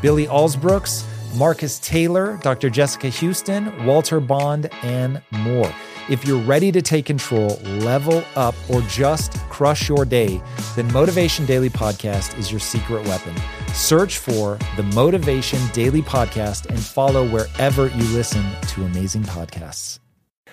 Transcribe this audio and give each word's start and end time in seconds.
Billy 0.00 0.26
Alsbrooks, 0.26 1.04
Marcus 1.36 1.78
Taylor, 1.80 2.38
Dr. 2.42 2.70
Jessica 2.70 3.08
Houston, 3.08 3.84
Walter 3.84 4.20
Bond, 4.20 4.70
and 4.82 5.20
more. 5.30 5.72
If 6.08 6.26
you're 6.26 6.40
ready 6.40 6.72
to 6.72 6.80
take 6.80 7.04
control, 7.04 7.60
level 7.80 8.24
up, 8.34 8.54
or 8.70 8.80
just 8.82 9.34
crush 9.50 9.88
your 9.88 10.06
day, 10.06 10.40
then 10.74 10.90
Motivation 10.90 11.44
Daily 11.44 11.68
Podcast 11.68 12.38
is 12.38 12.50
your 12.50 12.60
secret 12.60 13.06
weapon. 13.06 13.34
Search 13.74 14.16
for 14.16 14.58
the 14.76 14.84
Motivation 14.94 15.60
Daily 15.74 16.00
Podcast 16.00 16.66
and 16.66 16.80
follow 16.80 17.28
wherever 17.28 17.88
you 17.88 18.04
listen 18.14 18.44
to 18.68 18.84
amazing 18.84 19.24
podcasts. 19.24 19.98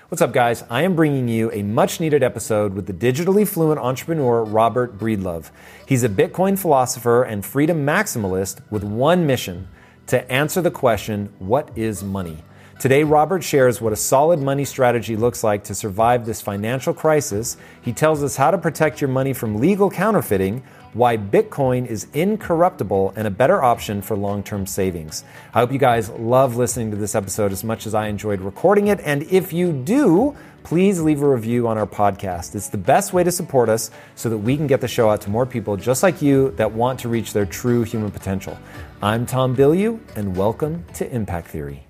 What's 0.08 0.22
up, 0.22 0.34
guys? 0.34 0.64
I 0.70 0.84
am 0.84 0.96
bringing 0.96 1.28
you 1.28 1.52
a 1.52 1.64
much 1.64 2.00
needed 2.00 2.22
episode 2.22 2.76
with 2.76 2.86
the 2.86 2.94
digitally 2.94 3.48
fluent 3.48 3.80
entrepreneur 3.80 4.44
Robert 4.44 5.00
Breedlove. 5.00 5.50
He's 5.88 6.04
a 6.04 6.10
Bitcoin 6.10 6.60
philosopher 6.60 7.24
and 7.24 7.44
freedom 7.44 7.84
maximalist 7.84 8.62
with 8.70 8.84
one 8.84 9.26
mission 9.26 9.68
to 10.06 10.32
answer 10.32 10.62
the 10.62 10.70
question 10.70 11.34
what 11.40 11.76
is 11.76 12.04
money? 12.04 12.38
Today, 12.80 13.04
Robert 13.04 13.44
shares 13.44 13.82
what 13.82 13.94
a 13.94 13.96
solid 13.96 14.40
money 14.40 14.64
strategy 14.64 15.16
looks 15.16 15.44
like 15.44 15.64
to 15.64 15.74
survive 15.74 16.28
this 16.28 16.40
financial 16.40 16.94
crisis. 16.94 17.58
He 17.82 17.92
tells 17.92 18.22
us 18.22 18.36
how 18.36 18.52
to 18.52 18.60
protect 18.60 19.02
your 19.02 19.08
money 19.08 19.34
from 19.34 19.56
legal 19.56 19.90
counterfeiting 19.90 20.62
why 20.96 21.18
Bitcoin 21.18 21.86
is 21.86 22.08
incorruptible 22.14 23.14
and 23.18 23.28
a 23.28 23.30
better 23.30 23.62
option 23.62 24.02
for 24.02 24.16
long 24.16 24.42
term 24.42 24.66
savings. 24.66 25.26
I 25.54 25.60
hope 25.60 25.74
you 25.74 25.78
guys 25.78 26.10
love 26.10 26.56
listening 26.56 26.90
to 26.92 26.98
this 26.98 27.16
episode 27.16 27.52
as 27.52 27.66
much 27.66 27.86
as 27.86 27.94
I 27.94 28.08
enjoyed 28.08 28.40
recording 28.40 28.88
it. 28.88 29.02
And 29.02 29.24
if 29.24 29.52
you 29.52 29.74
do, 29.74 30.36
please 30.64 31.02
leave 31.02 31.22
a 31.22 31.30
review 31.30 31.68
on 31.68 31.78
our 31.78 31.86
podcast. 31.86 32.56
It's 32.56 32.70
the 32.70 32.78
best 32.78 33.12
way 33.12 33.26
to 33.26 33.32
support 33.32 33.68
us 33.68 33.92
so 34.16 34.30
that 34.30 34.38
we 34.38 34.56
can 34.56 34.68
get 34.68 34.80
the 34.80 34.88
show 34.88 35.10
out 35.10 35.20
to 35.22 35.30
more 35.30 35.46
people 35.46 35.76
just 35.76 36.02
like 36.02 36.22
you 36.22 36.52
that 36.52 36.72
want 36.72 37.02
to 37.02 37.10
reach 37.10 37.34
their 37.34 37.46
true 37.46 37.84
human 37.84 38.10
potential. 38.10 38.58
I'm 39.02 39.26
Tom 39.26 39.54
Bilyeu, 39.54 40.00
and 40.16 40.38
welcome 40.38 40.86
to 40.94 41.14
Impact 41.14 41.50
Theory. 41.50 41.85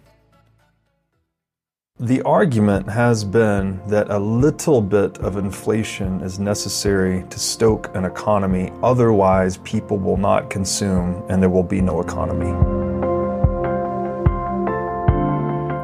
The 2.01 2.21
argument 2.23 2.89
has 2.89 3.23
been 3.23 3.79
that 3.87 4.09
a 4.09 4.19
little 4.19 4.81
bit 4.81 5.17
of 5.19 5.37
inflation 5.37 6.19
is 6.19 6.39
necessary 6.39 7.23
to 7.29 7.39
stoke 7.39 7.95
an 7.95 8.03
economy, 8.03 8.73
otherwise, 8.83 9.59
people 9.59 9.97
will 9.97 10.17
not 10.17 10.49
consume 10.49 11.23
and 11.29 11.41
there 11.41 11.49
will 11.49 11.63
be 11.63 11.79
no 11.79 12.01
economy. 12.01 12.51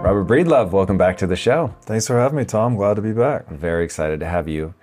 Robert 0.04 0.28
Breedlove, 0.28 0.72
welcome 0.72 0.98
back 0.98 1.16
to 1.20 1.28
the 1.28 1.38
show. 1.38 1.74
Thanks 1.84 2.08
for 2.08 2.20
having 2.20 2.40
me, 2.40 2.44
Tom. 2.44 2.76
Glad 2.76 2.96
to 2.96 3.02
be 3.02 3.14
back. 3.14 3.46
I'm 3.50 3.58
very 3.58 3.86
excited 3.86 4.20
to 4.20 4.26
have 4.26 4.50
you. 4.50 4.74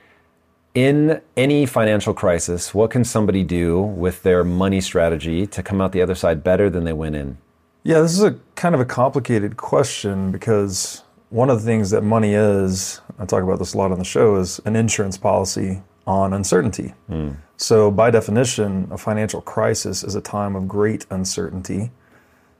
In 0.74 1.20
any 1.36 1.66
financial 1.66 2.14
crisis, 2.14 2.72
what 2.72 2.90
can 2.90 3.04
somebody 3.04 3.44
do 3.44 3.82
with 3.82 4.22
their 4.22 4.44
money 4.44 4.80
strategy 4.80 5.46
to 5.48 5.62
come 5.62 5.82
out 5.82 5.92
the 5.92 6.00
other 6.00 6.14
side 6.14 6.42
better 6.42 6.70
than 6.70 6.84
they 6.84 6.94
went 6.94 7.16
in? 7.16 7.36
Yeah, 7.84 8.00
this 8.00 8.12
is 8.12 8.22
a 8.22 8.38
kind 8.54 8.74
of 8.74 8.80
a 8.80 8.86
complicated 8.86 9.58
question 9.58 10.32
because 10.32 11.04
one 11.30 11.50
of 11.50 11.58
the 11.60 11.64
things 11.64 11.90
that 11.90 12.02
money 12.02 12.34
is, 12.34 13.00
I 13.18 13.26
talk 13.26 13.42
about 13.42 13.58
this 13.58 13.74
a 13.74 13.78
lot 13.78 13.92
on 13.92 13.98
the 13.98 14.04
show, 14.04 14.36
is 14.36 14.60
an 14.64 14.76
insurance 14.76 15.18
policy 15.18 15.82
on 16.06 16.32
uncertainty. 16.32 16.94
Mm. 17.10 17.36
So, 17.56 17.90
by 17.90 18.10
definition, 18.10 18.88
a 18.90 18.96
financial 18.96 19.42
crisis 19.42 20.02
is 20.02 20.14
a 20.14 20.20
time 20.20 20.56
of 20.56 20.66
great 20.66 21.06
uncertainty. 21.10 21.90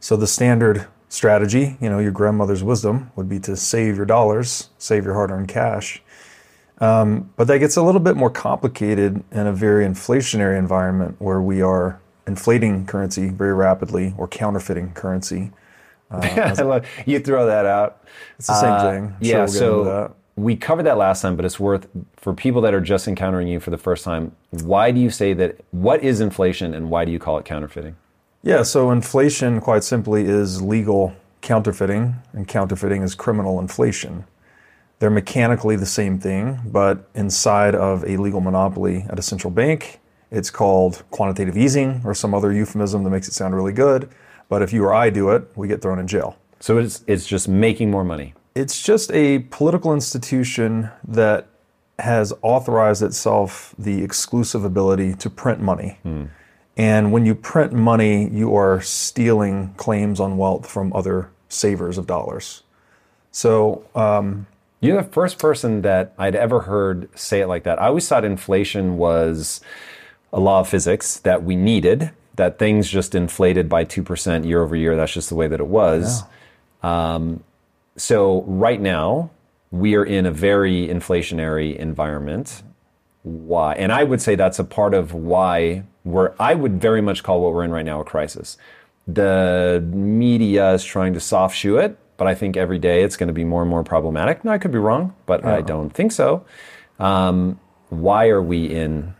So, 0.01 0.17
the 0.17 0.27
standard 0.27 0.87
strategy, 1.09 1.79
you 1.81 1.89
know, 1.89 1.99
your 1.99 2.11
grandmother's 2.11 2.63
wisdom 2.63 3.11
would 3.17 3.29
be 3.29 3.41
to 3.41 3.57
save 3.57 3.97
your 3.97 4.07
dollars, 4.07 4.69
save 4.79 5.05
your 5.05 5.15
hard 5.15 5.31
earned 5.31 5.49
cash. 5.49 6.03
Um, 6.81 7.31
but 7.37 7.49
that 7.49 7.59
gets 7.59 7.77
a 7.77 7.83
little 7.83 8.01
bit 8.01 8.17
more 8.17 8.31
complicated 8.31 9.25
in 9.33 9.47
a 9.47 9.53
very 9.53 9.85
inflationary 9.85 10.59
environment 10.59 11.17
where 11.19 11.41
we 11.41 11.63
are 11.63 12.01
inflating 12.27 12.87
currency 12.87 13.31
very 13.31 13.55
rapidly 13.55 14.15
or 14.17 14.29
counterfeiting 14.29 14.93
currency. 14.93 15.51
Uh, 16.11 16.81
you 17.07 17.21
throw 17.21 17.47
that 17.47 17.67
out. 17.67 18.05
It's 18.39 18.47
the 18.47 18.61
same 18.61 18.73
uh, 18.73 18.91
thing. 18.91 19.17
yeah, 19.21 19.47
so 19.47 20.15
we 20.39 20.57
covered 20.57 20.85
that 20.85 20.97
last 20.97 21.21
time, 21.21 21.37
but 21.37 21.45
it's 21.45 21.59
worth 21.59 21.89
for 22.17 22.33
people 22.33 22.61
that 22.63 22.73
are 22.73 22.81
just 22.81 23.09
encountering 23.09 23.49
you 23.49 23.61
for 23.61 23.71
the 23.71 23.79
first 23.79 24.05
time. 24.05 24.33
Why 24.51 24.91
do 24.91 25.01
you 25.01 25.11
say 25.11 25.33
that? 25.35 25.61
What 25.73 26.03
is 26.03 26.21
inflation, 26.21 26.75
and 26.75 26.91
why 26.91 27.05
do 27.05 27.13
you 27.13 27.19
call 27.19 27.39
it 27.39 27.45
counterfeiting? 27.45 27.97
Yeah, 28.43 28.63
so 28.63 28.91
inflation, 28.91 29.61
quite 29.61 29.83
simply, 29.83 30.25
is 30.25 30.63
legal 30.63 31.15
counterfeiting, 31.41 32.15
and 32.33 32.47
counterfeiting 32.47 33.03
is 33.03 33.15
criminal 33.15 33.59
inflation. 33.61 34.25
They're 35.01 35.11
mechanically 35.11 35.77
the 35.77 35.87
same 35.87 36.19
thing, 36.19 36.61
but 36.67 37.09
inside 37.15 37.75
of 37.75 38.05
a 38.05 38.17
legal 38.17 38.41
monopoly 38.41 39.07
at 39.09 39.19
a 39.19 39.23
central 39.23 39.51
bank, 39.51 40.01
it's 40.31 40.51
called 40.51 41.05
quantitative 41.11 41.57
easing 41.57 42.01
or 42.05 42.15
some 42.15 42.35
other 42.35 42.53
euphemism 42.53 43.05
that 43.05 43.11
makes 43.11 43.29
it 43.29 43.35
sound 43.35 43.55
really 43.55 43.73
good. 43.73 44.09
But 44.49 44.63
if 44.63 44.73
you 44.73 44.85
or 44.85 44.95
I 44.95 45.11
do 45.11 45.31
it, 45.31 45.51
we 45.57 45.69
get 45.69 45.83
thrown 45.83 45.99
in 45.99 46.07
jail. 46.07 46.37
So 46.61 46.79
it's, 46.79 47.05
it's 47.07 47.27
just 47.27 47.49
making 47.49 47.91
more 47.91 48.05
money. 48.05 48.35
It's 48.55 48.83
just 48.83 49.13
a 49.13 49.41
political 49.51 49.95
institution 49.95 50.91
that 51.07 51.47
has 51.99 52.33
authorized 52.43 53.03
itself 53.03 53.75
the 53.79 54.03
exclusive 54.03 54.65
ability 54.65 55.15
to 55.15 55.31
print 55.31 55.61
money. 55.61 55.99
Mm. 56.05 56.31
And 56.77 57.13
when 57.13 57.27
you 57.27 57.35
print 57.35 57.73
money, 57.73 58.29
you 58.29 58.55
are 58.57 58.81
stealing 58.81 59.75
claims 59.77 60.21
on 60.21 60.37
wealth 60.37 60.69
from 60.69 60.93
other 60.93 61.31
savers 61.49 61.99
of 61.99 62.07
dollars. 62.07 62.63
So, 63.33 63.85
um, 63.95 64.47
you're 64.81 65.03
the 65.03 65.09
first 65.09 65.41
person 65.41 65.83
that 65.83 66.15
I'd 66.19 66.37
ever 66.37 66.61
heard 66.61 67.09
say 67.19 67.41
it 67.41 67.49
like 67.49 67.65
that. 67.65 67.83
I 67.83 67.89
always 67.89 68.07
thought 68.07 68.25
inflation 68.25 68.97
was 68.97 69.61
a 70.33 70.39
law 70.39 70.61
of 70.61 70.69
physics 70.69 71.19
that 71.21 71.43
we 71.43 71.57
needed 71.57 72.13
that 72.39 72.59
things 72.59 72.89
just 72.89 73.15
inflated 73.15 73.69
by 73.69 73.85
2% 73.85 74.47
year 74.47 74.63
over 74.63 74.75
year. 74.75 74.97
That's 74.97 75.13
just 75.13 75.29
the 75.29 75.35
way 75.35 75.49
that 75.49 75.61
it 75.61 75.67
was. 75.67 76.23
Yeah. 76.83 77.15
Um, 77.15 77.45
so, 77.97 78.43
right 78.43 78.81
now, 78.81 79.31
we 79.73 79.97
are 79.97 80.05
in 80.05 80.25
a 80.25 80.31
very 80.31 80.87
inflationary 80.87 81.77
environment. 81.77 82.63
Why? 83.25 83.75
And 83.75 83.93
I 83.93 84.05
would 84.05 84.23
say 84.23 84.37
that's 84.37 84.61
a 84.61 84.65
part 84.65 84.95
of 84.95 85.13
why 85.13 85.83
we're, 86.05 86.33
I 86.39 86.55
would 86.55 86.81
very 86.81 87.03
much 87.03 87.25
call 87.25 87.43
what 87.43 87.53
we're 87.53 87.65
in 87.65 87.73
right 87.73 87.85
now 87.85 88.01
a 88.01 88.05
crisis. 88.05 88.57
The 89.09 89.85
media 89.93 90.73
is 90.75 90.85
trying 90.85 91.15
to 91.15 91.21
soft 91.21 91.57
shoe 91.57 91.79
it, 91.79 91.99
but 92.19 92.29
I 92.29 92.37
think 92.37 92.57
every 92.57 92.79
day 92.79 93.03
it's 93.03 93.17
going 93.17 93.27
to 93.27 93.33
be 93.33 93.45
more 93.45 93.63
and 93.63 93.71
more 93.71 93.83
problematic. 93.83 94.45
Now, 94.45 94.53
I 94.53 94.59
could 94.59 94.73
be 94.73 94.79
wrong, 94.79 95.15
but 95.27 95.43
yeah. 95.43 95.57
I 95.57 95.61
don't 95.61 95.91
think 95.91 96.13
so. 96.13 96.47
Um, 97.01 97.59
why 97.89 98.29
are 98.29 98.43
we 98.43 98.67
in 98.67 99.15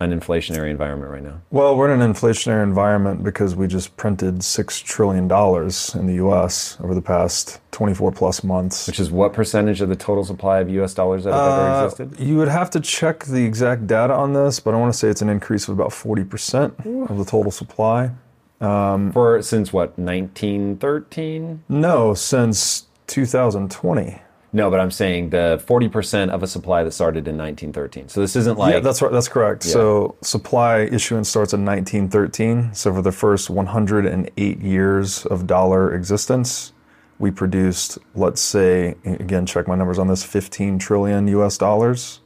an 0.00 0.18
inflationary 0.18 0.70
environment 0.70 1.10
right 1.10 1.22
now? 1.22 1.40
Well, 1.50 1.76
we're 1.76 1.92
in 1.92 2.00
an 2.00 2.12
inflationary 2.12 2.62
environment 2.62 3.22
because 3.22 3.54
we 3.54 3.66
just 3.66 3.96
printed 3.96 4.36
$6 4.36 4.84
trillion 4.84 5.24
in 5.24 6.06
the 6.06 6.24
US 6.26 6.78
over 6.80 6.94
the 6.94 7.02
past 7.02 7.60
24 7.70 8.12
plus 8.12 8.42
months. 8.42 8.86
Which 8.86 9.00
is 9.00 9.10
what 9.10 9.32
percentage 9.32 9.80
of 9.80 9.88
the 9.88 9.96
total 9.96 10.24
supply 10.24 10.60
of 10.60 10.68
US 10.70 10.94
dollars 10.94 11.24
that 11.24 11.32
have 11.32 11.40
uh, 11.40 11.62
ever 11.62 11.84
existed? 11.84 12.20
You 12.20 12.36
would 12.36 12.48
have 12.48 12.70
to 12.70 12.80
check 12.80 13.24
the 13.24 13.44
exact 13.44 13.86
data 13.86 14.12
on 14.12 14.32
this, 14.32 14.60
but 14.60 14.74
I 14.74 14.78
want 14.78 14.92
to 14.92 14.98
say 14.98 15.08
it's 15.08 15.22
an 15.22 15.28
increase 15.28 15.68
of 15.68 15.78
about 15.78 15.90
40% 15.90 17.08
of 17.10 17.18
the 17.18 17.24
total 17.24 17.50
supply. 17.50 18.10
Um, 18.60 19.12
For 19.12 19.42
since 19.42 19.72
what, 19.72 19.98
1913? 19.98 21.64
No, 21.68 22.14
since 22.14 22.86
2020. 23.06 24.20
No, 24.54 24.70
but 24.70 24.78
I'm 24.78 24.92
saying 24.92 25.30
the 25.30 25.60
40% 25.66 26.30
of 26.30 26.44
a 26.44 26.46
supply 26.46 26.84
that 26.84 26.92
started 26.92 27.26
in 27.26 27.36
1913. 27.36 28.08
So 28.08 28.20
this 28.20 28.36
isn't 28.36 28.56
like 28.56 28.72
yeah, 28.72 28.78
that's 28.78 29.02
right. 29.02 29.10
That's 29.10 29.26
correct. 29.26 29.64
So 29.64 30.14
supply 30.22 30.82
issuance 30.82 31.28
starts 31.28 31.52
in 31.52 31.64
1913. 31.64 32.72
So 32.72 32.94
for 32.94 33.02
the 33.02 33.10
first 33.10 33.50
108 33.50 34.60
years 34.60 35.26
of 35.26 35.48
dollar 35.48 35.92
existence, 35.92 36.72
we 37.18 37.32
produced, 37.32 37.98
let's 38.14 38.40
say, 38.40 38.94
again, 39.04 39.44
check 39.44 39.66
my 39.66 39.74
numbers 39.74 39.98
on 39.98 40.06
this, 40.06 40.22
15 40.22 40.78
trillion 40.78 41.26
U.S. 41.26 41.58
dollars, 41.58 42.20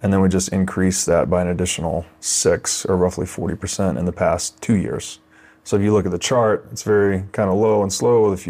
and 0.00 0.12
then 0.12 0.20
we 0.20 0.28
just 0.28 0.50
increased 0.50 1.06
that 1.06 1.28
by 1.28 1.42
an 1.42 1.48
additional 1.48 2.06
six, 2.20 2.86
or 2.86 2.96
roughly 2.96 3.26
40 3.26 3.56
percent, 3.56 3.98
in 3.98 4.04
the 4.04 4.12
past 4.12 4.62
two 4.62 4.76
years. 4.76 5.18
So 5.64 5.76
if 5.76 5.82
you 5.82 5.92
look 5.92 6.06
at 6.06 6.12
the 6.12 6.18
chart, 6.18 6.68
it's 6.70 6.84
very 6.84 7.24
kind 7.32 7.50
of 7.50 7.56
low 7.56 7.82
and 7.82 7.92
slow 7.92 8.30
with 8.30 8.38
a 8.38 8.42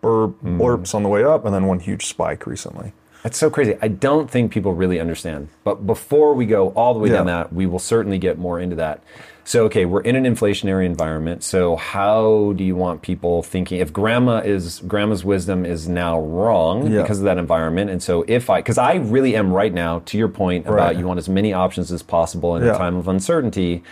burp, 0.00 0.40
blurps 0.42 0.90
hmm. 0.90 0.96
on 0.98 1.02
the 1.02 1.08
way 1.08 1.24
up, 1.24 1.44
and 1.44 1.54
then 1.54 1.66
one 1.66 1.80
huge 1.80 2.06
spike 2.06 2.46
recently. 2.46 2.92
That's 3.22 3.36
so 3.36 3.50
crazy. 3.50 3.76
I 3.82 3.88
don't 3.88 4.30
think 4.30 4.50
people 4.50 4.72
really 4.72 4.98
understand. 4.98 5.48
But 5.62 5.86
before 5.86 6.32
we 6.34 6.46
go 6.46 6.70
all 6.70 6.94
the 6.94 7.00
way 7.00 7.10
down 7.10 7.26
that, 7.26 7.52
we 7.52 7.66
will 7.66 7.78
certainly 7.78 8.18
get 8.18 8.38
more 8.38 8.58
into 8.58 8.76
that. 8.76 9.02
So, 9.44 9.64
okay, 9.64 9.84
we're 9.84 10.02
in 10.02 10.16
an 10.16 10.24
inflationary 10.24 10.86
environment. 10.86 11.42
So, 11.42 11.76
how 11.76 12.54
do 12.56 12.64
you 12.64 12.76
want 12.76 13.02
people 13.02 13.42
thinking? 13.42 13.80
If 13.80 13.92
grandma 13.92 14.38
is 14.38 14.80
grandma's 14.86 15.24
wisdom 15.24 15.66
is 15.66 15.88
now 15.88 16.20
wrong 16.20 16.90
Yeah. 16.90 17.02
because 17.02 17.18
of 17.18 17.24
that 17.24 17.36
environment, 17.36 17.90
and 17.90 18.02
so 18.02 18.24
if 18.28 18.48
I, 18.48 18.60
because 18.60 18.78
I 18.78 18.94
really 18.94 19.34
am 19.36 19.52
right 19.52 19.72
now, 19.72 20.02
to 20.06 20.16
your 20.16 20.28
point 20.28 20.66
about 20.66 20.76
Right. 20.76 20.96
you 20.96 21.06
want 21.06 21.18
as 21.18 21.28
many 21.28 21.52
options 21.52 21.90
as 21.90 22.02
possible 22.02 22.56
in 22.56 22.62
a 22.62 22.76
time 22.76 22.96
of 22.96 23.08
uncertainty. 23.08 23.82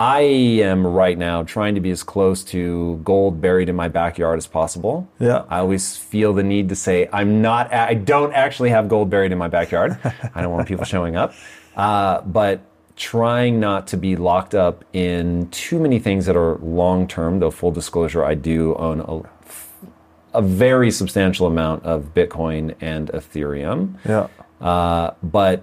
I 0.00 0.20
am 0.20 0.86
right 0.86 1.16
now 1.16 1.44
trying 1.44 1.76
to 1.76 1.80
be 1.80 1.90
as 1.90 2.02
close 2.02 2.42
to 2.44 3.00
gold 3.04 3.40
buried 3.40 3.68
in 3.68 3.76
my 3.76 3.88
backyard 3.88 4.38
as 4.38 4.46
possible. 4.46 5.08
Yeah. 5.20 5.44
I 5.48 5.60
always 5.60 5.96
feel 5.96 6.32
the 6.32 6.42
need 6.42 6.68
to 6.70 6.76
say 6.76 7.08
I'm 7.12 7.42
not. 7.42 7.72
I 7.72 7.94
don't 7.94 8.32
actually 8.32 8.70
have 8.70 8.88
gold 8.88 9.08
buried 9.08 9.30
in 9.30 9.38
my 9.38 9.48
backyard. 9.48 9.98
I 10.34 10.42
don't 10.42 10.52
want 10.52 10.66
people 10.66 10.84
showing 10.84 11.14
up, 11.14 11.32
uh, 11.76 12.22
but 12.22 12.60
trying 12.96 13.60
not 13.60 13.86
to 13.88 13.96
be 13.96 14.16
locked 14.16 14.54
up 14.54 14.84
in 14.92 15.48
too 15.50 15.78
many 15.78 15.98
things 15.98 16.26
that 16.26 16.36
are 16.36 16.56
long 16.56 17.06
term. 17.06 17.38
Though 17.38 17.52
full 17.52 17.70
disclosure, 17.70 18.24
I 18.24 18.34
do 18.34 18.74
own 18.74 19.00
a, 19.00 20.38
a 20.38 20.42
very 20.42 20.90
substantial 20.90 21.46
amount 21.46 21.84
of 21.84 22.14
Bitcoin 22.14 22.74
and 22.80 23.10
Ethereum. 23.12 23.94
Yeah. 24.04 24.26
Uh, 24.60 25.14
but 25.22 25.62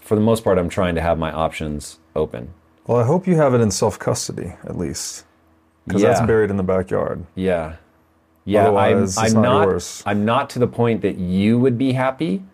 for 0.00 0.16
the 0.16 0.20
most 0.20 0.42
part, 0.42 0.58
I'm 0.58 0.68
trying 0.68 0.96
to 0.96 1.00
have 1.00 1.16
my 1.16 1.30
options 1.30 1.98
open. 2.16 2.52
Well, 2.86 2.98
I 2.98 3.04
hope 3.04 3.26
you 3.26 3.36
have 3.36 3.54
it 3.54 3.60
in 3.60 3.70
self 3.70 3.98
custody 3.98 4.54
at 4.64 4.76
least, 4.78 5.24
because 5.86 6.02
Yeah. 6.02 6.08
that's 6.10 6.26
buried 6.26 6.50
in 6.50 6.56
the 6.56 6.62
backyard. 6.62 7.24
Yeah. 7.34 7.74
Yeah, 8.44 8.60
I'm, 8.60 8.66
Otherwise, 8.66 9.18
it's 9.18 9.34
I'm 9.34 9.42
not 9.42 9.68
not. 9.68 10.02
I'm 10.06 10.24
not 10.24 10.50
to 10.50 10.58
the 10.60 10.68
point 10.68 11.02
that 11.02 11.18
you 11.18 11.58
would 11.58 11.76
be 11.76 11.92
happy, 11.92 12.44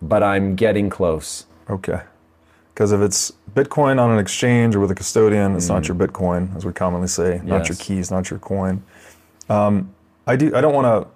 but 0.00 0.22
I'm 0.22 0.54
getting 0.54 0.88
close. 0.88 1.46
Okay. 1.68 2.00
Because 2.72 2.92
if 2.92 3.00
it's 3.00 3.32
Bitcoin 3.54 4.00
on 4.00 4.10
an 4.12 4.18
exchange 4.18 4.76
or 4.76 4.80
with 4.80 4.90
a 4.92 4.94
custodian, 4.94 5.56
it's 5.56 5.68
not 5.68 5.88
your 5.88 5.96
Bitcoin, 5.96 6.56
as 6.56 6.64
we 6.64 6.72
commonly 6.72 7.08
say, 7.08 7.40
not 7.44 7.68
your 7.68 7.76
Mm. 7.76 7.80
Keys, 7.80 8.10
not 8.10 8.30
your 8.30 8.38
coin. 8.38 8.82
Um, 9.50 9.90
I 10.26 10.36
do. 10.36 10.54
I 10.54 10.60
don't 10.60 10.72
want 10.74 10.86
to 10.86 11.08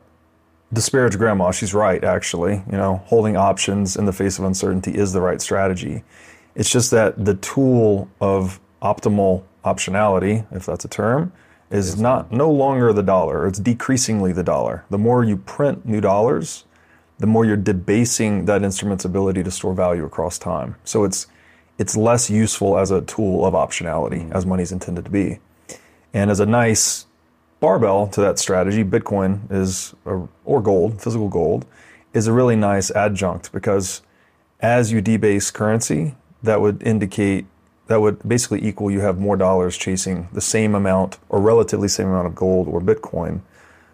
disparage 0.75 1.17
grandma. 1.17 1.53
She's 1.53 1.73
right, 1.73 2.03
actually. 2.03 2.65
You 2.71 2.77
know, 2.77 3.03
holding 3.07 3.37
options 3.37 3.97
in 3.97 4.07
the 4.07 4.13
face 4.13 4.39
of 4.41 4.45
uncertainty 4.45 4.91
is 4.97 5.13
the 5.13 5.21
right 5.21 5.41
strategy. 5.41 6.03
It's 6.57 6.71
just 6.71 6.91
that 6.91 7.23
the 7.23 7.35
tool 7.35 8.09
of 8.21 8.61
optimal 8.83 9.45
optionality, 9.65 10.47
if 10.51 10.67
that's 10.67 10.85
a 10.85 10.89
term, 10.89 11.33
is 11.71 12.01
not 12.01 12.33
no 12.33 12.51
longer 12.51 12.93
the 12.93 13.03
dollar. 13.03 13.47
It's 13.47 13.59
decreasingly 13.59 14.33
the 14.33 14.43
dollar. 14.43 14.85
The 14.89 14.99
more 14.99 15.23
you 15.23 15.37
print 15.37 15.85
new 15.85 16.01
dollars, 16.01 16.65
the 17.19 17.27
more 17.27 17.45
you're 17.45 17.57
debasing 17.57 18.47
that 18.47 18.63
instrument's 18.63 19.05
ability 19.05 19.43
to 19.43 19.51
store 19.51 19.75
value 19.75 20.05
across 20.05 20.39
time. 20.39 20.77
So 20.85 21.05
it's 21.05 21.27
it's 21.79 21.95
less 21.95 22.31
useful 22.31 22.79
as 22.79 22.91
a 22.91 23.03
tool 23.03 23.45
of 23.45 23.53
optionality 23.53 24.23
mm-hmm. 24.23 24.33
as 24.33 24.47
money's 24.47 24.73
intended 24.73 25.05
to 25.05 25.11
be. 25.11 25.41
And 26.15 26.31
as 26.31 26.41
a 26.41 26.47
nice 26.47 27.07
barbell 27.61 28.07
to 28.09 28.21
that 28.23 28.39
strategy, 28.39 28.83
Bitcoin 28.83 29.51
is 29.53 29.95
a, 30.07 30.23
or 30.47 30.63
gold, 30.63 31.03
physical 31.03 31.29
gold, 31.29 31.67
is 32.15 32.27
a 32.27 32.33
really 32.33 32.57
nice 32.57 32.91
adjunct 32.93 33.53
because 33.53 34.01
as 34.61 34.91
you 34.91 35.03
debase 35.03 35.51
currency, 35.51 36.15
that 36.43 36.61
would 36.61 36.83
indicate 36.83 37.47
that 37.87 38.01
would 38.01 38.27
basically 38.29 38.67
equal 38.67 38.91
you 38.91 39.01
have 39.01 39.19
more 39.19 39.37
dollars 39.37 39.77
chasing 39.77 40.29
the 40.33 40.41
same 40.41 40.75
amount 40.75 41.19
or 41.29 41.41
relatively 41.41 41.87
same 41.89 42.09
amount 42.09 42.27
of 42.27 42.35
gold 42.35 42.67
or 42.67 42.81
Bitcoin, 42.81 43.41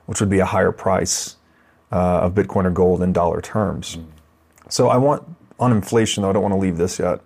which 0.07 0.19
would 0.21 0.31
be 0.31 0.39
a 0.39 0.47
higher 0.47 0.73
price 0.73 1.37
uh, 1.91 2.21
of 2.21 2.35
Bitcoin 2.35 2.65
or 2.65 2.71
gold 2.71 3.03
in 3.03 3.13
dollar 3.13 3.41
terms. 3.43 3.99
So 4.69 4.89
I 4.89 4.97
want 4.97 5.23
on 5.59 5.73
inflation 5.73 6.23
though, 6.23 6.31
I 6.31 6.33
don't 6.33 6.43
want 6.43 6.55
to 6.55 6.59
leave 6.59 6.79
this 6.79 6.99
yet. 6.99 7.21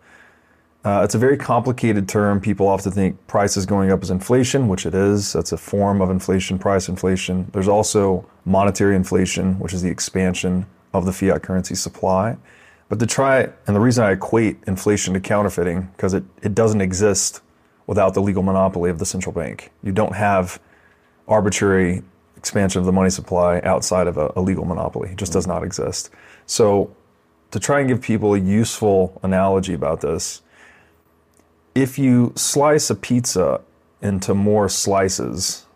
Uh, 0.85 1.03
it's 1.03 1.17
a 1.17 1.19
very 1.19 1.37
complicated 1.37 2.09
term. 2.09 2.41
People 2.41 2.69
often 2.69 2.93
think 2.93 3.27
prices 3.27 3.67
going 3.67 3.91
up 3.91 4.05
is 4.05 4.11
inflation, 4.11 4.69
which 4.69 4.87
it 4.87 4.95
is. 4.95 5.33
That's 5.33 5.51
a 5.51 5.57
form 5.57 6.01
of 6.01 6.11
inflation, 6.11 6.61
price 6.61 6.89
inflation. 6.89 7.51
There's 7.53 7.67
also 7.67 8.25
monetary 8.45 8.95
inflation, 8.95 9.59
which 9.59 9.73
is 9.73 9.83
the 9.83 9.89
expansion 9.89 10.67
of 10.95 11.05
the 11.05 11.13
fiat 11.13 11.43
currency 11.43 11.75
supply. 11.75 12.37
But 12.89 13.01
to 13.01 13.07
try, 13.07 13.49
and 13.67 13.75
the 13.75 13.81
reason 13.81 14.05
I 14.05 14.13
equate 14.13 14.59
inflation 14.67 15.15
to 15.15 15.21
counterfeiting, 15.21 15.91
because 15.97 16.15
it, 16.15 16.25
it 16.43 16.55
doesn't 16.55 16.81
exist 16.81 17.41
without 17.87 18.15
the 18.15 18.23
legal 18.23 18.43
monopoly 18.43 18.91
of 18.91 18.99
the 18.99 19.07
central 19.07 19.33
bank. 19.33 19.73
You 19.83 19.93
don't 19.93 20.15
have 20.15 20.61
arbitrary 21.27 22.03
expansion 22.37 22.81
of 22.81 22.87
the 22.87 22.93
money 22.93 23.11
supply 23.11 23.61
outside 23.61 24.07
of 24.07 24.17
a, 24.17 24.33
a 24.37 24.41
legal 24.41 24.65
monopoly. 24.65 25.11
It 25.11 25.17
just 25.17 25.33
does 25.33 25.47
not 25.47 25.65
exist. 25.65 26.11
So, 26.47 26.95
to 27.51 27.61
try 27.61 27.81
and 27.81 27.89
give 27.89 28.03
people 28.03 28.35
a 28.35 28.39
useful 28.39 29.19
analogy 29.23 29.73
about 29.73 30.01
this, 30.01 30.43
if 31.75 31.99
you 31.99 32.33
slice 32.37 32.91
a 32.91 32.95
pizza 32.95 33.61
into 34.03 34.35
more 34.35 34.69
slices, 34.69 35.67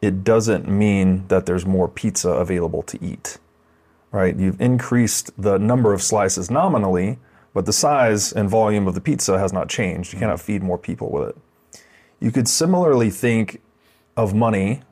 it 0.00 0.24
doesn't 0.24 0.68
mean 0.68 1.26
that 1.28 1.46
there's 1.46 1.64
more 1.64 1.88
pizza 1.88 2.30
available 2.30 2.82
to 2.82 3.02
eat. 3.02 3.38
Right? 4.14 4.36
You've 4.36 4.60
increased 4.60 5.32
the 5.36 5.58
number 5.58 5.92
of 5.92 6.00
slices 6.00 6.48
nominally, 6.48 7.18
but 7.52 7.66
the 7.66 7.72
size 7.72 8.32
and 8.32 8.48
volume 8.48 8.86
of 8.86 8.94
the 8.94 9.00
pizza 9.00 9.40
has 9.40 9.52
not 9.52 9.68
changed. 9.68 10.12
You 10.12 10.20
cannot 10.20 10.40
feed 10.40 10.62
more 10.62 10.78
people 10.78 11.10
with 11.10 11.30
it. 11.30 11.36
You 12.20 12.30
could 12.30 12.46
similarly 12.46 13.10
think 13.10 13.60
of 14.16 14.32
money 14.32 14.82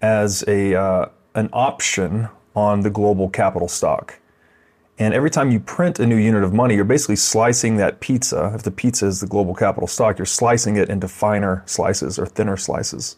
as 0.00 0.44
a 0.46 0.76
uh, 0.76 1.06
an 1.34 1.48
option 1.52 2.28
on 2.54 2.82
the 2.82 2.90
global 2.90 3.28
capital 3.28 3.66
stock. 3.66 4.20
And 5.00 5.12
every 5.12 5.30
time 5.30 5.50
you 5.50 5.58
print 5.58 5.98
a 5.98 6.06
new 6.06 6.16
unit 6.16 6.44
of 6.44 6.54
money, 6.54 6.76
you're 6.76 6.84
basically 6.84 7.16
slicing 7.16 7.76
that 7.78 7.98
pizza. 7.98 8.52
If 8.54 8.62
the 8.62 8.70
pizza 8.70 9.06
is 9.06 9.18
the 9.18 9.26
global 9.26 9.56
capital 9.56 9.88
stock, 9.88 10.16
you're 10.16 10.26
slicing 10.26 10.76
it 10.76 10.88
into 10.88 11.08
finer 11.08 11.64
slices 11.66 12.20
or 12.20 12.26
thinner 12.26 12.56
slices. 12.56 13.16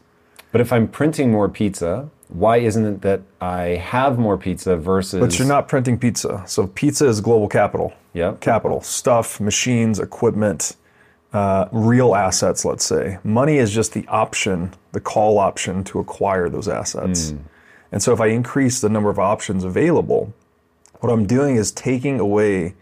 But 0.50 0.62
if 0.62 0.72
I'm 0.72 0.88
printing 0.88 1.30
more 1.30 1.50
pizza, 1.50 2.08
why 2.28 2.58
isn't 2.58 2.84
it 2.84 3.00
that 3.02 3.22
I 3.40 3.60
have 3.76 4.18
more 4.18 4.36
pizza 4.36 4.76
versus? 4.76 5.20
But 5.20 5.38
you're 5.38 5.48
not 5.48 5.68
printing 5.68 5.98
pizza. 5.98 6.42
So 6.46 6.66
pizza 6.66 7.06
is 7.06 7.20
global 7.20 7.48
capital. 7.48 7.92
Yeah. 8.12 8.34
Capital, 8.40 8.80
stuff, 8.80 9.40
machines, 9.40 10.00
equipment, 10.00 10.76
uh, 11.32 11.68
real 11.70 12.14
assets, 12.14 12.64
let's 12.64 12.84
say. 12.84 13.18
Money 13.22 13.58
is 13.58 13.72
just 13.72 13.92
the 13.92 14.06
option, 14.08 14.72
the 14.92 15.00
call 15.00 15.38
option 15.38 15.84
to 15.84 15.98
acquire 15.98 16.48
those 16.48 16.68
assets. 16.68 17.34
And 17.92 18.02
so 18.02 18.12
if 18.12 18.20
I 18.20 18.28
increase 18.28 18.80
the 18.80 18.88
number 18.88 19.10
of 19.10 19.18
options 19.18 19.62
available, 19.62 20.32
what 21.00 21.12
I'm 21.12 21.26
doing 21.26 21.56
is 21.56 21.70
taking 21.70 22.18
away 22.18 22.74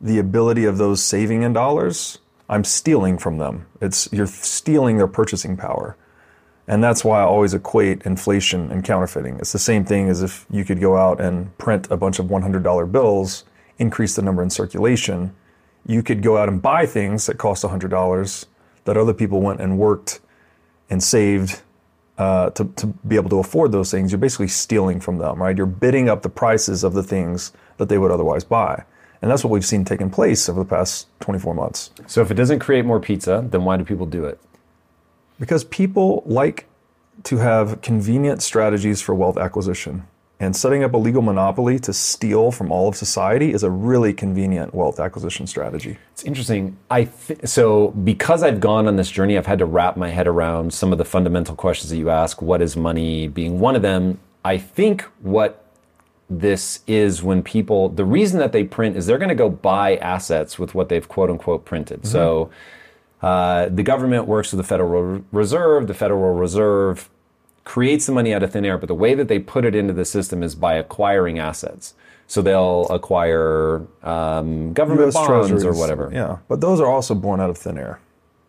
the 0.00 0.18
ability 0.18 0.64
of 0.64 0.78
those 0.78 1.02
saving 1.02 1.42
in 1.42 1.52
dollars. 1.52 2.18
I'm 2.48 2.64
stealing 2.64 3.18
from 3.18 3.38
them. 3.38 3.66
It's 3.80 4.08
you're 4.12 4.26
stealing 4.26 4.96
their 4.96 5.06
purchasing 5.06 5.56
power. 5.56 5.96
And 6.68 6.84
that's 6.84 7.02
why 7.02 7.20
I 7.20 7.24
always 7.24 7.54
equate 7.54 8.02
inflation 8.02 8.70
and 8.70 8.84
counterfeiting. 8.84 9.38
It's 9.38 9.52
the 9.52 9.58
same 9.58 9.86
thing 9.86 10.10
as 10.10 10.22
if 10.22 10.44
you 10.50 10.66
could 10.66 10.80
go 10.80 10.98
out 10.98 11.18
and 11.18 11.56
print 11.56 11.88
a 11.90 11.96
bunch 11.96 12.18
of 12.18 12.26
$100 12.26 12.92
bills, 12.92 13.44
increase 13.78 14.14
the 14.14 14.22
number 14.22 14.42
in 14.42 14.50
circulation. 14.50 15.34
You 15.86 16.02
could 16.02 16.22
go 16.22 16.36
out 16.36 16.48
and 16.48 16.60
buy 16.60 16.84
things 16.84 17.24
that 17.24 17.38
cost 17.38 17.64
$100 17.64 18.46
that 18.84 18.96
other 18.98 19.14
people 19.14 19.40
went 19.40 19.62
and 19.62 19.78
worked 19.78 20.20
and 20.90 21.02
saved 21.02 21.62
uh, 22.18 22.50
to, 22.50 22.66
to 22.76 22.86
be 22.86 23.16
able 23.16 23.30
to 23.30 23.38
afford 23.38 23.72
those 23.72 23.90
things. 23.90 24.12
You're 24.12 24.18
basically 24.18 24.48
stealing 24.48 25.00
from 25.00 25.16
them, 25.16 25.40
right? 25.40 25.56
You're 25.56 25.66
bidding 25.66 26.10
up 26.10 26.20
the 26.20 26.28
prices 26.28 26.84
of 26.84 26.92
the 26.92 27.02
things 27.02 27.52
that 27.78 27.88
they 27.88 27.96
would 27.96 28.10
otherwise 28.10 28.44
buy. 28.44 28.84
And 29.22 29.30
that's 29.30 29.42
what 29.42 29.50
we've 29.50 29.64
seen 29.64 29.84
taking 29.84 30.10
place 30.10 30.48
over 30.48 30.60
the 30.60 30.68
past 30.68 31.08
24 31.20 31.54
months. 31.54 31.90
So 32.06 32.20
if 32.20 32.30
it 32.30 32.34
doesn't 32.34 32.58
create 32.58 32.84
more 32.84 33.00
pizza, 33.00 33.46
then 33.48 33.64
why 33.64 33.78
do 33.78 33.84
people 33.84 34.06
do 34.06 34.24
it? 34.24 34.38
Because 35.38 35.64
people 35.64 36.22
like 36.26 36.66
to 37.24 37.38
have 37.38 37.80
convenient 37.80 38.42
strategies 38.42 39.00
for 39.00 39.14
wealth 39.14 39.36
acquisition. 39.36 40.06
And 40.40 40.54
setting 40.54 40.84
up 40.84 40.94
a 40.94 40.96
legal 40.96 41.20
monopoly 41.20 41.80
to 41.80 41.92
steal 41.92 42.52
from 42.52 42.70
all 42.70 42.86
of 42.86 42.94
society 42.94 43.52
is 43.52 43.64
a 43.64 43.70
really 43.70 44.12
convenient 44.12 44.72
wealth 44.72 45.00
acquisition 45.00 45.48
strategy. 45.48 45.98
It's 46.12 46.22
interesting. 46.22 46.76
I 46.90 47.04
th- 47.04 47.40
so 47.44 47.88
because 47.88 48.44
I've 48.44 48.60
gone 48.60 48.86
on 48.86 48.94
this 48.94 49.10
journey, 49.10 49.36
I've 49.36 49.46
had 49.46 49.58
to 49.58 49.66
wrap 49.66 49.96
my 49.96 50.10
head 50.10 50.28
around 50.28 50.72
some 50.72 50.92
of 50.92 50.98
the 50.98 51.04
fundamental 51.04 51.56
questions 51.56 51.90
that 51.90 51.96
you 51.96 52.08
ask. 52.08 52.40
What 52.40 52.62
is 52.62 52.76
money? 52.76 53.26
Being 53.26 53.58
one 53.58 53.74
of 53.74 53.82
them. 53.82 54.20
I 54.44 54.58
think 54.58 55.02
what 55.22 55.64
this 56.30 56.80
is 56.86 57.20
when 57.20 57.42
people, 57.42 57.88
the 57.88 58.04
reason 58.04 58.38
that 58.38 58.52
they 58.52 58.62
print 58.62 58.96
is 58.96 59.06
they're 59.06 59.18
going 59.18 59.30
to 59.30 59.34
go 59.34 59.50
buy 59.50 59.96
assets 59.96 60.56
with 60.56 60.72
what 60.72 60.88
they've 60.88 61.08
quote 61.08 61.30
unquote 61.30 61.64
printed. 61.64 62.02
Mm-hmm. 62.02 62.12
So 62.12 62.50
uh, 63.22 63.68
the 63.68 63.82
government 63.82 64.26
works 64.26 64.52
with 64.52 64.58
the 64.58 64.64
Federal 64.64 65.22
Reserve. 65.32 65.86
The 65.86 65.94
Federal 65.94 66.34
Reserve 66.34 67.08
creates 67.64 68.06
the 68.06 68.12
money 68.12 68.32
out 68.32 68.42
of 68.42 68.52
thin 68.52 68.64
air, 68.64 68.78
but 68.78 68.86
the 68.86 68.94
way 68.94 69.14
that 69.14 69.28
they 69.28 69.38
put 69.38 69.64
it 69.64 69.74
into 69.74 69.92
the 69.92 70.04
system 70.04 70.42
is 70.42 70.54
by 70.54 70.74
acquiring 70.74 71.38
assets. 71.38 71.94
So 72.26 72.42
they'll 72.42 72.86
acquire 72.88 73.86
um, 74.02 74.72
government 74.72 75.08
US 75.08 75.14
bonds 75.14 75.28
treasuries, 75.48 75.64
or 75.64 75.72
whatever. 75.72 76.10
Yeah, 76.12 76.38
but 76.48 76.60
those 76.60 76.80
are 76.80 76.86
also 76.86 77.14
born 77.14 77.40
out 77.40 77.50
of 77.50 77.58
thin 77.58 77.78
air. 77.78 78.00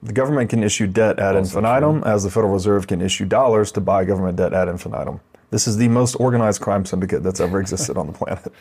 The 0.03 0.13
government 0.13 0.49
can 0.49 0.63
issue 0.63 0.87
debt 0.87 1.19
ad 1.19 1.35
infinitum, 1.35 2.03
as 2.05 2.23
the 2.23 2.29
Federal 2.29 2.53
Reserve 2.53 2.87
can 2.87 3.01
issue 3.01 3.25
dollars 3.25 3.71
to 3.73 3.81
buy 3.81 4.05
government 4.05 4.37
debt 4.37 4.53
ad 4.53 4.67
infinitum. 4.67 5.19
This 5.49 5.67
is 5.67 5.77
the 5.77 5.87
most 5.87 6.15
organized 6.15 6.61
crime 6.61 6.85
syndicate 6.85 7.23
that's 7.23 7.39
ever 7.39 7.59
existed 7.59 7.97
on 7.97 8.07
the 8.07 8.13
planet. 8.13 8.53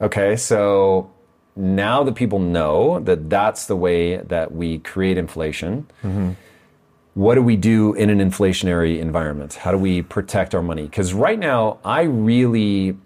Okay, 0.00 0.36
so 0.36 1.10
now 1.56 2.02
that 2.04 2.14
people 2.14 2.38
know 2.38 3.00
that 3.00 3.28
that's 3.28 3.66
the 3.66 3.76
way 3.76 4.16
that 4.16 4.52
we 4.52 4.78
create 4.78 5.18
inflation, 5.18 5.86
mm-hmm. 6.02 6.32
what 7.14 7.34
do 7.34 7.42
we 7.42 7.56
do 7.56 7.94
in 7.94 8.10
an 8.10 8.18
inflationary 8.18 8.98
environment? 8.98 9.54
How 9.54 9.72
do 9.72 9.78
we 9.78 10.02
protect 10.02 10.54
our 10.54 10.62
money? 10.62 10.84
Because 10.84 11.12
right 11.12 11.38
now, 11.38 11.78
I 11.84 12.02
really, 12.02 12.96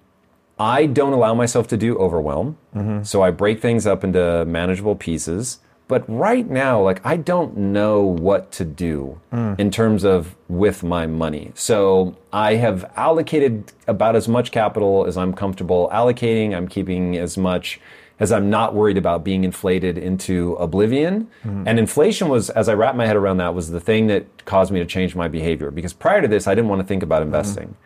I 0.58 0.86
don't 0.86 1.12
allow 1.12 1.34
myself 1.34 1.68
to 1.68 1.76
do 1.76 1.96
overwhelm. 1.98 2.58
Mm-hmm. 2.74 3.02
So 3.04 3.22
I 3.22 3.30
break 3.30 3.60
things 3.60 3.86
up 3.86 4.04
into 4.04 4.44
manageable 4.44 4.96
pieces. 4.96 5.58
But 5.86 6.04
right 6.08 6.48
now, 6.48 6.80
like 6.80 7.04
I 7.04 7.16
don't 7.16 7.56
know 7.56 8.00
what 8.00 8.50
to 8.52 8.64
do 8.64 9.20
mm. 9.30 9.58
in 9.60 9.70
terms 9.70 10.02
of 10.02 10.34
with 10.48 10.82
my 10.82 11.06
money. 11.06 11.52
So 11.54 12.16
I 12.32 12.54
have 12.54 12.90
allocated 12.96 13.72
about 13.86 14.16
as 14.16 14.26
much 14.26 14.50
capital 14.50 15.04
as 15.06 15.18
I'm 15.18 15.34
comfortable 15.34 15.90
allocating. 15.92 16.56
I'm 16.56 16.68
keeping 16.68 17.18
as 17.18 17.36
much 17.36 17.80
as 18.20 18.30
I'm 18.30 18.48
not 18.48 18.74
worried 18.74 18.96
about 18.96 19.24
being 19.24 19.44
inflated 19.44 19.98
into 19.98 20.54
oblivion. 20.54 21.28
And 21.42 21.78
inflation 21.78 22.28
was, 22.28 22.50
as 22.50 22.68
I 22.68 22.74
wrapped 22.74 22.96
my 22.96 23.06
head 23.06 23.16
around 23.16 23.38
that, 23.38 23.54
was 23.54 23.70
the 23.70 23.80
thing 23.80 24.06
that 24.06 24.44
caused 24.44 24.72
me 24.72 24.78
to 24.78 24.86
change 24.86 25.14
my 25.16 25.28
behavior. 25.28 25.70
Because 25.70 25.92
prior 25.92 26.22
to 26.22 26.28
this, 26.28 26.46
I 26.46 26.54
didn't 26.54 26.68
want 26.68 26.80
to 26.80 26.86
think 26.86 27.02
about 27.02 27.22
investing. 27.22 27.76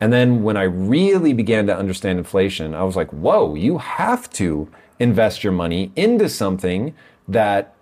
And 0.00 0.12
then 0.12 0.42
when 0.42 0.56
I 0.56 0.64
really 0.64 1.32
began 1.32 1.66
to 1.66 1.76
understand 1.76 2.18
inflation, 2.18 2.74
I 2.74 2.82
was 2.82 2.96
like, 2.96 3.10
whoa, 3.10 3.54
you 3.54 3.78
have 3.78 4.30
to 4.34 4.68
invest 4.98 5.44
your 5.44 5.52
money 5.52 5.92
into 5.96 6.28
something 6.28 6.94
that 7.28 7.74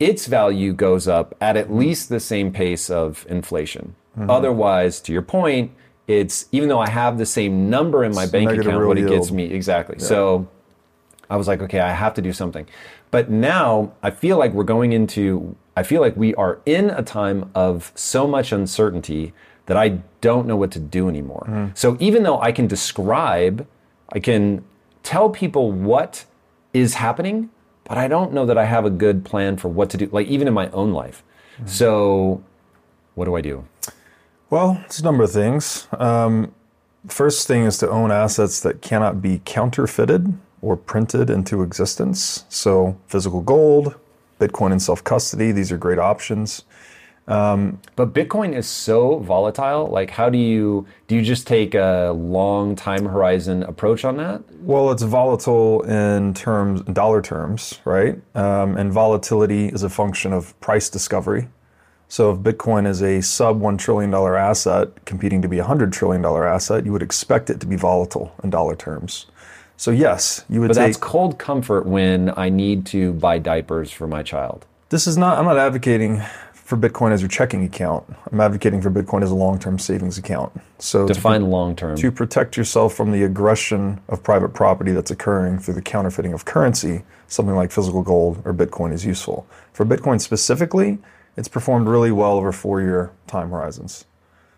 its 0.00 0.26
value 0.26 0.72
goes 0.72 1.06
up 1.06 1.34
at 1.40 1.56
at 1.56 1.72
least 1.72 2.08
the 2.08 2.20
same 2.20 2.52
pace 2.52 2.90
of 2.90 3.26
inflation. 3.28 3.94
Otherwise, 4.28 5.00
to 5.00 5.12
your 5.12 5.22
point, 5.22 5.72
it's 6.06 6.46
even 6.52 6.68
though 6.68 6.80
I 6.80 6.88
have 6.88 7.18
the 7.18 7.26
same 7.26 7.70
number 7.70 8.04
in 8.04 8.14
my 8.14 8.26
bank 8.26 8.50
account, 8.50 8.86
what 8.86 8.98
it 8.98 9.08
gets 9.08 9.28
yield. 9.28 9.32
me 9.32 9.44
exactly. 9.44 9.98
So 9.98 10.48
I 11.30 11.36
was 11.36 11.48
like, 11.48 11.62
okay, 11.62 11.80
I 11.80 11.92
have 11.92 12.14
to 12.14 12.22
do 12.22 12.32
something. 12.32 12.66
But 13.10 13.30
now 13.30 13.92
I 14.02 14.10
feel 14.10 14.36
like 14.38 14.52
we're 14.52 14.64
going 14.64 14.92
into, 14.92 15.56
I 15.76 15.82
feel 15.82 16.00
like 16.00 16.16
we 16.16 16.34
are 16.34 16.60
in 16.66 16.90
a 16.90 17.02
time 17.02 17.50
of 17.54 17.92
so 17.94 18.26
much 18.26 18.52
uncertainty 18.52 19.32
that 19.66 19.76
I 19.76 20.00
don't 20.20 20.46
know 20.46 20.56
what 20.56 20.70
to 20.72 20.78
do 20.78 21.08
anymore. 21.08 21.72
So 21.74 21.96
even 22.00 22.22
though 22.22 22.40
I 22.40 22.52
can 22.52 22.66
describe, 22.66 23.66
I 24.10 24.20
can 24.20 24.64
tell 25.02 25.30
people 25.30 25.72
what 25.72 26.26
is 26.72 26.94
happening, 26.94 27.50
but 27.84 27.96
I 27.96 28.08
don't 28.08 28.32
know 28.32 28.44
that 28.46 28.58
I 28.58 28.64
have 28.64 28.84
a 28.84 28.90
good 28.90 29.24
plan 29.24 29.56
for 29.56 29.68
what 29.68 29.90
to 29.90 29.96
do, 29.96 30.08
like 30.12 30.26
even 30.26 30.48
in 30.48 30.54
my 30.54 30.68
own 30.70 30.92
life. 30.92 31.22
So 31.66 32.42
what 33.14 33.26
do 33.26 33.34
I 33.36 33.40
do? 33.40 33.64
Well, 34.50 34.82
it's 34.84 34.98
a 34.98 35.04
number 35.04 35.24
of 35.24 35.32
things. 35.32 35.88
Um, 35.98 36.52
first 37.08 37.46
thing 37.46 37.64
is 37.64 37.78
to 37.78 37.88
own 37.88 38.10
assets 38.10 38.60
that 38.60 38.82
cannot 38.82 39.22
be 39.22 39.40
counterfeited 39.44 40.36
or 40.64 40.76
printed 40.76 41.30
into 41.30 41.62
existence. 41.62 42.44
So, 42.48 42.98
physical 43.06 43.40
gold, 43.40 43.94
Bitcoin 44.40 44.72
and 44.72 44.82
self 44.82 45.04
custody, 45.04 45.52
these 45.52 45.70
are 45.70 45.78
great 45.78 45.98
options. 45.98 46.64
But 47.96 48.12
Bitcoin 48.12 48.54
is 48.54 48.68
so 48.68 49.18
volatile. 49.18 49.86
Like, 49.86 50.10
how 50.10 50.28
do 50.28 50.38
you 50.38 50.86
do? 51.08 51.16
You 51.16 51.22
just 51.22 51.46
take 51.46 51.74
a 51.74 52.12
long 52.14 52.76
time 52.76 53.06
horizon 53.06 53.62
approach 53.62 54.04
on 54.04 54.16
that? 54.18 54.42
Well, 54.60 54.90
it's 54.90 55.02
volatile 55.02 55.82
in 55.82 56.34
terms, 56.34 56.82
dollar 56.82 57.22
terms, 57.22 57.80
right? 57.84 58.20
Um, 58.34 58.76
and 58.76 58.92
volatility 58.92 59.68
is 59.68 59.82
a 59.82 59.90
function 59.90 60.32
of 60.32 60.58
price 60.60 60.88
discovery. 60.90 61.48
So 62.08 62.30
if 62.30 62.38
Bitcoin 62.38 62.86
is 62.86 63.02
a 63.02 63.20
sub 63.22 63.60
$1 63.60 63.78
trillion 63.78 64.12
asset 64.14 65.04
competing 65.04 65.42
to 65.42 65.48
be 65.48 65.58
a 65.58 65.64
$100 65.64 65.90
trillion 65.90 66.24
asset, 66.24 66.84
you 66.84 66.92
would 66.92 67.02
expect 67.02 67.50
it 67.50 67.60
to 67.60 67.66
be 67.66 67.76
volatile 67.76 68.34
in 68.44 68.50
dollar 68.50 68.76
terms. 68.76 69.26
So 69.84 69.90
yes, 69.90 70.46
you 70.48 70.62
would 70.62 70.68
say 70.74 70.80
But 70.80 70.86
take. 70.86 70.94
that's 70.94 71.04
cold 71.04 71.38
comfort 71.38 71.84
when 71.84 72.32
I 72.38 72.48
need 72.48 72.86
to 72.86 73.12
buy 73.12 73.36
diapers 73.36 73.90
for 73.90 74.06
my 74.06 74.22
child. 74.22 74.64
This 74.88 75.06
is 75.06 75.18
not, 75.18 75.36
I'm 75.36 75.44
not 75.44 75.58
advocating 75.58 76.22
for 76.54 76.78
Bitcoin 76.78 77.12
as 77.12 77.20
your 77.20 77.28
checking 77.28 77.62
account. 77.64 78.06
I'm 78.32 78.40
advocating 78.40 78.80
for 78.80 78.90
Bitcoin 78.90 79.22
as 79.22 79.30
a 79.30 79.34
long 79.34 79.58
term 79.58 79.78
savings 79.78 80.16
account. 80.16 80.58
So 80.78 81.06
to 81.06 81.12
Define 81.12 81.50
long 81.50 81.76
term. 81.76 81.98
to 81.98 82.10
protect 82.10 82.56
yourself 82.56 82.94
from 82.94 83.12
the 83.12 83.24
aggression 83.24 84.00
of 84.08 84.22
private 84.22 84.54
property 84.54 84.92
that's 84.92 85.10
occurring 85.10 85.58
through 85.58 85.74
the 85.74 85.82
counterfeiting 85.82 86.32
of 86.32 86.46
currency, 86.46 87.02
something 87.26 87.54
like 87.54 87.70
physical 87.70 88.00
gold 88.00 88.40
or 88.46 88.54
Bitcoin 88.54 88.90
is 88.90 89.04
useful. 89.04 89.46
For 89.74 89.84
Bitcoin 89.84 90.18
specifically, 90.18 90.96
it's 91.36 91.48
performed 91.48 91.88
really 91.88 92.10
well 92.10 92.38
over 92.38 92.52
four 92.52 92.80
year 92.80 93.12
time 93.26 93.50
horizons. 93.50 94.06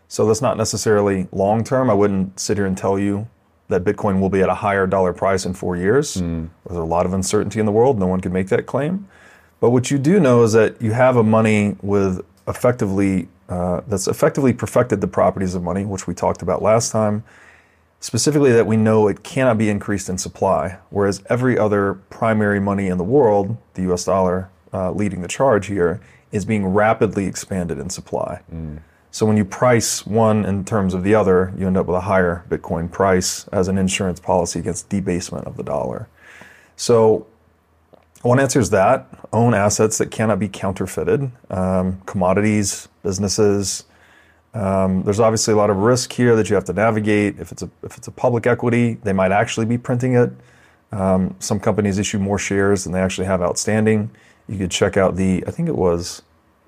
So 0.07 0.25
that's 0.25 0.41
not 0.41 0.57
necessarily 0.57 1.27
long 1.33 1.65
term. 1.65 1.91
I 1.91 1.95
wouldn't 1.95 2.39
sit 2.39 2.59
here 2.59 2.67
and 2.67 2.79
tell 2.79 2.97
you 2.97 3.27
that 3.69 3.85
Bitcoin 3.85 4.21
will 4.21 4.29
be 4.31 4.43
at 4.43 4.49
a 4.49 4.55
higher 4.55 4.87
dollar 4.87 5.13
price 5.13 5.45
in 5.45 5.55
four 5.55 5.77
years. 5.77 6.15
There's 6.15 6.49
a 6.69 6.85
lot 6.85 7.07
of 7.07 7.13
uncertainty 7.13 7.59
in 7.61 7.67
the 7.67 7.73
world. 7.73 7.99
No 7.99 8.07
one 8.07 8.21
can 8.21 8.33
make 8.33 8.49
that 8.49 8.67
claim. 8.67 9.09
But 9.61 9.71
what 9.71 9.91
you 9.91 9.99
do 9.99 10.21
know 10.21 10.43
is 10.43 10.53
that 10.53 10.81
you 10.81 10.93
have 10.93 11.17
a 11.17 11.23
money 11.23 11.77
with 11.83 12.25
effectively 12.47 13.29
uh, 13.49 13.81
that's 13.87 14.09
effectively 14.09 14.53
perfected 14.53 15.01
the 15.01 15.07
properties 15.07 15.55
of 15.55 15.63
money, 15.63 15.85
which 15.85 16.07
we 16.07 16.15
talked 16.15 16.43
about 16.43 16.63
last 16.63 16.91
time. 16.93 17.23
Specifically, 18.01 18.53
that 18.53 18.67
we 18.67 18.77
know 18.77 19.09
it 19.09 19.23
cannot 19.23 19.57
be 19.57 19.71
increased 19.71 20.09
in 20.09 20.19
supply, 20.19 20.79
whereas 20.91 21.23
every 21.31 21.59
other 21.59 21.95
primary 22.11 22.61
money 22.61 22.89
in 22.89 22.99
the 22.99 23.05
world, 23.05 23.57
the 23.75 23.83
U.S. 23.83 24.05
dollar 24.05 24.51
uh, 24.73 24.91
leading 24.93 25.23
the 25.23 25.29
charge 25.29 25.67
here, 25.67 26.01
is 26.31 26.45
being 26.45 26.67
rapidly 26.67 27.27
expanded 27.27 27.79
in 27.79 27.89
supply. 27.89 28.43
So 29.17 29.25
when 29.25 29.39
you 29.39 29.47
price 29.47 30.05
one 30.05 30.45
in 30.45 30.63
terms 30.67 30.93
of 30.93 31.03
the 31.03 31.15
other, 31.15 31.51
you 31.57 31.67
end 31.67 31.79
up 31.79 31.87
with 31.87 31.97
a 31.97 32.03
higher 32.03 32.45
Bitcoin 32.51 32.93
price 32.93 33.49
as 33.49 33.67
an 33.67 33.79
insurance 33.79 34.21
policy 34.21 34.59
against 34.59 34.91
debasement 34.91 35.47
of 35.47 35.57
the 35.57 35.63
dollar. 35.63 36.07
So 36.77 37.27
one 38.21 38.39
answer 38.39 38.61
is 38.61 38.69
that 38.71 39.09
own 39.33 39.55
assets 39.55 39.97
that 39.97 40.11
cannot 40.11 40.39
be 40.39 40.51
counterfeited, 40.51 41.31
um, 41.49 42.03
commodities, 42.05 42.89
businesses. 43.03 43.85
Um, 44.53 45.03
there's 45.05 45.19
obviously 45.19 45.55
a 45.55 45.57
lot 45.57 45.71
of 45.71 45.79
risk 45.79 46.13
here 46.13 46.37
that 46.37 46.51
you 46.51 46.55
have 46.55 46.67
to 46.67 46.75
navigate. 46.75 47.41
If 47.41 47.53
it's 47.53 47.63
a 47.63 47.71
if 47.85 47.97
it's 47.97 48.09
a 48.09 48.13
public 48.13 48.47
equity, 48.47 48.99
they 49.03 49.15
might 49.15 49.33
actually 49.33 49.65
be 49.65 49.79
printing 49.79 50.15
it. 50.15 50.31
Um, 50.93 51.37
some 51.39 51.59
companies 51.59 51.99
issue 51.99 52.19
more 52.19 52.39
shares 52.39 52.85
than 52.85 52.93
they 52.93 53.01
actually 53.01 53.29
have 53.29 53.41
outstanding. 53.41 54.11
You 54.47 54.59
could 54.59 54.71
check 54.71 54.99
out 54.99 55.17
the 55.17 55.43
I 55.47 55.53
think 55.53 55.71
it 55.71 55.77
was 55.77 56.21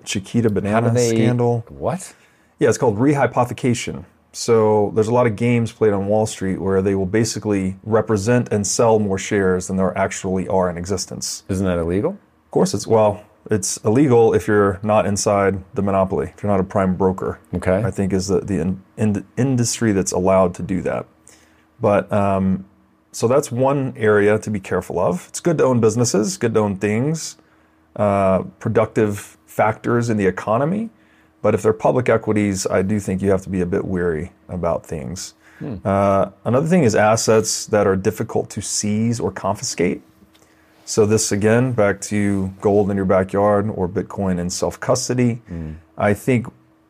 Chiquita 0.03 0.49
banana 0.49 0.97
scandal. 0.97 1.63
What? 1.67 2.15
Yeah, 2.59 2.67
it's 2.69 2.77
called 2.77 2.97
rehypothecation. 2.97 4.05
So 4.31 4.91
there's 4.93 5.07
a 5.07 5.13
lot 5.13 5.25
of 5.25 5.35
games 5.35 5.71
played 5.71 5.93
on 5.93 6.07
Wall 6.07 6.25
Street 6.25 6.61
where 6.61 6.81
they 6.81 6.93
will 6.93 7.05
basically 7.05 7.77
represent 7.83 8.51
and 8.51 8.67
sell 8.67 8.99
more 8.99 9.17
shares 9.17 9.67
than 9.67 9.77
there 9.77 9.97
actually 9.97 10.47
are 10.47 10.69
in 10.69 10.77
existence. 10.77 11.43
Isn't 11.49 11.65
that 11.65 11.79
illegal? 11.79 12.11
Of 12.11 12.51
course, 12.51 12.73
it's 12.73 12.85
well, 12.85 13.23
it's 13.49 13.77
illegal 13.77 14.33
if 14.33 14.47
you're 14.47 14.79
not 14.83 15.05
inside 15.07 15.63
the 15.73 15.81
monopoly. 15.81 16.33
If 16.35 16.43
you're 16.43 16.51
not 16.51 16.59
a 16.59 16.63
prime 16.63 16.95
broker, 16.95 17.39
Okay. 17.55 17.81
I 17.83 17.89
think 17.89 18.13
is 18.13 18.27
the 18.27 18.41
the 18.41 18.59
in, 18.59 18.83
in, 18.97 19.25
industry 19.37 19.93
that's 19.93 20.11
allowed 20.11 20.53
to 20.55 20.63
do 20.63 20.81
that. 20.81 21.07
But 21.81 22.11
um, 22.11 22.65
so 23.11 23.27
that's 23.27 23.51
one 23.51 23.93
area 23.97 24.37
to 24.37 24.49
be 24.51 24.59
careful 24.59 24.99
of. 24.99 25.25
It's 25.29 25.39
good 25.39 25.57
to 25.57 25.63
own 25.63 25.79
businesses, 25.79 26.37
good 26.37 26.53
to 26.53 26.59
own 26.59 26.75
things, 26.75 27.37
uh, 27.95 28.43
productive 28.59 29.37
factors 29.47 30.09
in 30.09 30.17
the 30.17 30.27
economy. 30.27 30.89
But 31.41 31.53
if 31.55 31.61
they're 31.61 31.73
public 31.73 32.09
equities, 32.09 32.67
I 32.67 32.81
do 32.81 32.99
think 32.99 33.21
you 33.21 33.29
have 33.31 33.41
to 33.43 33.49
be 33.49 33.61
a 33.61 33.65
bit 33.65 33.85
weary 33.85 34.31
about 34.47 34.85
things. 34.85 35.33
Uh, 35.83 36.31
another 36.45 36.67
thing 36.67 36.83
is 36.83 36.95
assets 36.95 37.65
that 37.67 37.85
are 37.85 37.95
difficult 37.95 38.49
to 38.51 38.61
seize 38.61 39.19
or 39.19 39.31
confiscate. 39.31 40.01
So 40.85 41.05
this 41.05 41.31
again, 41.31 41.73
back 41.73 42.01
to 42.01 42.47
gold 42.61 42.89
in 42.89 42.97
your 42.97 43.05
backyard 43.05 43.69
or 43.69 43.87
Bitcoin 43.87 44.39
in 44.39 44.49
self-custody. 44.49 45.41
I 45.97 46.13
think 46.13 46.47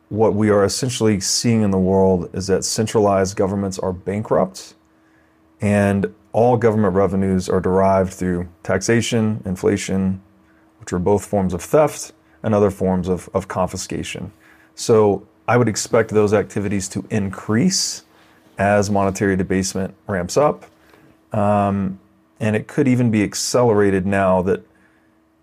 what 0.08 0.34
we 0.34 0.50
are 0.50 0.64
essentially 0.64 1.20
seeing 1.20 1.62
in 1.62 1.70
the 1.70 1.78
world 1.78 2.30
is 2.32 2.46
that 2.46 2.64
centralized 2.64 3.36
governments 3.36 3.78
are 3.78 3.92
bankrupt 3.92 4.74
and 5.60 6.14
all 6.32 6.56
government 6.56 6.94
revenues 6.94 7.48
are 7.48 7.60
derived 7.60 8.12
through 8.12 8.48
taxation, 8.62 9.42
inflation, 9.44 10.22
which 10.78 10.92
are 10.92 10.98
both 10.98 11.24
forms 11.24 11.52
of 11.52 11.60
theft 11.60 12.12
and 12.42 12.54
other 12.54 12.70
forms 12.70 13.08
of, 13.08 13.28
of 13.34 13.48
confiscation. 13.48 14.32
So 14.80 15.28
I 15.46 15.58
would 15.58 15.68
expect 15.68 16.08
those 16.08 16.32
activities 16.32 16.88
to 16.88 17.04
increase 17.10 18.02
as 18.56 18.90
monetary 18.90 19.36
debasement 19.36 19.94
ramps 20.06 20.38
up. 20.38 20.64
Um, 21.32 22.00
and 22.40 22.56
it 22.56 22.66
could 22.66 22.88
even 22.88 23.10
be 23.10 23.22
accelerated 23.22 24.06
now 24.06 24.40
that 24.40 24.66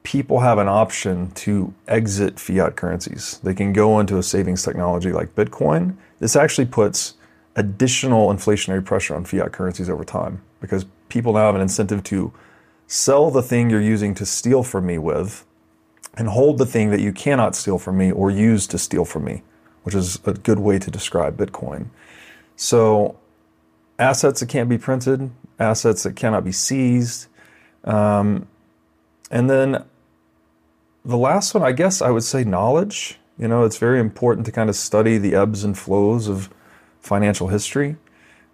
people 0.01 0.39
have 0.39 0.57
an 0.57 0.67
option 0.67 1.29
to 1.35 1.71
exit 1.87 2.39
fiat 2.39 2.75
currencies. 2.75 3.39
They 3.43 3.53
can 3.53 3.73
go 3.73 3.99
into 3.99 4.17
a 4.17 4.23
savings 4.23 4.63
technology 4.63 5.11
like 5.11 5.35
Bitcoin. 5.35 5.95
This 6.17 6.35
actually 6.35 6.65
puts 6.65 7.13
additional 7.55 8.29
inflationary 8.29 8.83
pressure 8.83 9.13
on 9.13 9.23
fiat 9.23 9.51
currencies 9.51 9.87
over 9.87 10.03
time 10.03 10.41
because 10.61 10.87
people 11.09 11.33
now 11.33 11.45
have 11.45 11.55
an 11.55 11.61
incentive 11.61 12.03
to 12.05 12.33
sell 12.87 13.29
the 13.29 13.43
thing 13.43 13.69
you're 13.69 13.81
using 13.81 14.15
to 14.15 14.25
steal 14.25 14.63
from 14.63 14.87
me 14.87 14.97
with 14.97 15.45
and 16.17 16.27
hold 16.29 16.57
the 16.57 16.65
thing 16.65 16.89
that 16.89 16.99
you 16.99 17.13
cannot 17.13 17.55
steal 17.55 17.77
from 17.77 17.97
me 17.97 18.11
or 18.11 18.31
use 18.31 18.67
to 18.67 18.77
steal 18.77 19.05
from 19.05 19.23
me, 19.23 19.43
which 19.83 19.95
is 19.95 20.19
a 20.25 20.33
good 20.33 20.59
way 20.59 20.79
to 20.79 20.91
describe 20.91 21.37
Bitcoin. 21.37 21.87
So, 22.55 23.17
assets 23.99 24.39
that 24.39 24.49
can't 24.49 24.67
be 24.67 24.79
printed, 24.79 25.29
assets 25.59 26.03
that 26.03 26.15
cannot 26.15 26.43
be 26.43 26.51
seized. 26.51 27.27
Um, 27.83 28.47
and 29.29 29.49
then 29.49 29.85
the 31.05 31.17
last 31.17 31.53
one, 31.53 31.63
I 31.63 31.71
guess 31.71 32.01
I 32.01 32.09
would 32.09 32.23
say 32.23 32.43
knowledge. 32.43 33.19
You 33.37 33.47
know, 33.47 33.63
it's 33.63 33.77
very 33.77 33.99
important 33.99 34.45
to 34.47 34.51
kind 34.51 34.69
of 34.69 34.75
study 34.75 35.19
the 35.19 35.35
ebbs 35.35 35.63
and 35.63 35.77
flows 35.77 36.27
of 36.27 36.49
financial 36.99 37.47
history 37.47 37.95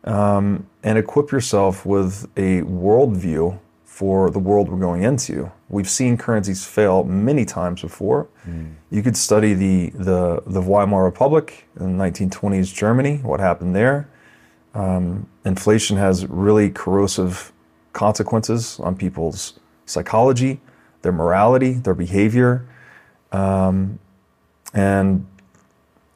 um, 0.03 0.67
and 0.83 0.97
equip 0.97 1.31
yourself 1.31 1.85
with 1.85 2.25
a 2.35 2.61
worldview 2.61 3.59
for 3.93 4.31
the 4.31 4.39
world 4.39 4.69
we're 4.69 4.79
going 4.79 5.03
into. 5.03 5.51
We've 5.69 5.87
seen 5.87 6.17
currencies 6.17 6.65
fail 6.65 7.03
many 7.03 7.45
times 7.45 7.83
before. 7.83 8.27
Mm. 8.49 8.73
You 8.89 9.03
could 9.03 9.15
study 9.15 9.53
the, 9.53 9.91
the, 9.91 10.41
the 10.47 10.61
Weimar 10.61 11.03
Republic 11.03 11.67
in 11.79 11.95
1920s 11.95 12.73
Germany, 12.73 13.17
what 13.17 13.39
happened 13.39 13.75
there. 13.75 14.09
Um, 14.73 15.29
inflation 15.45 15.97
has 15.97 16.25
really 16.25 16.71
corrosive 16.71 17.53
consequences 17.93 18.79
on 18.79 18.95
people's 18.95 19.59
psychology, 19.85 20.59
their 21.03 21.11
morality, 21.11 21.73
their 21.73 21.93
behavior. 21.93 22.67
Um, 23.31 23.99
and 24.73 25.27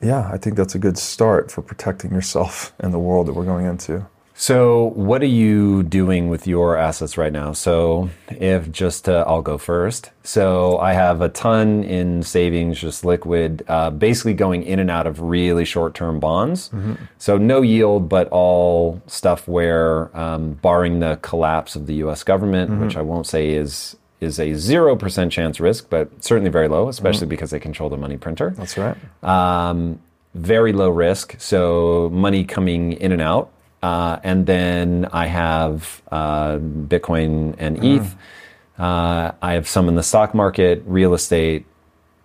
yeah, 0.02 0.28
I 0.34 0.40
think 0.40 0.56
that's 0.58 0.74
a 0.74 0.80
good 0.80 0.98
start 0.98 1.52
for 1.52 1.62
protecting 1.62 2.10
yourself 2.10 2.74
in 2.80 2.90
the 2.90 3.00
world 3.00 3.28
that 3.28 3.34
we're 3.34 3.46
going 3.46 3.68
into. 3.68 4.08
So, 4.40 4.92
what 4.94 5.24
are 5.24 5.26
you 5.26 5.82
doing 5.82 6.30
with 6.30 6.46
your 6.46 6.78
assets 6.78 7.18
right 7.18 7.34
now? 7.34 7.54
So, 7.54 8.12
if 8.30 8.72
just 8.72 9.10
uh, 9.10 9.26
I'll 9.28 9.42
go 9.42 9.58
first. 9.58 10.12
So, 10.24 10.78
I 10.78 10.94
have 10.94 11.22
a 11.22 11.30
ton 11.30 11.84
in 11.84 12.22
savings, 12.22 12.80
just 12.80 13.04
liquid, 13.04 13.66
uh, 13.68 13.90
basically 13.90 14.36
going 14.36 14.62
in 14.62 14.78
and 14.78 14.92
out 14.92 15.08
of 15.08 15.22
really 15.22 15.66
short 15.66 15.96
term 15.96 16.20
bonds. 16.20 16.70
Mm-hmm. 16.70 16.94
So, 17.18 17.40
no 17.40 17.64
yield, 17.64 18.10
but 18.10 18.30
all 18.30 19.02
stuff 19.08 19.48
where, 19.48 20.16
um, 20.16 20.54
barring 20.54 21.00
the 21.00 21.18
collapse 21.24 21.76
of 21.76 21.88
the 21.88 21.96
US 21.96 22.24
government, 22.24 22.70
mm-hmm. 22.70 22.86
which 22.86 22.96
I 22.96 23.02
won't 23.02 23.26
say 23.26 23.50
is 23.50 23.98
is 24.20 24.40
a 24.40 24.50
0% 24.50 25.32
chance 25.32 25.60
risk, 25.60 25.90
but 25.90 26.10
certainly 26.24 26.50
very 26.50 26.68
low, 26.68 26.90
especially 26.90 27.22
mm-hmm. 27.22 27.30
because 27.30 27.52
they 27.52 27.60
control 27.60 27.90
the 27.90 27.98
money 27.98 28.18
printer. 28.18 28.52
That's 28.58 28.78
right. 28.78 28.98
Um, 29.24 30.00
very 30.34 30.74
low 30.74 30.90
risk, 30.90 31.36
so 31.40 32.10
money 32.12 32.44
coming 32.44 32.94
in 32.94 33.12
and 33.12 33.22
out. 33.22 33.52
Uh, 33.82 34.20
and 34.24 34.46
then 34.46 35.08
I 35.12 35.28
have 35.28 36.02
uh, 36.12 36.58
Bitcoin 36.58 37.56
and 37.58 37.78
mm. 37.78 38.02
ETH. 38.02 38.16
Uh, 38.80 39.32
I 39.42 39.54
have 39.54 39.68
some 39.68 39.88
in 39.88 39.96
the 39.96 40.04
stock 40.04 40.34
market, 40.34 40.84
real 40.86 41.14
estate. 41.14 41.66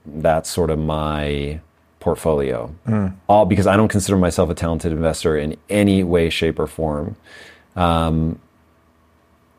That's 0.04 0.50
sort 0.50 0.70
of 0.70 0.78
my 0.78 1.60
portfolio. 2.00 2.74
Mm. 2.86 3.14
All 3.28 3.46
because 3.46 3.66
I 3.66 3.76
don't 3.76 3.88
consider 3.88 4.16
myself 4.16 4.50
a 4.50 4.54
talented 4.54 4.92
investor 4.92 5.36
in 5.36 5.56
any 5.70 6.02
way, 6.02 6.30
shape, 6.30 6.58
or 6.58 6.66
form. 6.66 7.16
Um, 7.76 8.38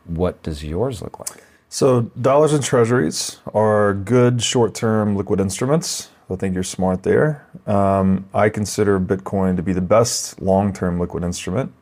what 0.05 0.43
does 0.43 0.63
yours 0.63 1.01
look 1.01 1.19
like? 1.19 1.43
So, 1.69 2.01
dollars 2.21 2.53
and 2.53 2.63
treasuries 2.63 3.39
are 3.53 3.93
good 3.93 4.43
short 4.43 4.75
term 4.75 5.15
liquid 5.15 5.39
instruments. 5.39 6.09
I 6.29 6.35
think 6.35 6.53
you're 6.53 6.63
smart 6.63 7.03
there. 7.03 7.47
Um, 7.65 8.25
I 8.33 8.49
consider 8.49 8.99
Bitcoin 8.99 9.55
to 9.55 9.63
be 9.63 9.73
the 9.73 9.81
best 9.81 10.41
long 10.41 10.73
term 10.73 10.99
liquid 10.99 11.23
instrument. 11.23 11.73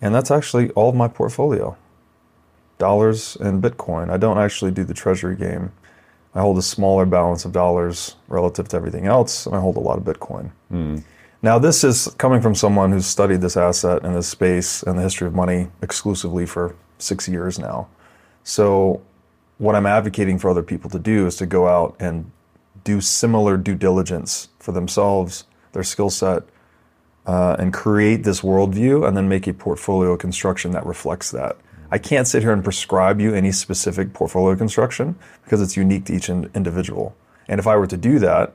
And 0.00 0.14
that's 0.14 0.30
actually 0.30 0.70
all 0.70 0.90
of 0.90 0.94
my 0.94 1.08
portfolio 1.08 1.76
dollars 2.78 3.36
and 3.36 3.62
Bitcoin. 3.62 4.10
I 4.10 4.16
don't 4.16 4.38
actually 4.38 4.70
do 4.70 4.84
the 4.84 4.94
treasury 4.94 5.36
game. 5.36 5.72
I 6.34 6.40
hold 6.40 6.58
a 6.58 6.62
smaller 6.62 7.06
balance 7.06 7.44
of 7.44 7.52
dollars 7.52 8.16
relative 8.28 8.68
to 8.68 8.76
everything 8.76 9.06
else, 9.06 9.46
and 9.46 9.54
I 9.54 9.60
hold 9.60 9.76
a 9.76 9.80
lot 9.80 9.96
of 9.96 10.04
Bitcoin. 10.04 10.50
Mm. 10.72 11.04
Now, 11.42 11.58
this 11.58 11.84
is 11.84 12.08
coming 12.18 12.40
from 12.40 12.54
someone 12.54 12.90
who's 12.90 13.06
studied 13.06 13.40
this 13.40 13.56
asset 13.56 14.02
and 14.02 14.16
this 14.16 14.26
space 14.26 14.82
and 14.82 14.98
the 14.98 15.02
history 15.02 15.26
of 15.28 15.34
money 15.34 15.68
exclusively 15.82 16.46
for 16.46 16.74
six 16.98 17.28
years 17.28 17.58
now. 17.58 17.88
So, 18.42 19.02
what 19.58 19.74
I'm 19.74 19.86
advocating 19.86 20.38
for 20.38 20.50
other 20.50 20.62
people 20.62 20.90
to 20.90 20.98
do 20.98 21.26
is 21.26 21.36
to 21.36 21.46
go 21.46 21.68
out 21.68 21.96
and 22.00 22.30
do 22.82 23.00
similar 23.00 23.56
due 23.56 23.74
diligence 23.76 24.48
for 24.58 24.72
themselves, 24.72 25.44
their 25.72 25.84
skill 25.84 26.10
set, 26.10 26.42
uh, 27.26 27.56
and 27.58 27.72
create 27.72 28.24
this 28.24 28.40
worldview 28.40 29.06
and 29.06 29.16
then 29.16 29.28
make 29.28 29.46
a 29.46 29.52
portfolio 29.52 30.16
construction 30.16 30.72
that 30.72 30.84
reflects 30.84 31.30
that. 31.30 31.56
I 31.90 31.98
can't 31.98 32.26
sit 32.26 32.42
here 32.42 32.52
and 32.52 32.64
prescribe 32.64 33.20
you 33.20 33.34
any 33.34 33.52
specific 33.52 34.12
portfolio 34.12 34.56
construction 34.56 35.16
because 35.44 35.62
it's 35.62 35.76
unique 35.76 36.06
to 36.06 36.14
each 36.14 36.28
individual. 36.28 37.16
And 37.48 37.58
if 37.60 37.66
I 37.66 37.76
were 37.76 37.86
to 37.86 37.96
do 37.96 38.18
that, 38.18 38.54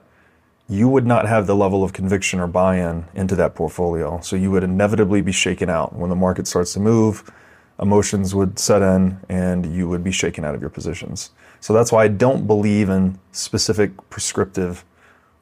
you 0.67 0.87
would 0.87 1.05
not 1.05 1.27
have 1.27 1.47
the 1.47 1.55
level 1.55 1.83
of 1.83 1.93
conviction 1.93 2.39
or 2.39 2.47
buy 2.47 2.77
in 2.77 3.05
into 3.15 3.35
that 3.35 3.55
portfolio. 3.55 4.19
So 4.21 4.35
you 4.35 4.51
would 4.51 4.63
inevitably 4.63 5.21
be 5.21 5.31
shaken 5.31 5.69
out. 5.69 5.95
When 5.95 6.09
the 6.09 6.15
market 6.15 6.47
starts 6.47 6.73
to 6.73 6.79
move, 6.79 7.31
emotions 7.81 8.35
would 8.35 8.59
set 8.59 8.81
in 8.81 9.19
and 9.29 9.73
you 9.73 9.87
would 9.87 10.03
be 10.03 10.11
shaken 10.11 10.43
out 10.43 10.53
of 10.53 10.61
your 10.61 10.69
positions. 10.69 11.31
So 11.59 11.73
that's 11.73 11.91
why 11.91 12.03
I 12.03 12.07
don't 12.07 12.45
believe 12.45 12.89
in 12.89 13.19
specific 13.31 14.09
prescriptive 14.09 14.85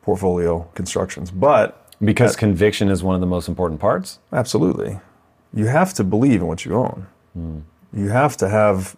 portfolio 0.02 0.70
constructions. 0.76 1.30
But 1.30 1.87
because 2.04 2.34
that, 2.34 2.40
conviction 2.40 2.90
is 2.90 3.04
one 3.04 3.16
of 3.16 3.22
the 3.22 3.28
most 3.28 3.48
important 3.48 3.80
parts? 3.80 4.20
Absolutely. 4.32 5.00
You 5.54 5.66
have 5.66 5.94
to 5.96 6.04
believe 6.04 6.42
in 6.42 6.48
what 6.48 6.66
you 6.66 6.76
own. 6.76 7.08
Mm. 7.38 7.64
You 7.94 8.10
have 8.10 8.38
to 8.38 8.50
have 8.50 8.96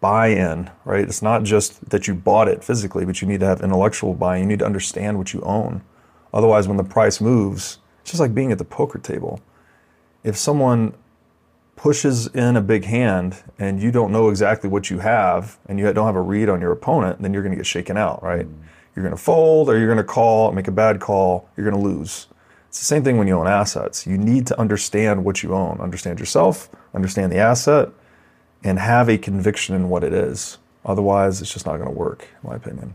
buy 0.00 0.28
in, 0.28 0.70
right? 0.84 1.04
It's 1.04 1.22
not 1.22 1.44
just 1.44 1.88
that 1.90 2.08
you 2.08 2.14
bought 2.14 2.48
it 2.48 2.64
physically, 2.64 3.04
but 3.04 3.22
you 3.22 3.28
need 3.28 3.40
to 3.40 3.46
have 3.46 3.60
intellectual 3.60 4.14
buy 4.14 4.36
in. 4.36 4.42
You 4.42 4.48
need 4.48 4.58
to 4.58 4.66
understand 4.66 5.16
what 5.16 5.32
you 5.32 5.40
own. 5.42 5.82
Otherwise, 6.34 6.66
when 6.66 6.76
the 6.76 6.84
price 6.84 7.20
moves, 7.20 7.78
it's 8.00 8.10
just 8.10 8.20
like 8.20 8.34
being 8.34 8.50
at 8.50 8.58
the 8.58 8.64
poker 8.64 8.98
table. 8.98 9.40
If 10.24 10.36
someone 10.36 10.94
pushes 11.76 12.26
in 12.28 12.56
a 12.56 12.60
big 12.60 12.84
hand 12.84 13.42
and 13.58 13.80
you 13.80 13.90
don't 13.90 14.12
know 14.12 14.28
exactly 14.28 14.68
what 14.68 14.90
you 14.90 14.98
have 14.98 15.58
and 15.66 15.78
you 15.78 15.92
don't 15.92 16.06
have 16.06 16.16
a 16.16 16.20
read 16.20 16.48
on 16.48 16.60
your 16.60 16.72
opponent, 16.72 17.22
then 17.22 17.32
you're 17.32 17.42
going 17.42 17.52
to 17.52 17.56
get 17.56 17.66
shaken 17.66 17.96
out, 17.96 18.22
right? 18.22 18.46
Mm. 18.46 18.54
You're 18.94 19.04
going 19.04 19.16
to 19.16 19.22
fold 19.22 19.68
or 19.68 19.78
you're 19.78 19.86
going 19.86 19.98
to 19.98 20.04
call, 20.04 20.52
make 20.52 20.68
a 20.68 20.72
bad 20.72 21.00
call, 21.00 21.48
you're 21.56 21.68
going 21.68 21.80
to 21.82 21.88
lose. 21.88 22.26
It's 22.68 22.78
the 22.78 22.84
same 22.84 23.04
thing 23.04 23.18
when 23.18 23.26
you 23.26 23.38
own 23.38 23.46
assets. 23.46 24.06
You 24.06 24.16
need 24.16 24.46
to 24.46 24.58
understand 24.58 25.24
what 25.24 25.42
you 25.42 25.54
own, 25.54 25.80
understand 25.80 26.18
yourself, 26.18 26.70
understand 26.94 27.30
the 27.30 27.38
asset, 27.38 27.90
and 28.64 28.78
have 28.78 29.08
a 29.08 29.18
conviction 29.18 29.74
in 29.74 29.88
what 29.88 30.04
it 30.04 30.12
is. 30.12 30.58
Otherwise, 30.84 31.42
it's 31.42 31.52
just 31.52 31.66
not 31.66 31.76
going 31.76 31.88
to 31.88 31.94
work, 31.94 32.26
in 32.42 32.50
my 32.50 32.56
opinion. 32.56 32.94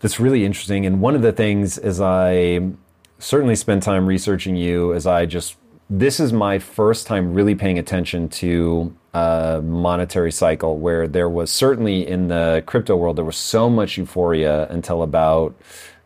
That's 0.00 0.20
really 0.20 0.44
interesting. 0.44 0.86
And 0.86 1.00
one 1.00 1.14
of 1.14 1.22
the 1.22 1.32
things 1.32 1.78
as 1.78 2.00
I 2.00 2.70
certainly 3.18 3.56
spend 3.56 3.82
time 3.82 4.06
researching 4.06 4.56
you, 4.56 4.94
as 4.94 5.06
I 5.06 5.26
just, 5.26 5.56
this 5.88 6.20
is 6.20 6.32
my 6.32 6.58
first 6.58 7.06
time 7.06 7.34
really 7.34 7.54
paying 7.54 7.78
attention 7.78 8.28
to 8.28 8.94
uh, 9.12 9.60
monetary 9.64 10.32
cycle 10.32 10.78
where 10.78 11.08
there 11.08 11.28
was 11.28 11.50
certainly 11.50 12.06
in 12.06 12.28
the 12.28 12.62
crypto 12.66 12.94
world 12.96 13.16
there 13.16 13.24
was 13.24 13.36
so 13.36 13.68
much 13.68 13.98
euphoria 13.98 14.68
until 14.68 15.02
about 15.02 15.54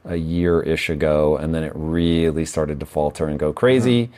a 0.04 0.16
year 0.16 0.60
ish 0.62 0.90
ago, 0.90 1.36
and 1.36 1.54
then 1.54 1.64
it 1.64 1.72
really 1.74 2.44
started 2.44 2.80
to 2.80 2.86
falter 2.86 3.26
and 3.26 3.38
go 3.38 3.52
crazy. 3.52 4.10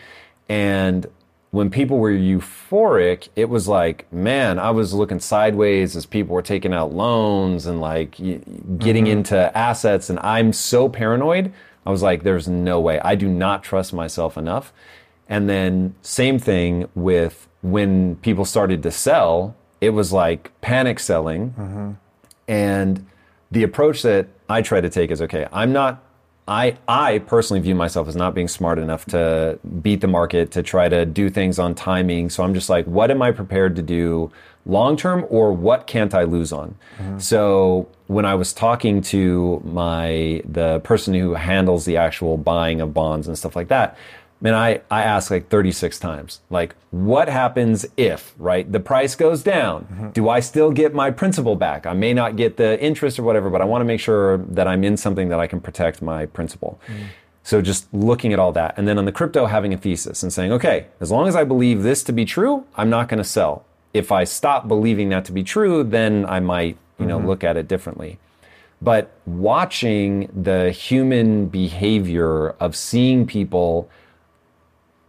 And 0.49 1.07
when 1.51 1.71
people 1.71 1.99
were 1.99 2.11
euphoric, 2.11 3.29
it 3.37 3.49
was 3.49 3.69
like, 3.69 4.13
man, 4.13 4.59
I 4.59 4.71
was 4.71 4.93
looking 4.93 5.21
sideways 5.21 5.97
as 5.97 6.05
people 6.05 6.35
were 6.35 6.43
taking 6.43 6.73
out 6.73 6.93
loans 6.93 7.67
and 7.67 7.81
like 7.81 8.17
getting 8.17 9.05
mm-hmm. 9.05 9.19
into 9.19 9.57
assets, 9.57 10.11
and 10.11 10.19
I'm 10.21 10.53
so 10.53 10.89
paranoid. 10.89 11.53
I 11.85 11.91
was 11.91 12.03
like, 12.03 12.25
there's 12.25 12.49
no 12.49 12.81
way. 12.81 12.99
I 13.01 13.15
do 13.15 13.29
not 13.29 13.63
trust 13.63 13.93
myself 13.93 14.37
enough. 14.37 14.73
And 15.29 15.49
then 15.49 15.95
same 16.03 16.39
thing 16.39 16.89
with 16.95 17.49
when 17.67 18.17
people 18.17 18.45
started 18.45 18.83
to 18.85 18.91
sell, 18.91 19.57
it 19.81 19.91
was 19.91 20.13
like 20.13 20.53
panic 20.61 20.99
selling. 20.99 21.51
Mm-hmm. 21.51 21.91
And 22.49 23.07
the 23.51 23.63
approach 23.63 24.03
that 24.03 24.29
I 24.49 24.63
try 24.63 24.81
to 24.81 24.89
take 24.89 25.11
is 25.11 25.21
okay, 25.21 25.47
I'm 25.53 25.73
not 25.73 26.03
I 26.49 26.77
I 26.87 27.19
personally 27.21 27.61
view 27.61 27.75
myself 27.75 28.07
as 28.07 28.15
not 28.15 28.35
being 28.35 28.49
smart 28.49 28.79
enough 28.79 29.05
to 29.07 29.59
beat 29.83 30.01
the 30.01 30.07
market 30.07 30.53
to 30.53 30.63
try 30.63 30.89
to 30.89 31.05
do 31.05 31.29
things 31.29 31.59
on 31.59 31.75
timing. 31.75 32.31
So 32.31 32.45
I'm 32.45 32.55
just 32.55 32.69
like, 32.69 32.87
what 32.87 33.11
am 33.11 33.21
I 33.21 33.33
prepared 33.33 33.75
to 33.77 33.83
do 33.83 34.31
long 34.65 34.97
term 34.97 35.27
or 35.29 35.53
what 35.53 35.87
can't 35.89 36.15
I 36.15 36.23
lose 36.23 36.53
on? 36.53 36.77
Mm-hmm. 36.99 37.19
So 37.19 37.89
when 38.07 38.25
I 38.25 38.37
was 38.37 38.53
talking 38.53 39.03
to 39.03 39.61
my 39.65 40.41
the 40.45 40.81
person 40.81 41.15
who 41.15 41.35
handles 41.35 41.85
the 41.85 41.97
actual 41.97 42.37
buying 42.37 42.81
of 42.81 42.95
bonds 42.95 43.27
and 43.27 43.37
stuff 43.37 43.57
like 43.57 43.69
that, 43.69 43.99
Man, 44.41 44.55
I, 44.55 44.83
I 44.91 45.03
ask 45.03 45.31
like 45.31 45.49
36 45.49 45.99
times, 45.99 46.41
like, 46.51 46.75
what 46.91 47.29
happens 47.29 47.87
if, 47.97 48.35
right? 48.39 48.71
The 48.71 48.81
price 48.81 49.15
goes 49.15 49.43
down. 49.43 49.85
Mm-hmm. 49.85 50.11
Do 50.11 50.29
I 50.29 50.41
still 50.41 50.71
get 50.71 50.95
my 50.95 51.11
principal 51.11 51.57
back? 51.57 51.87
I 51.87 51.95
may 51.95 52.13
not 52.13 52.37
get 52.37 52.59
the 52.59 52.79
interest 52.81 53.19
or 53.19 53.23
whatever, 53.23 53.49
but 53.49 53.63
I 53.63 53.65
want 53.65 53.81
to 53.81 53.87
make 53.87 54.01
sure 54.01 54.39
that 54.39 54.69
I'm 54.69 54.85
in 54.85 54.99
something 54.99 55.31
that 55.31 55.41
I 55.41 55.47
can 55.47 55.61
protect 55.61 56.03
my 56.03 56.27
principal. 56.27 56.79
Mm. 56.87 57.07
So 57.47 57.63
just 57.63 57.87
looking 57.95 58.33
at 58.33 58.39
all 58.41 58.51
that. 58.53 58.75
And 58.77 58.89
then 58.89 58.99
on 58.99 59.05
the 59.05 59.13
crypto, 59.13 59.47
having 59.47 59.73
a 59.73 59.77
thesis 59.77 60.23
and 60.25 60.33
saying, 60.33 60.51
okay, 60.53 60.87
as 61.01 61.13
long 61.13 61.29
as 61.29 61.37
I 61.37 61.45
believe 61.45 61.85
this 61.85 62.03
to 62.03 62.13
be 62.13 62.25
true, 62.25 62.67
I'm 62.75 62.91
not 62.91 63.09
going 63.09 63.19
to 63.19 63.25
sell. 63.25 63.65
If 63.95 64.11
I 64.11 64.25
stop 64.25 64.67
believing 64.67 65.11
that 65.11 65.25
to 65.27 65.33
be 65.33 65.45
true, 65.45 65.85
then 65.85 66.27
I 66.27 66.41
might, 66.41 66.77
you 66.99 67.07
know, 67.07 67.19
mm-hmm. 67.19 67.29
look 67.29 67.45
at 67.45 67.57
it 67.57 67.69
differently. 67.69 68.19
But 68.83 69.13
watching 69.27 70.29
the 70.35 70.73
human 70.73 71.47
behavior 71.47 72.51
of 72.61 72.75
seeing 72.75 73.27
people 73.27 73.89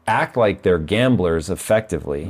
act 0.08 0.38
like 0.38 0.62
they're 0.62 0.80
gamblers 0.80 1.50
effectively. 1.50 2.26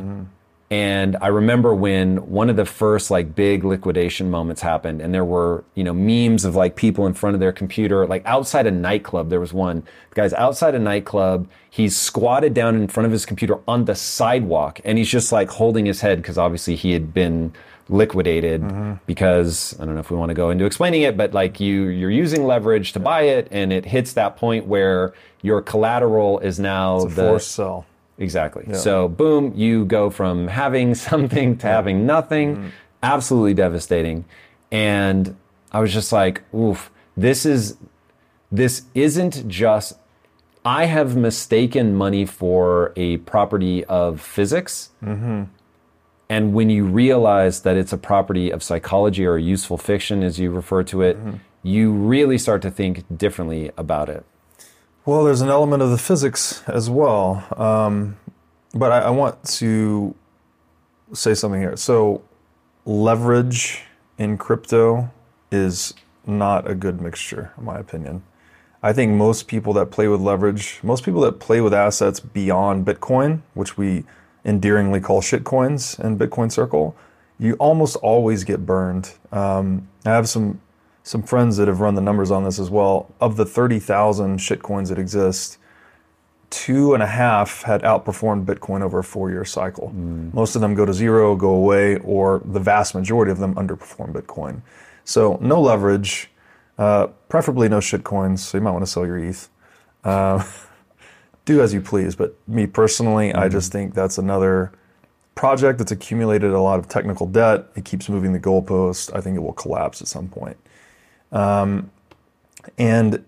And 0.70 1.16
I 1.22 1.28
remember 1.28 1.74
when 1.74 2.18
one 2.30 2.50
of 2.50 2.58
the 2.58 2.66
first 2.66 3.10
like 3.10 3.34
big 3.34 3.64
liquidation 3.64 4.30
moments 4.30 4.62
happened 4.62 5.02
and 5.02 5.14
there 5.14 5.24
were, 5.24 5.64
you 5.76 5.84
know, 5.86 5.94
memes 5.94 6.44
of 6.44 6.58
like 6.58 6.76
people 6.76 7.08
in 7.08 7.14
front 7.14 7.36
of 7.36 7.40
their 7.40 7.54
computer, 7.54 8.06
like 8.06 8.22
outside 8.26 8.68
a 8.68 8.72
nightclub. 8.72 9.30
There 9.30 9.40
was 9.40 9.54
one 9.54 9.84
the 10.10 10.16
guy's 10.16 10.34
outside 10.34 10.76
a 10.76 10.80
nightclub. 10.80 11.48
He's 11.70 11.96
squatted 11.96 12.54
down 12.54 12.76
in 12.76 12.90
front 12.90 13.06
of 13.06 13.14
his 13.14 13.26
computer 13.26 13.60
on 13.66 13.86
the 13.86 13.96
sidewalk 13.96 14.82
and 14.84 14.98
he's 14.98 15.10
just 15.10 15.32
like 15.32 15.50
holding 15.50 15.86
his 15.86 16.02
head 16.02 16.22
because 16.22 16.38
obviously 16.38 16.76
he 16.76 16.92
had 16.92 17.14
been 17.14 17.54
liquidated 17.90 19.00
because 19.06 19.78
I 19.80 19.86
don't 19.86 19.94
know 19.94 20.02
if 20.02 20.12
we 20.12 20.18
want 20.18 20.30
to 20.30 20.36
go 20.36 20.50
into 20.50 20.66
explaining 20.66 21.04
it, 21.04 21.16
but 21.16 21.34
like 21.34 21.60
you 21.60 21.88
you're 21.88 22.12
using 22.12 22.46
leverage 22.46 22.94
to 22.94 23.00
buy 23.00 23.24
it 23.24 23.48
and 23.52 23.72
it 23.72 23.86
hits 23.86 24.14
that 24.14 24.38
point 24.38 24.66
where 24.68 25.14
your 25.42 25.62
collateral 25.62 26.40
is 26.40 26.60
now 26.60 27.06
the 27.06 27.24
forced 27.24 27.52
sell. 27.52 27.86
Exactly. 28.20 28.74
So, 28.74 29.08
boom, 29.08 29.54
you 29.56 29.86
go 29.86 30.10
from 30.10 30.48
having 30.48 30.96
something 31.10 31.58
to 31.58 31.68
having 31.68 32.06
nothing. 32.06 32.56
Mm-hmm. 32.56 32.68
Absolutely 33.04 33.54
devastating. 33.54 34.26
And 34.72 35.36
I 35.72 35.80
was 35.80 35.94
just 35.94 36.12
like, 36.12 36.42
oof, 36.54 36.92
this 37.16 37.46
is, 37.46 37.78
this 38.52 38.84
isn't 38.96 39.48
just, 39.48 39.98
I 40.66 40.86
have 40.86 41.16
mistaken 41.16 41.96
money 41.96 42.26
for 42.26 42.92
a 42.96 43.18
property 43.18 43.86
of 43.86 44.20
physics. 44.20 44.90
Mm-hmm. 45.04 45.44
And 46.30 46.54
when 46.54 46.70
you 46.70 46.84
realize 46.84 47.62
that 47.62 47.78
it's 47.78 47.94
a 47.94 47.98
property 47.98 48.52
of 48.52 48.62
psychology 48.62 49.26
or 49.26 49.38
useful 49.38 49.78
fiction, 49.78 50.24
as 50.24 50.40
you 50.40 50.52
refer 50.52 50.84
to 50.84 51.02
it, 51.02 51.18
you 51.64 51.92
really 51.92 52.38
start 52.38 52.62
to 52.64 52.72
think 52.72 53.06
differently 53.16 53.72
about 53.78 54.10
it. 54.10 54.26
Well, 55.06 55.24
there's 55.24 55.42
an 55.42 55.50
element 55.50 55.82
of 55.82 55.90
the 55.90 55.98
physics 55.98 56.64
as 56.68 56.90
well. 56.90 57.46
Um, 57.56 58.18
but 58.74 58.92
I, 58.92 59.04
I 59.04 59.10
want 59.10 59.42
to 59.46 60.14
say 61.14 61.34
something 61.34 61.62
here. 61.62 61.78
So, 61.78 62.24
leverage 62.86 63.84
in 64.18 64.38
crypto 64.38 65.10
is 65.52 65.94
not 66.26 66.70
a 66.70 66.76
good 66.76 67.02
mixture, 67.02 67.54
in 67.58 67.64
my 67.64 67.78
opinion. 67.78 68.24
I 68.84 68.94
think 68.94 69.14
most 69.14 69.48
people 69.48 69.74
that 69.74 69.92
play 69.92 70.08
with 70.08 70.22
leverage, 70.22 70.80
most 70.84 71.04
people 71.04 71.22
that 71.22 71.40
play 71.40 71.62
with 71.62 71.74
assets 71.74 72.20
beyond 72.20 72.86
Bitcoin, 72.86 73.42
which 73.54 73.78
we 73.78 74.04
endearingly 74.48 75.00
call 75.00 75.22
shitcoins 75.22 76.00
in 76.00 76.18
Bitcoin 76.18 76.52
Circle, 76.52 76.96
you 77.38 77.54
almost 77.56 77.98
always 77.98 78.44
get 78.44 78.66
burned. 78.66 79.14
Um, 79.32 79.88
I 80.06 80.10
have 80.10 80.28
some 80.28 80.62
some 81.04 81.24
friends 81.24 81.56
that 81.56 81.70
have 81.70 81.80
run 81.80 81.96
the 81.96 82.02
numbers 82.02 82.32
on 82.32 82.44
this 82.44 82.60
as 82.60 82.70
well. 82.70 83.10
Of 83.22 83.38
the 83.38 83.46
30,000 83.46 84.40
shitcoins 84.40 84.90
that 84.90 85.00
exist, 85.00 85.58
two 86.50 86.94
and 86.94 87.02
a 87.02 87.08
half 87.08 87.62
had 87.64 87.82
outperformed 87.84 88.44
Bitcoin 88.46 88.82
over 88.82 89.00
a 89.00 89.04
four 89.04 89.30
year 89.32 89.46
cycle. 89.46 89.92
Most 90.34 90.56
of 90.56 90.62
them 90.62 90.76
go 90.76 90.86
to 90.86 90.94
zero, 90.94 91.36
go 91.38 91.50
away, 91.50 91.98
or 92.00 92.42
the 92.44 92.60
vast 92.60 92.94
majority 92.94 93.32
of 93.32 93.40
them 93.40 93.56
underperform 93.56 94.12
Bitcoin. 94.12 94.62
So, 95.06 95.38
no 95.42 95.62
leverage, 95.62 96.30
uh, 96.78 97.08
preferably 97.30 97.70
no 97.70 97.78
shitcoins. 97.80 98.40
So, 98.40 98.58
you 98.58 98.62
might 98.62 98.72
want 98.72 98.84
to 98.84 98.92
sell 98.92 99.06
your 99.06 99.18
ETH. 99.18 99.48
Uh, 100.04 100.44
do 101.48 101.62
as 101.62 101.74
you 101.74 101.82
please. 101.82 102.16
But 102.16 102.36
me 102.48 102.68
personally, 102.68 103.34
I 103.34 103.44
mm-hmm. 103.46 103.52
just 103.52 103.72
think 103.72 103.96
that's 103.96 104.20
another 104.20 104.72
project 105.34 105.80
that's 105.80 105.92
accumulated 105.92 106.52
a 106.52 106.60
lot 106.60 106.78
of 106.78 106.88
technical 106.88 107.26
debt. 107.26 107.66
It 107.76 107.86
keeps 107.86 108.10
moving 108.10 108.34
the 108.34 108.40
goalpost. 108.40 109.16
I 109.16 109.22
think 109.22 109.36
it 109.36 109.40
will 109.40 109.54
collapse 109.54 110.02
at 110.02 110.08
some 110.08 110.28
point. 110.28 110.58
Um, 111.32 111.90
and 112.78 113.24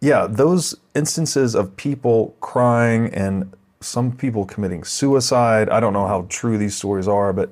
yeah, 0.00 0.26
those 0.28 0.76
instances 0.94 1.54
of 1.54 1.76
people 1.76 2.36
crying 2.40 3.12
and 3.14 3.52
some 3.80 4.12
people 4.12 4.44
committing 4.44 4.84
suicide, 4.84 5.70
I 5.70 5.80
don't 5.80 5.92
know 5.92 6.06
how 6.06 6.26
true 6.28 6.58
these 6.58 6.76
stories 6.76 7.08
are, 7.08 7.32
but 7.32 7.50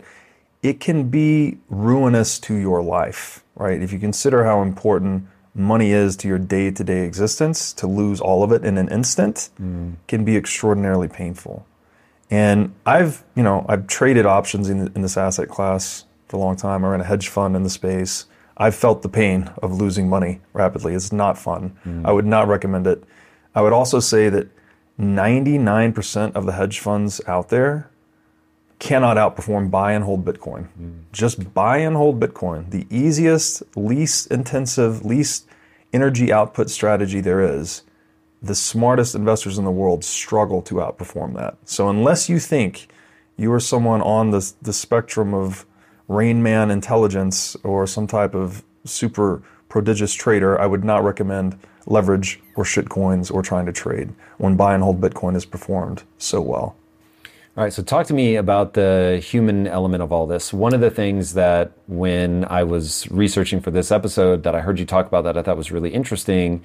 it 0.62 0.80
can 0.80 1.08
be 1.08 1.58
ruinous 1.70 2.38
to 2.40 2.54
your 2.54 2.82
life, 2.82 3.44
right? 3.54 3.80
If 3.80 3.92
you 3.92 3.98
consider 3.98 4.44
how 4.44 4.60
important 4.62 5.26
money 5.58 5.90
is 5.90 6.16
to 6.18 6.28
your 6.28 6.38
day 6.38 6.70
to 6.70 6.84
day 6.84 7.04
existence, 7.04 7.72
to 7.74 7.86
lose 7.86 8.20
all 8.20 8.42
of 8.42 8.52
it 8.52 8.64
in 8.64 8.78
an 8.78 8.88
instant 8.88 9.50
mm. 9.60 9.96
can 10.06 10.24
be 10.24 10.36
extraordinarily 10.36 11.08
painful. 11.08 11.66
And 12.30 12.74
I've, 12.86 13.24
you 13.34 13.42
know, 13.42 13.64
I've 13.68 13.86
traded 13.86 14.26
options 14.26 14.68
in, 14.68 14.92
in 14.94 15.02
this 15.02 15.16
asset 15.16 15.48
class 15.48 16.04
for 16.28 16.36
a 16.36 16.40
long 16.40 16.56
time. 16.56 16.84
I 16.84 16.88
ran 16.88 17.00
a 17.00 17.04
hedge 17.04 17.28
fund 17.28 17.56
in 17.56 17.62
the 17.62 17.70
space. 17.70 18.26
I've 18.56 18.74
felt 18.74 19.02
the 19.02 19.08
pain 19.08 19.50
of 19.62 19.72
losing 19.72 20.08
money 20.08 20.40
rapidly. 20.52 20.94
It's 20.94 21.12
not 21.12 21.38
fun. 21.38 21.76
Mm. 21.86 22.06
I 22.06 22.12
would 22.12 22.26
not 22.26 22.48
recommend 22.48 22.86
it. 22.86 23.02
I 23.54 23.62
would 23.62 23.72
also 23.72 24.00
say 24.00 24.28
that 24.28 24.48
99% 25.00 26.34
of 26.34 26.44
the 26.44 26.52
hedge 26.52 26.80
funds 26.80 27.20
out 27.26 27.48
there 27.48 27.90
cannot 28.78 29.16
outperform 29.16 29.70
buy 29.70 29.92
and 29.92 30.04
hold 30.04 30.24
Bitcoin. 30.24 30.68
Mm. 30.80 31.02
Just 31.12 31.52
buy 31.54 31.78
and 31.78 31.96
hold 31.96 32.20
Bitcoin. 32.20 32.70
The 32.70 32.86
easiest, 32.90 33.62
least 33.76 34.30
intensive, 34.30 35.04
least 35.04 35.47
energy 35.92 36.32
output 36.32 36.70
strategy 36.70 37.20
there 37.20 37.40
is. 37.40 37.82
The 38.40 38.54
smartest 38.54 39.14
investors 39.14 39.58
in 39.58 39.64
the 39.64 39.70
world 39.70 40.04
struggle 40.04 40.62
to 40.62 40.76
outperform 40.76 41.34
that. 41.34 41.56
So 41.64 41.88
unless 41.88 42.28
you 42.28 42.38
think 42.38 42.88
you 43.36 43.52
are 43.52 43.60
someone 43.60 44.00
on 44.02 44.30
the, 44.30 44.52
the 44.62 44.72
spectrum 44.72 45.34
of 45.34 45.66
Rain 46.06 46.42
Man 46.42 46.70
intelligence 46.70 47.56
or 47.62 47.86
some 47.86 48.06
type 48.06 48.34
of 48.34 48.64
super 48.84 49.42
prodigious 49.68 50.14
trader, 50.14 50.60
I 50.60 50.66
would 50.66 50.84
not 50.84 51.04
recommend 51.04 51.58
leverage 51.86 52.40
or 52.56 52.64
shitcoins 52.64 53.32
or 53.32 53.42
trying 53.42 53.66
to 53.66 53.72
trade 53.72 54.14
when 54.38 54.56
buy 54.56 54.74
and 54.74 54.82
hold 54.82 55.00
Bitcoin 55.00 55.34
has 55.34 55.44
performed 55.44 56.02
so 56.18 56.40
well. 56.40 56.76
All 57.58 57.64
right, 57.64 57.72
so 57.72 57.82
talk 57.82 58.06
to 58.06 58.14
me 58.14 58.36
about 58.36 58.74
the 58.74 59.20
human 59.20 59.66
element 59.66 60.00
of 60.00 60.12
all 60.12 60.28
this. 60.28 60.52
One 60.52 60.74
of 60.74 60.80
the 60.80 60.92
things 60.92 61.34
that 61.34 61.72
when 61.88 62.44
I 62.44 62.62
was 62.62 63.10
researching 63.10 63.60
for 63.60 63.72
this 63.72 63.90
episode 63.90 64.44
that 64.44 64.54
I 64.54 64.60
heard 64.60 64.78
you 64.78 64.86
talk 64.86 65.08
about 65.08 65.24
that 65.24 65.36
I 65.36 65.42
thought 65.42 65.56
was 65.56 65.72
really 65.72 65.92
interesting 65.92 66.62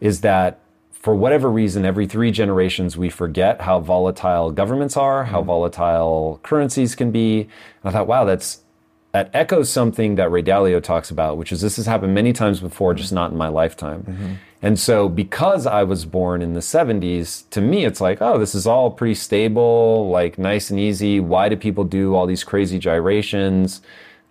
is 0.00 0.20
that 0.20 0.60
for 0.92 1.16
whatever 1.16 1.50
reason, 1.50 1.84
every 1.84 2.06
three 2.06 2.30
generations 2.30 2.96
we 2.96 3.10
forget 3.10 3.60
how 3.60 3.80
volatile 3.80 4.52
governments 4.52 4.96
are, 4.96 5.24
how 5.24 5.38
mm-hmm. 5.38 5.48
volatile 5.48 6.38
currencies 6.44 6.94
can 6.94 7.10
be. 7.10 7.40
And 7.40 7.50
I 7.82 7.90
thought, 7.90 8.06
wow, 8.06 8.24
that's 8.24 8.62
that 9.10 9.30
echoes 9.34 9.68
something 9.68 10.14
that 10.14 10.30
Ray 10.30 10.44
Dalio 10.44 10.80
talks 10.80 11.10
about, 11.10 11.38
which 11.38 11.50
is 11.50 11.60
this 11.60 11.74
has 11.74 11.86
happened 11.86 12.14
many 12.14 12.32
times 12.32 12.60
before, 12.60 12.94
just 12.94 13.08
mm-hmm. 13.08 13.16
not 13.16 13.32
in 13.32 13.36
my 13.36 13.48
lifetime. 13.48 14.04
Mm-hmm. 14.04 14.34
And 14.62 14.78
so, 14.78 15.08
because 15.08 15.66
I 15.66 15.82
was 15.82 16.06
born 16.06 16.40
in 16.40 16.54
the 16.54 16.60
70s, 16.60 17.48
to 17.50 17.60
me, 17.60 17.84
it's 17.84 18.00
like, 18.00 18.22
oh, 18.22 18.38
this 18.38 18.54
is 18.54 18.66
all 18.66 18.90
pretty 18.90 19.14
stable, 19.14 20.08
like 20.10 20.38
nice 20.38 20.70
and 20.70 20.80
easy. 20.80 21.20
Why 21.20 21.48
do 21.48 21.56
people 21.56 21.84
do 21.84 22.14
all 22.14 22.26
these 22.26 22.42
crazy 22.42 22.78
gyrations? 22.78 23.82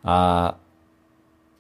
Uh, 0.04 0.54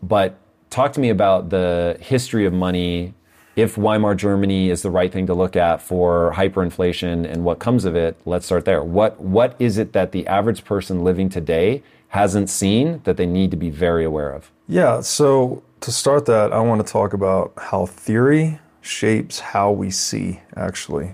but 0.01 0.37
talk 0.69 0.93
to 0.93 0.99
me 0.99 1.09
about 1.09 1.49
the 1.49 1.97
history 2.01 2.45
of 2.45 2.53
money. 2.53 3.13
If 3.55 3.77
Weimar 3.77 4.15
Germany 4.15 4.69
is 4.69 4.81
the 4.81 4.91
right 4.91 5.11
thing 5.11 5.27
to 5.27 5.33
look 5.33 5.55
at 5.55 5.81
for 5.81 6.33
hyperinflation 6.35 7.31
and 7.31 7.45
what 7.45 7.59
comes 7.59 7.85
of 7.85 7.95
it, 7.95 8.17
let's 8.25 8.45
start 8.45 8.65
there. 8.65 8.83
What 8.83 9.21
what 9.21 9.55
is 9.59 9.77
it 9.77 9.93
that 9.93 10.11
the 10.11 10.27
average 10.27 10.65
person 10.65 11.03
living 11.03 11.29
today 11.29 11.81
hasn't 12.09 12.49
seen 12.49 12.99
that 13.05 13.15
they 13.15 13.25
need 13.25 13.51
to 13.51 13.57
be 13.57 13.69
very 13.69 14.03
aware 14.03 14.31
of? 14.31 14.51
Yeah, 14.67 14.99
so 15.01 15.63
to 15.85 15.91
start 15.91 16.25
that, 16.25 16.51
I 16.51 16.61
want 16.61 16.83
to 16.83 16.91
talk 16.91 17.13
about 17.13 17.53
how 17.57 17.85
theory 17.85 18.59
shapes 18.81 19.39
how 19.39 19.69
we 19.69 19.91
see, 19.91 20.41
actually. 20.55 21.13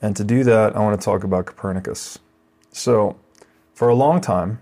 And 0.00 0.16
to 0.16 0.24
do 0.24 0.42
that, 0.42 0.74
I 0.74 0.80
want 0.80 1.00
to 1.00 1.04
talk 1.04 1.22
about 1.22 1.46
Copernicus. 1.46 2.18
So, 2.72 3.14
for 3.74 3.88
a 3.88 3.94
long 3.94 4.20
time, 4.20 4.60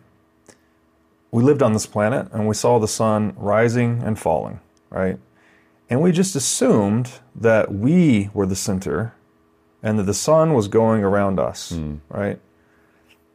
we 1.31 1.43
lived 1.43 1.63
on 1.63 1.73
this 1.73 1.87
planet 1.87 2.29
and 2.33 2.47
we 2.47 2.55
saw 2.55 2.79
the 2.79 2.87
sun 2.87 3.33
rising 3.35 4.03
and 4.03 4.19
falling, 4.19 4.61
right? 4.91 5.19
And 5.89 6.03
we 6.03 6.13
just 6.13 6.37
assumed 6.37 7.11
that 7.35 7.73
we 7.73 8.29
were 8.35 8.45
the 8.45 8.55
center 8.55 9.15
and 9.83 9.99
that 9.99 10.03
the 10.03 10.13
sun 10.13 10.53
was 10.53 10.69
going 10.69 11.03
around 11.03 11.41
us, 11.41 11.71
hmm. 11.71 11.95
right? 12.11 12.39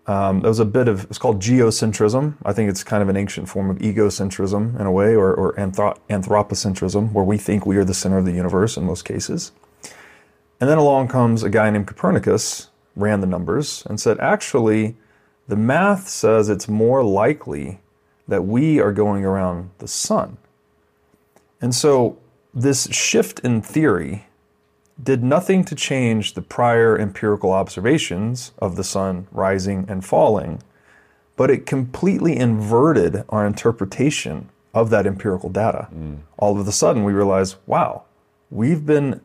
Um, 0.07 0.41
there 0.41 0.49
was 0.49 0.59
a 0.59 0.65
bit 0.65 0.87
of, 0.87 1.05
it's 1.05 1.17
called 1.17 1.41
geocentrism. 1.41 2.35
I 2.45 2.53
think 2.53 2.69
it's 2.69 2.83
kind 2.83 3.01
of 3.01 3.09
an 3.09 3.17
ancient 3.17 3.49
form 3.49 3.69
of 3.71 3.77
egocentrism 3.79 4.79
in 4.79 4.85
a 4.85 4.91
way, 4.91 5.15
or, 5.15 5.33
or 5.33 5.53
anthro- 5.53 5.97
anthropocentrism, 6.09 7.11
where 7.11 7.25
we 7.25 7.37
think 7.37 7.65
we 7.65 7.77
are 7.77 7.83
the 7.83 7.93
center 7.93 8.19
of 8.19 8.25
the 8.25 8.31
universe 8.31 8.77
in 8.77 8.85
most 8.85 9.03
cases. 9.03 9.51
And 10.61 10.69
then 10.69 10.77
along 10.77 11.07
comes 11.07 11.43
a 11.43 11.49
guy 11.49 11.69
named 11.69 11.87
Copernicus, 11.87 12.69
ran 12.95 13.21
the 13.21 13.27
numbers, 13.27 13.83
and 13.87 13.99
said, 13.99 14.19
actually, 14.19 14.95
the 15.47 15.55
math 15.55 16.07
says 16.07 16.49
it's 16.49 16.67
more 16.67 17.03
likely 17.03 17.79
that 18.27 18.45
we 18.45 18.79
are 18.79 18.91
going 18.91 19.25
around 19.25 19.71
the 19.79 19.87
sun. 19.87 20.37
And 21.61 21.73
so 21.73 22.17
this 22.53 22.87
shift 22.91 23.39
in 23.39 23.61
theory 23.61 24.27
did 25.01 25.23
nothing 25.23 25.63
to 25.65 25.75
change 25.75 26.33
the 26.33 26.41
prior 26.41 26.97
empirical 26.97 27.51
observations 27.51 28.51
of 28.59 28.75
the 28.75 28.83
sun 28.83 29.27
rising 29.31 29.85
and 29.89 30.05
falling, 30.05 30.61
but 31.35 31.49
it 31.49 31.65
completely 31.65 32.35
inverted 32.37 33.23
our 33.29 33.45
interpretation 33.45 34.49
of 34.73 34.89
that 34.89 35.05
empirical 35.05 35.49
data. 35.49 35.87
Mm. 35.93 36.19
All 36.37 36.59
of 36.59 36.67
a 36.67 36.71
sudden, 36.71 37.03
we 37.03 37.13
realize, 37.13 37.57
wow, 37.65 38.03
we've 38.49 38.85
been 38.85 39.21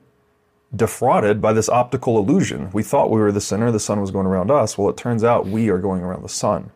defrauded 0.74 1.40
by 1.40 1.52
this 1.52 1.68
optical 1.68 2.18
illusion. 2.18 2.70
We 2.72 2.82
thought 2.82 3.10
we 3.10 3.20
were 3.20 3.32
the 3.32 3.40
center, 3.40 3.70
the 3.70 3.80
sun 3.80 4.00
was 4.00 4.10
going 4.10 4.26
around 4.26 4.50
us. 4.50 4.78
Well, 4.78 4.88
it 4.88 4.96
turns 4.96 5.24
out 5.24 5.46
we 5.46 5.68
are 5.68 5.78
going 5.78 6.02
around 6.02 6.22
the 6.22 6.28
sun. 6.28 6.70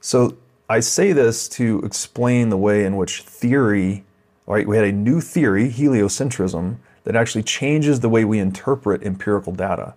So 0.00 0.36
I 0.68 0.80
say 0.80 1.12
this 1.12 1.48
to 1.50 1.80
explain 1.80 2.48
the 2.48 2.56
way 2.56 2.84
in 2.84 2.96
which 2.96 3.22
theory, 3.22 4.04
right? 4.46 4.66
We 4.66 4.76
had 4.76 4.86
a 4.86 4.92
new 4.92 5.20
theory, 5.20 5.68
heliocentrism, 5.68 6.76
that 7.04 7.16
actually 7.16 7.42
changes 7.42 8.00
the 8.00 8.08
way 8.08 8.24
we 8.24 8.38
interpret 8.38 9.02
empirical 9.02 9.52
data. 9.52 9.94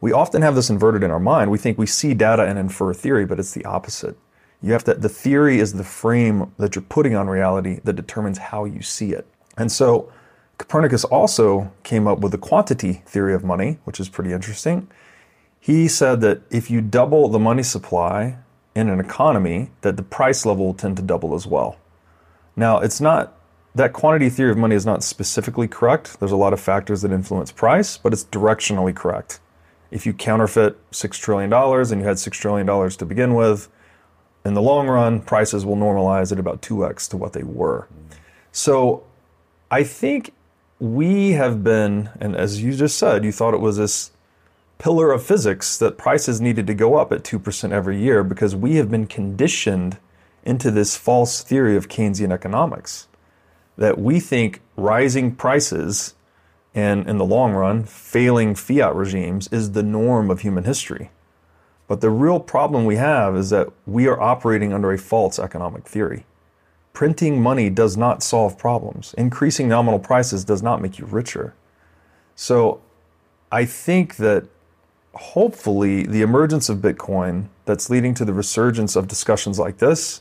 We 0.00 0.12
often 0.12 0.42
have 0.42 0.54
this 0.54 0.70
inverted 0.70 1.02
in 1.02 1.10
our 1.10 1.20
mind. 1.20 1.50
We 1.50 1.58
think 1.58 1.78
we 1.78 1.86
see 1.86 2.14
data 2.14 2.44
and 2.44 2.58
infer 2.58 2.94
theory, 2.94 3.26
but 3.26 3.38
it's 3.38 3.52
the 3.52 3.64
opposite. 3.64 4.16
You 4.62 4.72
have 4.72 4.84
to, 4.84 4.94
the 4.94 5.08
theory 5.08 5.58
is 5.58 5.74
the 5.74 5.84
frame 5.84 6.52
that 6.58 6.74
you're 6.74 6.82
putting 6.82 7.14
on 7.14 7.28
reality 7.28 7.80
that 7.84 7.94
determines 7.94 8.38
how 8.38 8.64
you 8.64 8.82
see 8.82 9.12
it. 9.12 9.26
And 9.56 9.70
so 9.70 10.10
Copernicus 10.58 11.04
also 11.04 11.72
came 11.82 12.06
up 12.06 12.18
with 12.20 12.32
the 12.32 12.38
quantity 12.38 13.02
theory 13.06 13.34
of 13.34 13.44
money, 13.44 13.78
which 13.84 14.00
is 14.00 14.08
pretty 14.08 14.32
interesting. 14.32 14.88
He 15.58 15.88
said 15.88 16.20
that 16.22 16.42
if 16.50 16.70
you 16.70 16.80
double 16.80 17.28
the 17.28 17.38
money 17.38 17.62
supply 17.62 18.36
in 18.74 18.88
an 18.88 19.00
economy, 19.00 19.70
that 19.80 19.96
the 19.96 20.02
price 20.02 20.46
level 20.46 20.66
will 20.66 20.74
tend 20.74 20.96
to 20.96 21.02
double 21.02 21.34
as 21.34 21.46
well. 21.46 21.78
Now, 22.56 22.78
it's 22.78 23.00
not 23.00 23.34
that 23.74 23.92
quantity 23.92 24.28
theory 24.28 24.50
of 24.50 24.58
money 24.58 24.74
is 24.74 24.84
not 24.84 25.02
specifically 25.04 25.68
correct. 25.68 26.18
There's 26.18 26.32
a 26.32 26.36
lot 26.36 26.52
of 26.52 26.60
factors 26.60 27.02
that 27.02 27.12
influence 27.12 27.52
price, 27.52 27.96
but 27.96 28.12
it's 28.12 28.24
directionally 28.24 28.94
correct. 28.94 29.40
If 29.90 30.06
you 30.06 30.12
counterfeit 30.12 30.76
$6 30.90 31.12
trillion 31.20 31.52
and 31.52 32.00
you 32.00 32.06
had 32.06 32.16
$6 32.16 32.30
trillion 32.32 32.90
to 32.90 33.06
begin 33.06 33.34
with, 33.34 33.68
in 34.44 34.54
the 34.54 34.62
long 34.62 34.88
run, 34.88 35.20
prices 35.20 35.64
will 35.66 35.76
normalize 35.76 36.32
at 36.32 36.38
about 36.38 36.62
2x 36.62 37.08
to 37.10 37.16
what 37.16 37.32
they 37.32 37.42
were. 37.42 37.86
So 38.52 39.04
I 39.70 39.84
think 39.84 40.32
we 40.78 41.32
have 41.32 41.62
been, 41.62 42.10
and 42.18 42.34
as 42.34 42.62
you 42.62 42.72
just 42.74 42.98
said, 42.98 43.24
you 43.24 43.32
thought 43.32 43.54
it 43.54 43.60
was 43.60 43.76
this 43.76 44.10
pillar 44.78 45.12
of 45.12 45.22
physics 45.22 45.76
that 45.78 45.98
prices 45.98 46.40
needed 46.40 46.66
to 46.66 46.74
go 46.74 46.96
up 46.96 47.12
at 47.12 47.22
2% 47.22 47.70
every 47.70 48.00
year 48.00 48.24
because 48.24 48.56
we 48.56 48.76
have 48.76 48.90
been 48.90 49.06
conditioned 49.06 49.98
into 50.42 50.70
this 50.70 50.96
false 50.96 51.42
theory 51.42 51.76
of 51.76 51.88
Keynesian 51.88 52.32
economics 52.32 53.06
that 53.80 53.98
we 53.98 54.20
think 54.20 54.60
rising 54.76 55.34
prices 55.34 56.14
and 56.74 57.08
in 57.08 57.16
the 57.16 57.24
long 57.24 57.52
run 57.52 57.82
failing 57.82 58.54
fiat 58.54 58.94
regimes 58.94 59.48
is 59.50 59.72
the 59.72 59.82
norm 59.82 60.30
of 60.30 60.40
human 60.42 60.64
history. 60.64 61.10
But 61.88 62.02
the 62.02 62.10
real 62.10 62.38
problem 62.40 62.84
we 62.84 62.96
have 62.96 63.34
is 63.34 63.48
that 63.50 63.70
we 63.86 64.06
are 64.06 64.20
operating 64.20 64.74
under 64.74 64.92
a 64.92 64.98
false 64.98 65.38
economic 65.38 65.88
theory. 65.88 66.26
Printing 66.92 67.40
money 67.40 67.70
does 67.70 67.96
not 67.96 68.22
solve 68.22 68.58
problems. 68.58 69.14
Increasing 69.16 69.66
nominal 69.66 69.98
prices 69.98 70.44
does 70.44 70.62
not 70.62 70.82
make 70.82 70.98
you 70.98 71.06
richer. 71.06 71.54
So 72.36 72.82
I 73.50 73.64
think 73.64 74.16
that 74.16 74.44
hopefully 75.14 76.02
the 76.02 76.20
emergence 76.20 76.68
of 76.68 76.78
Bitcoin 76.78 77.48
that's 77.64 77.88
leading 77.88 78.12
to 78.14 78.26
the 78.26 78.34
resurgence 78.34 78.94
of 78.94 79.08
discussions 79.08 79.58
like 79.58 79.78
this, 79.78 80.20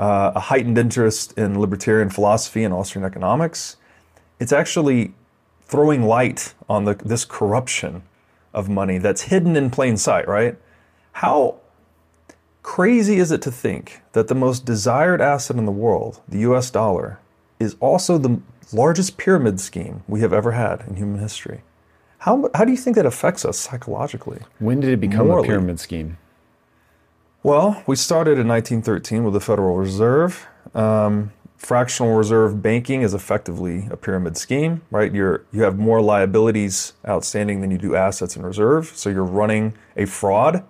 uh, 0.00 0.32
a 0.34 0.40
heightened 0.40 0.78
interest 0.78 1.36
in 1.36 1.60
libertarian 1.60 2.08
philosophy 2.08 2.64
and 2.64 2.72
Austrian 2.72 3.04
economics, 3.04 3.76
it's 4.40 4.50
actually 4.50 5.12
throwing 5.60 6.02
light 6.02 6.54
on 6.68 6.86
the, 6.86 6.94
this 6.94 7.26
corruption 7.26 8.02
of 8.54 8.68
money 8.68 8.96
that's 8.96 9.22
hidden 9.22 9.56
in 9.56 9.70
plain 9.70 9.98
sight, 9.98 10.26
right? 10.26 10.56
How 11.12 11.60
crazy 12.62 13.18
is 13.18 13.30
it 13.30 13.42
to 13.42 13.52
think 13.52 14.00
that 14.12 14.28
the 14.28 14.34
most 14.34 14.64
desired 14.64 15.20
asset 15.20 15.58
in 15.58 15.66
the 15.66 15.72
world, 15.72 16.22
the 16.26 16.38
US 16.50 16.70
dollar, 16.70 17.20
is 17.58 17.76
also 17.78 18.16
the 18.16 18.40
largest 18.72 19.18
pyramid 19.18 19.60
scheme 19.60 20.02
we 20.08 20.20
have 20.20 20.32
ever 20.32 20.52
had 20.52 20.80
in 20.88 20.96
human 20.96 21.20
history? 21.20 21.60
How, 22.20 22.50
how 22.54 22.64
do 22.64 22.72
you 22.72 22.78
think 22.78 22.96
that 22.96 23.06
affects 23.06 23.44
us 23.44 23.58
psychologically? 23.58 24.40
When 24.60 24.80
did 24.80 24.90
it 24.90 25.00
become 25.00 25.28
Morally. 25.28 25.46
a 25.46 25.50
pyramid 25.50 25.78
scheme? 25.78 26.16
Well, 27.42 27.82
we 27.86 27.96
started 27.96 28.38
in 28.38 28.46
1913 28.48 29.24
with 29.24 29.32
the 29.32 29.40
Federal 29.40 29.74
Reserve. 29.74 30.46
Um, 30.74 31.32
fractional 31.56 32.14
reserve 32.14 32.62
banking 32.62 33.00
is 33.00 33.14
effectively 33.14 33.88
a 33.90 33.96
pyramid 33.96 34.36
scheme, 34.36 34.82
right? 34.90 35.12
You're 35.12 35.44
you 35.50 35.62
have 35.62 35.78
more 35.78 36.02
liabilities 36.02 36.92
outstanding 37.08 37.62
than 37.62 37.70
you 37.70 37.78
do 37.78 37.96
assets 37.96 38.36
in 38.36 38.42
reserve, 38.42 38.88
so 38.94 39.08
you're 39.08 39.24
running 39.24 39.72
a 39.96 40.04
fraud. 40.04 40.64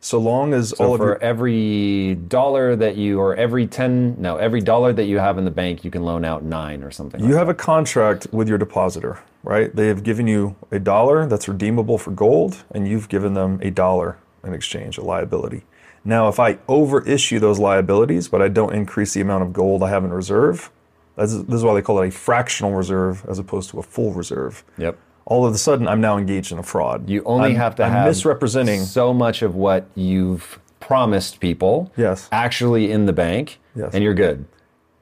So 0.00 0.20
long 0.20 0.54
as 0.54 0.70
So 0.70 0.84
all 0.84 0.94
of 0.94 1.00
for 1.00 1.06
your 1.06 1.22
every 1.22 2.14
dollar 2.14 2.76
that 2.76 2.96
you, 2.96 3.18
or 3.18 3.34
every 3.34 3.66
ten, 3.66 4.14
no, 4.20 4.36
every 4.36 4.60
dollar 4.60 4.92
that 4.92 5.06
you 5.06 5.18
have 5.18 5.36
in 5.36 5.44
the 5.44 5.50
bank, 5.50 5.84
you 5.84 5.90
can 5.90 6.04
loan 6.04 6.24
out 6.24 6.44
nine 6.44 6.84
or 6.84 6.92
something. 6.92 7.20
you 7.20 7.30
like 7.30 7.38
have 7.38 7.48
a 7.48 7.54
contract 7.54 8.28
with 8.30 8.48
your 8.48 8.58
depositor, 8.58 9.18
right? 9.42 9.74
They 9.74 9.88
have 9.88 10.04
given 10.04 10.28
you 10.28 10.54
a 10.70 10.78
dollar 10.78 11.26
that's 11.26 11.48
redeemable 11.48 11.98
for 11.98 12.12
gold, 12.12 12.62
and 12.70 12.86
you've 12.86 13.08
given 13.08 13.34
them 13.34 13.58
a 13.62 13.70
dollar 13.72 14.16
in 14.44 14.54
exchange, 14.54 14.96
a 14.96 15.02
liability. 15.02 15.64
Now, 16.08 16.28
if 16.28 16.40
I 16.40 16.54
overissue 16.68 17.38
those 17.38 17.58
liabilities, 17.58 18.28
but 18.28 18.40
I 18.40 18.48
don't 18.48 18.74
increase 18.74 19.12
the 19.12 19.20
amount 19.20 19.42
of 19.42 19.52
gold 19.52 19.82
I 19.82 19.90
have 19.90 20.04
in 20.04 20.10
reserve, 20.12 20.70
this 21.16 21.32
is 21.34 21.62
why 21.62 21.74
they 21.74 21.82
call 21.82 22.00
it 22.00 22.08
a 22.08 22.10
fractional 22.10 22.72
reserve 22.72 23.26
as 23.28 23.38
opposed 23.38 23.68
to 23.70 23.78
a 23.78 23.82
full 23.82 24.12
reserve. 24.12 24.64
Yep. 24.78 24.96
All 25.26 25.44
of 25.44 25.52
a 25.54 25.58
sudden, 25.58 25.86
I'm 25.86 26.00
now 26.00 26.16
engaged 26.16 26.50
in 26.50 26.58
a 26.58 26.62
fraud. 26.62 27.10
You 27.10 27.22
only 27.26 27.48
I'm- 27.50 27.56
have 27.56 27.74
to 27.76 27.82
I'm 27.84 27.92
have 27.92 28.06
misrepresenting. 28.06 28.80
so 28.80 29.12
much 29.12 29.42
of 29.42 29.54
what 29.54 29.86
you've 29.94 30.58
promised 30.80 31.40
people. 31.40 31.92
Yes. 31.94 32.26
Actually, 32.32 32.90
in 32.90 33.04
the 33.04 33.12
bank. 33.12 33.58
Yes. 33.76 33.92
And 33.92 34.02
you're 34.02 34.14
good. 34.14 34.46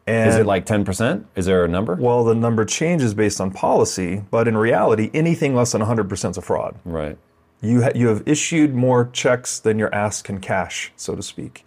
And 0.08 0.28
Is 0.28 0.34
it 0.36 0.46
like 0.46 0.66
ten 0.66 0.84
percent? 0.84 1.26
Is 1.36 1.46
there 1.46 1.64
a 1.64 1.68
number? 1.68 1.94
well, 1.94 2.24
the 2.24 2.34
number 2.34 2.64
changes 2.64 3.14
based 3.14 3.40
on 3.40 3.52
policy, 3.52 4.24
but 4.32 4.48
in 4.48 4.56
reality, 4.56 5.10
anything 5.14 5.54
less 5.54 5.70
than 5.72 5.82
100% 5.82 6.30
is 6.32 6.36
a 6.36 6.42
fraud. 6.42 6.74
right. 6.84 7.16
You 7.60 7.82
ha- 7.82 7.92
you 7.94 8.08
have 8.08 8.22
issued 8.26 8.74
more 8.74 9.08
checks 9.12 9.58
than 9.58 9.78
your 9.78 9.94
ass 9.94 10.22
can 10.22 10.40
cash, 10.40 10.92
so 10.96 11.14
to 11.14 11.22
speak. 11.22 11.64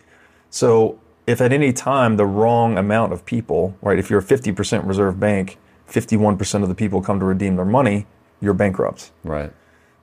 So 0.49 0.99
if 1.27 1.41
at 1.41 1.53
any 1.53 1.73
time 1.73 2.17
the 2.17 2.25
wrong 2.25 2.77
amount 2.77 3.13
of 3.13 3.25
people, 3.25 3.75
right, 3.81 3.99
if 3.99 4.09
you're 4.09 4.19
a 4.19 4.23
50% 4.23 4.87
reserve 4.87 5.19
bank, 5.19 5.57
51% 5.87 6.63
of 6.63 6.69
the 6.69 6.75
people 6.75 7.01
come 7.01 7.19
to 7.19 7.25
redeem 7.25 7.55
their 7.55 7.65
money, 7.65 8.07
you're 8.41 8.53
bankrupt. 8.53 9.11
Right. 9.23 9.51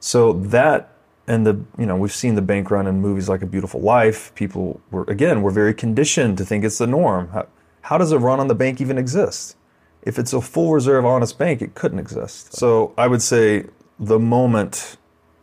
So 0.00 0.32
that 0.34 0.92
and 1.26 1.44
the 1.44 1.60
you 1.78 1.86
know 1.86 1.96
we've 1.96 2.14
seen 2.14 2.36
the 2.36 2.42
bank 2.42 2.70
run 2.70 2.86
in 2.86 3.00
movies 3.00 3.28
like 3.28 3.42
A 3.42 3.46
Beautiful 3.46 3.80
Life. 3.80 4.34
People 4.34 4.80
were 4.90 5.04
again 5.04 5.42
we're 5.42 5.50
very 5.50 5.74
conditioned 5.74 6.38
to 6.38 6.44
think 6.44 6.64
it's 6.64 6.78
the 6.78 6.86
norm. 6.86 7.28
How, 7.30 7.46
how 7.82 7.98
does 7.98 8.12
a 8.12 8.18
run 8.18 8.40
on 8.40 8.48
the 8.48 8.54
bank 8.54 8.80
even 8.80 8.98
exist? 8.98 9.56
If 10.02 10.18
it's 10.18 10.32
a 10.32 10.40
full 10.40 10.72
reserve 10.72 11.04
honest 11.04 11.38
bank, 11.38 11.62
it 11.62 11.74
couldn't 11.74 11.98
exist. 11.98 12.54
So 12.54 12.94
I 12.96 13.08
would 13.08 13.22
say 13.22 13.64
the 13.98 14.20
moment 14.20 14.96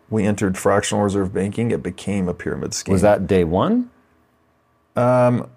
we 0.09 0.23
entered 0.25 0.57
fractional 0.57 1.03
reserve 1.03 1.33
banking, 1.33 1.71
it 1.71 1.81
became 1.83 2.27
a 2.27 2.33
pyramid 2.33 2.73
scheme. 2.73 2.93
Was 2.93 3.01
that 3.01 3.27
day 3.27 3.43
one? 3.43 3.89
Um, 4.95 5.49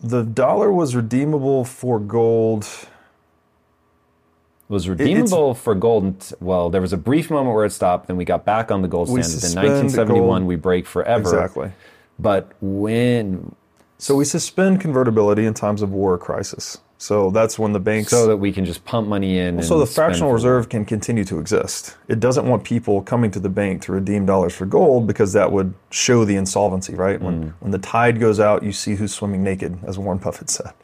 the 0.00 0.22
dollar 0.24 0.72
was 0.72 0.96
redeemable 0.96 1.64
for 1.64 2.00
gold? 2.00 2.66
was 4.70 4.88
redeemable 4.88 5.54
for 5.54 5.74
gold. 5.74 6.32
Well, 6.40 6.70
there 6.70 6.80
was 6.80 6.92
a 6.92 6.96
brief 6.96 7.28
moment 7.28 7.54
where 7.54 7.64
it 7.64 7.72
stopped, 7.72 8.06
then 8.06 8.16
we 8.16 8.24
got 8.24 8.44
back 8.44 8.70
on 8.70 8.82
the 8.82 8.88
gold 8.88 9.08
standard. 9.08 9.26
In 9.26 9.56
1971, 9.56 10.42
gold- 10.42 10.48
we 10.48 10.56
break 10.56 10.86
forever. 10.86 11.22
Exactly. 11.22 11.72
But 12.18 12.52
when, 12.60 13.54
So 13.98 14.14
we 14.14 14.24
suspend 14.24 14.80
convertibility 14.80 15.44
in 15.44 15.54
times 15.54 15.82
of 15.82 15.92
war 15.92 16.14
or 16.14 16.18
crisis. 16.18 16.78
So 17.00 17.30
that's 17.30 17.58
when 17.58 17.72
the 17.72 17.80
banks 17.80 18.10
so 18.10 18.26
that 18.26 18.36
we 18.36 18.52
can 18.52 18.66
just 18.66 18.84
pump 18.84 19.08
money 19.08 19.38
in. 19.38 19.54
and 19.54 19.64
So 19.64 19.78
the 19.78 19.86
fractional 19.86 20.32
reserve 20.34 20.68
can 20.68 20.84
continue 20.84 21.24
to 21.24 21.38
exist. 21.38 21.96
It 22.08 22.20
doesn't 22.20 22.46
want 22.46 22.62
people 22.62 23.00
coming 23.00 23.30
to 23.30 23.40
the 23.40 23.48
bank 23.48 23.80
to 23.84 23.92
redeem 23.92 24.26
dollars 24.26 24.54
for 24.54 24.66
gold 24.66 25.06
because 25.06 25.32
that 25.32 25.50
would 25.50 25.72
show 25.90 26.26
the 26.26 26.36
insolvency, 26.36 26.94
right? 26.94 27.18
When 27.18 27.54
when 27.60 27.70
the 27.70 27.78
tide 27.78 28.20
goes 28.20 28.38
out, 28.38 28.62
you 28.62 28.72
see 28.72 28.96
who's 28.96 29.14
swimming 29.14 29.42
naked, 29.42 29.78
as 29.86 29.98
Warren 29.98 30.18
Buffett 30.18 30.50
said. 30.50 30.74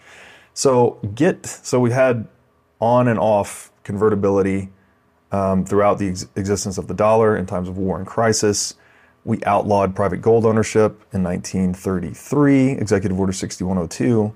So 0.55 0.98
get 1.14 1.44
so 1.44 1.79
we 1.81 1.90
had 1.90 2.26
on 2.81 3.09
and 3.09 3.18
off 3.18 3.70
convertibility 3.85 4.70
um, 5.33 5.66
throughout 5.66 5.98
the 5.98 6.09
ex- 6.09 6.26
existence 6.35 6.79
of 6.79 6.88
the 6.88 6.94
dollar 6.94 7.37
in 7.37 7.44
times 7.44 7.68
of 7.68 7.76
war 7.76 7.98
and 7.98 8.07
crisis. 8.07 8.74
We 9.26 9.44
outlawed 9.44 9.94
private 9.94 10.22
gold 10.22 10.46
ownership 10.46 10.92
in 11.12 11.22
1933, 11.22 12.70
Executive 12.70 13.20
Order 13.20 13.33
6102. 13.35 14.33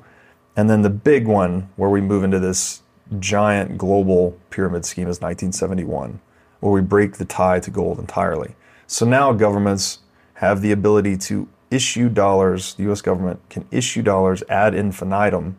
And 0.60 0.68
then 0.68 0.82
the 0.82 0.90
big 0.90 1.26
one 1.26 1.70
where 1.76 1.88
we 1.88 2.02
move 2.02 2.22
into 2.22 2.38
this 2.38 2.82
giant 3.18 3.78
global 3.78 4.36
pyramid 4.50 4.84
scheme 4.84 5.08
is 5.08 5.22
1971. 5.22 6.20
where 6.60 6.70
we 6.70 6.82
break 6.82 7.16
the 7.16 7.24
tie 7.24 7.58
to 7.60 7.70
gold 7.70 7.98
entirely. 7.98 8.54
So 8.86 9.06
now 9.06 9.32
governments 9.32 10.00
have 10.34 10.60
the 10.60 10.70
ability 10.70 11.16
to 11.28 11.48
issue 11.70 12.10
dollars, 12.10 12.74
the 12.74 12.92
US 12.92 13.00
government 13.00 13.40
can 13.48 13.64
issue 13.70 14.02
dollars 14.02 14.42
ad 14.50 14.74
infinitum 14.74 15.58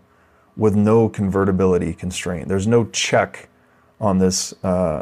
with 0.56 0.76
no 0.76 1.10
convertibility 1.10 1.96
constraint. 1.96 2.48
There's 2.48 2.68
no 2.68 2.86
check 2.86 3.50
on 4.00 4.20
this, 4.20 4.54
uh, 4.64 5.02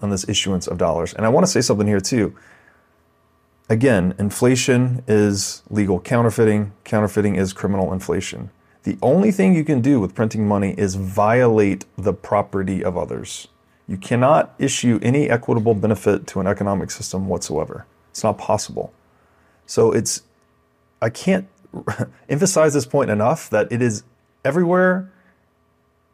on 0.00 0.10
this 0.10 0.28
issuance 0.28 0.66
of 0.66 0.76
dollars. 0.76 1.14
And 1.14 1.24
I 1.24 1.30
want 1.30 1.46
to 1.46 1.50
say 1.50 1.62
something 1.62 1.86
here 1.86 2.00
too. 2.00 2.36
Again, 3.70 4.14
inflation 4.18 5.02
is 5.08 5.62
legal 5.70 5.98
counterfeiting, 5.98 6.72
counterfeiting 6.84 7.36
is 7.36 7.54
criminal 7.54 7.94
inflation. 7.94 8.50
The 8.82 8.96
only 9.02 9.30
thing 9.30 9.54
you 9.54 9.64
can 9.64 9.80
do 9.80 10.00
with 10.00 10.14
printing 10.14 10.48
money 10.48 10.74
is 10.78 10.94
violate 10.94 11.84
the 11.98 12.14
property 12.14 12.82
of 12.82 12.96
others. 12.96 13.48
You 13.86 13.96
cannot 13.96 14.54
issue 14.58 14.98
any 15.02 15.28
equitable 15.28 15.74
benefit 15.74 16.26
to 16.28 16.40
an 16.40 16.46
economic 16.46 16.90
system 16.90 17.28
whatsoever. 17.28 17.86
It's 18.10 18.24
not 18.24 18.38
possible. 18.38 18.92
So 19.66 19.92
it's, 19.92 20.22
I 21.02 21.10
can't 21.10 21.46
emphasize 22.28 22.72
this 22.74 22.86
point 22.86 23.10
enough 23.10 23.50
that 23.50 23.70
it 23.70 23.82
is 23.82 24.02
everywhere 24.44 25.12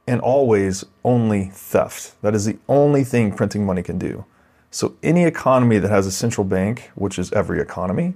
and 0.06 0.20
always 0.20 0.84
only 1.04 1.50
theft. 1.52 2.20
That 2.22 2.34
is 2.34 2.44
the 2.44 2.58
only 2.68 3.04
thing 3.04 3.32
printing 3.32 3.64
money 3.64 3.82
can 3.82 3.98
do. 3.98 4.24
So 4.70 4.94
any 5.02 5.24
economy 5.24 5.78
that 5.78 5.90
has 5.90 6.06
a 6.06 6.12
central 6.12 6.44
bank, 6.44 6.90
which 6.94 7.18
is 7.18 7.32
every 7.32 7.60
economy, 7.60 8.14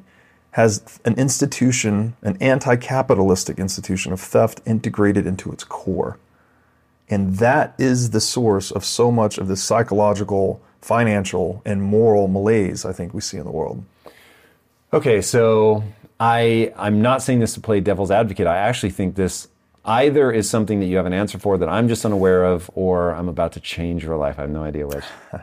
has 0.52 1.00
an 1.04 1.14
institution, 1.14 2.16
an 2.22 2.36
anti 2.40 2.76
capitalistic 2.76 3.58
institution 3.58 4.12
of 4.12 4.20
theft 4.20 4.60
integrated 4.66 5.26
into 5.26 5.52
its 5.52 5.64
core. 5.64 6.18
And 7.08 7.36
that 7.36 7.74
is 7.78 8.10
the 8.10 8.20
source 8.20 8.70
of 8.70 8.84
so 8.84 9.10
much 9.10 9.38
of 9.38 9.48
the 9.48 9.56
psychological, 9.56 10.60
financial, 10.80 11.60
and 11.64 11.82
moral 11.82 12.28
malaise 12.28 12.84
I 12.84 12.92
think 12.92 13.12
we 13.12 13.20
see 13.20 13.36
in 13.36 13.44
the 13.44 13.50
world. 13.50 13.84
Okay, 14.92 15.20
so 15.20 15.84
I 16.18 16.72
I'm 16.76 17.00
not 17.00 17.22
saying 17.22 17.40
this 17.40 17.54
to 17.54 17.60
play 17.60 17.80
devil's 17.80 18.10
advocate. 18.10 18.46
I 18.46 18.56
actually 18.56 18.90
think 18.90 19.14
this 19.14 19.48
either 19.84 20.30
is 20.30 20.50
something 20.50 20.80
that 20.80 20.86
you 20.86 20.96
have 20.96 21.06
an 21.06 21.12
answer 21.12 21.38
for 21.38 21.58
that 21.58 21.68
I'm 21.68 21.88
just 21.88 22.04
unaware 22.04 22.44
of, 22.44 22.70
or 22.74 23.14
I'm 23.14 23.28
about 23.28 23.52
to 23.52 23.60
change 23.60 24.04
your 24.04 24.16
life. 24.16 24.38
I 24.38 24.42
have 24.42 24.50
no 24.50 24.62
idea 24.62 24.86
which. 24.86 25.04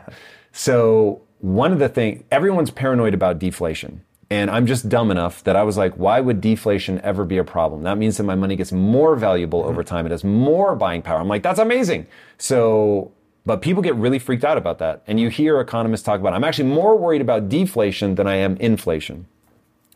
so 0.52 1.22
one 1.40 1.72
of 1.72 1.78
the 1.78 1.88
things 1.88 2.22
everyone's 2.30 2.70
paranoid 2.70 3.14
about 3.14 3.38
deflation. 3.38 4.02
And 4.30 4.50
I'm 4.50 4.66
just 4.66 4.88
dumb 4.88 5.10
enough 5.10 5.42
that 5.44 5.56
I 5.56 5.62
was 5.62 5.78
like, 5.78 5.94
why 5.94 6.20
would 6.20 6.40
deflation 6.40 7.00
ever 7.00 7.24
be 7.24 7.38
a 7.38 7.44
problem? 7.44 7.82
That 7.84 7.96
means 7.96 8.18
that 8.18 8.24
my 8.24 8.34
money 8.34 8.56
gets 8.56 8.72
more 8.72 9.16
valuable 9.16 9.64
over 9.64 9.82
mm-hmm. 9.82 9.88
time. 9.88 10.06
It 10.06 10.10
has 10.10 10.22
more 10.22 10.76
buying 10.76 11.00
power. 11.00 11.18
I'm 11.18 11.28
like, 11.28 11.42
that's 11.42 11.58
amazing. 11.58 12.06
So, 12.36 13.12
but 13.46 13.62
people 13.62 13.82
get 13.82 13.94
really 13.94 14.18
freaked 14.18 14.44
out 14.44 14.58
about 14.58 14.78
that. 14.80 15.02
And 15.06 15.18
you 15.18 15.30
hear 15.30 15.58
economists 15.60 16.02
talk 16.02 16.20
about, 16.20 16.34
I'm 16.34 16.44
actually 16.44 16.68
more 16.68 16.96
worried 16.96 17.22
about 17.22 17.48
deflation 17.48 18.16
than 18.16 18.26
I 18.26 18.36
am 18.36 18.56
inflation. 18.58 19.26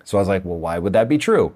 So 0.05 0.17
I 0.17 0.21
was 0.21 0.29
like, 0.29 0.45
well, 0.47 0.59
why 0.59 0.79
would 0.79 0.95
that 0.95 1.09
be 1.11 1.19
true? 1.19 1.55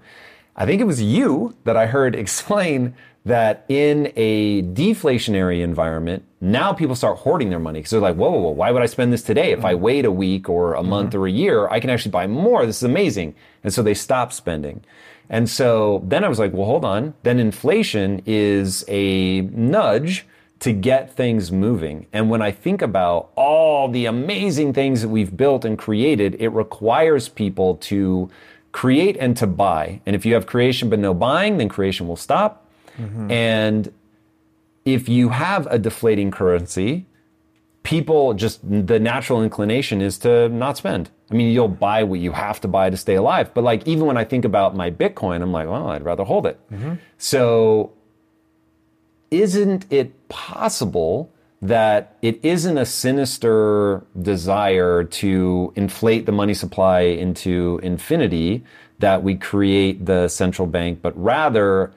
I 0.55 0.67
think 0.67 0.81
it 0.81 0.85
was 0.85 1.01
you 1.01 1.57
that 1.65 1.79
I 1.79 1.87
heard 1.87 2.15
explain 2.17 2.95
that 3.27 3.65
in 3.69 4.12
a 4.15 4.62
deflationary 4.62 5.61
environment, 5.61 6.23
now 6.41 6.73
people 6.73 6.95
start 6.95 7.19
hoarding 7.19 7.51
their 7.51 7.59
money 7.59 7.81
because 7.81 7.91
they're 7.91 8.01
like, 8.01 8.15
whoa, 8.15 8.31
whoa, 8.31 8.39
whoa, 8.39 8.51
why 8.51 8.71
would 8.71 8.83
I 8.83 8.87
spend 8.87 9.12
this 9.12 9.23
today? 9.23 9.51
If 9.51 9.65
I 9.65 9.75
mm-hmm. 9.75 9.83
wait 9.83 10.05
a 10.05 10.12
week 10.12 10.49
or 10.49 10.75
a 10.75 10.83
month 10.85 11.11
mm-hmm. 11.11 11.23
or 11.23 11.27
a 11.27 11.31
year, 11.33 11.69
I 11.69 11.81
can 11.81 11.91
actually 11.91 12.12
buy 12.12 12.29
more. 12.29 12.65
This 12.65 12.77
is 12.77 12.83
amazing. 12.85 13.35
And 13.65 13.75
so 13.75 13.83
they 13.83 13.95
stop 13.95 14.33
spending. 14.33 14.85
And 15.29 15.51
so 15.51 16.05
then 16.07 16.23
I 16.23 16.29
was 16.29 16.39
like, 16.39 16.53
well, 16.53 16.67
hold 16.67 16.85
on. 16.85 17.15
Then 17.25 17.41
inflation 17.41 18.23
is 18.27 18.85
a 18.87 19.41
nudge 19.41 20.25
to 20.61 20.73
get 20.73 21.12
things 21.12 21.51
moving. 21.51 22.07
And 22.12 22.31
when 22.31 22.43
I 22.43 22.53
think 22.53 22.81
about 22.81 23.33
all 23.35 23.89
the 23.89 24.07
amazing 24.07 24.73
things 24.73 25.03
that 25.03 25.09
we've 25.09 25.37
built 25.37 25.65
and 25.65 25.77
created, 25.77 26.37
it 26.39 26.51
requires 26.51 27.29
people 27.29 27.75
to 27.77 28.31
create 28.71 29.17
and 29.19 29.37
to 29.39 29.49
buy. 29.49 30.01
And 30.07 30.15
if 30.15 30.25
you 30.25 30.35
have 30.35 30.47
creation 30.47 30.89
but 30.89 31.01
no 31.01 31.12
buying, 31.12 31.59
then 31.59 31.69
creation 31.69 32.07
will 32.07 32.15
stop 32.15 32.66
Mm-hmm. 32.99 33.31
And 33.31 33.93
if 34.85 35.09
you 35.09 35.31
have 35.31 35.67
a 35.69 35.79
deflating 35.79 36.31
currency, 36.31 37.07
people 37.83 38.35
just 38.35 38.61
the 38.63 38.99
natural 38.99 39.43
inclination 39.43 40.01
is 40.01 40.19
to 40.19 40.49
not 40.49 40.77
spend. 40.77 41.11
I 41.31 41.35
mean, 41.35 41.53
you'll 41.53 41.69
buy 41.69 42.05
what 42.05 42.21
you 42.21 42.33
have 42.33 42.61
to 42.63 42.69
buy 42.69 42.91
to 42.91 42.97
stay 42.97 43.15
alive. 43.15 43.53
But 43.55 43.65
like 43.65 43.87
even 43.87 44.07
when 44.07 44.17
I 44.17 44.25
think 44.25 44.45
about 44.45 44.75
my 44.77 44.91
Bitcoin, 44.91 45.43
I'm 45.43 45.53
like, 45.53 45.69
well, 45.69 45.89
I'd 45.89 46.05
rather 46.05 46.25
hold 46.25 46.47
it. 46.47 46.59
Mm-hmm. 46.71 46.95
So 47.19 47.93
isn't 49.31 49.87
it 49.91 50.29
possible 50.29 51.33
that 51.63 52.17
it 52.23 52.39
isn't 52.45 52.79
a 52.79 52.87
sinister 52.87 54.05
desire 54.21 55.05
to 55.05 55.73
inflate 55.75 56.27
the 56.27 56.33
money 56.33 56.55
supply 56.55 57.01
into 57.01 57.81
infinity 57.83 58.63
that 58.99 59.23
we 59.23 59.35
create 59.35 60.07
the 60.07 60.29
central 60.29 60.67
bank, 60.67 61.01
but 61.03 61.17
rather 61.21 61.93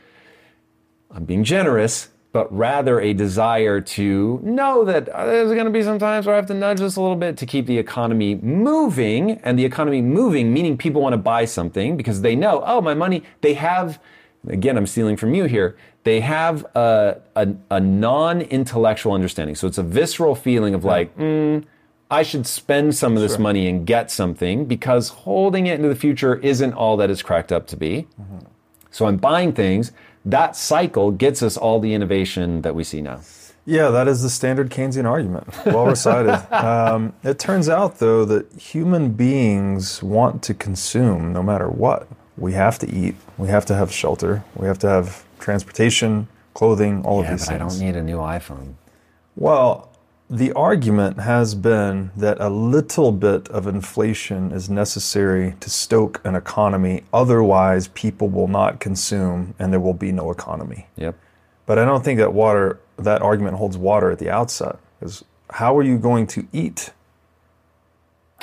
I'm 1.12 1.26
being 1.26 1.43
generous, 1.43 2.10
but 2.32 2.56
rather 2.56 3.00
a 3.00 3.13
desire 3.13 3.82
to 3.82 4.39
know 4.43 4.86
that 4.86 5.10
uh, 5.10 5.26
there's 5.26 5.52
going 5.52 5.65
to 5.65 5.72
be 5.72 5.82
some 5.82 5.98
times 5.98 6.26
where 6.26 6.36
I 6.36 6.38
have 6.38 6.45
to 6.48 6.54
nudge 6.54 6.80
this 6.80 6.95
a 6.95 7.02
little 7.02 7.15
bit 7.15 7.38
to 7.38 7.45
keep 7.45 7.65
the 7.65 7.78
economy 7.78 8.36
moving. 8.36 9.32
And 9.43 9.58
the 9.58 9.65
economy 9.65 10.02
moving, 10.02 10.54
meaning 10.54 10.78
people 10.78 11.02
want 11.02 11.13
to 11.13 11.17
buy 11.17 11.45
something 11.45 11.98
because 11.98 12.22
they 12.22 12.36
know, 12.36 12.63
oh, 12.65 12.82
my 12.82 12.93
money, 12.93 13.24
they 13.41 13.56
have, 13.56 14.00
again, 14.48 14.78
I'm 14.78 14.86
stealing 14.86 15.17
from 15.17 15.34
you 15.34 15.45
here, 15.45 15.76
they 16.04 16.19
have 16.19 16.63
a, 16.76 17.19
a, 17.36 17.48
a 17.72 17.80
non 17.80 18.41
intellectual 18.41 19.13
understanding. 19.13 19.56
So 19.56 19.67
it's 19.67 19.80
a 19.80 19.84
visceral 19.84 20.36
feeling 20.36 20.76
of 20.76 20.84
like, 20.84 21.15
mm, 21.17 21.65
I 22.12 22.24
should 22.24 22.45
spend 22.45 22.95
some 22.95 23.15
of 23.15 23.22
this 23.22 23.34
sure. 23.34 23.41
money 23.41 23.67
and 23.67 23.86
get 23.86 24.12
something 24.12 24.65
because 24.65 25.10
holding 25.10 25.67
it 25.67 25.76
into 25.76 25.89
the 25.89 25.95
future 25.95 26.36
isn't 26.38 26.74
all 26.74 26.95
that 26.98 27.10
it's 27.10 27.22
cracked 27.24 27.52
up 27.52 27.65
to 27.67 27.78
be. 27.78 28.08
Mm-hmm. 28.22 28.39
So 28.91 29.06
I'm 29.06 29.17
buying 29.17 29.54
things 29.54 29.91
that 30.26 30.56
cycle 30.56 31.12
gets 31.12 31.42
us 31.42 31.58
all 31.58 31.80
the 31.80 31.94
innovation 31.94 32.62
that 32.62 32.76
we 32.76 32.84
see 32.84 33.02
now. 33.02 33.22
Yeah, 33.66 33.90
that 33.90 34.08
is 34.08 34.24
the 34.24 34.30
standard 34.30 34.72
Keynesian 34.72 35.06
argument. 35.06 35.48
Well 35.66 35.86
recited. 35.86 36.52
um, 36.54 37.14
it 37.24 37.38
turns 37.38 37.70
out, 37.70 38.00
though, 38.00 38.26
that 38.26 38.52
human 38.54 39.12
beings 39.12 40.02
want 40.02 40.42
to 40.44 40.54
consume 40.54 41.34
no 41.34 41.44
matter 41.44 41.70
what. 41.70 42.08
We 42.38 42.54
have 42.54 42.80
to 42.80 42.90
eat. 42.90 43.16
We 43.38 43.50
have 43.50 43.66
to 43.68 43.76
have 43.76 43.92
shelter. 43.92 44.44
We 44.56 44.66
have 44.66 44.80
to 44.80 44.88
have 44.88 45.24
transportation, 45.40 46.28
clothing, 46.54 47.06
all 47.06 47.22
yeah, 47.22 47.34
of 47.34 47.40
these 47.40 47.48
but 47.48 47.60
things. 47.60 47.76
I 47.76 47.78
don't 47.78 47.86
need 47.86 48.00
a 48.00 48.04
new 48.04 48.18
iPhone. 48.18 48.74
Well, 49.36 49.88
the 50.30 50.54
argument 50.54 51.20
has 51.20 51.56
been 51.56 52.12
that 52.15 52.39
a 52.39 52.50
little 52.50 53.12
bit 53.12 53.48
of 53.50 53.65
inflation 53.65 54.52
is 54.52 54.70
necessary 54.70 55.56
to 55.60 55.70
stoke 55.70 56.22
an 56.24 56.36
economy. 56.36 57.04
Otherwise, 57.12 57.88
people 57.89 58.30
will 58.30 58.48
not 58.48 58.80
consume 58.80 59.56
and 59.58 59.74
there 59.74 59.80
will 59.80 59.96
be 59.96 60.12
no 60.12 60.30
economy. 60.30 60.88
Yep. 60.98 61.18
But 61.65 61.80
I 61.80 61.86
don't 61.86 62.04
think 62.04 62.20
that 62.20 62.34
water 62.34 62.80
that 62.98 63.22
argument 63.22 63.58
holds 63.58 63.78
water 63.78 64.12
at 64.12 64.20
the 64.20 64.30
outset. 64.30 64.78
Because 65.00 65.24
how 65.52 65.76
are 65.78 65.84
you 65.84 65.98
going 65.98 66.28
to 66.28 66.48
eat? 66.54 66.92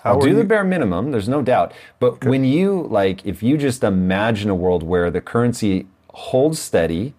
How 0.03 0.15
I'll 0.15 0.21
do 0.21 0.29
you? 0.29 0.35
the 0.35 0.45
bare 0.45 0.65
minimum, 0.65 1.13
there's 1.13 1.29
no 1.29 1.43
doubt. 1.43 1.73
But 2.01 2.15
okay. 2.15 2.29
when 2.29 2.45
you 2.45 2.89
like 2.91 3.25
if 3.25 3.45
you 3.45 3.57
just 3.57 3.85
imagine 3.85 4.51
a 4.51 4.55
world 4.57 4.83
where 4.83 5.11
the 5.11 5.21
currency 5.21 5.87
holds 6.11 6.59
steady 6.59 7.15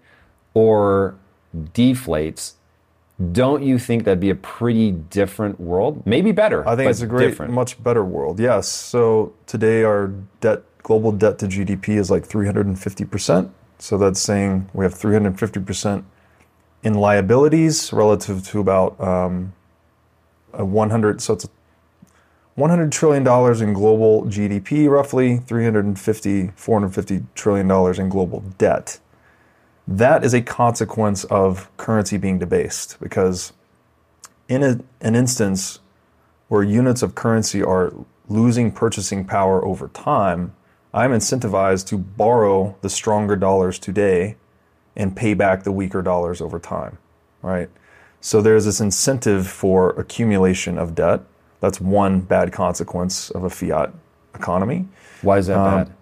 or 0.54 1.16
deflates, 1.56 2.54
don't 3.32 3.64
you 3.64 3.80
think 3.80 4.04
that'd 4.04 4.20
be 4.20 4.30
a 4.30 4.36
pretty 4.36 4.92
different 4.92 5.60
world? 5.60 6.06
Maybe 6.06 6.32
better. 6.32 6.68
I 6.68 6.76
think 6.76 6.90
it's 6.90 7.02
a 7.02 7.08
great, 7.08 7.30
different. 7.30 7.52
much 7.52 7.82
better 7.82 8.04
world. 8.04 8.40
Yes. 8.40 8.68
So 8.68 9.34
today 9.48 9.84
our 9.84 10.14
debt, 10.40 10.64
global 10.84 11.12
debt 11.12 11.40
to 11.40 11.48
GDP 11.48 11.98
is 11.98 12.12
like 12.12 12.26
350 12.26 13.06
percent. 13.06 13.52
So 13.80 13.98
that's 13.98 14.20
saying 14.20 14.70
we 14.74 14.86
have 14.86 14.94
350 14.94 15.60
percent 15.62 16.06
in 16.84 16.94
liabilities 16.94 17.92
relative 17.92 18.46
to 18.50 18.60
about 18.60 19.00
um, 19.02 19.54
100. 20.52 21.22
So 21.22 21.34
it's 21.34 21.48
100 22.54 22.92
trillion 22.92 23.24
dollars 23.24 23.62
in 23.62 23.74
global 23.74 24.26
GDP, 24.26 24.90
roughly 24.90 25.38
350, 25.38 26.52
450 26.56 27.24
trillion 27.34 27.68
dollars 27.68 27.98
in 27.98 28.10
global 28.10 28.44
debt 28.60 29.00
that 29.88 30.24
is 30.24 30.34
a 30.34 30.42
consequence 30.42 31.24
of 31.26 31.76
currency 31.78 32.18
being 32.18 32.40
debased 32.40 32.98
because 33.00 33.54
in 34.50 34.62
a, 34.62 34.80
an 35.02 35.16
instance 35.16 35.80
where 36.50 36.62
units 36.64 37.02
of 37.02 37.16
currency 37.16 37.64
are 37.64 37.94
losing 38.28 38.72
purchasing 38.72 39.26
power 39.26 39.64
over 39.64 39.88
time, 39.90 40.54
I'm 40.94 41.12
incentivized 41.12 41.88
to 41.88 41.98
borrow 41.98 42.76
the 42.82 42.90
stronger 42.90 43.36
dollars 43.36 43.80
today 43.80 44.36
and 44.96 45.16
pay 45.16 45.34
back 45.34 45.64
the 45.64 45.72
weaker 45.72 46.02
dollars 46.02 46.42
over 46.42 46.60
time, 46.60 46.98
right? 47.42 47.70
So 48.20 48.42
there's 48.42 48.66
this 48.66 48.82
incentive 48.82 49.48
for 49.48 49.92
accumulation 49.92 50.78
of 50.78 50.96
debt. 50.96 51.22
That's 51.60 51.80
one 51.80 52.22
bad 52.22 52.52
consequence 52.52 53.30
of 53.30 53.44
a 53.44 53.50
fiat 53.50 53.94
economy. 54.34 54.88
Why 55.22 55.38
is 55.38 55.48
that 55.48 55.58
um, 55.58 55.86
bad? 55.86 55.94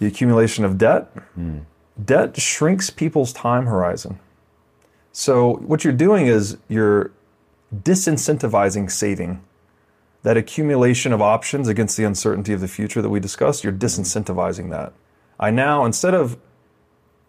The 0.00 0.06
accumulation 0.06 0.64
of 0.64 0.76
debt. 0.76 1.14
Mm 1.38 1.64
debt 2.04 2.40
shrinks 2.40 2.90
people's 2.90 3.32
time 3.32 3.66
horizon. 3.66 4.18
So 5.12 5.56
what 5.56 5.82
you're 5.84 5.92
doing 5.92 6.26
is 6.26 6.56
you're 6.68 7.10
disincentivizing 7.74 8.90
saving. 8.90 9.42
that 10.22 10.36
accumulation 10.36 11.12
of 11.12 11.22
options 11.22 11.68
against 11.68 11.96
the 11.96 12.04
uncertainty 12.04 12.52
of 12.52 12.60
the 12.60 12.68
future 12.68 13.00
that 13.00 13.08
we 13.08 13.20
discussed, 13.20 13.64
you're 13.64 13.72
disincentivizing 13.72 14.70
that. 14.70 14.92
I 15.38 15.50
now, 15.50 15.84
instead 15.84 16.14
of 16.14 16.38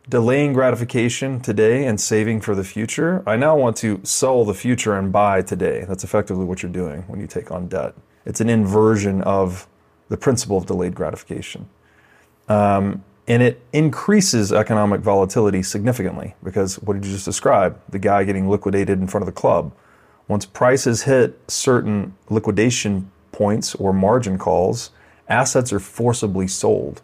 delaying 0.10 0.52
gratification 0.52 1.40
today 1.40 1.86
and 1.86 2.02
saving 2.02 2.42
for 2.42 2.54
the 2.54 2.64
future, 2.64 3.24
I 3.26 3.38
now 3.38 3.56
want 3.56 3.78
to 3.78 4.02
sell 4.04 4.44
the 4.44 4.54
future 4.54 4.98
and 4.98 5.12
buy 5.12 5.42
today. 5.42 5.86
That's 5.88 6.04
effectively 6.04 6.44
what 6.44 6.62
you're 6.62 6.72
doing 6.72 7.04
when 7.04 7.22
you 7.22 7.28
take 7.28 7.52
on 7.52 7.68
debt. 7.68 7.96
It's 8.26 8.42
an 8.42 8.50
inversion 8.50 9.22
of 9.22 9.68
the 10.10 10.18
principle 10.18 10.58
of 10.58 10.66
delayed 10.66 10.94
gratification. 10.94 11.70
Um, 12.50 13.06
and 13.32 13.42
it 13.42 13.62
increases 13.72 14.52
economic 14.52 15.00
volatility 15.00 15.64
significantly 15.64 16.36
because 16.44 16.76
what 16.80 16.96
did 16.96 17.06
you 17.06 17.14
just 17.14 17.24
describe? 17.24 17.80
The 17.88 17.98
guy 17.98 18.26
getting 18.26 18.50
liquidated 18.50 19.00
in 19.00 19.08
front 19.08 19.22
of 19.22 19.26
the 19.26 19.32
club. 19.32 19.72
Once 20.28 20.46
prices 20.46 21.04
hit 21.04 21.40
certain 21.50 22.14
liquidation 22.30 23.10
points 23.32 23.74
or 23.76 23.94
margin 23.94 24.38
calls, 24.38 24.92
assets 25.30 25.72
are 25.72 25.80
forcibly 25.80 26.46
sold. 26.46 27.02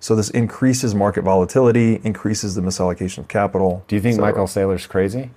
So 0.00 0.16
this 0.16 0.30
increases 0.30 0.94
market 0.94 1.22
volatility, 1.24 2.00
increases 2.02 2.54
the 2.54 2.62
misallocation 2.62 3.18
of 3.18 3.28
capital. 3.28 3.84
Do 3.88 3.94
you 3.94 4.00
think 4.00 4.18
Michael 4.18 4.46
Saylor's 4.46 4.86
crazy? 4.86 5.32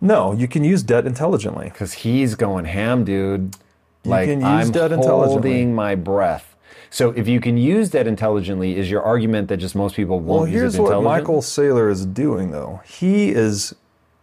No, 0.00 0.32
you 0.32 0.48
can 0.48 0.64
use 0.64 0.82
debt 0.82 1.06
intelligently. 1.06 1.68
Because 1.68 1.92
he's 1.92 2.34
going 2.34 2.64
ham, 2.64 3.04
dude. 3.04 3.54
You 4.02 4.10
like 4.10 4.26
can 4.26 4.40
use 4.40 4.48
I'm 4.48 4.72
debt 4.72 4.90
intelligently. 4.90 5.50
holding 5.50 5.74
my 5.76 5.94
breath. 5.94 6.55
So 6.96 7.10
if 7.10 7.28
you 7.28 7.40
can 7.42 7.58
use 7.58 7.90
that 7.90 8.06
intelligently, 8.06 8.78
is 8.78 8.90
your 8.90 9.02
argument 9.02 9.48
that 9.48 9.58
just 9.58 9.74
most 9.74 9.96
people 9.96 10.18
won't 10.18 10.40
Well, 10.40 10.46
use 10.46 10.54
here's 10.54 10.74
it 10.76 10.80
what 10.80 10.86
intelligently? 10.94 11.20
Michael 11.20 11.42
Saylor 11.42 11.90
is 11.90 12.06
doing, 12.06 12.52
though. 12.52 12.80
He 12.86 13.32
is 13.32 13.74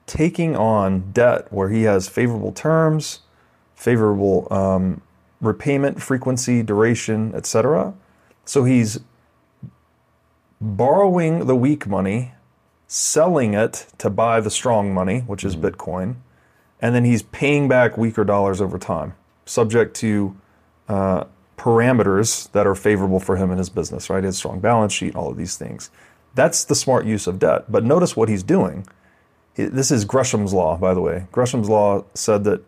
taking 0.08 0.56
on 0.56 1.12
debt 1.12 1.54
where 1.54 1.70
he 1.70 1.84
has 1.84 2.10
favorable 2.10 2.52
terms, 2.52 3.20
favorable 3.76 4.48
um, 4.50 5.02
repayment 5.40 6.02
frequency, 6.02 6.64
duration, 6.64 7.32
etc. 7.36 7.94
So 8.44 8.64
he's 8.64 9.02
borrowing 10.60 11.46
the 11.46 11.56
weak 11.56 11.86
money, 11.86 12.32
selling 12.88 13.54
it 13.54 13.86
to 14.00 14.10
buy 14.10 14.42
the 14.42 14.50
strong 14.50 14.92
money, 14.92 15.20
which 15.20 15.44
is 15.44 15.56
Bitcoin, 15.56 16.16
and 16.82 16.96
then 16.96 17.06
he's 17.06 17.22
paying 17.22 17.68
back 17.68 18.00
weaker 18.00 18.24
dollars 18.24 18.60
over 18.60 18.80
time, 18.80 19.14
subject 19.46 19.96
to 19.98 20.36
uh, 20.90 21.26
parameters 21.64 22.52
that 22.52 22.68
are 22.68 22.76
favorable 22.76 23.22
for 23.22 23.38
him 23.38 23.50
in 23.50 23.58
his 23.58 23.70
business, 23.70 24.10
right? 24.10 24.26
His 24.26 24.36
strong 24.36 24.60
balance 24.60 24.92
sheet, 24.92 25.16
all 25.16 25.32
of 25.32 25.38
these 25.38 25.56
things. 25.56 25.90
That's 26.36 26.66
the 26.66 26.76
smart 26.76 27.06
use 27.06 27.26
of 27.26 27.40
debt. 27.40 27.72
But 27.72 27.86
notice 27.86 28.18
what 28.18 28.28
he's 28.28 28.44
doing. 28.44 28.86
This 29.56 29.90
is 29.90 30.04
Gresham's 30.04 30.52
law, 30.52 30.76
by 30.76 30.94
the 30.94 31.00
way. 31.00 31.28
Gresham's 31.32 31.70
law 31.70 32.04
said 32.16 32.44
that 32.44 32.66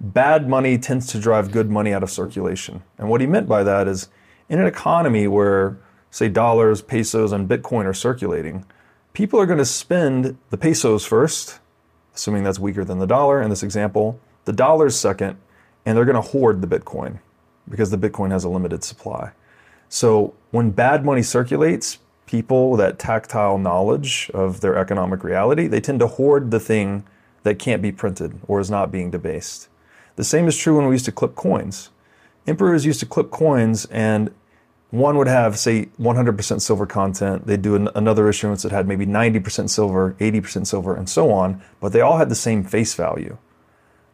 bad 0.00 0.48
money 0.48 0.78
tends 0.78 1.08
to 1.08 1.18
drive 1.18 1.50
good 1.50 1.68
money 1.68 1.92
out 1.92 2.04
of 2.04 2.12
circulation. 2.12 2.84
And 2.96 3.08
what 3.08 3.20
he 3.20 3.26
meant 3.26 3.48
by 3.48 3.64
that 3.64 3.88
is 3.88 4.08
in 4.48 4.60
an 4.60 4.66
economy 4.66 5.26
where, 5.26 5.76
say, 6.12 6.28
dollars, 6.28 6.80
pesos, 6.80 7.32
and 7.32 7.48
Bitcoin 7.48 7.86
are 7.86 7.94
circulating, 7.94 8.64
people 9.14 9.40
are 9.40 9.46
going 9.46 9.58
to 9.58 9.64
spend 9.64 10.38
the 10.50 10.56
pesos 10.56 11.04
first, 11.04 11.58
assuming 12.14 12.44
that's 12.44 12.60
weaker 12.60 12.84
than 12.84 13.00
the 13.00 13.06
dollar 13.06 13.42
in 13.42 13.50
this 13.50 13.64
example, 13.64 14.20
the 14.44 14.52
dollars 14.52 14.94
second, 14.94 15.38
and 15.84 15.98
they're 15.98 16.04
going 16.04 16.14
to 16.14 16.30
hoard 16.30 16.60
the 16.60 16.68
Bitcoin 16.68 17.18
because 17.70 17.90
the 17.90 17.98
Bitcoin 17.98 18.30
has 18.30 18.44
a 18.44 18.48
limited 18.48 18.84
supply. 18.84 19.32
So 19.88 20.34
when 20.50 20.70
bad 20.70 21.04
money 21.04 21.22
circulates, 21.22 21.98
people 22.26 22.70
with 22.70 22.80
that 22.80 22.98
tactile 22.98 23.58
knowledge 23.58 24.30
of 24.34 24.60
their 24.60 24.76
economic 24.76 25.24
reality, 25.24 25.66
they 25.66 25.80
tend 25.80 26.00
to 26.00 26.06
hoard 26.06 26.50
the 26.50 26.60
thing 26.60 27.04
that 27.42 27.58
can't 27.58 27.80
be 27.80 27.92
printed 27.92 28.38
or 28.46 28.60
is 28.60 28.70
not 28.70 28.92
being 28.92 29.10
debased. 29.10 29.68
The 30.16 30.24
same 30.24 30.46
is 30.46 30.56
true 30.56 30.76
when 30.76 30.86
we 30.86 30.94
used 30.94 31.06
to 31.06 31.12
clip 31.12 31.34
coins. 31.34 31.90
Emperors 32.46 32.84
used 32.84 33.00
to 33.00 33.06
clip 33.06 33.30
coins 33.30 33.86
and 33.86 34.30
one 34.90 35.18
would 35.18 35.26
have, 35.26 35.58
say, 35.58 35.86
100% 36.00 36.60
silver 36.62 36.86
content. 36.86 37.46
They'd 37.46 37.60
do 37.60 37.74
an, 37.74 37.88
another 37.94 38.28
issuance 38.28 38.62
that 38.62 38.72
had 38.72 38.88
maybe 38.88 39.04
90% 39.04 39.68
silver, 39.68 40.16
80% 40.18 40.66
silver, 40.66 40.94
and 40.94 41.08
so 41.08 41.30
on, 41.30 41.62
but 41.78 41.92
they 41.92 42.00
all 42.00 42.16
had 42.16 42.30
the 42.30 42.34
same 42.34 42.64
face 42.64 42.94
value. 42.94 43.36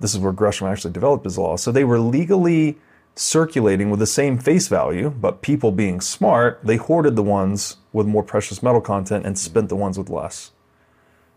This 0.00 0.14
is 0.14 0.20
where 0.20 0.32
Gresham 0.32 0.66
actually 0.66 0.92
developed 0.92 1.24
his 1.24 1.38
law. 1.38 1.56
So 1.56 1.70
they 1.70 1.84
were 1.84 2.00
legally 2.00 2.76
circulating 3.14 3.90
with 3.90 4.00
the 4.00 4.06
same 4.06 4.38
face 4.38 4.68
value, 4.68 5.10
but 5.10 5.42
people 5.42 5.70
being 5.70 6.00
smart, 6.00 6.60
they 6.64 6.76
hoarded 6.76 7.16
the 7.16 7.22
ones 7.22 7.76
with 7.92 8.06
more 8.06 8.22
precious 8.22 8.62
metal 8.62 8.80
content 8.80 9.24
and 9.24 9.38
spent 9.38 9.68
the 9.68 9.76
ones 9.76 9.96
with 9.96 10.10
less. 10.10 10.50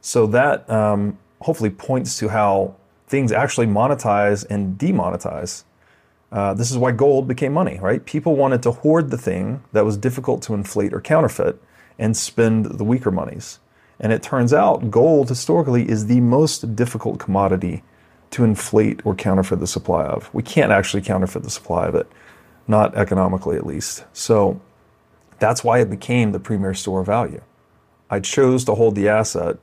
So 0.01 0.25
that 0.27 0.67
um, 0.69 1.17
hopefully 1.41 1.69
points 1.69 2.17
to 2.19 2.29
how 2.29 2.75
things 3.07 3.31
actually 3.31 3.67
monetize 3.67 4.45
and 4.49 4.77
demonetize. 4.77 5.63
Uh, 6.31 6.53
this 6.53 6.71
is 6.71 6.77
why 6.77 6.91
gold 6.91 7.27
became 7.27 7.53
money, 7.53 7.79
right? 7.79 8.05
People 8.05 8.35
wanted 8.35 8.61
to 8.63 8.71
hoard 8.71 9.11
the 9.11 9.17
thing 9.17 9.63
that 9.71 9.85
was 9.85 9.97
difficult 9.97 10.41
to 10.43 10.53
inflate 10.53 10.93
or 10.93 10.99
counterfeit 10.99 11.61
and 11.97 12.17
spend 12.17 12.65
the 12.65 12.83
weaker 12.83 13.11
monies. 13.11 13.59
And 13.99 14.11
it 14.11 14.21
turns 14.21 14.53
out 14.53 14.91
gold 14.91 15.29
historically 15.29 15.89
is 15.89 16.07
the 16.07 16.19
most 16.19 16.75
difficult 16.75 17.19
commodity 17.19 17.83
to 18.31 18.43
inflate 18.43 19.01
or 19.05 19.15
counterfeit 19.15 19.59
the 19.59 19.67
supply 19.67 20.05
of. 20.05 20.29
We 20.33 20.43
can't 20.43 20.71
actually 20.71 21.01
counterfeit 21.01 21.43
the 21.43 21.49
supply 21.49 21.87
of 21.87 21.95
it, 21.95 22.07
not 22.67 22.95
economically 22.95 23.55
at 23.55 23.65
least. 23.65 24.05
So 24.13 24.59
that's 25.39 25.63
why 25.63 25.79
it 25.79 25.89
became 25.89 26.31
the 26.31 26.39
premier 26.39 26.73
store 26.73 27.01
of 27.01 27.05
value. 27.05 27.41
I 28.09 28.19
chose 28.19 28.63
to 28.65 28.75
hold 28.75 28.95
the 28.95 29.09
asset, 29.09 29.57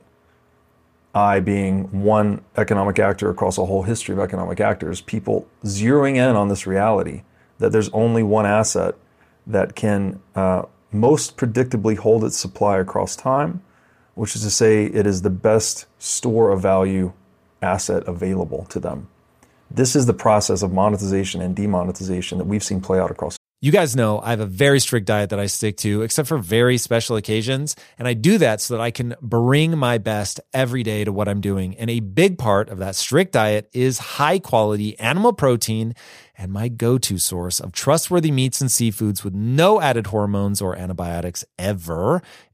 I 1.13 1.39
being 1.39 2.03
one 2.03 2.43
economic 2.57 2.99
actor 2.99 3.29
across 3.29 3.57
a 3.57 3.65
whole 3.65 3.83
history 3.83 4.13
of 4.13 4.19
economic 4.19 4.59
actors, 4.59 5.01
people 5.01 5.47
zeroing 5.63 6.15
in 6.15 6.35
on 6.35 6.49
this 6.49 6.67
reality 6.67 7.23
that 7.59 7.71
there's 7.71 7.89
only 7.89 8.21
one 8.21 8.45
asset 8.45 8.95
that 9.47 9.75
can 9.75 10.19
uh, 10.35 10.63
most 10.91 11.37
predictably 11.37 11.97
hold 11.97 12.23
its 12.23 12.37
supply 12.37 12.77
across 12.79 13.15
time, 13.15 13.61
which 14.15 14.35
is 14.35 14.41
to 14.41 14.49
say, 14.49 14.85
it 14.85 15.05
is 15.05 15.21
the 15.21 15.29
best 15.29 15.85
store 15.99 16.51
of 16.51 16.61
value 16.61 17.13
asset 17.65 18.07
available 18.07 18.65
to 18.69 18.79
them. 18.79 19.09
This 19.69 19.95
is 19.95 20.05
the 20.05 20.13
process 20.13 20.61
of 20.61 20.71
monetization 20.71 21.41
and 21.41 21.55
demonetization 21.55 22.37
that 22.37 22.45
we've 22.45 22.63
seen 22.63 22.81
play 22.81 22.99
out 22.99 23.11
across 23.11 23.35
You 23.61 23.71
guys 23.71 23.95
know 23.95 24.19
I 24.21 24.29
have 24.29 24.39
a 24.39 24.45
very 24.45 24.79
strict 24.79 25.07
diet 25.07 25.31
that 25.31 25.39
I 25.39 25.47
stick 25.47 25.75
to, 25.77 26.03
except 26.03 26.27
for 26.27 26.37
very 26.37 26.77
special 26.77 27.15
occasions. 27.15 27.75
And 27.97 28.07
I 28.07 28.13
do 28.13 28.37
that 28.37 28.61
so 28.61 28.75
that 28.75 28.81
I 28.81 28.91
can 28.91 29.15
bring 29.21 29.77
my 29.77 29.97
best 29.97 30.39
every 30.53 30.83
day 30.83 31.03
to 31.03 31.11
what 31.11 31.27
I'm 31.27 31.41
doing. 31.41 31.75
And 31.77 31.89
a 31.89 31.99
big 31.99 32.37
part 32.37 32.69
of 32.69 32.77
that 32.77 32.95
strict 32.95 33.31
diet 33.31 33.69
is 33.73 33.97
high 33.97 34.39
quality 34.39 34.97
animal 34.99 35.33
protein 35.33 35.95
and 36.37 36.51
my 36.51 36.67
go 36.67 36.97
to 36.97 37.17
source 37.17 37.59
of 37.59 37.71
trustworthy 37.71 38.31
meats 38.31 38.61
and 38.61 38.69
seafoods 38.69 39.23
with 39.23 39.33
no 39.33 39.81
added 39.81 40.07
hormones 40.07 40.61
or 40.61 40.75
antibiotics 40.75 41.43
ever 41.57 42.21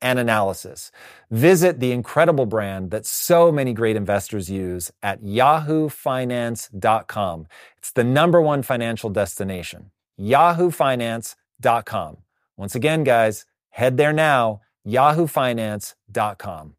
and 0.00 0.18
analysis. 0.18 0.90
Visit 1.30 1.80
the 1.80 1.92
incredible 1.92 2.46
brand 2.46 2.90
that 2.90 3.04
so 3.06 3.52
many 3.52 3.72
great 3.72 3.96
investors 3.96 4.50
use 4.50 4.90
at 5.02 5.22
yahoofinance.com. 5.22 7.46
It's 7.76 7.92
the 7.92 8.04
number 8.04 8.40
one 8.40 8.62
financial 8.62 9.10
destination. 9.10 9.90
yahoofinance.com. 10.20 12.16
Once 12.56 12.74
again, 12.74 13.04
guys, 13.04 13.44
head 13.70 13.96
there 13.96 14.12
now, 14.12 14.60
yahoofinance.com. 14.86 16.74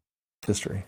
History. 0.46 0.84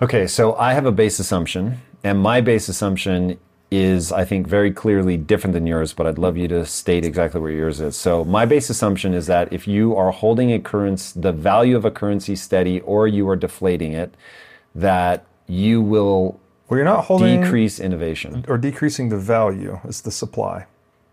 Okay, 0.00 0.26
so 0.26 0.54
I 0.56 0.72
have 0.72 0.86
a 0.86 0.92
base 0.92 1.18
assumption, 1.18 1.80
and 2.02 2.18
my 2.18 2.40
base 2.40 2.68
assumption 2.68 3.38
is, 3.72 4.12
I 4.12 4.26
think, 4.26 4.46
very 4.46 4.70
clearly 4.70 5.16
different 5.16 5.54
than 5.54 5.66
yours, 5.66 5.94
but 5.94 6.06
I'd 6.06 6.18
love 6.18 6.36
you 6.36 6.46
to 6.48 6.66
state 6.66 7.06
exactly 7.06 7.40
where 7.40 7.50
yours 7.50 7.80
is. 7.80 7.96
So, 7.96 8.22
my 8.24 8.44
base 8.44 8.68
assumption 8.68 9.14
is 9.14 9.26
that 9.28 9.50
if 9.52 9.66
you 9.66 9.96
are 9.96 10.10
holding 10.10 10.52
a 10.52 10.58
currency, 10.60 11.18
the 11.18 11.32
value 11.32 11.74
of 11.74 11.86
a 11.86 11.90
currency 11.90 12.36
steady, 12.36 12.80
or 12.80 13.08
you 13.08 13.26
are 13.30 13.36
deflating 13.36 13.92
it, 13.94 14.14
that 14.74 15.24
you 15.46 15.80
will 15.80 16.38
Well, 16.68 16.76
you're 16.76 16.84
not 16.84 17.06
holding 17.06 17.40
decrease 17.40 17.80
innovation. 17.80 18.44
or 18.46 18.58
decreasing 18.58 19.08
the 19.08 19.18
value. 19.18 19.80
It's 19.84 20.02
the 20.02 20.12
supply. 20.12 20.66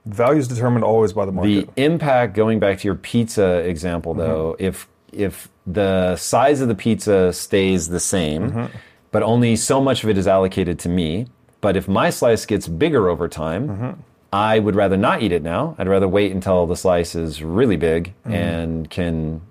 Value 0.05 0.39
is 0.39 0.47
determined 0.47 0.83
always 0.83 1.13
by 1.13 1.25
the 1.25 1.31
market. 1.31 1.73
The 1.75 1.81
impact, 1.81 2.33
going 2.35 2.59
back 2.59 2.79
to 2.79 2.87
your 2.87 2.95
pizza 2.95 3.59
example, 3.59 4.13
mm-hmm. 4.13 4.21
though, 4.21 4.55
if 4.59 4.87
if 5.13 5.49
the 5.65 6.15
size 6.17 6.61
of 6.61 6.67
the 6.67 6.75
pizza 6.75 7.31
stays 7.31 7.87
the 7.87 7.99
same, 7.99 8.51
mm-hmm. 8.51 8.77
but 9.11 9.23
only 9.23 9.55
so 9.55 9.79
much 9.81 10.03
of 10.03 10.09
it 10.09 10.17
is 10.17 10.27
allocated 10.27 10.77
to 10.79 10.89
me, 10.89 11.27
but 11.61 11.75
if 11.75 11.87
my 11.87 12.09
slice 12.09 12.45
gets 12.45 12.67
bigger 12.67 13.09
over 13.09 13.27
time, 13.27 13.67
mm-hmm. 13.67 14.01
I 14.31 14.59
would 14.59 14.75
rather 14.75 14.97
not 14.97 15.21
eat 15.21 15.31
it 15.31 15.43
now. 15.43 15.75
I'd 15.77 15.87
rather 15.87 16.07
wait 16.07 16.31
until 16.31 16.67
the 16.67 16.75
slice 16.75 17.15
is 17.15 17.41
really 17.43 17.77
big 17.77 18.13
mm-hmm. 18.23 18.33
and 18.33 18.89
can 18.89 19.41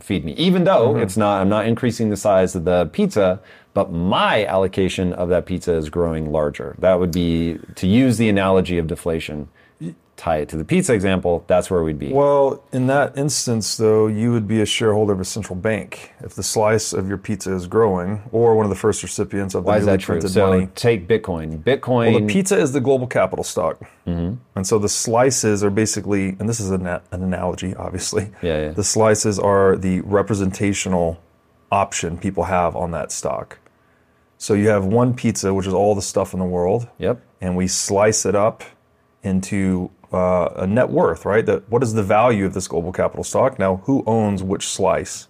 feed 0.00 0.24
me. 0.24 0.32
Even 0.32 0.64
though 0.64 0.94
mm-hmm. 0.94 1.02
it's 1.02 1.16
not, 1.16 1.40
I'm 1.40 1.48
not 1.48 1.66
increasing 1.66 2.10
the 2.10 2.16
size 2.16 2.54
of 2.54 2.64
the 2.64 2.86
pizza, 2.86 3.40
but 3.74 3.92
my 3.92 4.44
allocation 4.46 5.12
of 5.12 5.28
that 5.28 5.46
pizza 5.46 5.72
is 5.74 5.88
growing 5.88 6.30
larger. 6.30 6.74
That 6.78 6.98
would 6.98 7.12
be 7.12 7.58
to 7.76 7.86
use 7.86 8.18
the 8.18 8.28
analogy 8.28 8.78
of 8.78 8.86
deflation. 8.86 9.48
Tie 10.16 10.36
it 10.38 10.48
to 10.50 10.56
the 10.56 10.64
pizza 10.64 10.94
example. 10.94 11.42
That's 11.48 11.68
where 11.70 11.82
we'd 11.82 11.98
be. 11.98 12.12
Well, 12.12 12.62
in 12.72 12.86
that 12.86 13.18
instance, 13.18 13.76
though, 13.76 14.06
you 14.06 14.30
would 14.30 14.46
be 14.46 14.60
a 14.60 14.66
shareholder 14.66 15.12
of 15.12 15.18
a 15.20 15.24
central 15.24 15.56
bank 15.56 16.12
if 16.22 16.34
the 16.34 16.42
slice 16.44 16.92
of 16.92 17.08
your 17.08 17.18
pizza 17.18 17.52
is 17.52 17.66
growing, 17.66 18.22
or 18.30 18.54
one 18.54 18.64
of 18.64 18.70
the 18.70 18.76
first 18.76 19.02
recipients 19.02 19.56
of 19.56 19.64
the 19.64 19.68
Why 19.68 19.78
is 19.78 19.86
newly 19.86 19.96
that 19.96 20.00
true? 20.02 20.12
printed 20.14 20.30
So 20.30 20.46
money. 20.50 20.68
take 20.76 21.08
Bitcoin. 21.08 21.62
Bitcoin. 21.64 22.12
Well, 22.12 22.20
the 22.20 22.32
pizza 22.32 22.56
is 22.56 22.70
the 22.72 22.80
global 22.80 23.06
capital 23.08 23.42
stock, 23.44 23.80
Mm-hmm. 24.06 24.34
and 24.54 24.66
so 24.66 24.78
the 24.78 24.88
slices 24.88 25.64
are 25.64 25.70
basically, 25.70 26.36
and 26.38 26.48
this 26.48 26.60
is 26.60 26.70
an, 26.70 26.86
an 26.86 27.00
analogy, 27.10 27.74
obviously. 27.74 28.30
Yeah, 28.40 28.60
yeah. 28.66 28.70
The 28.70 28.84
slices 28.84 29.38
are 29.38 29.76
the 29.76 30.00
representational 30.02 31.20
option 31.72 32.18
people 32.18 32.44
have 32.44 32.76
on 32.76 32.92
that 32.92 33.10
stock. 33.10 33.58
So 34.38 34.54
you 34.54 34.68
have 34.68 34.84
one 34.84 35.14
pizza, 35.14 35.52
which 35.52 35.66
is 35.66 35.72
all 35.74 35.94
the 35.96 36.02
stuff 36.02 36.34
in 36.34 36.38
the 36.38 36.44
world, 36.46 36.86
Yep. 36.98 37.20
and 37.40 37.56
we 37.56 37.66
slice 37.66 38.24
it 38.26 38.34
up 38.36 38.62
into 39.22 39.90
uh, 40.12 40.50
a 40.56 40.66
net 40.66 40.90
worth, 40.90 41.24
right? 41.24 41.44
That 41.44 41.68
what 41.70 41.82
is 41.82 41.94
the 41.94 42.02
value 42.02 42.46
of 42.46 42.54
this 42.54 42.68
global 42.68 42.92
capital 42.92 43.24
stock? 43.24 43.58
Now, 43.58 43.76
who 43.84 44.02
owns 44.06 44.42
which 44.42 44.68
slice? 44.68 45.28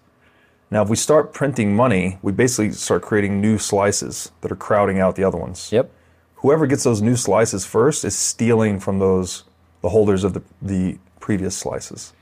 Now, 0.70 0.82
if 0.82 0.88
we 0.88 0.96
start 0.96 1.32
printing 1.32 1.76
money, 1.76 2.18
we 2.22 2.32
basically 2.32 2.72
start 2.72 3.02
creating 3.02 3.40
new 3.40 3.58
slices 3.58 4.32
that 4.40 4.50
are 4.50 4.56
crowding 4.56 4.98
out 4.98 5.14
the 5.14 5.24
other 5.24 5.38
ones. 5.38 5.70
Yep. 5.70 5.90
Whoever 6.36 6.66
gets 6.66 6.84
those 6.84 7.00
new 7.00 7.16
slices 7.16 7.64
first 7.64 8.04
is 8.04 8.16
stealing 8.16 8.80
from 8.80 8.98
those 8.98 9.44
the 9.82 9.90
holders 9.90 10.24
of 10.24 10.32
the 10.32 10.42
the 10.60 10.98
previous 11.20 11.56
slices. 11.56 12.12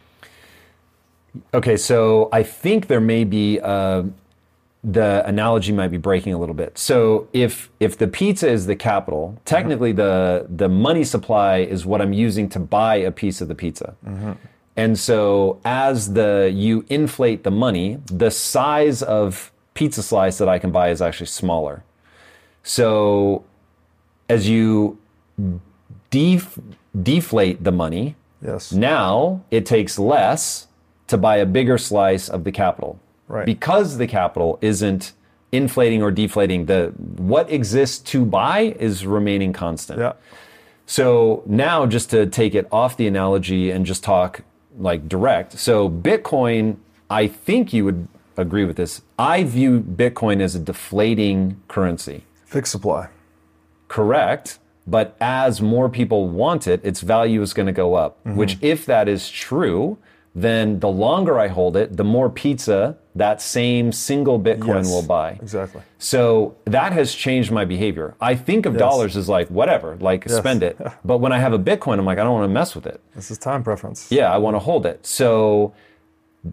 Okay, 1.54 1.76
so 1.76 2.28
I 2.30 2.42
think 2.42 2.88
there 2.88 3.00
may 3.00 3.24
be 3.24 3.58
uh, 3.60 4.04
the 4.84 5.22
analogy 5.26 5.72
might 5.72 5.88
be 5.88 5.96
breaking 5.96 6.32
a 6.32 6.38
little 6.38 6.54
bit. 6.54 6.76
So 6.76 7.28
if 7.32 7.70
if 7.78 7.96
the 7.96 8.08
pizza 8.08 8.48
is 8.48 8.66
the 8.66 8.76
capital, 8.76 9.28
mm-hmm. 9.28 9.44
technically 9.44 9.92
the 9.92 10.46
the 10.48 10.68
money 10.68 11.04
supply 11.04 11.58
is 11.58 11.86
what 11.86 12.00
I'm 12.00 12.12
using 12.12 12.48
to 12.50 12.58
buy 12.58 12.96
a 12.96 13.12
piece 13.12 13.40
of 13.40 13.48
the 13.48 13.54
pizza. 13.54 13.94
Mm-hmm. 14.04 14.32
And 14.76 14.98
so 14.98 15.60
as 15.64 16.14
the 16.14 16.50
you 16.52 16.84
inflate 16.88 17.44
the 17.44 17.50
money, 17.50 17.98
the 18.06 18.30
size 18.30 19.02
of 19.02 19.52
pizza 19.74 20.02
slice 20.02 20.38
that 20.38 20.48
I 20.48 20.58
can 20.58 20.72
buy 20.72 20.90
is 20.90 21.00
actually 21.00 21.26
smaller. 21.26 21.84
So 22.62 23.44
as 24.28 24.48
you 24.48 24.98
def- 26.10 26.58
deflate 27.00 27.62
the 27.64 27.72
money, 27.72 28.16
Yes. 28.40 28.72
now 28.72 29.42
it 29.50 29.64
takes 29.66 29.98
less 29.98 30.66
to 31.06 31.16
buy 31.18 31.36
a 31.36 31.46
bigger 31.46 31.78
slice 31.78 32.28
of 32.28 32.44
the 32.44 32.52
capital. 32.52 32.98
Right. 33.32 33.46
Because 33.46 33.96
the 33.96 34.06
capital 34.06 34.58
isn't 34.60 35.14
inflating 35.52 36.02
or 36.02 36.10
deflating, 36.10 36.66
the 36.66 36.92
what 37.16 37.50
exists 37.50 37.98
to 38.10 38.26
buy 38.26 38.76
is 38.78 39.06
remaining 39.06 39.54
constant. 39.54 40.00
Yeah. 40.00 40.12
So 40.84 41.42
now, 41.46 41.86
just 41.86 42.10
to 42.10 42.26
take 42.26 42.54
it 42.54 42.68
off 42.70 42.98
the 42.98 43.06
analogy 43.06 43.70
and 43.70 43.86
just 43.86 44.04
talk 44.04 44.42
like 44.78 45.08
direct. 45.08 45.58
So 45.58 45.88
Bitcoin, 45.88 46.76
I 47.08 47.26
think 47.26 47.72
you 47.72 47.86
would 47.86 48.06
agree 48.36 48.66
with 48.66 48.76
this. 48.76 49.00
I 49.18 49.44
view 49.44 49.80
Bitcoin 49.80 50.42
as 50.42 50.54
a 50.54 50.58
deflating 50.58 51.62
currency. 51.68 52.24
Fixed 52.44 52.72
supply. 52.72 53.08
Correct. 53.88 54.58
But 54.86 55.16
as 55.20 55.62
more 55.62 55.88
people 55.88 56.28
want 56.28 56.66
it, 56.66 56.84
its 56.84 57.00
value 57.00 57.40
is 57.40 57.54
going 57.54 57.66
to 57.66 57.72
go 57.72 57.94
up. 57.94 58.18
Mm-hmm. 58.24 58.36
Which, 58.36 58.58
if 58.60 58.84
that 58.84 59.08
is 59.08 59.30
true, 59.30 59.96
then 60.34 60.80
the 60.80 60.88
longer 60.88 61.38
I 61.38 61.48
hold 61.48 61.76
it, 61.76 61.96
the 61.96 62.04
more 62.04 62.28
pizza 62.28 62.98
that 63.14 63.42
same 63.42 63.92
single 63.92 64.40
Bitcoin 64.40 64.84
Yes, 64.84 64.88
will 64.88 65.02
buy. 65.02 65.32
Exactly. 65.32 65.82
So 65.98 66.56
that 66.64 66.92
has 66.92 67.14
changed 67.14 67.50
my 67.50 67.64
behavior. 67.64 68.14
I 68.20 68.34
think 68.34 68.64
of 68.64 68.76
dollars 68.78 69.16
as 69.16 69.28
like 69.28 69.48
whatever, 69.48 69.96
like 69.96 70.28
spend 70.28 70.62
it. 70.62 70.78
But 71.04 71.18
when 71.18 71.32
I 71.32 71.38
have 71.38 71.52
a 71.52 71.58
Bitcoin, 71.58 71.98
I'm 71.98 72.04
like, 72.04 72.18
I 72.18 72.22
don't 72.22 72.32
want 72.32 72.44
to 72.44 72.54
mess 72.54 72.74
with 72.74 72.86
it. 72.86 73.00
This 73.14 73.30
is 73.30 73.38
time 73.38 73.62
preference. 73.62 74.10
Yeah, 74.10 74.32
I 74.32 74.38
want 74.38 74.54
to 74.54 74.58
hold 74.60 74.86
it. 74.86 75.04
So 75.06 75.74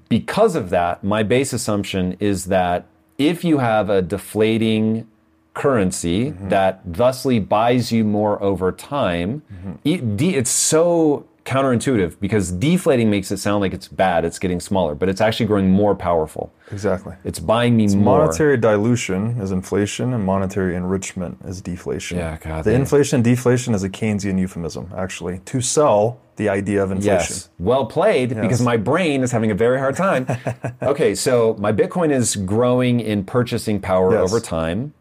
because 0.09 0.55
of 0.55 0.69
that, 0.69 1.03
my 1.03 1.23
base 1.23 1.53
assumption 1.53 2.17
is 2.19 2.45
that 2.45 2.85
if 3.17 3.43
you 3.43 3.59
have 3.59 3.89
a 3.89 4.01
deflating 4.01 5.07
currency 5.53 6.31
mm-hmm. 6.31 6.49
that 6.49 6.81
thusly 6.85 7.39
buys 7.39 7.91
you 7.91 8.03
more 8.03 8.41
over 8.41 8.71
time, 8.71 9.41
mm-hmm. 9.51 9.73
it- 9.83 10.21
it's 10.35 10.51
so 10.51 11.25
counterintuitive 11.49 12.19
because 12.19 12.51
deflating 12.51 13.09
makes 13.09 13.31
it 13.31 13.37
sound 13.37 13.61
like 13.61 13.73
it's 13.73 13.87
bad, 13.87 14.23
it's 14.23 14.37
getting 14.37 14.59
smaller, 14.59 14.93
but 14.93 15.09
it's 15.09 15.19
actually 15.21 15.47
growing 15.47 15.69
more 15.71 15.95
powerful. 15.95 16.53
Exactly. 16.71 17.15
It's 17.23 17.39
buying 17.39 17.75
me 17.75 17.87
more. 17.95 18.19
Monetary 18.19 18.57
dilution 18.57 19.41
is 19.41 19.51
inflation, 19.51 20.13
and 20.13 20.23
monetary 20.23 20.75
enrichment 20.75 21.39
is 21.45 21.61
deflation. 21.61 22.17
Yeah, 22.19 22.37
God, 22.37 22.63
the 22.65 22.73
inflation 22.73 23.15
and 23.17 23.23
deflation 23.23 23.73
is 23.73 23.83
a 23.83 23.89
Keynesian 23.89 24.37
euphemism, 24.39 24.91
actually, 24.95 25.39
to 25.45 25.61
sell 25.61 26.19
the 26.35 26.47
idea 26.49 26.83
of 26.83 26.91
inflation. 26.91 27.35
Yes. 27.35 27.49
Well 27.57 27.85
played, 27.87 28.29
because 28.39 28.61
my 28.61 28.77
brain 28.77 29.23
is 29.23 29.31
having 29.31 29.49
a 29.51 29.55
very 29.55 29.79
hard 29.79 29.95
time. 29.95 30.27
okay, 30.83 31.15
so 31.15 31.55
my 31.59 31.73
Bitcoin 31.73 32.11
is 32.11 32.35
growing 32.35 32.99
in 32.99 33.25
purchasing 33.25 33.79
power 33.81 34.13
Yes. 34.13 34.21
over 34.31 34.39
time. 34.39 34.93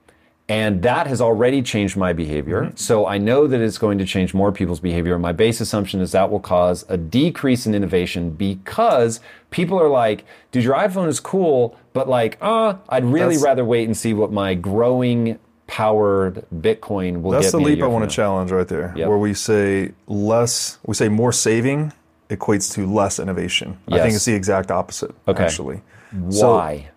And 0.50 0.80
that 0.82 1.06
has 1.06 1.20
already 1.20 1.60
changed 1.60 1.96
my 1.96 2.14
behavior. 2.14 2.62
Mm-hmm. 2.62 2.76
So 2.76 3.06
I 3.06 3.18
know 3.18 3.46
that 3.46 3.60
it's 3.60 3.76
going 3.76 3.98
to 3.98 4.06
change 4.06 4.32
more 4.32 4.50
people's 4.50 4.80
behavior. 4.80 5.18
My 5.18 5.32
base 5.32 5.60
assumption 5.60 6.00
is 6.00 6.12
that 6.12 6.30
will 6.30 6.40
cause 6.40 6.86
a 6.88 6.96
decrease 6.96 7.66
in 7.66 7.74
innovation 7.74 8.30
because 8.30 9.20
people 9.50 9.78
are 9.78 9.90
like, 9.90 10.24
dude, 10.50 10.64
your 10.64 10.74
iPhone 10.74 11.08
is 11.08 11.20
cool, 11.20 11.76
but 11.92 12.08
like, 12.08 12.38
uh, 12.40 12.74
I'd 12.88 13.04
really 13.04 13.34
That's- 13.34 13.42
rather 13.42 13.64
wait 13.64 13.84
and 13.84 13.96
see 13.96 14.14
what 14.14 14.32
my 14.32 14.54
growing 14.54 15.38
powered 15.66 16.46
Bitcoin 16.54 17.20
will 17.20 17.32
That's 17.32 17.52
the 17.52 17.58
leap 17.60 17.82
I 17.82 17.86
want 17.86 18.08
to 18.08 18.14
challenge 18.16 18.50
right 18.50 18.66
there, 18.66 18.94
Yep. 18.96 19.06
where 19.06 19.18
we 19.18 19.34
say 19.34 19.92
less, 20.06 20.78
we 20.86 20.94
say 20.94 21.10
more 21.10 21.30
saving 21.30 21.92
equates 22.30 22.72
to 22.72 22.86
less 22.90 23.18
innovation. 23.18 23.76
I 23.86 23.98
think 24.00 24.14
it's 24.14 24.24
the 24.24 24.32
exact 24.34 24.70
opposite, 24.70 25.14
Okay. 25.28 25.44
actually. 25.44 25.82
So 26.30 26.54
Why? 26.54 26.88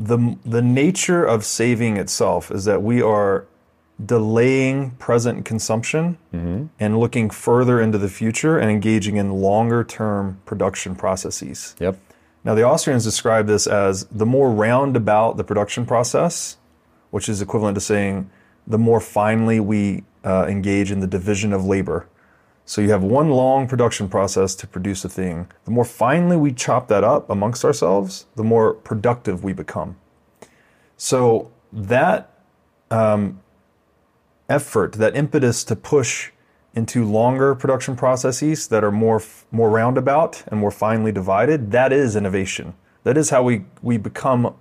The 0.00 0.36
the 0.46 0.62
nature 0.62 1.22
of 1.24 1.44
saving 1.44 1.96
itself 1.98 2.50
is 2.50 2.64
that 2.64 2.82
we 2.82 3.02
are 3.02 3.44
delaying 4.04 4.92
present 4.92 5.44
consumption 5.44 6.16
Mm-hmm. 6.32 6.66
and 6.78 6.98
looking 6.98 7.28
further 7.28 7.80
into 7.80 7.98
the 7.98 8.08
future 8.08 8.56
and 8.58 8.70
engaging 8.70 9.16
in 9.16 9.30
longer 9.30 9.84
term 9.84 10.40
production 10.46 10.94
processes. 10.96 11.74
yep. 11.78 11.98
Now, 12.42 12.54
the 12.54 12.64
Austrians 12.64 13.04
describe 13.04 13.46
this 13.46 13.66
as 13.66 14.06
the 14.06 14.24
more 14.24 14.50
roundabout 14.50 15.36
the 15.36 15.44
production 15.44 15.84
process, 15.84 16.56
which 17.10 17.28
is 17.28 17.42
equivalent 17.42 17.74
to 17.74 17.82
saying 17.82 18.30
the 18.66 18.78
more 18.78 19.00
finely 19.00 19.60
we 19.60 20.04
uh, 20.24 20.46
engage 20.48 20.90
in 20.90 21.00
the 21.00 21.06
division 21.06 21.52
of 21.52 21.66
labor. 21.66 22.06
So 22.70 22.80
you 22.80 22.90
have 22.90 23.02
one 23.02 23.30
long 23.30 23.66
production 23.66 24.08
process 24.08 24.54
to 24.54 24.64
produce 24.64 25.04
a 25.04 25.08
thing. 25.08 25.48
The 25.64 25.72
more 25.72 25.84
finely 25.84 26.36
we 26.36 26.52
chop 26.52 26.86
that 26.86 27.02
up 27.02 27.28
amongst 27.28 27.64
ourselves, 27.64 28.26
the 28.36 28.44
more 28.44 28.74
productive 28.74 29.42
we 29.42 29.52
become. 29.52 29.96
So 30.96 31.50
that 31.72 32.30
um, 32.88 33.40
effort, 34.48 34.92
that 34.92 35.16
impetus 35.16 35.64
to 35.64 35.74
push 35.74 36.30
into 36.72 37.04
longer 37.04 37.56
production 37.56 37.96
processes 37.96 38.68
that 38.68 38.84
are 38.84 38.92
more 38.92 39.20
more 39.50 39.68
roundabout 39.68 40.44
and 40.46 40.60
more 40.60 40.70
finely 40.70 41.10
divided, 41.10 41.72
that 41.72 41.92
is 41.92 42.14
innovation. 42.14 42.74
That 43.02 43.16
is 43.16 43.30
how 43.30 43.42
we 43.42 43.64
we 43.82 43.96
become 43.96 44.54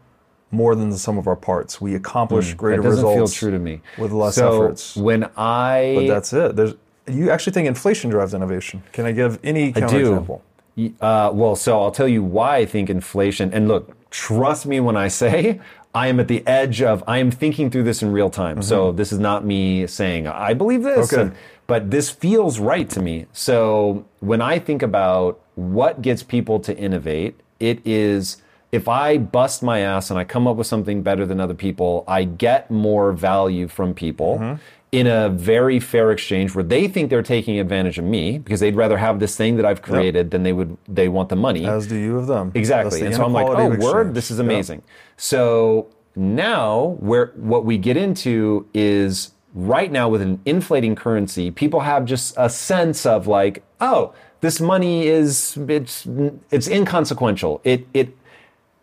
more 0.49 0.73
than 0.73 0.89
the 0.89 0.97
sum 0.97 1.19
of 1.19 1.27
our 1.27 1.35
parts. 1.35 1.79
We 1.79 1.93
accomplish 1.93 2.55
greater 2.55 2.81
Hmm. 2.81 2.87
That 2.87 2.89
doesn't 2.89 3.05
results 3.05 3.35
feel 3.35 3.49
true 3.49 3.51
to 3.55 3.63
me. 3.63 3.81
with 3.99 4.11
less 4.11 4.33
so 4.33 4.63
efforts. 4.63 4.95
When 4.95 5.25
I 5.37 5.93
But 5.95 6.07
that's 6.07 6.33
it. 6.33 6.55
There's 6.55 6.73
you 7.09 7.29
actually 7.31 7.53
think 7.53 7.67
inflation 7.67 8.09
drives 8.09 8.33
innovation? 8.33 8.83
Can 8.93 9.05
I 9.05 9.11
give 9.11 9.39
any 9.43 9.69
I 9.69 9.71
counterexample? 9.81 10.41
do. 10.77 10.93
Uh, 11.01 11.29
well, 11.33 11.55
so 11.55 11.81
I'll 11.81 11.91
tell 11.91 12.07
you 12.07 12.23
why 12.23 12.57
I 12.57 12.65
think 12.65 12.89
inflation. 12.89 13.53
And 13.53 13.67
look, 13.67 14.09
trust 14.11 14.65
me 14.65 14.79
when 14.79 14.95
I 14.95 15.09
say 15.09 15.59
I 15.93 16.07
am 16.07 16.19
at 16.19 16.27
the 16.29 16.45
edge 16.47 16.81
of. 16.81 17.03
I 17.07 17.17
am 17.17 17.31
thinking 17.31 17.69
through 17.69 17.83
this 17.83 18.01
in 18.01 18.11
real 18.13 18.29
time. 18.29 18.61
So 18.61 18.91
this 18.93 19.11
is 19.11 19.19
not 19.19 19.43
me 19.45 19.87
saying 19.87 20.27
I 20.27 20.53
believe 20.53 20.83
this. 20.83 21.07
Mm-hmm. 21.11 21.15
Okay. 21.15 21.21
and- 21.29 21.35
but 21.67 21.91
this 21.91 22.09
feels 22.09 22.57
right 22.59 22.89
to 22.89 22.99
me. 22.99 23.27
So 23.31 24.03
when 24.21 24.41
I 24.41 24.57
think 24.57 24.81
about 24.81 25.39
what 25.53 26.01
gets 26.01 26.23
people 26.23 26.59
to 26.61 26.75
innovate, 26.75 27.39
it 27.59 27.85
is 27.85 28.37
if 28.71 28.87
I 28.87 29.19
bust 29.19 29.61
my 29.61 29.81
ass 29.81 30.09
and 30.09 30.17
I 30.17 30.23
come 30.23 30.47
up 30.47 30.55
with 30.55 30.65
something 30.65 31.03
better 31.03 31.27
than 31.27 31.39
other 31.39 31.53
people, 31.53 32.03
I 32.07 32.23
get 32.23 32.71
more 32.71 33.11
value 33.11 33.67
from 33.67 33.93
people 33.93 34.37
Mm-hmm. 34.39 34.61
In 34.91 35.05
a 35.05 35.29
very 35.29 35.79
fair 35.79 36.11
exchange 36.11 36.55
where 36.55 36.63
they 36.63 36.87
think 36.87 37.09
they're 37.09 37.21
taking 37.21 37.59
advantage 37.59 37.99
of 37.99 38.05
me 38.05 38.39
because 38.39 38.59
they'd 38.59 38.75
rather 38.75 38.97
have 38.97 39.19
this 39.19 39.35
thing 39.35 39.55
that 39.57 39.65
I've 39.65 39.81
created 39.81 40.31
than 40.31 40.43
they 40.43 40.53
would 40.53 40.77
they 40.87 41.07
want 41.07 41.29
the 41.29 41.35
money. 41.35 41.65
As 41.65 41.87
do 41.87 41.95
you 41.95 42.17
of 42.17 42.27
them. 42.27 42.51
Exactly. 42.55 43.01
The 43.01 43.07
And 43.07 43.15
so 43.15 43.23
I'm 43.23 43.33
like, 43.33 43.47
oh, 43.47 43.75
word, 43.77 44.13
this 44.15 44.31
is 44.31 44.39
amazing. 44.39 44.81
So 45.17 45.87
now, 46.15 46.97
where 46.99 47.27
what 47.35 47.65
we 47.65 47.77
get 47.77 47.97
into 47.97 48.67
is 48.73 49.31
right 49.53 49.91
now 49.91 50.09
with 50.09 50.21
an 50.21 50.41
inflating 50.45 50.95
currency, 50.95 51.51
people 51.51 51.81
have 51.81 52.05
just 52.05 52.33
a 52.37 52.49
sense 52.49 53.05
of 53.05 53.27
like, 53.27 53.63
oh, 53.79 54.13
this 54.41 54.59
money 54.59 55.07
is 55.07 55.57
it's 55.67 56.07
it's 56.49 56.67
inconsequential. 56.67 57.61
It 57.63 57.87
it, 57.93 58.17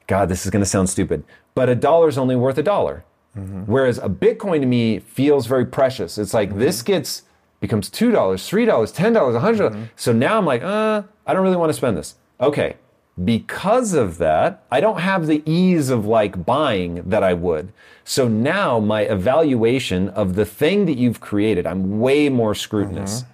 God, 0.07 0.29
this 0.29 0.45
is 0.45 0.51
going 0.51 0.63
to 0.63 0.69
sound 0.69 0.89
stupid, 0.89 1.25
but 1.55 1.69
a 1.69 1.75
dollar 1.75 2.09
is 2.09 2.17
only 2.17 2.37
worth 2.37 2.59
a 2.59 2.63
dollar. 2.63 3.05
Mm-hmm. 3.37 3.63
Whereas 3.63 3.99
a 3.99 4.09
Bitcoin 4.09 4.61
to 4.61 4.67
me 4.67 4.99
feels 4.99 5.47
very 5.47 5.67
precious. 5.67 6.19
It's 6.19 6.35
like 6.35 6.51
mm-hmm. 6.51 6.59
this 6.59 6.83
gets 6.83 7.23
becomes 7.61 7.89
two 7.89 8.11
dollars, 8.11 8.49
three 8.49 8.65
dollars, 8.65 8.93
ten 8.93 9.13
dollars, 9.13 9.35
a 9.35 9.41
hundred. 9.41 9.59
dollars. 9.59 9.75
Mm-hmm. 9.75 9.85
So 9.97 10.13
now 10.13 10.39
I'm 10.39 10.47
like, 10.47 10.63
uh, 10.63 11.03
I 11.27 11.35
don't 11.35 11.43
really 11.43 11.57
want 11.57 11.71
to 11.71 11.75
spend 11.75 11.97
this. 11.97 12.17
Okay. 12.41 12.77
Because 13.25 13.95
of 13.95 14.19
that, 14.19 14.65
I 14.71 14.81
don't 14.81 15.01
have 15.01 15.27
the 15.27 15.43
ease 15.47 15.89
of 15.89 16.05
like 16.05 16.45
buying 16.45 17.03
that 17.09 17.23
I 17.23 17.33
would. 17.33 17.73
So 18.05 18.29
now 18.29 18.79
my 18.79 19.03
evaluation 19.03 20.11
of 20.11 20.35
the 20.35 20.45
thing 20.45 20.85
that 20.85 20.99
you've 20.99 21.19
created, 21.19 21.67
I'm 21.67 21.99
way 21.99 22.29
more 22.29 22.55
scrutinous. 22.55 23.25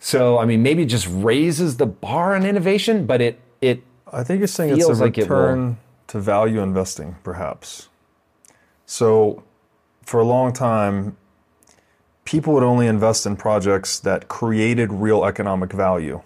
So 0.00 0.38
I 0.38 0.44
mean, 0.44 0.62
maybe 0.62 0.82
it 0.82 0.86
just 0.86 1.06
raises 1.08 1.76
the 1.76 1.86
bar 1.86 2.34
on 2.34 2.44
innovation, 2.44 3.06
but 3.06 3.20
it 3.20 3.38
it 3.60 3.82
I 4.12 4.24
think 4.24 4.40
you're 4.40 4.48
saying 4.48 4.74
it's 4.74 4.84
a 4.84 4.92
like 4.94 5.18
it 5.18 5.22
return 5.22 5.78
to 6.08 6.18
value 6.18 6.60
investing, 6.60 7.16
perhaps. 7.22 7.89
So, 8.90 9.44
for 10.04 10.18
a 10.18 10.24
long 10.24 10.52
time, 10.52 11.16
people 12.24 12.52
would 12.54 12.64
only 12.64 12.88
invest 12.88 13.24
in 13.24 13.36
projects 13.36 14.00
that 14.00 14.26
created 14.26 14.92
real 14.92 15.24
economic 15.24 15.72
value, 15.72 16.22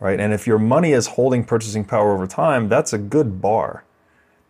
right? 0.00 0.20
And 0.20 0.34
if 0.34 0.46
your 0.46 0.58
money 0.58 0.92
is 0.92 1.06
holding 1.06 1.44
purchasing 1.44 1.82
power 1.82 2.12
over 2.12 2.26
time, 2.26 2.68
that's 2.68 2.92
a 2.92 2.98
good 2.98 3.40
bar. 3.40 3.84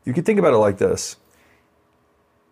You 0.04 0.12
could 0.12 0.26
think 0.26 0.40
about 0.40 0.52
it 0.52 0.56
like 0.56 0.78
this 0.78 1.14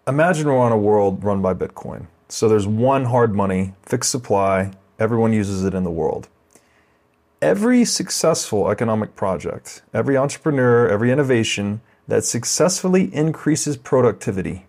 Imagine 0.06 0.46
we're 0.46 0.56
on 0.56 0.70
a 0.70 0.78
world 0.78 1.24
run 1.24 1.42
by 1.42 1.52
Bitcoin. 1.52 2.06
So, 2.28 2.48
there's 2.48 2.68
one 2.68 3.06
hard 3.06 3.34
money, 3.34 3.74
fixed 3.82 4.12
supply, 4.12 4.70
everyone 5.00 5.32
uses 5.32 5.64
it 5.64 5.74
in 5.74 5.82
the 5.82 5.90
world 5.90 6.28
every 7.40 7.84
successful 7.84 8.70
economic 8.70 9.16
project, 9.16 9.82
every 9.92 10.16
entrepreneur, 10.16 10.88
every 10.88 11.10
innovation 11.10 11.80
that 12.06 12.22
successfully 12.22 13.12
increases 13.12 13.76
productivity, 13.76 14.64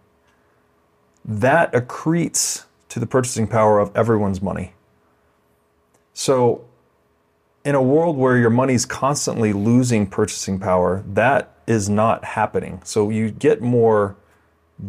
that 1.26 1.72
accretes 1.74 2.66
to 2.90 3.00
the 3.00 3.08
purchasing 3.08 3.48
power 3.48 3.80
of 3.80 3.96
everyone's 3.96 4.42
money. 4.42 4.74
So, 6.14 6.66
in 7.66 7.76
a 7.76 7.82
world 7.82 8.18
where 8.18 8.38
your 8.38 8.50
money's 8.50 8.86
constantly 8.86 9.54
losing 9.54 10.06
purchasing 10.06 10.60
power, 10.60 11.04
that 11.08 11.54
is 11.66 11.90
not 11.90 12.24
happening. 12.26 12.82
So 12.84 13.10
you 13.10 13.32
get 13.32 13.62
more 13.62 14.16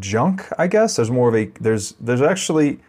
junk, 0.01 0.47
I 0.59 0.67
guess. 0.67 0.97
There's 0.97 1.11
more 1.11 1.29
of 1.29 1.37
a 1.37 1.47
there's 1.61 1.93
there's 2.01 2.23
actually 2.23 2.81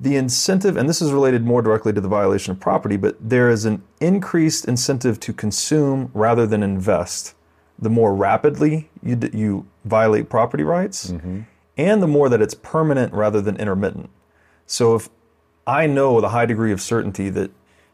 the 0.00 0.16
incentive, 0.16 0.76
and 0.76 0.88
this 0.88 1.00
is 1.00 1.12
related 1.12 1.44
more 1.44 1.62
directly 1.62 1.92
to 1.92 2.00
the 2.00 2.08
violation 2.08 2.50
of 2.50 2.58
property, 2.58 2.96
but 2.96 3.16
there 3.20 3.48
is 3.48 3.64
an 3.64 3.82
increased 4.00 4.64
incentive 4.64 5.20
to 5.20 5.32
consume 5.32 6.10
rather 6.12 6.44
than 6.44 6.62
invest, 6.62 7.34
the 7.78 7.88
more 7.88 8.12
rapidly 8.12 8.90
you, 9.00 9.18
you 9.32 9.66
violate 9.84 10.28
property 10.28 10.64
rights, 10.64 11.12
mm-hmm. 11.12 11.42
And 11.76 12.02
the 12.02 12.06
more 12.06 12.28
that 12.28 12.42
it's 12.42 12.54
permanent 12.54 13.12
rather 13.12 13.40
than 13.40 13.56
intermittent. 13.56 14.10
So 14.66 14.94
if 14.94 15.08
I 15.66 15.86
know 15.86 16.14
with 16.14 16.24
a 16.24 16.30
high 16.30 16.46
degree 16.46 16.72
of 16.72 16.80
certainty 16.80 17.28
that 17.30 17.50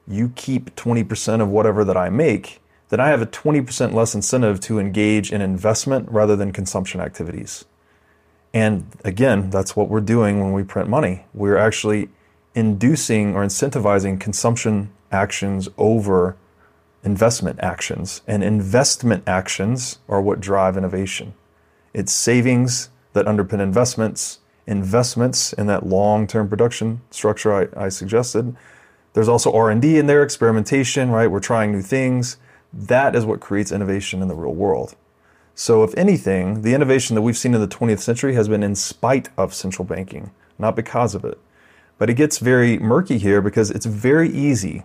you 0.07 0.33
keep 0.35 0.75
20% 0.75 1.41
of 1.41 1.49
whatever 1.49 1.85
that 1.85 1.97
I 1.97 2.09
make, 2.09 2.61
then 2.89 3.01
I 3.01 3.09
have 3.09 3.21
a 3.21 3.27
20% 3.27 3.93
less 3.93 4.15
incentive 4.15 4.61
to 4.61 4.79
engage 4.79 5.31
in 5.31 5.41
investment 5.41 6.11
rather 6.11 6.37
than 6.37 6.53
consumption 6.53 7.01
activities. 7.01 7.67
And 8.55 8.87
again, 9.05 9.51
that's 9.51 9.77
what 9.77 9.89
we're 9.89 10.01
doing 10.01 10.41
when 10.41 10.53
we 10.53 10.65
print 10.65 10.89
money. 10.89 11.27
We're 11.35 11.59
actually 11.59 12.09
inducing 12.55 13.35
or 13.35 13.45
incentivizing 13.45 14.19
consumption 14.19 14.91
actions 15.13 15.69
over 15.77 16.37
investment 17.05 17.61
actions. 17.61 18.23
And 18.27 18.43
investment 18.43 19.25
actions 19.27 19.99
are 20.09 20.23
what 20.23 20.41
drive 20.41 20.77
innovation. 20.77 21.35
It's 21.93 22.13
savings 22.13 22.89
that 23.19 23.27
underpin 23.27 23.61
investments, 23.61 24.39
investments 24.67 25.53
in 25.53 25.67
that 25.67 25.87
long-term 25.87 26.49
production 26.49 27.01
structure 27.11 27.53
I, 27.53 27.87
I 27.87 27.89
suggested. 27.89 28.57
There's 29.13 29.29
also 29.29 29.53
R&D 29.53 29.99
in 29.99 30.07
there, 30.07 30.23
experimentation, 30.23 31.11
right? 31.11 31.27
We're 31.27 31.41
trying 31.41 31.73
new 31.73 31.83
things. 31.83 32.37
That 32.73 33.17
is 33.17 33.27
what 33.27 33.41
creates 33.41 33.73
innovation 33.73 34.23
in 34.23 34.29
the 34.29 34.37
real 34.37 34.55
world. 34.55 34.95
So, 35.55 35.83
if 35.83 35.93
anything, 35.97 36.63
the 36.63 36.75
innovation 36.75 37.17
that 37.17 37.23
we've 37.23 37.37
seen 37.37 37.53
in 37.53 37.61
the 37.61 37.67
20th 37.67 37.99
century 37.99 38.35
has 38.35 38.47
been 38.47 38.63
in 38.63 38.77
spite 38.77 39.31
of 39.37 39.53
central 39.53 39.85
banking, 39.85 40.31
not 40.57 40.77
because 40.77 41.17
of 41.17 41.25
it. 41.25 41.39
But 41.99 42.09
it 42.09 42.15
gets 42.15 42.39
very 42.39 42.79
murky 42.79 43.19
here 43.19 43.41
because 43.41 43.73
it's 43.73 43.87
very 43.87 44.31
easy. 44.31 44.85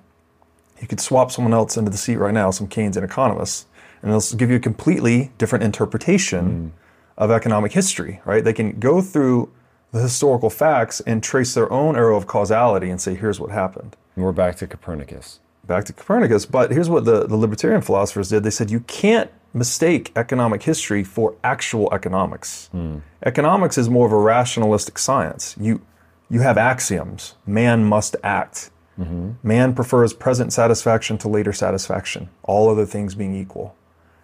You 0.81 0.87
could 0.87 0.99
swap 0.99 1.31
someone 1.31 1.53
else 1.53 1.77
into 1.77 1.91
the 1.91 1.97
seat 1.97 2.15
right 2.15 2.33
now, 2.33 2.49
some 2.49 2.67
Keynesian 2.67 3.03
economists, 3.03 3.67
and 4.01 4.11
they'll 4.11 4.37
give 4.37 4.49
you 4.49 4.55
a 4.55 4.59
completely 4.59 5.31
different 5.37 5.63
interpretation 5.63 6.73
mm. 6.73 6.82
Of 7.17 7.31
economic 7.31 7.71
history, 7.73 8.21
right? 8.25 8.43
They 8.43 8.53
can 8.53 8.79
go 8.79 9.01
through 9.01 9.51
the 9.91 10.01
historical 10.01 10.49
facts 10.49 10.99
and 11.01 11.21
trace 11.21 11.53
their 11.53 11.71
own 11.71 11.95
arrow 11.95 12.17
of 12.17 12.25
causality 12.27 12.89
and 12.89 12.99
say, 12.99 13.13
here's 13.15 13.39
what 13.39 13.51
happened 13.51 13.95
And 14.15 14.25
we're 14.25 14.31
back 14.31 14.55
to 14.57 14.67
Copernicus. 14.67 15.39
back 15.67 15.85
to 15.85 15.93
Copernicus. 15.93 16.45
But 16.45 16.71
here's 16.71 16.89
what 16.89 17.05
the, 17.05 17.27
the 17.27 17.37
libertarian 17.37 17.81
philosophers 17.81 18.29
did 18.29 18.43
they 18.43 18.49
said, 18.49 18.71
you 18.71 18.79
can't 18.81 19.29
mistake 19.53 20.11
economic 20.15 20.63
history 20.63 21.03
for 21.03 21.35
actual 21.43 21.93
economics. 21.93 22.69
Hmm. 22.71 22.99
Economics 23.23 23.77
is 23.77 23.87
more 23.87 24.07
of 24.07 24.11
a 24.11 24.17
rationalistic 24.17 24.97
science. 24.97 25.55
You, 25.59 25.81
you 26.27 26.39
have 26.39 26.57
axioms. 26.57 27.35
Man 27.45 27.85
must 27.85 28.15
act. 28.23 28.71
Mm-hmm. 28.99 29.47
Man 29.47 29.75
prefers 29.75 30.13
present 30.13 30.53
satisfaction 30.53 31.17
to 31.19 31.27
later 31.27 31.53
satisfaction, 31.53 32.29
all 32.43 32.69
other 32.69 32.85
things 32.85 33.15
being 33.15 33.35
equal. 33.35 33.75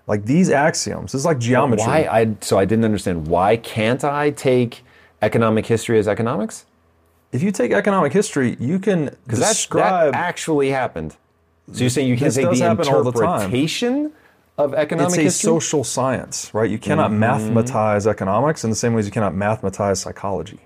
Like 0.10 0.26
these 0.26 0.50
axioms, 0.50 1.12
this 1.12 1.20
is 1.20 1.26
like 1.26 1.38
geometry. 1.38 1.86
Why? 1.86 2.08
I 2.12 2.36
so 2.42 2.58
I 2.58 2.66
didn't 2.66 2.84
understand. 2.84 3.28
Why 3.28 3.58
can't 3.58 4.04
I 4.04 4.32
take 4.32 4.82
economic 5.22 5.68
history 5.68 6.00
as 6.00 6.08
economics? 6.08 6.66
If 7.32 7.44
you 7.44 7.52
take 7.52 7.72
economic 7.72 8.12
history, 8.12 8.58
you 8.60 8.80
can 8.80 9.16
Because 9.24 9.40
that 9.70 10.16
actually 10.16 10.72
happened. 10.72 11.16
So 11.72 11.82
you're 11.82 11.92
saying 11.92 12.08
you 12.08 12.18
can't 12.18 12.34
take 12.34 12.50
the 12.50 12.68
all 12.68 13.04
the 13.04 13.10
interpretation 13.12 14.12
of 14.58 14.74
economic 14.74 15.12
it's 15.12 15.18
a 15.18 15.22
history? 15.22 15.48
social 15.48 15.84
science, 15.84 16.52
right? 16.56 16.70
You 16.70 16.80
cannot 16.80 17.12
Mm-hmm. 17.12 17.20
mathematize 17.20 18.08
economics 18.08 18.64
in 18.64 18.72
the 18.72 18.76
same 18.76 18.94
way 18.94 19.00
as 19.02 19.06
you 19.06 19.12
cannot 19.12 19.36
mathematize 19.36 20.02
psychology. 20.02 20.60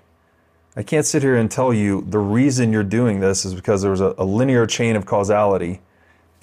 I 0.74 0.82
can't 0.82 1.04
sit 1.06 1.22
here 1.22 1.36
and 1.36 1.50
tell 1.50 1.72
you 1.74 2.04
the 2.08 2.18
reason 2.18 2.72
you're 2.72 2.82
doing 2.82 3.20
this 3.20 3.44
is 3.44 3.54
because 3.54 3.82
there 3.82 3.90
was 3.90 4.00
a, 4.00 4.14
a 4.16 4.24
linear 4.24 4.66
chain 4.66 4.96
of 4.96 5.04
causality. 5.04 5.82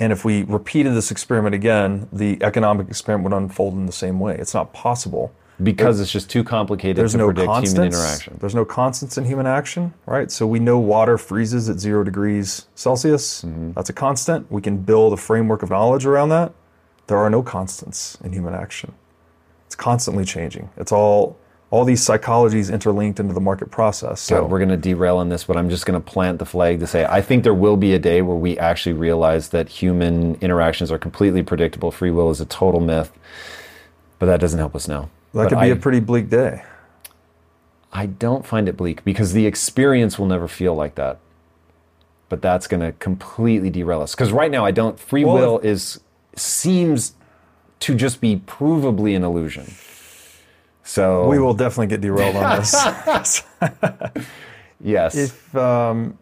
And 0.01 0.11
if 0.11 0.25
we 0.25 0.43
repeated 0.43 0.95
this 0.95 1.11
experiment 1.11 1.53
again, 1.53 2.09
the 2.11 2.39
economic 2.41 2.89
experiment 2.89 3.23
would 3.31 3.37
unfold 3.37 3.75
in 3.75 3.85
the 3.85 3.91
same 3.91 4.19
way. 4.19 4.35
It's 4.35 4.53
not 4.55 4.73
possible. 4.73 5.31
because 5.63 5.99
it's 5.99 6.11
just 6.11 6.27
too 6.27 6.43
complicated 6.43 6.97
There's 6.97 7.11
to 7.11 7.19
no 7.19 7.27
predict 7.27 7.45
constants. 7.45 7.73
human 7.73 7.87
interaction. 7.93 8.37
There's 8.39 8.55
no 8.55 8.65
constants 8.65 9.19
in 9.19 9.25
human 9.25 9.45
action, 9.45 9.93
right? 10.07 10.31
So 10.31 10.47
we 10.47 10.59
know 10.59 10.79
water 10.79 11.19
freezes 11.19 11.69
at 11.69 11.77
zero 11.79 12.03
degrees 12.03 12.65
Celsius. 12.73 13.43
Mm-hmm. 13.43 13.73
That's 13.73 13.91
a 13.91 13.93
constant. 13.93 14.51
We 14.51 14.61
can 14.61 14.77
build 14.77 15.13
a 15.13 15.17
framework 15.17 15.61
of 15.61 15.69
knowledge 15.69 16.05
around 16.07 16.29
that. 16.29 16.51
There 17.05 17.17
are 17.17 17.29
no 17.29 17.43
constants 17.43 18.17
in 18.23 18.33
human 18.33 18.55
action. 18.55 18.93
It's 19.67 19.75
constantly 19.75 20.25
changing. 20.25 20.69
It's 20.77 20.91
all 20.91 21.37
all 21.71 21.85
these 21.85 22.05
psychologies 22.05 22.71
interlinked 22.71 23.19
into 23.19 23.33
the 23.33 23.39
market 23.39 23.71
process. 23.71 24.19
So 24.19 24.41
God, 24.41 24.51
we're 24.51 24.59
going 24.59 24.69
to 24.69 24.77
derail 24.77 25.17
on 25.17 25.29
this, 25.29 25.45
but 25.45 25.55
I'm 25.55 25.69
just 25.69 25.85
going 25.85 25.99
to 25.99 26.05
plant 26.05 26.37
the 26.37 26.45
flag 26.45 26.81
to 26.81 26.87
say 26.87 27.05
I 27.05 27.21
think 27.21 27.43
there 27.43 27.53
will 27.53 27.77
be 27.77 27.93
a 27.93 27.99
day 27.99 28.21
where 28.21 28.35
we 28.35 28.57
actually 28.59 28.93
realize 28.93 29.49
that 29.49 29.69
human 29.69 30.35
interactions 30.35 30.91
are 30.91 30.99
completely 30.99 31.41
predictable. 31.43 31.89
Free 31.89 32.11
will 32.11 32.29
is 32.29 32.41
a 32.41 32.45
total 32.45 32.81
myth, 32.81 33.11
but 34.19 34.25
that 34.25 34.41
doesn't 34.41 34.59
help 34.59 34.75
us 34.75 34.87
now. 34.87 35.09
that 35.33 35.43
But 35.43 35.49
could 35.49 35.59
be 35.59 35.67
I, 35.67 35.67
a 35.67 35.75
pretty 35.77 36.01
bleak 36.01 36.29
day. 36.29 36.63
I 37.93 38.05
don't 38.05 38.45
find 38.45 38.67
it 38.67 38.75
bleak 38.75 39.03
because 39.05 39.31
the 39.31 39.45
experience 39.45 40.19
will 40.19 40.27
never 40.27 40.47
feel 40.49 40.75
like 40.75 40.95
that. 40.95 41.19
But 42.27 42.41
that's 42.41 42.67
going 42.67 42.81
to 42.81 42.91
completely 42.93 43.69
derail 43.69 44.01
us 44.01 44.13
because 44.13 44.31
right 44.31 44.51
now 44.51 44.65
I 44.65 44.71
don't. 44.71 44.99
Free 44.99 45.25
Well, 45.25 45.35
will 45.35 45.59
is 45.59 45.99
seems 46.35 47.13
to 47.81 47.95
just 47.95 48.21
be 48.21 48.37
provably 48.37 49.15
an 49.15 49.23
illusion. 49.23 49.73
So 50.83 51.27
We 51.27 51.39
will 51.39 51.53
definitely 51.53 51.87
get 51.87 52.01
derailed 52.01 52.35
on 52.35 52.59
this. 52.59 53.43
yes. 54.81 55.15
if 55.15 55.55
um, 55.55 56.17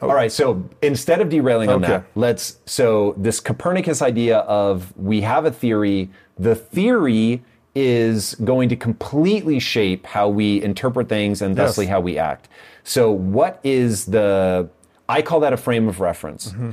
All 0.00 0.14
right, 0.14 0.32
so 0.32 0.68
instead 0.82 1.20
of 1.20 1.28
derailing 1.28 1.68
on 1.68 1.82
that, 1.82 2.04
let's 2.14 2.58
so 2.66 3.14
this 3.16 3.40
Copernicus 3.40 4.02
idea 4.02 4.38
of 4.38 4.96
we 4.96 5.20
have 5.22 5.44
a 5.44 5.50
theory, 5.50 6.10
the 6.38 6.54
theory 6.54 7.42
is 7.74 8.34
going 8.36 8.68
to 8.68 8.76
completely 8.76 9.60
shape 9.60 10.06
how 10.06 10.28
we 10.28 10.62
interpret 10.62 11.08
things 11.08 11.40
and 11.42 11.54
thusly 11.56 11.84
Yes. 11.84 11.92
how 11.92 12.00
we 12.00 12.18
act. 12.18 12.48
So 12.82 13.10
what 13.12 13.60
is 13.62 14.06
the 14.06 14.68
I 15.08 15.22
call 15.22 15.40
that 15.40 15.52
a 15.52 15.56
frame 15.56 15.88
of 15.88 16.00
reference. 16.00 16.52
Mm-hmm. 16.52 16.70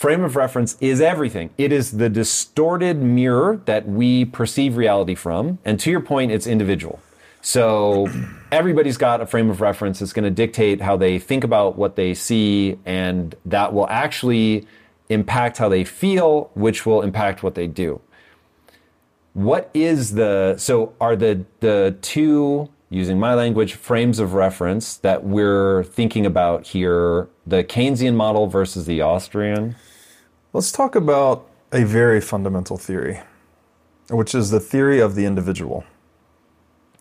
Frame 0.00 0.24
of 0.24 0.34
reference 0.34 0.78
is 0.80 1.02
everything. 1.02 1.50
It 1.58 1.72
is 1.72 1.98
the 1.98 2.08
distorted 2.08 3.02
mirror 3.02 3.60
that 3.66 3.86
we 3.86 4.24
perceive 4.24 4.78
reality 4.78 5.14
from. 5.14 5.58
And 5.62 5.78
to 5.78 5.90
your 5.90 6.00
point, 6.00 6.32
it's 6.32 6.46
individual. 6.46 7.00
So 7.42 8.08
everybody's 8.50 8.96
got 8.96 9.20
a 9.20 9.26
frame 9.26 9.50
of 9.50 9.60
reference 9.60 9.98
that's 9.98 10.14
going 10.14 10.24
to 10.24 10.30
dictate 10.30 10.80
how 10.80 10.96
they 10.96 11.18
think 11.18 11.44
about 11.44 11.76
what 11.76 11.96
they 11.96 12.14
see, 12.14 12.78
and 12.86 13.34
that 13.44 13.74
will 13.74 13.86
actually 13.90 14.66
impact 15.10 15.58
how 15.58 15.68
they 15.68 15.84
feel, 15.84 16.50
which 16.54 16.86
will 16.86 17.02
impact 17.02 17.42
what 17.42 17.54
they 17.54 17.66
do. 17.66 18.00
What 19.34 19.68
is 19.74 20.14
the 20.14 20.56
so 20.56 20.94
are 20.98 21.14
the 21.14 21.44
the 21.60 21.94
two 22.00 22.70
using 22.88 23.20
my 23.20 23.34
language 23.34 23.74
frames 23.74 24.18
of 24.18 24.32
reference 24.32 24.96
that 24.96 25.24
we're 25.24 25.84
thinking 25.84 26.24
about 26.24 26.68
here 26.68 27.28
the 27.46 27.62
Keynesian 27.62 28.14
model 28.14 28.46
versus 28.46 28.86
the 28.86 29.02
Austrian? 29.02 29.76
Let's 30.52 30.72
talk 30.72 30.96
about 30.96 31.46
a 31.70 31.84
very 31.84 32.20
fundamental 32.20 32.76
theory, 32.76 33.20
which 34.08 34.34
is 34.34 34.50
the 34.50 34.58
theory 34.58 34.98
of 34.98 35.14
the 35.14 35.24
individual. 35.24 35.84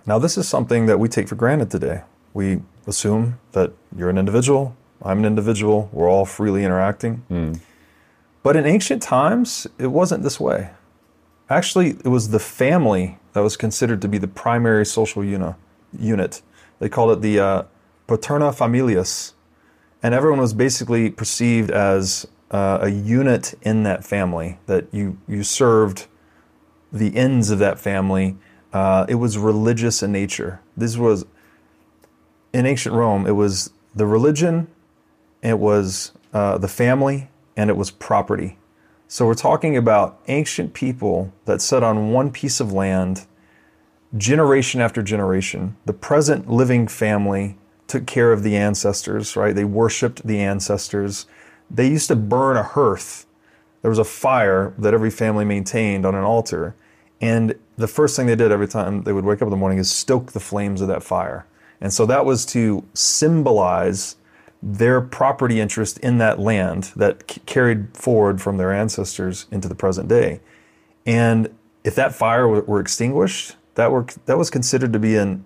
Now, 0.06 0.20
this 0.20 0.38
is 0.38 0.48
something 0.48 0.86
that 0.86 1.00
we 1.00 1.10
take 1.10 1.28
for 1.28 1.34
granted 1.34 1.72
today. 1.72 2.04
We 2.36 2.62
assume 2.86 3.40
that 3.54 3.72
you're 3.96 4.12
an 4.12 4.20
individual, 4.20 4.78
I'm 5.02 5.18
an 5.20 5.26
individual, 5.26 5.90
we're 5.92 6.08
all 6.08 6.26
freely 6.26 6.64
interacting. 6.64 7.24
But 8.44 8.56
in 8.56 8.68
ancient 8.68 9.02
times, 9.02 9.66
it 9.80 9.88
wasn't 9.88 10.22
this 10.22 10.40
way. 10.40 10.70
Actually, 11.50 11.98
it 12.06 12.10
was 12.10 12.30
the 12.30 12.40
family 12.40 13.18
that 13.34 13.42
was 13.42 13.58
considered 13.58 14.00
to 14.04 14.08
be 14.08 14.20
the 14.20 14.28
primary 14.28 14.86
social 14.86 15.24
uni- 15.24 15.56
unit. 15.98 16.44
They 16.78 16.88
called 16.88 17.18
it 17.18 17.22
the 17.22 17.40
uh, 17.40 17.64
paterna 18.08 18.54
familias, 18.56 19.34
and 20.04 20.14
everyone 20.14 20.40
was 20.40 20.54
basically 20.54 21.10
perceived 21.10 21.72
as 21.72 22.28
uh, 22.52 22.80
a 22.82 22.90
unit 22.90 23.54
in 23.62 23.84
that 23.84 24.04
family 24.04 24.60
that 24.66 24.88
you 24.92 25.18
you 25.28 25.44
served 25.44 26.08
the 26.92 27.16
ends 27.16 27.50
of 27.50 27.60
that 27.60 27.80
family. 27.80 28.38
Uh, 28.74 29.06
it 29.08 29.16
was 29.16 29.38
religious 29.38 30.02
in 30.04 30.12
nature. 30.12 30.60
This 30.76 30.98
was 30.98 31.26
in 32.54 32.66
ancient 32.66 32.96
Rome. 32.96 33.28
It 33.28 33.32
was 33.32 33.72
the 33.96 34.06
religion, 34.06 34.68
it 35.42 35.60
was 35.60 36.12
uh, 36.34 36.58
the 36.58 36.68
family, 36.68 37.30
and 37.56 37.70
it 37.70 37.78
was 37.78 37.92
property. 37.92 38.58
So 39.08 39.26
we're 39.26 39.34
talking 39.34 39.76
about 39.76 40.20
ancient 40.28 40.74
people 40.74 41.34
that 41.46 41.62
sat 41.62 41.84
on 41.84 42.12
one 42.12 42.32
piece 42.32 42.60
of 42.60 42.72
land, 42.72 43.26
generation 44.16 44.82
after 44.82 45.02
generation. 45.02 45.76
The 45.86 45.94
present 45.94 46.50
living 46.50 46.88
family 46.88 47.58
took 47.88 48.06
care 48.06 48.32
of 48.32 48.44
the 48.44 48.56
ancestors, 48.56 49.36
right? 49.36 49.56
They 49.56 49.66
worshipped 49.66 50.26
the 50.28 50.40
ancestors. 50.40 51.26
They 51.70 51.88
used 51.88 52.08
to 52.08 52.16
burn 52.16 52.58
a 52.58 52.64
hearth. 52.64 53.26
There 53.82 53.90
was 53.90 54.00
a 54.00 54.04
fire 54.04 54.74
that 54.78 54.94
every 54.94 55.12
family 55.12 55.46
maintained 55.46 56.06
on 56.06 56.16
an 56.16 56.24
altar. 56.24 56.76
And 57.22 57.56
the 57.78 57.88
first 57.88 58.16
thing 58.16 58.28
they 58.28 58.36
did 58.36 58.52
every 58.52 58.68
time 58.68 59.04
they 59.04 59.14
would 59.14 59.26
wake 59.26 59.42
up 59.42 59.48
in 59.48 59.52
the 59.52 59.58
morning 59.58 59.78
is 59.78 59.90
stoke 59.90 60.32
the 60.32 60.40
flames 60.40 60.82
of 60.82 60.88
that 60.88 61.04
fire. 61.04 61.46
And 61.82 61.94
so 61.94 62.06
that 62.06 62.26
was 62.26 62.46
to 62.48 62.84
symbolize 62.94 64.16
their 64.62 65.00
property 65.00 65.60
interest 65.60 65.98
in 66.00 66.18
that 66.18 66.40
land 66.40 66.92
that 66.96 67.32
c- 67.32 67.42
carried 67.46 67.96
forward 67.96 68.42
from 68.42 68.58
their 68.58 68.74
ancestors 68.74 69.46
into 69.52 69.70
the 69.70 69.76
present 69.76 70.10
day. 70.10 70.42
And 71.06 71.56
if 71.84 71.96
that 71.96 72.14
fire 72.14 72.48
were, 72.48 72.62
were 72.62 72.80
extinguished, 72.82 73.56
that 73.76 73.92
were 73.92 74.06
that 74.26 74.38
was 74.38 74.50
considered 74.50 74.92
to 74.92 75.00
be 75.00 75.16
an 75.16 75.46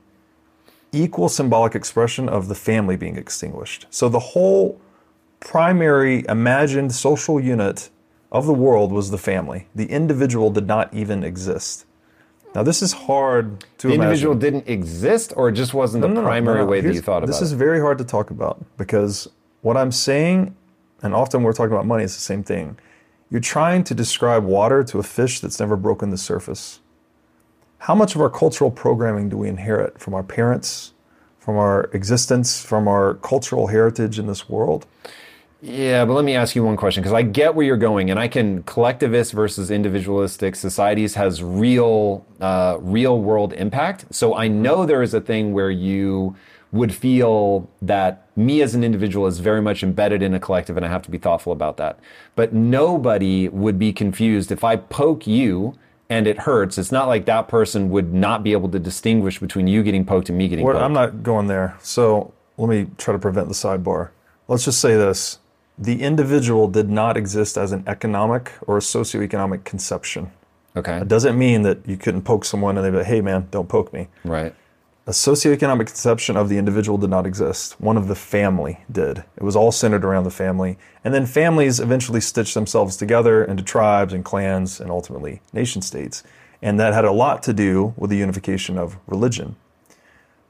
equal 0.92 1.30
symbolic 1.30 1.76
expression 1.76 2.28
of 2.28 2.48
the 2.48 2.56
family 2.56 2.96
being 2.96 3.16
extinguished. 3.16 3.86
So 3.92 4.10
the 4.10 4.20
whole 4.20 4.80
primary 5.44 6.24
imagined 6.30 6.94
social 6.94 7.40
unit 7.40 7.90
of 8.32 8.46
the 8.46 8.54
world 8.54 8.92
was 8.92 9.12
the 9.12 9.18
family. 9.18 9.68
The 9.76 9.86
individual 9.88 10.50
did 10.50 10.66
not 10.68 10.92
even 10.94 11.24
exist. 11.24 11.86
Now 12.56 12.64
this 12.64 12.82
is 12.82 12.94
hard 12.94 13.62
to 13.80 13.88
The 13.88 13.94
imagine. 13.96 14.02
individual 14.04 14.36
didn't 14.36 14.68
exist, 14.70 15.34
or 15.36 15.50
it 15.50 15.54
just 15.54 15.74
wasn't 15.74 16.02
the 16.04 16.08
No, 16.08 16.14
no, 16.16 16.22
no, 16.22 16.28
primary 16.28 16.60
no, 16.60 16.66
no. 16.66 16.70
way 16.72 16.82
that 16.82 16.94
you 16.94 17.02
thought 17.02 17.18
about 17.18 17.24
it. 17.26 17.28
this 17.34 17.42
is 17.42 17.52
very 17.52 17.80
hard 17.80 17.98
to 17.98 18.04
talk 18.04 18.30
about 18.32 18.64
because 18.78 19.28
what 19.62 19.76
I'm 19.76 19.92
saying, 19.92 20.56
and 21.02 21.14
often 21.14 21.44
we're 21.44 21.54
talking 21.54 21.74
about 21.74 21.86
money, 21.86 22.04
it's 22.04 22.16
the 22.16 22.22
same 22.22 22.44
thing. 22.44 22.78
You're 23.30 23.42
trying 23.42 23.84
to 23.86 23.94
describe 23.96 24.44
water 24.46 24.84
to 24.86 25.00
a 25.00 25.04
fish 25.04 25.40
that's 25.40 25.60
never 25.60 25.76
broken 25.76 26.10
the 26.10 26.18
surface. 26.18 26.80
How 27.80 27.96
much 27.96 28.16
of 28.16 28.22
our 28.22 28.30
cultural 28.30 28.72
programming 28.72 29.28
do 29.30 29.38
we 29.38 29.50
inherit 29.50 30.00
from 30.00 30.14
our 30.14 30.24
parents, 30.24 30.94
from 31.40 31.58
our 31.58 31.90
existence, 31.94 32.64
from 32.64 32.88
our 32.88 33.16
cultural 33.16 33.68
heritage 33.68 34.20
in 34.20 34.28
this 34.28 34.48
world? 34.48 34.86
Yeah, 35.66 36.04
but 36.04 36.14
let 36.14 36.26
me 36.26 36.36
ask 36.36 36.58
you 36.58 36.64
one 36.64 36.76
question 36.76 37.02
because 37.02 37.14
I 37.14 37.22
get 37.22 37.56
where 37.56 37.66
you're 37.66 37.78
going, 37.78 38.12
and 38.12 38.20
I 38.20 38.28
can 38.28 38.64
collectivist 38.64 39.32
versus 39.32 39.72
individualistic 39.72 40.58
societies 40.58 41.16
has 41.16 41.42
real, 41.42 42.26
uh, 42.42 42.78
real 42.82 43.22
world 43.22 43.54
impact. 43.54 44.14
So 44.14 44.36
I 44.36 44.50
know 44.50 44.86
there 44.86 45.02
is 45.02 45.14
a 45.14 45.22
thing 45.22 45.54
where 45.54 45.72
you 45.72 46.36
would 46.74 46.94
feel 46.94 47.70
that 47.82 48.28
me 48.36 48.62
as 48.62 48.76
an 48.76 48.84
individual 48.84 49.26
is 49.26 49.40
very 49.40 49.62
much 49.62 49.84
embedded 49.84 50.22
in 50.22 50.34
a 50.34 50.40
collective, 50.40 50.76
and 50.76 50.86
I 50.86 50.90
have 50.90 51.04
to 51.04 51.12
be 51.12 51.18
thoughtful 51.18 51.54
about 51.54 51.78
that. 51.78 51.98
But 52.36 52.52
nobody 52.52 53.48
would 53.48 53.80
be 53.80 53.94
confused 53.94 54.52
if 54.52 54.66
I 54.66 54.76
poke 54.76 55.26
you 55.26 55.78
and 56.10 56.28
it 56.28 56.40
hurts. 56.40 56.78
It's 56.78 56.92
not 56.92 57.08
like 57.08 57.24
that 57.26 57.48
person 57.48 57.90
would 57.90 58.14
not 58.14 58.44
be 58.44 58.52
able 58.52 58.68
to 58.70 58.80
distinguish 58.80 59.40
between 59.40 59.68
you 59.68 59.82
getting 59.82 60.04
poked 60.06 60.28
and 60.28 60.38
me 60.38 60.50
getting 60.50 60.66
Well, 60.66 60.74
poked. 60.74 60.84
I'm 60.84 60.94
not 60.94 61.24
going 61.24 61.48
there. 61.48 61.78
So 61.80 62.34
let 62.58 62.68
me 62.68 62.88
try 62.98 63.14
to 63.14 63.20
prevent 63.20 63.48
the 63.48 63.54
sidebar. 63.54 64.10
Let's 64.50 64.66
just 64.66 64.82
say 64.82 64.96
this 64.98 65.40
the 65.78 66.02
individual 66.02 66.68
did 66.68 66.90
not 66.90 67.18
exist 67.18 67.58
as 67.58 67.72
an 67.72 67.84
economic 67.88 68.52
or 68.68 68.78
a 68.78 68.82
socioeconomic 68.82 69.64
conception. 69.64 70.32
okay, 70.76 70.98
It 70.98 71.08
doesn't 71.08 71.38
mean 71.38 71.64
that 71.64 71.80
you 71.88 71.98
couldn't 71.98 72.24
poke 72.24 72.46
someone 72.46 72.78
and 72.78 72.86
they'd 72.86 72.92
be 72.92 72.98
like, 72.98 73.08
hey 73.08 73.22
man, 73.22 73.48
don't 73.52 73.70
poke 73.70 73.92
me. 73.94 74.08
right. 74.24 74.54
A 75.06 75.12
socioeconomic 75.12 75.88
conception 75.88 76.38
of 76.38 76.48
the 76.48 76.58
individual 76.58 76.98
did 76.98 77.10
not 77.10 77.26
exist. 77.26 77.76
One 77.82 77.98
of 77.98 78.08
the 78.08 78.16
family 78.16 78.80
did. 78.90 79.26
It 79.36 79.44
was 79.44 79.54
all 79.54 79.70
centered 79.74 80.06
around 80.06 80.24
the 80.24 80.32
family. 80.32 80.78
And 81.04 81.14
then 81.14 81.26
families 81.26 81.82
eventually 81.82 82.22
stitched 82.22 82.54
themselves 82.54 82.96
together 82.96 83.44
into 83.44 83.64
tribes 83.64 84.14
and 84.14 84.24
clans 84.24 84.80
and 84.80 84.90
ultimately 84.90 85.42
nation 85.52 85.82
states. 85.82 86.24
And 86.62 86.80
that 86.80 86.94
had 86.94 87.04
a 87.04 87.12
lot 87.12 87.44
to 87.44 87.52
do 87.54 87.94
with 87.98 88.12
the 88.12 88.16
unification 88.16 88.78
of 88.78 88.96
religion. 89.06 89.58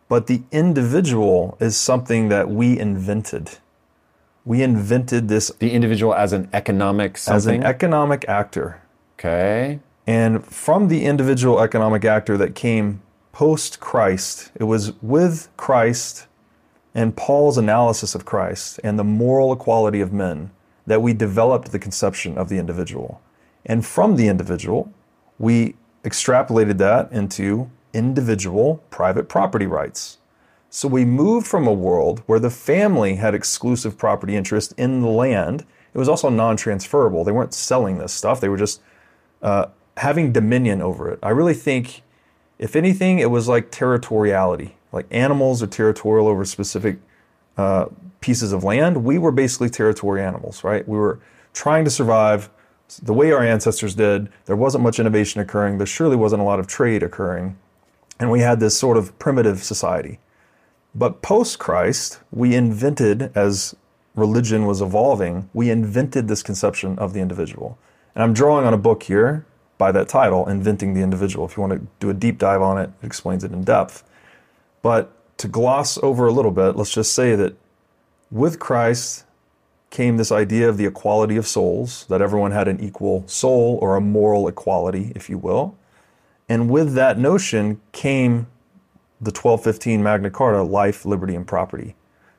But 0.08 0.28
the 0.28 0.44
individual 0.52 1.58
is 1.60 1.76
something 1.76 2.30
that 2.30 2.48
we 2.48 2.78
invented. 2.78 3.58
We 4.46 4.62
invented 4.62 5.30
this 5.30 5.52
The 5.60 5.72
individual 5.72 6.14
as 6.14 6.34
an 6.34 6.50
economic 6.54 7.18
something. 7.18 7.36
as 7.38 7.46
an 7.48 7.64
economic 7.64 8.28
actor. 8.28 8.82
okay. 9.18 9.80
And 10.06 10.46
from 10.46 10.90
the 10.90 11.06
individual 11.06 11.62
economic 11.62 12.04
actor 12.04 12.38
that 12.38 12.56
came 12.56 13.02
post 13.32 13.80
Christ, 13.80 14.52
it 14.56 14.66
was 14.66 14.92
with 15.02 15.48
Christ 15.56 16.28
and 16.94 17.16
Paul's 17.16 17.58
analysis 17.58 18.14
of 18.14 18.26
Christ 18.26 18.80
and 18.84 19.00
the 19.00 19.04
moral 19.04 19.54
equality 19.54 20.02
of 20.02 20.12
men 20.12 20.52
that 20.86 21.02
we 21.02 21.14
developed 21.14 21.72
the 21.72 21.80
conception 21.80 22.38
of 22.38 22.50
the 22.50 22.58
individual. 22.58 23.22
And 23.66 23.86
from 23.86 24.18
the 24.18 24.28
individual, 24.28 24.92
we 25.40 25.76
extrapolated 26.04 26.78
that 26.80 27.10
into 27.12 27.72
individual 27.94 28.84
private 28.90 29.30
property 29.30 29.66
rights. 29.68 30.18
So 30.76 30.88
we 30.88 31.06
moved 31.06 31.46
from 31.46 31.68
a 31.68 31.72
world 31.72 32.24
where 32.26 32.40
the 32.40 32.50
family 32.50 33.18
had 33.18 33.36
exclusive 33.36 33.96
property 33.96 34.36
interest 34.36 34.74
in 34.76 35.02
the 35.02 35.08
land. 35.08 35.68
It 35.94 36.00
was 36.00 36.10
also 36.10 36.30
non 36.30 36.58
transferable. 36.58 37.24
They 37.24 37.32
weren't 37.32 37.54
selling 37.54 38.00
this 38.00 38.12
stuff, 38.12 38.42
they 38.42 38.50
were 38.50 38.58
just 38.58 38.82
uh, 39.44 39.68
having 39.98 40.32
dominion 40.32 40.82
over 40.82 41.12
it. 41.12 41.20
I 41.22 41.30
really 41.30 41.54
think, 41.54 42.02
if 42.58 42.76
anything, 42.76 43.20
it 43.20 43.30
was 43.30 43.48
like 43.48 43.70
territoriality. 43.70 44.72
Like 44.92 45.06
animals 45.12 45.62
are 45.62 45.68
territorial 45.68 46.28
over 46.28 46.44
specific 46.44 46.98
uh, 47.56 47.86
pieces 48.20 48.52
of 48.52 48.64
land. 48.64 49.04
We 49.04 49.20
were 49.20 49.32
basically 49.32 49.70
territory 49.70 50.24
animals, 50.24 50.64
right? 50.64 50.88
We 50.88 50.98
were 50.98 51.20
trying 51.54 51.86
to 51.86 51.92
survive 51.92 52.50
the 53.00 53.14
way 53.14 53.32
our 53.32 53.44
ancestors 53.44 53.94
did. 53.94 54.28
There 54.46 54.56
wasn't 54.56 54.84
much 54.84 55.00
innovation 55.00 55.40
occurring. 55.40 55.78
There 55.78 55.86
surely 55.86 56.16
wasn't 56.16 56.42
a 56.42 56.46
lot 56.46 56.60
of 56.60 56.66
trade 56.66 57.04
occurring. 57.04 57.60
And 58.20 58.32
we 58.32 58.40
had 58.40 58.60
this 58.60 58.76
sort 58.76 58.98
of 58.98 59.20
primitive 59.20 59.64
society. 59.64 60.18
But 60.96 61.22
post 61.22 61.60
Christ, 61.60 62.20
we 62.32 62.56
invented, 62.56 63.32
as 63.36 63.76
religion 64.16 64.66
was 64.66 64.82
evolving, 64.82 65.50
we 65.54 65.70
invented 65.70 66.28
this 66.28 66.44
conception 66.44 67.00
of 67.00 67.14
the 67.14 67.20
individual. 67.20 67.78
And 68.14 68.24
I'm 68.24 68.34
drawing 68.34 68.66
on 68.66 68.74
a 68.74 68.78
book 68.78 69.04
here 69.04 69.46
by 69.80 69.92
that 69.92 70.08
title, 70.08 70.48
Inventing 70.48 70.94
the 70.94 71.02
Individual. 71.02 71.46
If 71.46 71.58
you 71.58 71.62
want 71.62 71.74
to 71.74 71.88
do 72.00 72.10
a 72.10 72.14
deep 72.14 72.38
dive 72.38 72.62
on 72.62 72.78
it, 72.78 72.92
it 73.02 73.06
explains 73.06 73.44
it 73.44 73.52
in 73.52 73.64
depth. 73.64 74.04
But 74.84 75.12
to 75.38 75.48
gloss 75.48 75.98
over 76.04 76.28
a 76.28 76.32
little 76.32 76.52
bit, 76.52 76.76
let's 76.76 76.94
just 76.94 77.14
say 77.14 77.36
that 77.36 77.56
with 78.30 78.60
Christ 78.60 79.26
came 79.90 80.18
this 80.18 80.32
idea 80.32 80.70
of 80.70 80.78
the 80.78 80.86
equality 80.86 81.38
of 81.38 81.48
souls, 81.48 82.06
that 82.10 82.22
everyone 82.22 82.52
had 82.52 82.68
an 82.68 82.80
equal 82.80 83.28
soul 83.28 83.80
or 83.82 83.96
a 83.96 84.02
moral 84.02 84.48
equality, 84.48 85.12
if 85.16 85.30
you 85.30 85.38
will. 85.38 85.76
And 86.48 86.70
with 86.70 86.94
that 86.94 87.18
notion 87.18 87.82
came 87.92 88.48
the 89.24 89.32
1215 89.32 90.04
Magna 90.04 90.30
Carta, 90.30 90.64
life, 90.64 91.06
liberty, 91.06 91.36
and 91.36 91.48
property. 91.48 91.96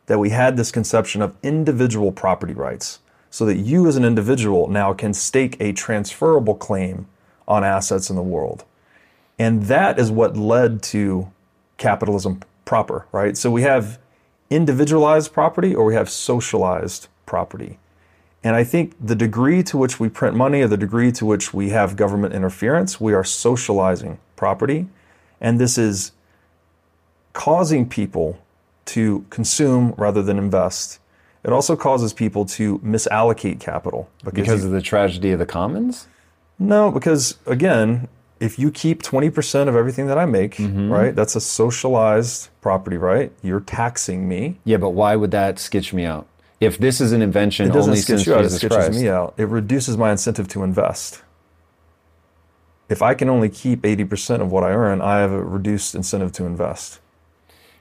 That 0.06 0.18
we 0.18 0.30
had 0.30 0.56
this 0.56 0.70
conception 0.70 1.22
of 1.22 1.36
individual 1.42 2.12
property 2.12 2.52
rights, 2.52 3.00
so 3.30 3.46
that 3.46 3.56
you 3.56 3.86
as 3.88 3.96
an 3.96 4.04
individual 4.04 4.68
now 4.68 4.92
can 4.92 5.14
stake 5.14 5.56
a 5.60 5.72
transferable 5.72 6.54
claim 6.54 7.06
on 7.48 7.64
assets 7.64 8.10
in 8.10 8.16
the 8.16 8.22
world. 8.22 8.64
And 9.38 9.64
that 9.64 9.98
is 9.98 10.10
what 10.10 10.36
led 10.36 10.82
to 10.84 11.32
capitalism 11.78 12.42
proper, 12.64 13.06
right? 13.12 13.36
So 13.36 13.50
we 13.50 13.62
have 13.62 13.98
individualized 14.50 15.32
property 15.32 15.74
or 15.74 15.84
we 15.84 15.94
have 15.94 16.08
socialized 16.08 17.08
property. 17.26 17.78
And 18.42 18.54
I 18.54 18.62
think 18.62 18.94
the 19.04 19.14
degree 19.16 19.62
to 19.64 19.78
which 19.78 19.98
we 19.98 20.08
print 20.08 20.36
money 20.36 20.60
or 20.60 20.68
the 20.68 20.76
degree 20.76 21.10
to 21.12 21.24
which 21.24 21.54
we 21.54 21.70
have 21.70 21.96
government 21.96 22.34
interference, 22.34 23.00
we 23.00 23.14
are 23.14 23.24
socializing 23.24 24.18
property. 24.36 24.86
And 25.40 25.58
this 25.58 25.78
is 25.78 26.12
causing 27.34 27.86
people 27.88 28.38
to 28.86 29.24
consume 29.30 29.92
rather 29.98 30.22
than 30.22 30.38
invest. 30.38 30.98
It 31.44 31.52
also 31.52 31.76
causes 31.76 32.12
people 32.14 32.46
to 32.46 32.78
misallocate 32.78 33.60
capital 33.60 34.08
Because 34.24 34.62
you- 34.62 34.68
of 34.68 34.72
the 34.72 34.80
tragedy 34.80 35.30
of 35.32 35.38
the 35.38 35.46
commons? 35.46 36.08
no, 36.58 36.90
because 36.90 37.36
again, 37.46 38.08
if 38.40 38.58
you 38.58 38.70
keep 38.70 39.02
20% 39.02 39.68
of 39.68 39.76
everything 39.76 40.06
that 40.06 40.18
I 40.18 40.24
make, 40.26 40.56
Mm-hmm. 40.56 40.90
right, 40.90 41.14
that's 41.14 41.36
a 41.36 41.40
socialized 41.40 42.48
property, 42.60 42.96
right? 42.96 43.30
You're 43.42 43.60
taxing 43.60 44.28
me. 44.28 44.58
Yeah, 44.64 44.78
but 44.78 44.90
why 44.90 45.16
would 45.16 45.30
that 45.32 45.58
sketch 45.58 45.92
me 45.92 46.04
out? 46.04 46.26
If 46.60 46.78
this 46.78 47.00
is 47.00 47.12
an 47.12 47.20
invention 47.22 47.66
It 47.68 47.72
doesn't 47.72 47.90
only 47.90 48.00
since 48.00 48.26
you 48.26 48.34
out, 48.34 48.40
it 48.40 48.44
Jesus 48.44 48.58
sketches 48.60 48.76
Christ, 48.76 49.00
me 49.00 49.08
out. 49.08 49.34
It 49.36 49.48
reduces 49.48 49.96
my 49.96 50.10
incentive 50.12 50.48
to 50.48 50.62
invest. 50.62 51.22
If 52.88 53.02
I 53.02 53.14
can 53.14 53.28
only 53.28 53.48
keep 53.48 53.82
80% 53.82 54.40
of 54.40 54.50
what 54.52 54.62
I 54.62 54.70
earn, 54.70 55.00
I 55.00 55.18
have 55.18 55.32
a 55.32 55.42
reduced 55.42 55.94
incentive 55.94 56.32
to 56.32 56.44
invest. 56.44 57.00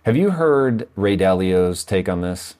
Have 0.03 0.15
you 0.15 0.31
heard 0.31 0.87
Ray 0.95 1.17
Dalio's 1.17 1.83
take 1.83 2.07
on 2.07 2.21
this? 2.21 2.55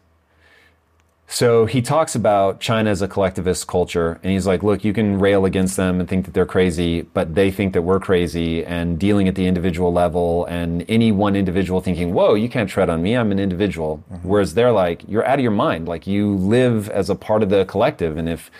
So 1.26 1.66
he 1.66 1.82
talks 1.82 2.16
about 2.16 2.60
China 2.60 2.92
as 2.92 3.02
a 3.02 3.08
collectivist 3.08 3.66
culture, 3.66 4.20
and 4.22 4.32
he's 4.32 4.46
like, 4.46 4.62
look, 4.62 4.84
you 4.84 4.94
can 4.94 5.20
rail 5.20 5.46
against 5.46 5.78
them 5.78 6.00
and 6.00 6.08
think 6.08 6.26
that 6.26 6.34
they're 6.34 6.46
crazy, 6.46 7.02
but 7.02 7.34
they 7.34 7.50
think 7.50 7.74
that 7.74 7.82
we're 7.82 8.00
crazy, 8.00 8.64
and 8.64 9.00
dealing 9.00 9.28
at 9.28 9.34
the 9.34 9.48
individual 9.48 9.92
level, 9.92 10.46
and 10.46 10.86
any 10.88 11.12
one 11.12 11.36
individual 11.36 11.82
thinking, 11.82 12.14
whoa, 12.14 12.36
you 12.36 12.50
can't 12.50 12.70
tread 12.70 12.90
on 12.90 13.02
me, 13.02 13.16
I'm 13.16 13.32
an 13.32 13.40
individual. 13.40 14.04
Mm-hmm. 14.12 14.28
Whereas 14.28 14.54
they're 14.54 14.72
like, 14.72 15.02
you're 15.08 15.26
out 15.26 15.40
of 15.40 15.44
your 15.44 15.52
mind. 15.52 15.88
Like, 15.88 16.06
you 16.06 16.36
live 16.36 16.88
as 16.90 17.10
a 17.10 17.16
part 17.16 17.42
of 17.42 17.50
the 17.50 17.66
collective, 17.66 18.16
and 18.18 18.30
if 18.30 18.52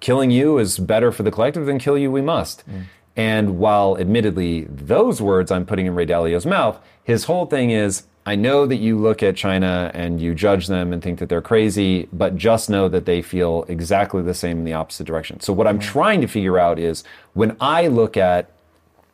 killing 0.00 0.30
you 0.30 0.58
is 0.58 0.78
better 0.78 1.12
for 1.12 1.24
the 1.24 1.30
collective, 1.30 1.66
then 1.66 1.78
kill 1.78 1.98
you 1.98 2.10
we 2.10 2.22
must. 2.22 2.66
Mm. 2.68 2.84
And 3.14 3.58
while 3.58 3.98
admittedly 3.98 4.64
those 4.70 5.20
words 5.20 5.50
I'm 5.50 5.66
putting 5.66 5.86
in 5.86 5.94
Ray 5.94 6.06
Dalio's 6.06 6.46
mouth, 6.46 6.80
his 7.04 7.24
whole 7.24 7.44
thing 7.44 7.70
is 7.70 8.04
I 8.24 8.36
know 8.36 8.66
that 8.66 8.76
you 8.76 8.98
look 8.98 9.22
at 9.22 9.34
China 9.34 9.90
and 9.94 10.20
you 10.20 10.34
judge 10.34 10.68
them 10.68 10.92
and 10.92 11.02
think 11.02 11.18
that 11.18 11.28
they're 11.28 11.42
crazy, 11.42 12.08
but 12.12 12.36
just 12.36 12.70
know 12.70 12.88
that 12.88 13.04
they 13.04 13.20
feel 13.20 13.64
exactly 13.68 14.22
the 14.22 14.34
same 14.34 14.58
in 14.58 14.64
the 14.64 14.74
opposite 14.74 15.06
direction. 15.06 15.40
So 15.40 15.52
what 15.52 15.66
I'm 15.66 15.80
trying 15.80 16.20
to 16.20 16.28
figure 16.28 16.58
out 16.58 16.78
is 16.78 17.02
when 17.34 17.56
I 17.60 17.88
look 17.88 18.16
at 18.16 18.50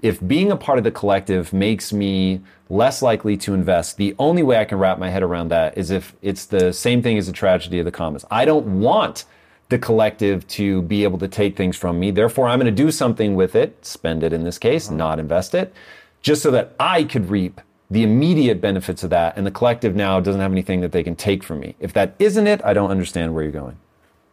if 0.02 0.24
being 0.26 0.52
a 0.52 0.56
part 0.56 0.78
of 0.78 0.84
the 0.84 0.90
collective 0.90 1.52
makes 1.52 1.92
me 1.92 2.40
less 2.68 3.00
likely 3.00 3.36
to 3.38 3.54
invest, 3.54 3.96
the 3.96 4.14
only 4.18 4.42
way 4.42 4.59
I 4.59 4.64
can 4.64 4.78
wrap 4.78 4.98
my 4.98 5.11
head 5.11 5.22
around 5.22 5.48
that 5.48 5.76
is 5.76 5.90
if 5.90 6.14
it's 6.22 6.44
the 6.44 6.72
same 6.72 7.02
thing 7.02 7.18
as 7.18 7.26
the 7.26 7.32
tragedy 7.32 7.78
of 7.78 7.84
the 7.84 7.90
commons. 7.90 8.24
I 8.30 8.44
don't 8.44 8.80
want 8.80 9.24
the 9.70 9.78
collective 9.78 10.46
to 10.48 10.82
be 10.82 11.02
able 11.02 11.18
to 11.18 11.28
take 11.28 11.56
things 11.56 11.76
from 11.76 11.98
me. 11.98 12.11
Therefore, 12.11 12.48
I'm 12.48 12.59
going 12.59 12.74
to 12.74 12.82
do 12.82 12.90
something 12.90 13.34
with 13.34 13.54
it, 13.54 13.84
spend 13.84 14.22
it 14.22 14.32
in 14.32 14.44
this 14.44 14.59
case, 14.59 14.88
uh-huh. 14.88 14.96
not 14.96 15.18
invest 15.18 15.54
it, 15.54 15.74
just 16.22 16.42
so 16.42 16.50
that 16.50 16.74
I 16.78 17.04
could 17.04 17.30
reap 17.30 17.61
the 17.91 18.03
immediate 18.03 18.61
benefits 18.61 19.03
of 19.03 19.11
that. 19.11 19.36
And 19.36 19.47
the 19.47 19.51
collective 19.51 19.95
now 19.97 20.20
doesn't 20.20 20.41
have 20.41 20.53
anything 20.53 20.80
that 20.82 20.93
they 20.93 21.03
can 21.03 21.16
take 21.16 21.43
from 21.43 21.61
me. 21.61 21.74
If 21.80 21.93
that 21.95 22.14
isn't 22.18 22.47
it, 22.47 22.61
I 22.64 22.72
don't 22.74 22.91
understand 22.91 23.34
where 23.34 23.43
you're 23.43 23.53
going. 23.53 23.76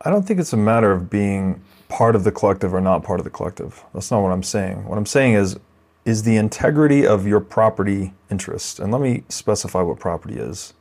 I 0.01 0.09
don't 0.09 0.23
think 0.23 0.39
it's 0.39 0.53
a 0.53 0.57
matter 0.57 0.91
of 0.91 1.09
being 1.09 1.61
part 1.87 2.15
of 2.15 2.23
the 2.23 2.31
collective 2.31 2.73
or 2.73 2.81
not 2.81 3.03
part 3.03 3.19
of 3.19 3.23
the 3.23 3.29
collective. 3.29 3.83
That's 3.93 4.11
not 4.11 4.21
what 4.21 4.31
I'm 4.31 4.43
saying. 4.43 4.85
What 4.87 4.97
I'm 4.97 5.05
saying 5.05 5.33
is, 5.35 5.57
is 6.03 6.23
the 6.23 6.35
integrity 6.35 7.07
of 7.07 7.25
your 7.25 7.39
property 7.39 8.13
interest, 8.29 8.79
and 8.79 8.91
let 8.91 9.01
me 9.01 9.23
specify 9.29 9.81
what 9.81 9.99
property 9.99 10.35
is 10.35 10.73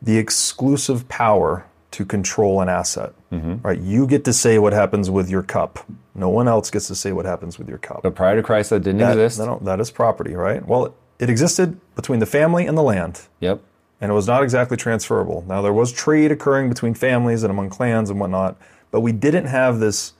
the 0.00 0.16
exclusive 0.18 1.06
power 1.08 1.66
to 1.90 2.04
control 2.04 2.60
an 2.60 2.68
asset. 2.68 3.12
Mm-hmm. 3.32 3.66
Right? 3.66 3.78
You 3.80 4.06
get 4.06 4.24
to 4.26 4.32
say 4.32 4.58
what 4.58 4.72
happens 4.72 5.10
with 5.10 5.28
your 5.30 5.42
cup. 5.42 5.78
No 6.14 6.28
one 6.28 6.46
else 6.48 6.70
gets 6.70 6.88
to 6.88 6.94
say 6.94 7.12
what 7.12 7.24
happens 7.24 7.58
with 7.58 7.68
your 7.68 7.78
cup. 7.78 8.02
But 8.02 8.14
prior 8.14 8.36
to 8.36 8.42
Christ, 8.42 8.70
that 8.70 8.80
didn't 8.80 9.00
That- 9.00 9.18
exist. 9.18 9.38
no, 9.38 9.58
that 9.62 9.80
is 9.80 9.90
property, 9.90 10.34
right? 10.34 10.66
Well, 10.66 10.94
it 11.24 11.30
existed 11.30 11.80
between 11.96 12.20
the 12.20 12.26
family 12.26 12.66
and 12.66 12.76
the 12.76 12.82
land 12.82 13.22
Yep. 13.40 13.62
and 13.98 14.10
it 14.10 14.14
was 14.14 14.26
not 14.26 14.42
exactly 14.42 14.76
transferable. 14.76 15.42
Now, 15.48 15.62
there 15.62 15.72
was 15.72 15.90
trade 15.90 16.30
occurring 16.30 16.68
between 16.68 16.92
families 16.92 17.42
and 17.42 17.50
among 17.50 17.70
clans 17.70 18.10
and 18.10 18.20
whatnot, 18.20 18.58
but 18.90 19.00
we 19.00 19.10
didn't 19.10 19.46
have 19.46 19.78
this 19.80 20.12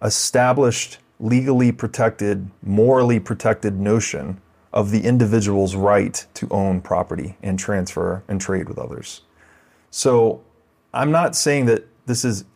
established, 0.00 1.00
legally 1.20 1.70
protected, 1.70 2.48
morally 2.62 3.20
protected 3.20 3.78
notion 3.78 4.40
of 4.72 4.90
the 4.90 5.02
individual's 5.04 5.74
right 5.74 6.24
to 6.32 6.48
own 6.50 6.80
property 6.80 7.36
and 7.42 7.58
transfer 7.58 8.22
and 8.26 8.40
trade 8.40 8.70
with 8.70 8.78
others. 8.78 9.20
So, 9.90 10.40
I'm 10.94 11.10
not 11.10 11.36
saying 11.36 11.66
that 11.66 11.86
this 12.06 12.24
is 12.24 12.46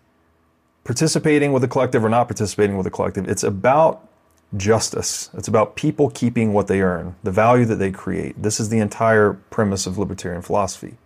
participating 0.84 1.52
with 1.52 1.62
a 1.62 1.68
collective 1.68 2.02
or 2.02 2.08
not 2.08 2.26
participating 2.26 2.78
with 2.78 2.86
a 2.86 2.90
collective. 2.90 3.28
It's 3.28 3.44
about 3.44 4.08
justice. 4.56 5.30
It's 5.34 5.48
about 5.48 5.76
people 5.76 6.10
keeping 6.10 6.52
what 6.52 6.66
they 6.66 6.80
earn, 6.80 7.16
the 7.22 7.30
value 7.30 7.64
that 7.66 7.76
they 7.76 7.90
create. 7.90 8.42
This 8.42 8.60
is 8.60 8.68
the 8.68 8.78
entire 8.78 9.34
premise 9.50 9.86
of 9.86 9.98
libertarian 9.98 10.42
philosophy. 10.42 10.96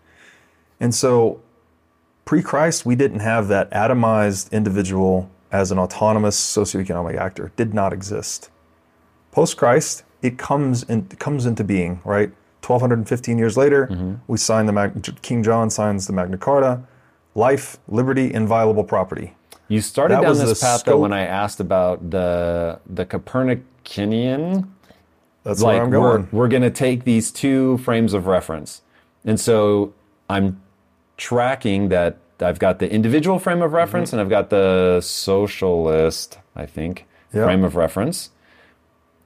And 0.80 0.94
so, 0.94 1.40
pre 2.24 2.42
Christ, 2.42 2.84
we 2.84 2.97
didn't 2.97 3.20
have 3.20 3.49
that 3.49 3.70
atomized 3.70 4.51
individual 4.53 5.30
as 5.53 5.70
an 5.70 5.78
autonomous 5.78 6.38
socioeconomic 6.38 7.16
actor, 7.16 7.47
it 7.47 7.57
did 7.57 7.72
not 7.72 7.92
exist. 7.92 8.51
Post 9.30 9.57
Christ, 9.57 10.03
it 10.22 10.38
comes, 10.38 10.82
in, 10.84 11.07
it 11.11 11.18
comes 11.18 11.47
into 11.47 11.62
being, 11.62 12.01
right? 12.05 12.30
1215 12.62 13.38
years 13.38 13.57
later, 13.57 13.86
mm-hmm. 13.86 14.14
we 14.26 14.38
sign 14.38 14.66
the 14.66 15.14
King 15.22 15.42
John 15.42 15.70
signs 15.70 16.07
the 16.07 16.12
Magna 16.12 16.36
Carta, 16.36 16.82
life, 17.34 17.78
liberty, 17.86 18.32
inviolable 18.32 18.82
property. 18.82 19.34
You 19.69 19.81
started 19.81 20.17
That 20.17 20.23
down 20.23 20.39
this 20.39 20.61
path 20.61 20.85
though 20.85 20.99
when 20.99 21.12
I 21.12 21.23
asked 21.23 21.61
about 21.61 22.11
the 22.11 22.81
the 22.87 23.05
Copernicanian. 23.05 24.69
That's 25.43 25.62
like 25.62 25.75
where 25.75 25.85
I'm 25.85 25.91
we're 25.91 26.17
going. 26.19 26.29
we're 26.33 26.49
going 26.49 26.62
to 26.62 26.71
take 26.71 27.05
these 27.05 27.31
two 27.31 27.79
frames 27.79 28.14
of 28.14 28.27
reference, 28.27 28.83
and 29.25 29.39
so 29.39 29.95
I'm 30.29 30.61
tracking 31.17 31.89
that 31.89 32.19
I've 32.41 32.59
got 32.59 32.79
the 32.79 32.91
individual 32.91 33.39
frame 33.39 33.62
of 33.62 33.69
mm-hmm. 33.69 33.77
reference 33.77 34.12
and 34.12 34.21
I've 34.21 34.29
got 34.29 34.51
the 34.51 35.01
socialist, 35.01 36.39
I 36.55 36.67
think, 36.67 37.07
Yeah. 37.33 37.45
frame 37.45 37.64
of 37.64 37.77
reference. 37.77 38.31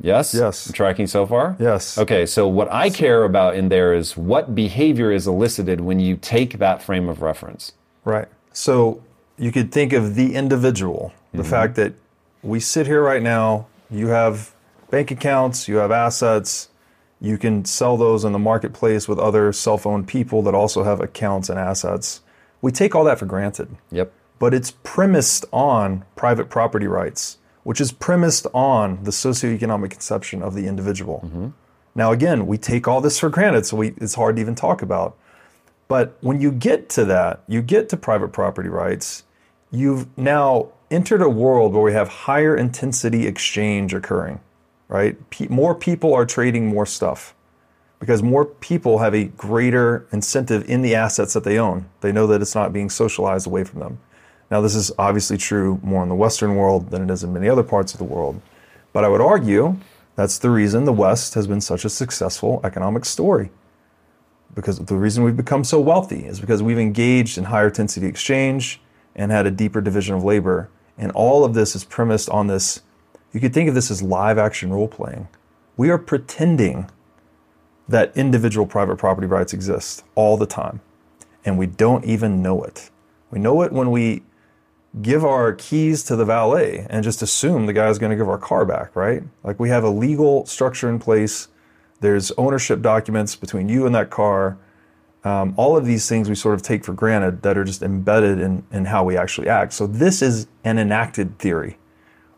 Yes. 0.01 0.33
Yes. 0.35 0.69
I'm 0.69 0.73
tracking 0.73 1.07
so 1.07 1.27
far. 1.27 1.57
Yes. 1.59 1.99
Okay, 1.99 2.25
so 2.25 2.49
what 2.49 2.73
I 2.73 2.89
care 2.89 3.25
about 3.25 3.55
in 3.55 3.69
there 3.69 3.93
is 3.93 4.17
what 4.17 4.55
behavior 4.55 5.13
is 5.13 5.27
elicited 5.27 5.83
when 5.83 6.01
you 6.01 6.17
take 6.17 6.59
that 6.59 6.83
frame 6.83 7.09
of 7.09 7.21
reference. 7.21 7.73
Right. 8.05 8.29
So 8.53 9.03
you 9.41 9.51
could 9.51 9.73
think 9.73 9.95
of 9.95 10.15
the 10.15 10.35
individual, 10.35 11.13
the 11.33 11.39
mm-hmm. 11.39 11.51
fact 11.51 11.75
that 11.77 11.95
we 12.43 12.61
sit 12.61 12.87
here 12.87 13.03
right 13.03 13.23
now, 13.23 13.67
you 13.91 14.09
have 14.09 14.55
bank 14.91 15.11
accounts, 15.11 15.67
you 15.67 15.77
have 15.77 15.91
assets, 15.91 16.69
you 17.21 17.39
can 17.39 17.65
sell 17.65 17.97
those 17.97 18.23
in 18.25 18.33
the 18.33 18.39
marketplace 18.39 19.09
with 19.09 19.19
other 19.19 19.53
self 19.53 19.87
owned 19.87 20.07
people 20.07 20.43
that 20.43 20.55
also 20.55 20.83
have 20.85 21.01
accounts 21.01 21.49
and 21.49 21.59
assets. 21.59 22.21
We 22.61 22.71
take 22.71 22.95
all 22.95 23.05
that 23.05 23.19
for 23.19 23.27
granted. 23.27 23.77
Yep. 23.91 24.13
But 24.39 24.53
it's 24.53 24.73
premised 24.83 25.47
on 25.53 26.05
private 26.17 26.51
property 26.51 26.87
rights, 26.87 27.39
which 27.63 27.81
is 27.81 27.93
premised 27.93 28.47
on 28.53 29.05
the 29.05 29.11
socioeconomic 29.11 29.91
conception 29.91 30.43
of 30.43 30.55
the 30.55 30.67
individual. 30.67 31.23
Mm-hmm. 31.25 31.49
Now, 31.95 32.13
again, 32.13 32.47
we 32.47 32.59
take 32.59 32.87
all 32.87 33.01
this 33.01 33.19
for 33.19 33.31
granted, 33.31 33.67
so 33.67 33.77
we, 33.77 33.89
it's 33.97 34.15
hard 34.15 34.37
to 34.37 34.43
even 34.43 34.55
talk 34.55 34.83
about. 34.83 35.17
But 35.89 36.17
when 36.21 36.41
you 36.41 36.53
get 36.53 36.89
to 36.91 37.05
that, 37.07 37.43
you 37.49 37.63
get 37.63 37.89
to 37.89 37.97
private 37.97 38.29
property 38.29 38.69
rights, 38.69 39.25
you've 39.71 40.07
now 40.19 40.69
entered 40.91 41.23
a 41.23 41.29
world 41.29 41.73
where 41.73 41.83
we 41.83 41.93
have 41.93 42.09
higher 42.09 42.57
intensity 42.57 43.27
exchange 43.27 43.95
occurring, 43.95 44.41
right? 44.89 45.17
More 45.49 45.75
people 45.75 46.13
are 46.15 46.27
trading 46.27 46.67
more 46.67 46.87
stuff 46.87 47.35
because 48.01 48.23
more 48.23 48.45
people 48.45 48.99
have 48.99 49.15
a 49.15 49.25
greater 49.25 50.07
incentive 50.11 50.69
in 50.69 50.83
the 50.83 50.95
assets 50.95 51.35
that 51.35 51.45
they 51.45 51.59
own. 51.59 51.87
They 52.01 52.13
know 52.13 52.27
that 52.27 52.41
it's 52.41 52.55
not 52.55 52.73
being 52.73 52.91
socialized 52.91 53.47
away 53.47 53.65
from 53.65 53.81
them. 53.81 53.99
Now, 54.51 54.61
this 54.61 54.75
is 54.75 54.91
obviously 54.99 55.37
true 55.37 55.79
more 55.83 56.03
in 56.03 56.09
the 56.09 56.15
Western 56.15 56.57
world 56.57 56.91
than 56.91 57.03
it 57.03 57.13
is 57.13 57.23
in 57.23 57.33
many 57.33 57.49
other 57.49 57.63
parts 57.63 57.93
of 57.93 57.99
the 57.99 58.05
world. 58.05 58.41
But 58.93 59.05
I 59.05 59.09
would 59.09 59.21
argue 59.21 59.77
that's 60.17 60.39
the 60.39 60.51
reason 60.51 60.87
the 60.87 60.93
West 60.93 61.35
has 61.35 61.47
been 61.47 61.61
such 61.61 61.85
a 61.85 61.89
successful 61.89 62.61
economic 62.65 63.05
story 63.05 63.51
because 64.55 64.79
the 64.79 64.97
reason 64.97 65.23
we've 65.23 65.37
become 65.37 65.63
so 65.63 65.81
wealthy 65.81 66.27
is 66.27 66.41
because 66.41 66.63
we've 66.63 66.79
engaged 66.79 67.39
in 67.39 67.45
higher 67.45 67.69
intensity 67.69 68.07
exchange 68.07 68.81
and 69.21 69.31
had 69.31 69.47
a 69.47 69.51
deeper 69.51 69.83
division 69.83 70.15
of 70.15 70.25
labor. 70.25 70.71
And 70.97 71.13
all 71.13 71.45
of 71.45 71.53
this 71.53 71.77
is 71.77 71.85
premised 71.85 72.31
on 72.31 72.47
this. 72.47 72.81
You 73.35 73.41
could 73.41 73.53
think 73.53 73.69
of 73.69 73.75
this 73.75 73.91
as 73.91 74.03
live 74.03 74.39
action 74.39 74.73
role 74.73 74.89
playing. 74.89 75.29
We 75.77 75.91
are 75.91 75.99
pretending 75.99 76.91
that 77.87 78.17
individual 78.17 78.67
private 78.67 78.97
property 78.97 79.27
rights 79.27 79.53
exist 79.53 80.05
all 80.15 80.39
the 80.39 80.47
time, 80.47 80.81
and 81.45 81.59
we 81.59 81.67
don't 81.67 82.05
even 82.07 82.41
know 82.41 82.63
it. 82.63 82.91
We 83.31 83.39
know 83.39 83.61
it 83.61 83.73
when 83.73 83.91
we 83.91 84.23
give 85.03 85.23
our 85.23 85.53
keys 85.53 86.03
to 86.05 86.17
the 86.17 86.25
valet 86.25 86.87
and 86.89 87.05
just 87.05 87.21
assume 87.21 87.67
the 87.67 87.75
guy's 87.75 87.99
going 87.99 88.11
to 88.11 88.17
give 88.17 88.29
our 88.29 88.39
car 88.39 88.65
back, 88.65 88.97
right? 88.97 89.23
Like 89.45 89.61
we 89.61 89.69
have 89.69 89.85
a 89.85 89.91
legal 89.91 90.47
structure 90.47 90.89
in 90.89 90.99
place. 90.99 91.49
There's 92.01 92.33
ownership 92.33 92.81
documents 92.81 93.37
between 93.37 93.69
you 93.69 93.85
and 93.85 93.95
that 93.95 94.09
car. 94.09 94.57
Um, 95.23 95.53
all 95.57 95.77
of 95.77 95.85
these 95.85 96.09
things 96.09 96.29
we 96.29 96.35
sort 96.35 96.55
of 96.55 96.63
take 96.63 96.85
for 96.85 96.95
granted 96.95 97.43
that 97.43 97.59
are 97.59 97.65
just 97.65 97.83
embedded 97.83 98.41
in, 98.41 98.65
in 98.73 98.87
how 98.87 99.05
we 99.05 99.17
actually 99.17 99.49
act. 99.49 99.75
So 99.75 99.87
this 99.87 100.23
is 100.23 100.47
an 100.65 100.79
enacted 100.79 101.39
theory, 101.39 101.79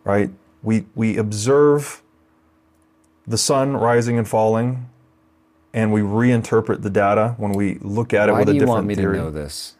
right? 0.02 0.30
We, 0.62 0.86
we 0.94 1.16
observe 1.16 2.02
the 3.26 3.38
sun 3.38 3.76
rising 3.76 4.18
and 4.18 4.26
falling, 4.26 4.88
and 5.72 5.92
we 5.92 6.00
reinterpret 6.00 6.82
the 6.82 6.90
data 6.90 7.34
when 7.38 7.52
we 7.52 7.78
look 7.80 8.12
at 8.12 8.28
it 8.28 8.32
Why 8.32 8.40
with 8.40 8.46
do 8.46 8.50
a 8.50 8.54
you 8.54 8.60
different 8.60 8.74
want 8.74 8.86
me 8.86 8.94
theory. 8.96 9.16
to 9.16 9.24
know 9.24 9.30
this? 9.30 9.76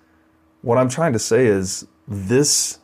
What 0.63 0.79
I'm 0.79 0.89
trying 0.89 1.13
to 1.13 1.19
say 1.19 1.47
is 1.47 1.87
this 2.07 2.79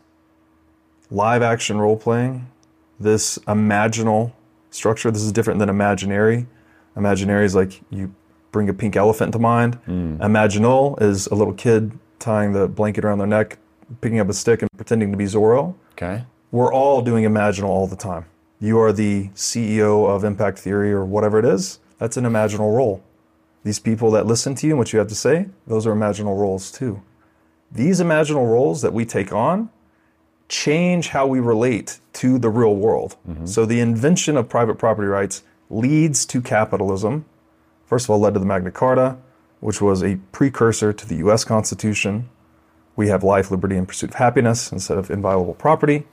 live 1.10 1.42
action 1.42 1.78
role 1.78 1.96
playing, 1.96 2.50
this 2.98 3.38
imaginal 3.46 4.32
structure, 4.70 5.10
this 5.10 5.22
is 5.22 5.32
different 5.32 5.60
than 5.60 5.68
imaginary. 5.68 6.46
Imaginary 6.96 7.44
is 7.44 7.54
like 7.54 7.80
you 7.90 8.12
bring 8.53 8.68
a 8.68 8.74
pink 8.74 8.96
elephant 8.96 9.32
to 9.32 9.38
mind. 9.38 9.76
Hmm. 9.86 10.16
Imaginal 10.16 11.01
is 11.01 11.26
a 11.28 11.34
little 11.34 11.55
kid 11.55 11.92
tying 12.18 12.53
the 12.53 12.68
blanket 12.68 13.05
around 13.05 13.18
their 13.18 13.26
neck, 13.26 13.59
picking 14.01 14.20
up 14.20 14.28
a 14.28 14.32
stick 14.32 14.62
and 14.62 14.70
pretending 14.76 15.11
to 15.12 15.16
be 15.16 15.24
Zorro. 15.24 15.74
Okay. 15.92 16.24
We're 16.51 16.72
all 16.72 17.03
doing 17.03 17.24
imaginal 17.24 17.68
all 17.68 17.86
the 17.86 17.96
time. 17.96 18.26
You 18.61 18.78
are 18.80 18.92
the 18.92 19.28
CEO 19.34 20.09
of 20.09 20.24
Impact 20.24 20.59
Theory 20.59 20.92
or 20.92 21.05
whatever 21.05 21.38
it 21.38 21.44
is. 21.44 21.78
That's 21.99 22.16
an 22.16 22.24
imaginal 22.24 22.74
role. 22.74 23.03
These 23.64 23.78
people 23.78 24.11
that 24.12 24.26
listen 24.26 24.55
to 24.57 24.66
you 24.66 24.72
and 24.72 24.78
what 24.78 24.92
you 24.92 24.99
have 24.99 25.09
to 25.09 25.14
say, 25.14 25.49
those 25.66 25.86
are 25.86 25.94
imaginal 25.94 26.38
roles 26.38 26.70
too. 26.70 27.03
These 27.70 28.01
imaginal 28.01 28.51
roles 28.51 28.82
that 28.82 28.92
we 28.92 29.05
take 29.05 29.32
on 29.32 29.70
change 30.49 31.09
how 31.09 31.26
we 31.26 31.40
relate 31.40 32.01
to 32.14 32.38
the 32.38 32.49
real 32.49 32.74
world. 32.74 33.16
Mm-hmm. 33.28 33.46
So 33.46 33.66
the 33.66 33.80
invention 33.80 34.36
of 34.36 34.49
private 34.49 34.78
property 34.78 35.09
rights 35.09 35.42
leads 35.68 36.24
to 36.26 36.40
capitalism. 36.40 37.26
First 37.89 38.05
of 38.05 38.11
all, 38.11 38.18
led 38.18 38.34
to 38.34 38.41
the 38.41 38.47
Magna 38.47 38.70
Carta, 38.70 39.16
which 39.61 39.80
was 39.80 40.05
a 40.05 40.16
precursor 40.30 40.93
to 40.93 41.09
the 41.09 41.16
US 41.26 41.43
Constitution. 41.43 42.28
We 42.97 43.09
have 43.09 43.24
life, 43.24 43.51
liberty, 43.51 43.76
and 43.76 43.89
pursuit 43.89 44.11
of 44.11 44.16
happiness 44.16 44.70
instead 44.70 44.99
of 44.99 45.11
inviolable 45.11 45.55
property. 45.55 46.07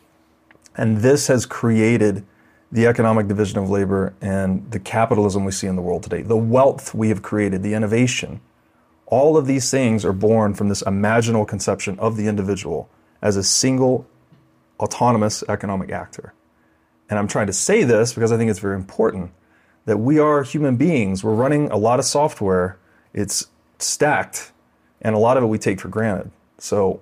And 0.77 0.99
this 0.99 1.27
has 1.27 1.45
created 1.45 2.25
the 2.71 2.87
economic 2.87 3.27
division 3.27 3.59
of 3.59 3.69
labor 3.69 4.13
and 4.21 4.71
the 4.71 4.79
capitalism 4.79 5.43
we 5.43 5.51
see 5.51 5.67
in 5.67 5.75
the 5.75 5.81
world 5.81 6.03
today, 6.03 6.21
the 6.21 6.37
wealth 6.37 6.95
we 6.95 7.09
have 7.09 7.21
created, 7.21 7.61
the 7.61 7.73
innovation. 7.73 8.39
All 9.05 9.35
of 9.35 9.45
these 9.45 9.69
things 9.69 10.05
are 10.05 10.13
born 10.13 10.53
from 10.53 10.69
this 10.69 10.81
imaginal 10.83 11.45
conception 11.45 11.99
of 11.99 12.15
the 12.15 12.27
individual 12.27 12.89
as 13.21 13.35
a 13.35 13.43
single 13.43 14.07
autonomous 14.79 15.43
economic 15.49 15.91
actor. 15.91 16.33
And 17.09 17.19
I'm 17.19 17.27
trying 17.27 17.47
to 17.47 17.53
say 17.53 17.83
this 17.83 18.13
because 18.13 18.31
I 18.31 18.37
think 18.37 18.49
it's 18.49 18.59
very 18.59 18.75
important 18.75 19.31
that 19.85 19.97
we 19.97 20.19
are 20.19 20.43
human 20.43 20.75
beings. 20.75 21.23
We're 21.23 21.33
running 21.33 21.69
a 21.71 21.77
lot 21.77 21.99
of 21.99 22.05
software, 22.05 22.77
it's 23.13 23.47
stacked, 23.79 24.51
and 25.01 25.15
a 25.15 25.19
lot 25.19 25.37
of 25.37 25.43
it 25.43 25.47
we 25.47 25.57
take 25.57 25.79
for 25.79 25.89
granted. 25.89 26.31
So 26.57 27.01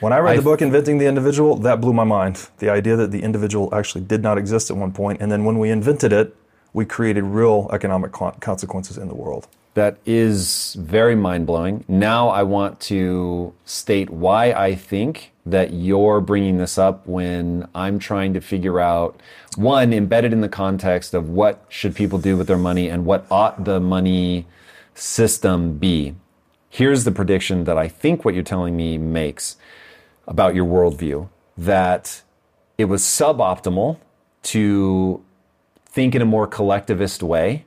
When 0.00 0.12
I 0.12 0.18
read 0.18 0.32
I 0.32 0.36
the 0.36 0.42
book 0.42 0.62
Inventing 0.62 0.98
the 0.98 1.06
Individual, 1.06 1.56
that 1.56 1.80
blew 1.80 1.92
my 1.92 2.04
mind. 2.04 2.48
The 2.58 2.70
idea 2.70 2.96
that 2.96 3.10
the 3.10 3.22
individual 3.22 3.74
actually 3.74 4.02
did 4.04 4.22
not 4.22 4.38
exist 4.38 4.70
at 4.70 4.76
one 4.76 4.92
point, 4.92 5.20
and 5.20 5.30
then 5.30 5.44
when 5.44 5.58
we 5.58 5.70
invented 5.70 6.12
it, 6.12 6.34
we 6.72 6.84
created 6.84 7.24
real 7.24 7.68
economic 7.72 8.12
consequences 8.12 8.96
in 8.96 9.08
the 9.08 9.14
world. 9.14 9.46
That 9.74 9.98
is 10.04 10.74
very 10.74 11.14
mind 11.14 11.46
blowing. 11.46 11.84
Now 11.86 12.28
I 12.28 12.42
want 12.42 12.80
to 12.80 13.54
state 13.64 14.10
why 14.10 14.52
I 14.52 14.74
think 14.74 15.32
that 15.46 15.72
you're 15.72 16.20
bringing 16.20 16.58
this 16.58 16.76
up 16.76 17.06
when 17.06 17.68
I'm 17.74 17.98
trying 17.98 18.34
to 18.34 18.40
figure 18.40 18.80
out 18.80 19.20
one 19.56 19.92
embedded 19.92 20.32
in 20.32 20.40
the 20.40 20.48
context 20.48 21.14
of 21.14 21.30
what 21.30 21.64
should 21.68 21.94
people 21.94 22.18
do 22.18 22.36
with 22.36 22.46
their 22.46 22.58
money 22.58 22.88
and 22.88 23.04
what 23.06 23.26
ought 23.30 23.64
the 23.64 23.80
money 23.80 24.46
system 24.94 25.78
be. 25.78 26.14
Here's 26.68 27.04
the 27.04 27.12
prediction 27.12 27.64
that 27.64 27.78
I 27.78 27.88
think 27.88 28.24
what 28.24 28.34
you're 28.34 28.42
telling 28.42 28.76
me 28.76 28.98
makes 28.98 29.56
about 30.26 30.54
your 30.54 30.66
worldview 30.66 31.28
that 31.56 32.22
it 32.78 32.84
was 32.84 33.02
suboptimal 33.02 33.98
to 34.42 35.22
think 35.86 36.14
in 36.14 36.22
a 36.22 36.26
more 36.26 36.46
collectivist 36.46 37.22
way 37.22 37.64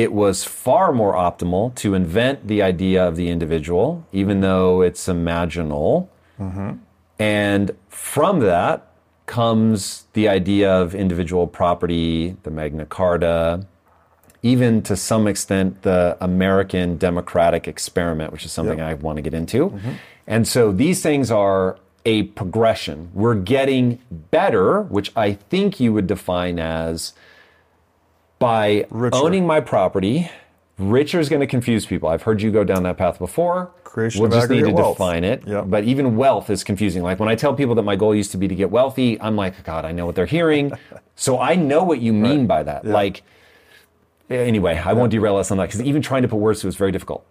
it 0.00 0.14
was 0.14 0.44
far 0.44 0.92
more 0.92 1.12
optimal 1.12 1.74
to 1.74 1.92
invent 1.92 2.48
the 2.48 2.62
idea 2.62 3.06
of 3.06 3.16
the 3.16 3.28
individual, 3.28 4.06
even 4.12 4.40
though 4.40 4.80
it's 4.80 5.08
imaginal. 5.08 6.08
Mm-hmm. 6.40 6.70
And 7.18 7.70
from 7.90 8.40
that 8.40 8.92
comes 9.26 10.06
the 10.14 10.26
idea 10.26 10.72
of 10.72 10.94
individual 10.94 11.46
property, 11.46 12.34
the 12.44 12.50
Magna 12.50 12.86
Carta, 12.86 13.66
even 14.42 14.80
to 14.84 14.96
some 14.96 15.26
extent 15.26 15.82
the 15.82 16.16
American 16.22 16.96
democratic 16.96 17.68
experiment, 17.68 18.32
which 18.32 18.46
is 18.46 18.52
something 18.52 18.78
Yep. 18.78 18.88
I 18.88 18.94
want 18.94 19.16
to 19.16 19.22
get 19.22 19.34
into. 19.34 19.68
Mm-hmm. 19.68 19.92
And 20.26 20.48
so 20.48 20.72
these 20.72 21.02
things 21.02 21.30
are 21.30 21.78
a 22.06 22.22
progression. 22.22 23.10
We're 23.12 23.34
getting 23.34 23.98
better, 24.10 24.80
which 24.80 25.12
I 25.14 25.34
think 25.34 25.78
you 25.78 25.92
would 25.92 26.06
define 26.06 26.58
as 26.58 27.12
by 28.40 28.86
Richer. 28.90 29.14
owning 29.14 29.46
my 29.46 29.60
property. 29.60 30.28
Richer 30.78 31.20
is 31.20 31.28
going 31.28 31.40
to 31.40 31.46
confuse 31.46 31.86
people. 31.86 32.08
I've 32.08 32.22
heard 32.22 32.42
you 32.42 32.50
go 32.50 32.64
down 32.64 32.82
that 32.82 32.96
path 32.96 33.18
before. 33.18 33.70
Creation 33.84 34.22
we'll 34.22 34.30
just 34.30 34.48
need 34.48 34.64
to 34.64 34.70
wealth. 34.70 34.96
define 34.96 35.24
it. 35.24 35.46
Yep. 35.46 35.64
But 35.68 35.84
even 35.84 36.16
wealth 36.16 36.48
is 36.48 36.64
confusing. 36.64 37.02
Like 37.02 37.20
when 37.20 37.28
I 37.28 37.34
tell 37.34 37.54
people 37.54 37.74
that 37.74 37.82
my 37.82 37.96
goal 37.96 38.14
used 38.14 38.30
to 38.32 38.38
be 38.38 38.48
to 38.48 38.54
get 38.54 38.70
wealthy, 38.70 39.20
I'm 39.20 39.36
like, 39.36 39.62
God, 39.62 39.84
I 39.84 39.92
know 39.92 40.06
what 40.06 40.14
they're 40.14 40.26
hearing. 40.26 40.72
so 41.16 41.38
I 41.38 41.54
know 41.54 41.84
what 41.84 42.00
you 42.00 42.12
mean 42.14 42.46
by 42.46 42.62
that. 42.62 42.86
Like, 42.86 43.22
anyway, 44.30 44.80
I 44.82 44.94
won't 44.94 45.10
derail 45.10 45.36
us 45.36 45.50
on 45.50 45.58
that 45.58 45.66
because 45.66 45.82
even 45.82 46.00
trying 46.00 46.22
to 46.22 46.28
put 46.28 46.36
words 46.36 46.62
to 46.62 46.66
it 46.66 46.70
is 46.70 46.76
very 46.76 46.92
difficult. 46.92 47.26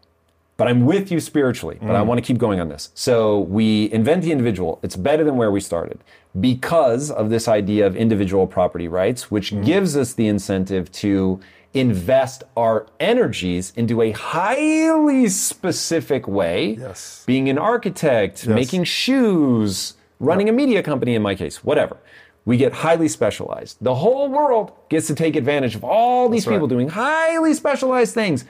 But 0.59 0.67
I'm 0.67 0.85
with 0.85 1.09
you 1.09 1.21
spiritually, 1.21 1.77
but 1.81 1.95
I 1.95 2.01
mm. 2.01 2.05
want 2.05 2.17
to 2.17 2.21
keep 2.21 2.37
going 2.37 2.59
on 2.59 2.67
this. 2.67 2.89
So 2.93 3.39
we 3.39 3.89
invent 3.93 4.23
the 4.23 4.33
individual. 4.33 4.77
It's 4.83 4.97
better 4.97 5.23
than 5.23 5.37
where 5.37 5.51
we 5.51 5.61
started 5.61 6.03
because 6.37 7.09
of 7.09 7.29
this 7.29 7.47
idea 7.47 7.87
of 7.87 7.95
individual 7.95 8.45
property 8.45 8.89
rights, 8.89 9.31
which 9.31 9.53
mm. 9.53 9.65
gives 9.65 9.95
us 9.95 10.11
the 10.15 10.27
incentive 10.27 10.91
to 10.91 11.39
invest 11.73 12.43
our 12.57 12.87
energies 12.99 13.71
into 13.77 14.01
a 14.01 14.11
highly 14.11 15.29
specific 15.29 16.27
way. 16.27 16.71
Yes. 16.71 17.23
Being 17.25 17.47
an 17.47 17.57
architect, 17.57 18.45
making 18.45 18.83
shoes, 18.83 19.93
running 20.19 20.49
a 20.49 20.51
media 20.51 20.83
company 20.83 21.15
in 21.15 21.21
my 21.21 21.35
case, 21.35 21.63
whatever. 21.63 21.95
We 22.43 22.57
get 22.57 22.73
highly 22.73 23.07
specialized. 23.07 23.77
The 23.79 23.95
whole 23.95 24.27
world 24.27 24.73
gets 24.89 25.07
to 25.07 25.15
take 25.15 25.37
advantage 25.37 25.75
of 25.75 25.85
all 25.85 26.27
these 26.27 26.45
right. 26.45 26.55
people 26.55 26.67
doing 26.67 26.89
highly 26.89 27.53
specialized 27.53 28.13
things 28.13 28.43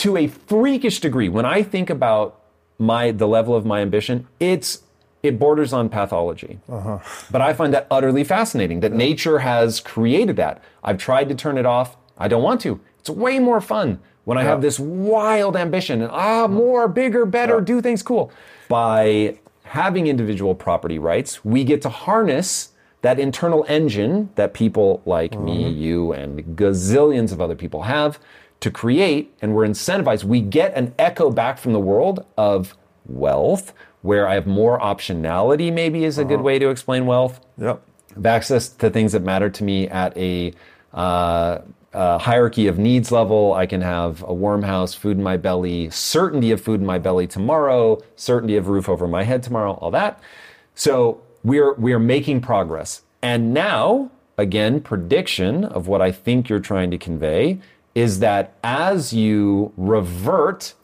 to 0.00 0.16
a 0.16 0.26
freakish 0.26 0.98
degree. 1.00 1.28
When 1.28 1.44
I 1.44 1.62
think 1.62 1.90
about 1.90 2.40
my 2.78 3.10
the 3.10 3.28
level 3.28 3.54
of 3.54 3.66
my 3.66 3.80
ambition, 3.80 4.26
it's 4.40 4.82
it 5.22 5.38
borders 5.38 5.74
on 5.74 5.90
pathology. 5.90 6.58
Uh-huh. 6.68 6.98
But 7.30 7.42
I 7.42 7.52
find 7.52 7.74
that 7.74 7.86
utterly 7.90 8.24
fascinating 8.24 8.80
that 8.80 8.92
nature 8.92 9.40
has 9.40 9.78
created 9.78 10.36
that. 10.36 10.62
I've 10.82 10.96
tried 10.96 11.28
to 11.28 11.34
turn 11.34 11.58
it 11.58 11.66
off. 11.66 11.98
I 12.16 12.28
don't 12.28 12.42
want 12.42 12.62
to. 12.62 12.80
It's 12.98 13.10
way 13.10 13.38
more 13.38 13.60
fun 13.60 14.00
when 14.24 14.38
I 14.38 14.42
have 14.44 14.62
this 14.62 14.78
wild 14.78 15.56
ambition 15.56 16.00
and 16.00 16.10
ah, 16.10 16.46
mm. 16.46 16.52
more, 16.52 16.88
bigger, 16.88 17.26
better, 17.26 17.60
do 17.60 17.82
things 17.82 18.02
cool. 18.02 18.32
By 18.68 19.38
having 19.64 20.06
individual 20.06 20.54
property 20.54 20.98
rights, 20.98 21.44
we 21.44 21.64
get 21.64 21.82
to 21.82 21.90
harness 21.90 22.70
that 23.02 23.18
internal 23.18 23.64
engine 23.68 24.30
that 24.34 24.54
people 24.54 25.02
like 25.04 25.38
me, 25.38 25.64
mm-hmm. 25.64 25.80
you, 25.80 26.12
and 26.12 26.56
gazillions 26.56 27.32
of 27.32 27.40
other 27.40 27.54
people 27.54 27.82
have 27.82 28.18
to 28.60 28.70
create, 28.70 29.34
and 29.40 29.54
we're 29.54 29.66
incentivized. 29.66 30.24
We 30.24 30.40
get 30.40 30.74
an 30.74 30.94
echo 30.98 31.30
back 31.30 31.58
from 31.58 31.72
the 31.72 31.80
world 31.80 32.24
of 32.36 32.76
wealth, 33.06 33.72
where 34.02 34.28
I 34.28 34.34
have 34.34 34.46
more 34.46 34.78
optionality, 34.78 35.72
maybe 35.72 36.04
is 36.04 36.18
a 36.18 36.24
good 36.24 36.40
way 36.40 36.58
to 36.58 36.70
explain 36.70 37.06
wealth. 37.06 37.40
Yep. 37.58 37.82
have 38.14 38.26
access 38.26 38.68
to 38.68 38.90
things 38.90 39.12
that 39.12 39.22
matter 39.22 39.50
to 39.50 39.64
me 39.64 39.88
at 39.88 40.16
a 40.16 40.54
uh, 40.92 41.58
uh, 41.92 42.18
hierarchy 42.18 42.66
of 42.66 42.78
needs 42.78 43.10
level. 43.10 43.52
I 43.52 43.66
can 43.66 43.80
have 43.80 44.22
a 44.22 44.32
warm 44.32 44.62
house, 44.62 44.94
food 44.94 45.16
in 45.16 45.22
my 45.22 45.36
belly, 45.36 45.90
certainty 45.90 46.50
of 46.50 46.60
food 46.60 46.80
in 46.80 46.86
my 46.86 46.98
belly 46.98 47.26
tomorrow, 47.26 48.00
certainty 48.16 48.56
of 48.56 48.68
roof 48.68 48.88
over 48.88 49.06
my 49.08 49.24
head 49.24 49.42
tomorrow, 49.42 49.72
all 49.74 49.90
that. 49.90 50.20
So 50.74 51.20
we're 51.42 51.74
we're 51.74 51.98
making 51.98 52.40
progress. 52.40 53.02
And 53.22 53.52
now, 53.52 54.10
again, 54.38 54.80
prediction 54.80 55.64
of 55.64 55.88
what 55.88 56.00
I 56.00 56.12
think 56.12 56.48
you're 56.48 56.60
trying 56.60 56.90
to 56.90 56.98
convey 56.98 57.60
is 57.94 58.20
that 58.20 58.54
as 58.62 59.12
you 59.12 59.72
revert 59.76 60.74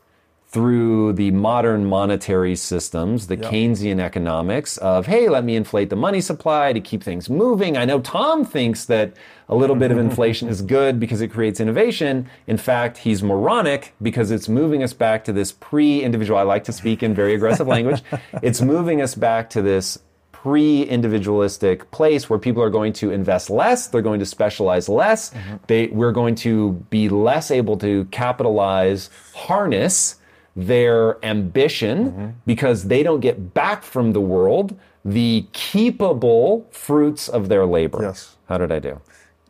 through 0.48 1.12
the 1.12 1.30
modern 1.32 1.84
monetary 1.84 2.56
systems, 2.56 3.26
the 3.26 3.36
Keynesian 3.36 4.00
economics 4.00 4.78
of, 4.78 5.06
hey, 5.06 5.28
let 5.28 5.44
me 5.44 5.54
inflate 5.54 5.90
the 5.90 5.96
money 5.96 6.20
supply 6.20 6.72
to 6.72 6.80
keep 6.80 7.02
things 7.02 7.28
moving. 7.28 7.76
I 7.76 7.84
know 7.84 8.00
Tom 8.00 8.42
thinks 8.44 8.86
that 8.86 9.12
a 9.50 9.54
little 9.54 9.76
bit 9.76 9.90
of 9.90 9.98
inflation 10.06 10.48
is 10.48 10.62
good 10.62 10.98
because 10.98 11.20
it 11.20 11.28
creates 11.28 11.60
innovation. 11.60 12.30
In 12.46 12.56
fact, 12.56 12.98
he's 12.98 13.22
moronic 13.22 13.92
because 14.00 14.30
it's 14.30 14.48
moving 14.48 14.82
us 14.82 14.94
back 14.94 15.24
to 15.24 15.32
this 15.32 15.52
pre 15.52 16.02
individual. 16.02 16.38
I 16.38 16.42
like 16.44 16.64
to 16.64 16.72
speak 16.72 17.02
in 17.02 17.12
very 17.14 17.34
aggressive 17.34 17.66
language. 17.66 18.02
It's 18.42 18.62
moving 18.62 19.02
us 19.02 19.14
back 19.14 19.50
to 19.50 19.62
this 19.62 19.98
pre 20.46 20.82
individualistic 20.84 21.90
place 21.90 22.30
where 22.30 22.38
people 22.38 22.62
are 22.62 22.70
going 22.70 22.92
to 22.92 23.10
invest 23.10 23.50
less, 23.50 23.88
they're 23.88 24.00
going 24.00 24.20
to 24.20 24.26
specialize 24.26 24.88
less, 24.88 25.30
mm-hmm. 25.30 25.56
they, 25.66 25.88
we're 25.88 26.12
going 26.12 26.36
to 26.36 26.70
be 26.88 27.08
less 27.08 27.50
able 27.50 27.76
to 27.76 28.04
capitalize, 28.12 29.10
harness 29.34 30.20
their 30.54 31.18
ambition 31.24 32.12
mm-hmm. 32.12 32.28
because 32.46 32.84
they 32.84 33.02
don't 33.02 33.18
get 33.18 33.54
back 33.54 33.82
from 33.82 34.12
the 34.12 34.20
world 34.20 34.78
the 35.04 35.44
keepable 35.52 36.72
fruits 36.72 37.28
of 37.28 37.48
their 37.48 37.66
labor. 37.66 37.98
Yes. 38.02 38.36
How 38.48 38.56
did 38.56 38.70
I 38.70 38.78
do? 38.78 39.00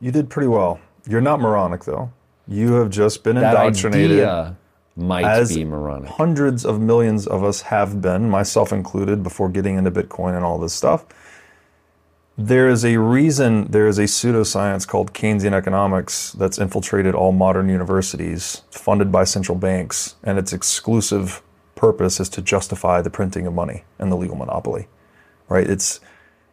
You 0.00 0.10
did 0.12 0.30
pretty 0.30 0.48
well. 0.48 0.80
You're 1.06 1.20
not 1.20 1.40
moronic, 1.40 1.84
though. 1.84 2.10
You 2.48 2.72
have 2.74 2.88
just 2.88 3.22
been 3.22 3.36
That 3.36 3.54
indoctrinated. 3.54 4.12
idea 4.12 4.56
might 4.96 5.24
as 5.24 5.54
be 5.54 5.64
moronic. 5.64 6.10
hundreds 6.10 6.64
of 6.64 6.80
millions 6.80 7.26
of 7.26 7.44
us 7.44 7.62
have 7.62 8.00
been, 8.00 8.30
myself 8.30 8.72
included, 8.72 9.22
before 9.22 9.48
getting 9.48 9.76
into 9.76 9.90
Bitcoin 9.90 10.34
and 10.34 10.44
all 10.44 10.58
this 10.58 10.72
stuff. 10.72 11.04
There 12.38 12.68
is 12.68 12.84
a 12.84 12.98
reason, 12.98 13.70
there 13.70 13.86
is 13.88 13.98
a 13.98 14.04
pseudoscience 14.04 14.86
called 14.86 15.14
Keynesian 15.14 15.52
economics 15.52 16.32
that's 16.32 16.58
infiltrated 16.58 17.14
all 17.14 17.32
modern 17.32 17.68
universities, 17.68 18.62
funded 18.70 19.10
by 19.10 19.24
central 19.24 19.56
banks, 19.56 20.16
and 20.22 20.38
its 20.38 20.52
exclusive 20.52 21.42
purpose 21.74 22.20
is 22.20 22.28
to 22.30 22.42
justify 22.42 23.00
the 23.00 23.10
printing 23.10 23.46
of 23.46 23.54
money 23.54 23.84
and 23.98 24.10
the 24.10 24.16
legal 24.16 24.36
monopoly. 24.36 24.88
Right? 25.48 25.68
It's 25.68 26.00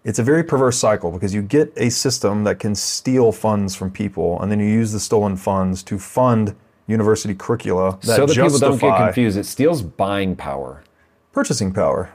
it's 0.05 0.19
a 0.19 0.23
very 0.23 0.43
perverse 0.43 0.77
cycle 0.77 1.11
because 1.11 1.33
you 1.33 1.41
get 1.41 1.71
a 1.77 1.89
system 1.89 2.43
that 2.43 2.59
can 2.59 2.75
steal 2.75 3.31
funds 3.31 3.73
from 3.73 3.89
people, 3.89 4.39
and 4.41 4.51
then 4.51 4.59
you 4.59 4.65
use 4.65 4.91
the 4.91 4.99
stolen 4.99 5.37
funds 5.37 5.81
to 5.83 5.97
fund 5.97 6.55
university 6.87 7.33
curricula 7.35 7.97
that 8.01 8.15
so 8.15 8.25
that 8.25 8.35
people 8.35 8.59
don't 8.59 8.79
get 8.79 8.97
confused, 8.97 9.37
it 9.37 9.45
steals 9.45 9.81
buying 9.81 10.35
power. 10.35 10.83
purchasing 11.31 11.73
power. 11.73 12.11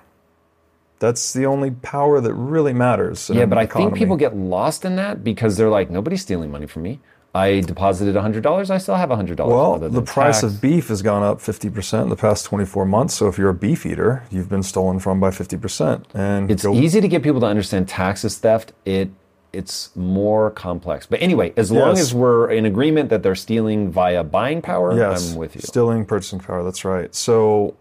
That's 1.01 1.33
the 1.33 1.47
only 1.47 1.71
power 1.71 2.21
that 2.21 2.35
really 2.35 2.73
matters. 2.73 3.31
Yeah, 3.33 3.47
but 3.47 3.57
I 3.59 3.67
think 3.67 3.95
people 3.95 4.17
get 4.17 4.37
lost 4.37 4.85
in 4.85 4.97
that 4.97 5.23
because 5.23 5.57
they're 5.57 5.69
like, 5.71 5.91
nobody's 5.91 6.23
stealing 6.23 6.51
money 6.51 6.67
from 6.67 6.83
me. 6.83 7.01
I 7.35 7.61
deposited 7.61 8.17
$100, 8.17 8.71
I 8.71 8.79
still 8.79 8.97
have 8.97 9.11
$100. 9.11 9.37
Well, 9.47 9.79
the 9.79 10.03
price 10.03 10.41
tax. 10.41 10.55
of 10.55 10.61
beef 10.61 10.89
has 10.89 11.03
gone 11.03 11.23
up 11.23 11.39
50% 11.39 12.03
in 12.03 12.09
the 12.09 12.17
past 12.17 12.47
24 12.47 12.85
months. 12.87 13.15
So 13.15 13.29
if 13.29 13.39
you're 13.39 13.51
a 13.51 13.55
beef 13.55 13.87
eater, 13.87 14.25
you've 14.31 14.49
been 14.49 14.63
stolen 14.63 14.99
from 14.99 15.21
by 15.21 15.31
50%. 15.31 16.05
And 16.15 16.51
It's 16.51 16.65
go- 16.65 16.75
easy 16.75 17.01
to 17.01 17.07
get 17.07 17.23
people 17.23 17.41
to 17.41 17.47
understand 17.47 17.87
taxes 17.87 18.39
theft. 18.39 18.73
It 18.85 19.11
it's 19.59 19.91
more 19.97 20.51
complex. 20.53 21.05
But 21.05 21.21
anyway, 21.21 21.53
as 21.57 21.73
long 21.73 21.97
Yes. 21.97 22.01
as 22.01 22.15
we're 22.15 22.49
in 22.51 22.65
agreement 22.65 23.11
that 23.11 23.25
they're 23.25 23.35
stealing 23.35 23.91
via 23.91 24.23
buying 24.23 24.63
power, 24.63 24.97
Yes, 24.97 25.33
I'm 25.33 25.37
with 25.39 25.57
you. 25.57 25.61
Stealing 25.63 26.05
purchasing 26.07 26.39
power. 26.39 26.63
That's 26.63 26.85
right. 26.85 27.13
So 27.13 27.75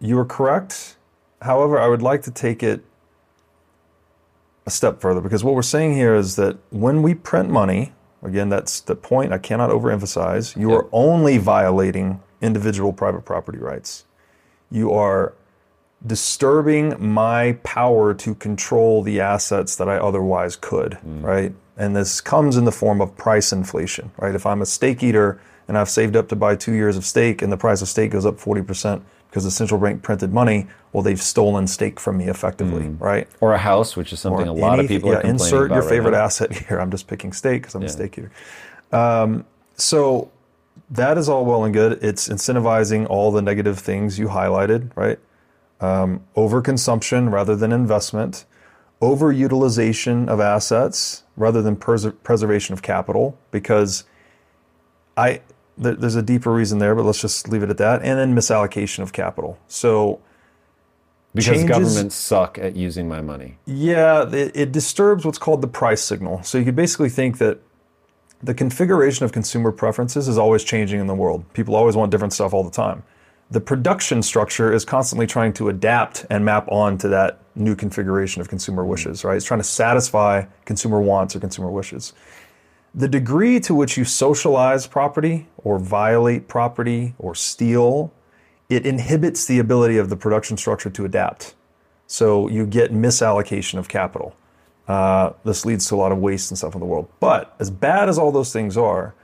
you 0.00 0.16
are 0.20 0.24
correct. 0.24 0.96
However, 1.42 1.78
I 1.80 1.88
would 1.88 2.00
like 2.00 2.22
to 2.22 2.30
take 2.30 2.62
it 2.62 2.84
a 4.66 4.70
step 4.70 5.00
further 5.00 5.20
because 5.20 5.42
what 5.42 5.54
we're 5.54 5.62
saying 5.62 5.94
here 5.94 6.14
is 6.14 6.36
that 6.36 6.56
when 6.70 7.02
we 7.02 7.12
print 7.14 7.50
money, 7.50 7.92
again, 8.22 8.48
that's 8.48 8.80
the 8.80 8.94
point 8.94 9.32
I 9.32 9.38
cannot 9.38 9.70
overemphasize. 9.70 10.56
You 10.56 10.72
are 10.74 10.86
only 10.92 11.38
violating 11.38 12.20
individual 12.40 12.92
private 12.92 13.24
property 13.24 13.58
rights. 13.58 14.06
You 14.70 14.92
are 14.92 15.34
disturbing 16.06 16.94
my 16.98 17.52
power 17.62 18.14
to 18.14 18.34
control 18.34 19.02
the 19.02 19.20
assets 19.20 19.76
that 19.76 19.88
I 19.88 19.96
otherwise 19.96 20.56
could, 20.56 20.98
right? 21.04 21.52
And 21.76 21.96
this 21.96 22.20
comes 22.20 22.56
in 22.56 22.64
the 22.64 22.72
form 22.72 23.00
of 23.00 23.16
price 23.16 23.52
inflation, 23.52 24.10
right? 24.18 24.34
If 24.34 24.46
I'm 24.46 24.62
a 24.62 24.66
steak 24.66 25.02
eater 25.02 25.40
and 25.66 25.76
I've 25.78 25.88
saved 25.88 26.14
up 26.14 26.28
to 26.28 26.36
buy 26.36 26.56
two 26.56 26.72
years 26.74 26.96
of 26.96 27.04
steak 27.04 27.42
and 27.42 27.50
the 27.50 27.56
price 27.56 27.80
of 27.82 27.88
steak 27.88 28.10
goes 28.12 28.26
up 28.26 28.36
40% 28.36 29.00
because 29.28 29.44
the 29.44 29.50
central 29.50 29.80
bank 29.80 30.02
printed 30.02 30.32
money, 30.32 30.66
well, 30.92 31.02
they've 31.02 31.20
stolen 31.20 31.66
steak 31.66 31.98
from 31.98 32.18
me 32.18 32.26
effectively, 32.28 32.86
right? 33.00 33.26
Or 33.40 33.54
a 33.54 33.58
house, 33.58 33.96
which 33.96 34.12
is 34.12 34.20
something 34.20 34.46
Or 34.46 34.50
a 34.50 34.52
lot 34.52 34.78
of 34.78 34.86
people 34.86 35.10
yeah, 35.10 35.16
are 35.16 35.20
complaining 35.22 35.34
insert 35.46 35.66
about 35.66 35.74
your 35.74 35.82
right 35.84 35.90
favorite 35.90 36.12
now. 36.12 36.24
asset 36.24 36.52
here. 36.68 36.78
I'm 36.80 36.90
just 36.90 37.06
picking 37.08 37.32
steak 37.32 37.62
because 37.62 37.74
I'm 37.74 37.82
Yeah. 37.82 37.88
a 37.88 37.92
steak 37.92 38.18
eater. 38.18 38.30
Um, 38.92 39.44
so 39.76 40.30
that 40.90 41.18
is 41.18 41.28
all 41.28 41.44
well 41.44 41.64
and 41.64 41.74
good. 41.74 41.98
It's 42.04 42.28
incentivizing 42.28 43.08
all 43.08 43.32
the 43.32 43.42
negative 43.42 43.78
things 43.80 44.18
you 44.18 44.28
highlighted, 44.28 44.90
right? 44.94 45.18
Um, 45.84 46.24
overconsumption 46.36 47.30
rather 47.32 47.54
than 47.56 47.70
investment, 47.72 48.44
overutilization 49.02 50.28
of 50.28 50.40
assets 50.40 51.24
rather 51.36 51.60
than 51.62 51.76
pers- 51.76 52.12
preservation 52.22 52.72
of 52.72 52.80
capital, 52.82 53.36
because 53.50 54.04
I 55.16 55.40
there, 55.76 55.94
there's 55.94 56.14
a 56.14 56.22
deeper 56.22 56.52
reason 56.52 56.78
there, 56.78 56.94
but 56.94 57.04
let's 57.04 57.20
just 57.20 57.48
leave 57.48 57.62
it 57.62 57.70
at 57.70 57.78
that. 57.78 58.02
And 58.02 58.18
then 58.18 58.34
misallocation 58.34 59.00
of 59.00 59.12
capital. 59.12 59.58
So 59.66 60.20
Because 61.34 61.58
changes- 61.62 61.68
governments 61.76 62.14
suck 62.14 62.58
at 62.58 62.76
using 62.76 63.08
my 63.08 63.20
money. 63.20 63.58
yeah, 63.66 64.28
it, 64.30 64.52
it 64.54 64.72
disturbs 64.72 65.24
what's 65.26 65.38
called 65.38 65.60
the 65.62 65.68
price 65.68 66.02
signal. 66.02 66.42
So 66.44 66.58
you 66.58 66.64
could 66.64 66.76
basically 66.76 67.08
think 67.10 67.38
that 67.38 67.58
the 68.42 68.54
configuration 68.54 69.24
of 69.24 69.32
consumer 69.32 69.72
preferences 69.72 70.28
is 70.28 70.38
always 70.38 70.62
changing 70.64 71.00
in 71.00 71.06
the 71.08 71.14
world. 71.14 71.44
People 71.54 71.74
always 71.74 71.96
want 71.96 72.10
different 72.10 72.32
stuff 72.32 72.54
all 72.54 72.62
the 72.64 72.70
time. 72.70 73.02
The 73.50 73.60
production 73.60 74.22
structure 74.22 74.72
is 74.72 74.84
constantly 74.84 75.26
trying 75.26 75.52
to 75.54 75.68
adapt 75.68 76.26
and 76.30 76.44
map 76.44 76.66
on 76.68 76.98
to 76.98 77.08
that 77.08 77.40
new 77.54 77.76
configuration 77.76 78.40
of 78.40 78.48
consumer 78.48 78.84
wishes, 78.84 79.24
right? 79.24 79.36
It's 79.36 79.44
trying 79.44 79.60
to 79.60 79.64
satisfy 79.64 80.44
consumer 80.64 81.00
wants 81.00 81.36
or 81.36 81.40
consumer 81.40 81.70
wishes. 81.70 82.14
The 82.94 83.08
degree 83.08 83.60
to 83.60 83.74
which 83.74 83.96
you 83.96 84.04
socialize 84.04 84.86
property 84.86 85.48
or 85.58 85.78
violate 85.78 86.48
property 86.48 87.14
or 87.18 87.34
steal, 87.34 88.12
it 88.68 88.86
inhibits 88.86 89.46
the 89.46 89.58
ability 89.58 89.98
of 89.98 90.08
the 90.08 90.16
production 90.16 90.56
structure 90.56 90.90
to 90.90 91.04
adapt. 91.04 91.54
So 92.06 92.48
you 92.48 92.66
get 92.66 92.92
misallocation 92.92 93.78
of 93.78 93.88
capital. 93.88 94.36
Uh, 94.86 95.32
this 95.44 95.64
leads 95.64 95.88
to 95.88 95.94
a 95.94 95.96
lot 95.96 96.12
of 96.12 96.18
waste 96.18 96.50
and 96.50 96.58
stuff 96.58 96.74
in 96.74 96.80
the 96.80 96.86
world. 96.86 97.08
But 97.20 97.54
as 97.58 97.70
bad 97.70 98.08
as 98.08 98.18
all 98.18 98.30
those 98.30 98.52
things 98.52 98.76
are, 98.76 99.14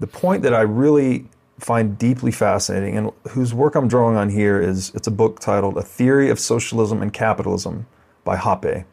the 0.00 0.06
point 0.06 0.42
that 0.42 0.54
I 0.54 0.62
really 0.62 1.26
find 1.60 1.98
deeply 1.98 2.30
fascinating 2.30 2.96
and 2.96 3.10
whose 3.30 3.54
work 3.54 3.74
I'm 3.74 3.88
drawing 3.88 4.16
on 4.16 4.30
here 4.30 4.60
is 4.60 4.92
it's 4.94 5.06
a 5.06 5.10
book 5.10 5.40
titled 5.40 5.76
A 5.76 5.82
Theory 5.82 6.30
of 6.30 6.40
Socialism 6.40 7.02
and 7.02 7.12
Capitalism 7.12 7.86
by 8.24 8.36
Hoppe. 8.36 8.84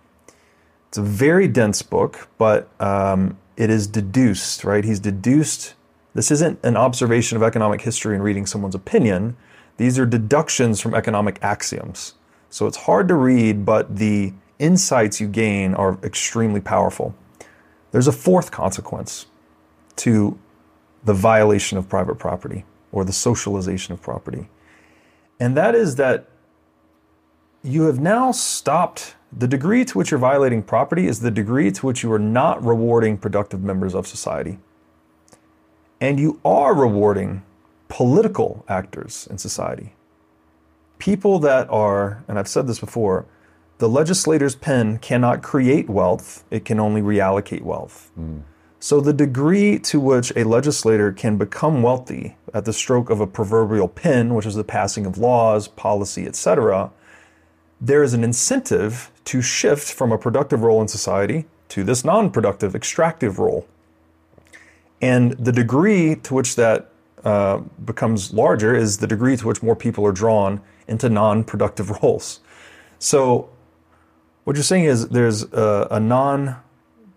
It's 0.90 0.98
a 0.98 1.02
very 1.02 1.48
dense 1.48 1.82
book, 1.82 2.30
but 2.38 2.70
um, 2.80 3.38
it 3.58 3.70
is 3.70 3.88
deduced, 3.88 4.64
right? 4.64 4.84
He's 4.84 5.00
deduced. 5.00 5.74
This 6.14 6.32
isn't 6.32 6.60
an 6.64 6.78
observation 6.78 7.36
of 7.36 7.44
economic 7.44 7.82
history 7.82 8.16
and 8.16 8.24
reading 8.24 8.46
someone's 8.46 8.76
opinion. 8.76 9.36
These 9.78 10.00
are 10.00 10.06
deductions 10.06 10.80
from 10.80 10.94
economic 10.94 11.40
axioms. 11.42 12.16
So 12.50 12.68
it's 12.68 12.78
hard 12.78 13.08
to 13.10 13.16
read, 13.16 13.66
but 13.66 13.98
the 13.98 14.34
insights 14.60 15.20
you 15.20 15.28
gain 15.28 15.74
are 15.74 16.00
extremely 16.04 16.62
powerful. 16.62 17.16
There's 17.92 18.08
a 18.08 18.12
fourth 18.12 18.52
consequence 18.52 19.28
to 19.98 20.38
the 21.08 21.14
violation 21.14 21.78
of 21.78 21.88
private 21.88 22.16
property 22.16 22.66
or 22.92 23.06
the 23.06 23.14
socialization 23.14 23.94
of 23.94 24.02
property. 24.02 24.50
And 25.40 25.56
that 25.56 25.74
is 25.74 25.96
that 25.96 26.28
you 27.64 27.84
have 27.84 28.00
now 28.00 28.34
stopped 28.34 29.16
the 29.32 29.48
degree 29.48 29.86
to 29.86 29.98
which 29.98 30.12
you're 30.12 30.20
violating 30.20 30.62
property 30.62 31.08
is 31.08 31.22
the 31.22 31.32
degree 31.32 31.72
to 31.72 31.86
which 31.86 32.04
you 32.04 32.12
are 32.12 32.20
not 32.20 32.64
rewarding 32.64 33.18
productive 33.18 33.64
members 33.64 33.96
of 33.96 34.06
society. 34.06 34.60
And 36.02 36.20
you 36.20 36.42
are 36.44 36.76
rewarding 36.76 37.44
political 37.88 38.66
actors 38.68 39.28
in 39.32 39.38
society. 39.38 39.94
People 41.00 41.40
that 41.40 41.70
are, 41.70 42.24
and 42.28 42.38
I've 42.38 42.50
said 42.50 42.68
this 42.68 42.80
before, 42.80 43.26
the 43.78 43.88
legislator's 43.88 44.56
pen 44.56 44.98
cannot 44.98 45.42
create 45.42 45.90
wealth, 45.90 46.44
it 46.52 46.66
can 46.66 46.82
only 46.82 47.02
reallocate 47.02 47.62
wealth. 47.62 48.12
Hmm. 48.16 48.40
So, 48.80 49.02
the 49.02 49.14
degree 49.14 49.80
to 49.80 50.00
which 50.00 50.32
a 50.36 50.44
legislator 50.44 51.12
can 51.12 51.38
become 51.38 51.82
wealthy 51.82 52.36
at 52.54 52.66
the 52.66 52.74
stroke 52.74 53.10
of 53.10 53.20
a 53.20 53.26
proverbial 53.26 53.88
pen, 53.88 54.36
which 54.36 54.46
is 54.46 54.54
the 54.54 54.64
passing 54.64 55.06
of 55.08 55.18
laws, 55.18 55.68
policy, 55.68 56.28
etc., 56.28 56.92
there 57.82 58.04
is 58.04 58.14
an 58.14 58.24
incentive 58.24 59.12
to 59.26 59.42
shift 59.42 59.92
from 59.92 60.12
a 60.12 60.18
productive 60.18 60.62
role 60.62 60.82
in 60.82 60.88
society 60.88 61.46
to 61.70 61.84
this 61.84 62.04
non 62.04 62.32
productive, 62.32 62.76
extractive 62.76 63.40
role. 63.40 63.68
And 65.02 65.34
the 65.34 65.52
degree 65.52 66.16
to 66.16 66.34
which 66.34 66.56
that 66.56 66.90
uh, 67.24 67.58
becomes 67.84 68.34
larger 68.34 68.76
is 68.76 68.98
the 68.98 69.08
degree 69.08 69.38
to 69.38 69.48
which 69.48 69.62
more 69.62 69.76
people 69.76 70.06
are 70.06 70.12
drawn 70.12 70.62
into 70.88 71.10
non 71.10 71.44
productive 71.44 71.90
roles. 72.04 72.40
So, 73.00 73.50
what 74.44 74.56
you're 74.56 74.64
saying 74.64 74.86
is 74.86 75.10
there's 75.10 75.44
a, 75.52 75.88
a 75.92 76.00
non 76.00 76.58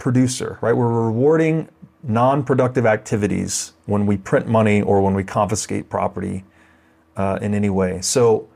producer, 0.01 0.59
right? 0.60 0.77
We're 0.77 1.06
rewarding 1.06 1.68
non 2.02 2.43
productive 2.44 2.86
activities 2.86 3.72
when 3.86 4.06
we 4.06 4.16
print 4.16 4.47
money 4.47 4.82
or 4.82 5.02
when 5.02 5.14
we 5.14 5.24
confiscate 5.24 5.89
property 5.89 6.44
uh, 7.16 7.39
in 7.40 7.55
any 7.55 7.70
way. 7.70 8.01
So, 8.01 8.48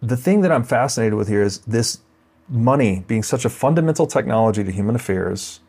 the 0.00 0.16
thing 0.16 0.40
that 0.40 0.52
I'm 0.52 0.64
fascinated 0.64 1.14
with 1.14 1.28
here 1.28 1.42
is 1.42 1.58
this 1.58 2.00
money 2.48 3.04
being 3.06 3.22
such 3.22 3.44
a 3.44 3.50
fundamental 3.50 4.06
technology 4.06 4.64
to 4.64 4.72
human 4.72 4.96
affairs. 4.96 5.60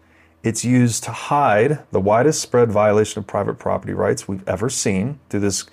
It's 0.43 0.65
used 0.65 1.03
to 1.03 1.11
hide 1.11 1.79
the 1.91 1.99
widest 1.99 2.41
spread 2.41 2.71
violation 2.71 3.19
of 3.19 3.27
private 3.27 3.59
property 3.59 3.93
rights 3.93 4.27
we've 4.27 4.47
ever 4.47 4.69
seen 4.69 5.19
through 5.29 5.41
this 5.41 5.65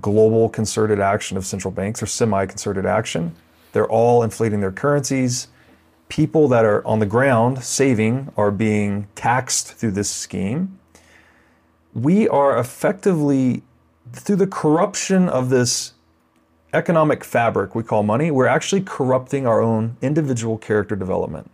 global 0.00 0.48
concerted 0.48 1.00
action 1.00 1.36
of 1.36 1.46
central 1.46 1.70
banks 1.70 2.02
or 2.02 2.06
semi 2.06 2.44
concerted 2.46 2.86
action. 2.86 3.34
They're 3.72 3.88
all 3.88 4.22
inflating 4.22 4.60
their 4.60 4.72
currencies. 4.72 5.48
People 6.12 6.46
that 6.48 6.66
are 6.66 6.86
on 6.86 6.98
the 6.98 7.06
ground 7.06 7.64
saving 7.64 8.30
are 8.36 8.50
being 8.50 9.08
taxed 9.14 9.72
through 9.72 9.92
this 9.92 10.10
scheme. 10.10 10.78
We 11.94 12.28
are 12.28 12.58
effectively, 12.58 13.62
through 14.12 14.36
the 14.36 14.46
corruption 14.46 15.30
of 15.30 15.48
this 15.48 15.94
economic 16.74 17.24
fabric 17.24 17.74
we 17.74 17.82
call 17.82 18.02
money, 18.02 18.30
we're 18.30 18.46
actually 18.46 18.82
corrupting 18.82 19.46
our 19.46 19.62
own 19.62 19.96
individual 20.02 20.58
character 20.58 20.96
development. 20.96 21.50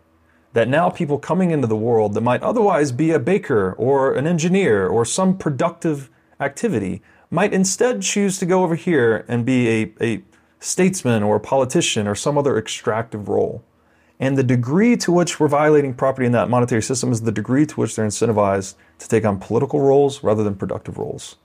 That 0.55 0.69
now 0.69 0.91
people 0.91 1.21
coming 1.21 1.53
into 1.53 1.69
the 1.69 1.77
world 1.77 2.15
that 2.15 2.23
might 2.23 2.43
otherwise 2.43 2.91
be 2.91 3.13
a 3.13 3.21
baker 3.21 3.75
or 3.75 4.15
an 4.15 4.27
engineer 4.27 4.89
or 4.89 5.05
some 5.05 5.39
productive 5.39 6.11
activity 6.41 7.01
might 7.31 7.53
instead 7.53 8.03
choose 8.03 8.41
to 8.41 8.47
go 8.47 8.65
over 8.65 8.75
here 8.75 9.25
and 9.29 9.47
be 9.47 9.69
a, 9.69 9.93
a 10.01 10.23
statesman 10.59 11.23
or 11.23 11.37
a 11.37 11.41
politician 11.41 12.09
or 12.09 12.17
some 12.17 12.37
other 12.37 12.59
extractive 12.59 13.29
role. 13.29 13.63
And 14.21 14.37
the 14.37 14.43
degree 14.43 14.97
to 14.97 15.13
which 15.13 15.39
we're 15.39 15.49
violating 15.49 15.95
property 15.95 16.27
in 16.27 16.33
that 16.33 16.51
monetary 16.51 16.83
system 16.83 17.13
is 17.13 17.23
the 17.23 17.33
degree 17.33 17.67
to 17.67 17.75
which 17.77 17.95
they're 17.95 18.07
incentivized 18.07 18.75
to 18.99 19.09
take 19.09 19.25
on 19.25 19.39
political 19.39 19.81
roles 19.81 20.25
rather 20.25 20.43
than 20.43 20.57
productive 20.57 20.99
roles 20.99 21.37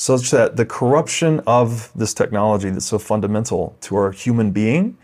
such 0.00 0.30
that 0.30 0.56
the 0.56 0.64
corruption 0.64 1.40
of 1.46 1.92
this 1.94 2.14
technology 2.14 2.70
that's 2.70 2.86
so 2.86 2.98
fundamental 2.98 3.76
to 3.82 3.94
our 3.96 4.12
human 4.12 4.50
being 4.50 4.96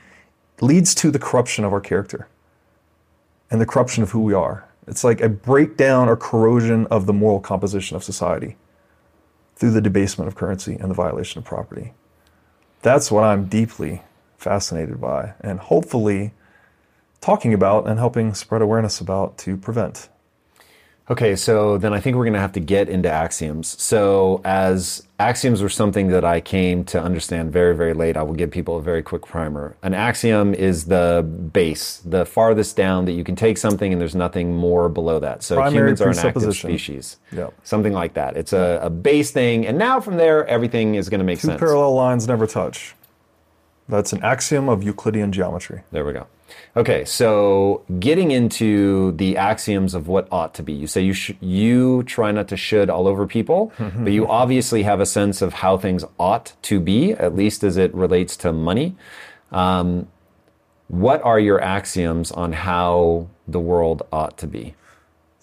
leads 0.62 0.94
to 0.94 1.10
the 1.10 1.18
corruption 1.18 1.66
of 1.66 1.72
our 1.74 1.82
character 1.82 2.28
and 3.50 3.60
the 3.60 3.66
corruption 3.66 4.02
of 4.02 4.12
who 4.12 4.20
we 4.20 4.32
are. 4.32 4.66
It's 4.86 5.04
like 5.04 5.20
a 5.20 5.28
breakdown 5.28 6.08
or 6.08 6.16
corrosion 6.16 6.86
of 6.86 7.04
the 7.04 7.12
moral 7.12 7.40
composition 7.40 7.94
of 7.94 8.04
society 8.04 8.56
through 9.54 9.72
the 9.72 9.82
debasement 9.82 10.28
of 10.28 10.34
currency 10.34 10.76
and 10.80 10.90
the 10.90 10.94
violation 10.94 11.40
of 11.40 11.44
property. 11.44 11.92
That's 12.80 13.10
what 13.10 13.22
I'm 13.22 13.46
deeply 13.46 14.00
fascinated 14.38 14.98
by 14.98 15.34
and 15.42 15.58
hopefully 15.58 16.32
talking 17.20 17.54
about 17.54 17.86
and 17.86 17.98
helping 17.98 18.34
spread 18.34 18.62
awareness 18.62 19.00
about 19.00 19.38
to 19.38 19.56
prevent. 19.56 20.08
Okay, 21.08 21.36
so 21.36 21.78
then 21.78 21.92
I 21.94 22.00
think 22.00 22.16
we're 22.16 22.24
going 22.24 22.34
to 22.34 22.40
have 22.40 22.52
to 22.52 22.60
get 22.60 22.88
into 22.88 23.08
axioms. 23.08 23.80
So, 23.80 24.40
as 24.44 25.06
axioms 25.20 25.62
were 25.62 25.68
something 25.68 26.08
that 26.08 26.24
I 26.24 26.40
came 26.40 26.82
to 26.86 27.00
understand 27.00 27.52
very, 27.52 27.76
very 27.76 27.94
late, 27.94 28.16
I 28.16 28.24
will 28.24 28.34
give 28.34 28.50
people 28.50 28.76
a 28.76 28.82
very 28.82 29.04
quick 29.04 29.24
primer. 29.24 29.76
An 29.84 29.94
axiom 29.94 30.52
is 30.52 30.86
the 30.86 31.22
base, 31.52 31.98
the 31.98 32.26
farthest 32.26 32.76
down 32.76 33.04
that 33.04 33.12
you 33.12 33.22
can 33.22 33.36
take 33.36 33.56
something 33.56 33.92
and 33.92 34.00
there's 34.00 34.16
nothing 34.16 34.56
more 34.56 34.88
below 34.88 35.20
that. 35.20 35.44
So, 35.44 35.54
Primary 35.54 35.90
humans 35.90 36.00
are 36.00 36.10
an 36.10 36.18
active 36.18 36.56
species. 36.56 37.18
Yep. 37.30 37.54
Something 37.62 37.92
like 37.92 38.14
that. 38.14 38.36
It's 38.36 38.52
a, 38.52 38.80
a 38.82 38.90
base 38.90 39.30
thing, 39.30 39.64
and 39.64 39.78
now 39.78 40.00
from 40.00 40.16
there, 40.16 40.44
everything 40.48 40.96
is 40.96 41.08
going 41.08 41.20
to 41.20 41.24
make 41.24 41.38
Two 41.38 41.46
sense. 41.48 41.60
parallel 41.60 41.94
lines 41.94 42.26
never 42.26 42.48
touch. 42.48 42.96
That's 43.88 44.12
an 44.12 44.24
axiom 44.24 44.68
of 44.68 44.82
Euclidean 44.82 45.30
geometry. 45.30 45.82
There 45.92 46.04
we 46.04 46.14
go. 46.14 46.26
Okay, 46.76 47.04
so 47.04 47.82
getting 47.98 48.30
into 48.30 49.12
the 49.12 49.36
axioms 49.36 49.94
of 49.94 50.08
what 50.08 50.28
ought 50.30 50.54
to 50.54 50.62
be. 50.62 50.72
You 50.72 50.86
say 50.86 51.00
you 51.02 51.12
sh- 51.12 51.32
you 51.40 52.02
try 52.04 52.32
not 52.32 52.48
to 52.48 52.56
should 52.56 52.90
all 52.90 53.08
over 53.08 53.26
people, 53.26 53.72
but 53.78 54.12
you 54.12 54.26
obviously 54.28 54.82
have 54.84 55.00
a 55.00 55.06
sense 55.06 55.40
of 55.42 55.54
how 55.54 55.76
things 55.78 56.04
ought 56.18 56.52
to 56.62 56.78
be, 56.80 57.12
at 57.12 57.34
least 57.34 57.64
as 57.64 57.76
it 57.76 57.94
relates 57.94 58.36
to 58.38 58.52
money. 58.52 58.94
Um, 59.52 60.08
what 60.88 61.22
are 61.22 61.40
your 61.40 61.60
axioms 61.60 62.30
on 62.30 62.52
how 62.52 63.28
the 63.48 63.58
world 63.60 64.02
ought 64.12 64.36
to 64.38 64.46
be? 64.46 64.74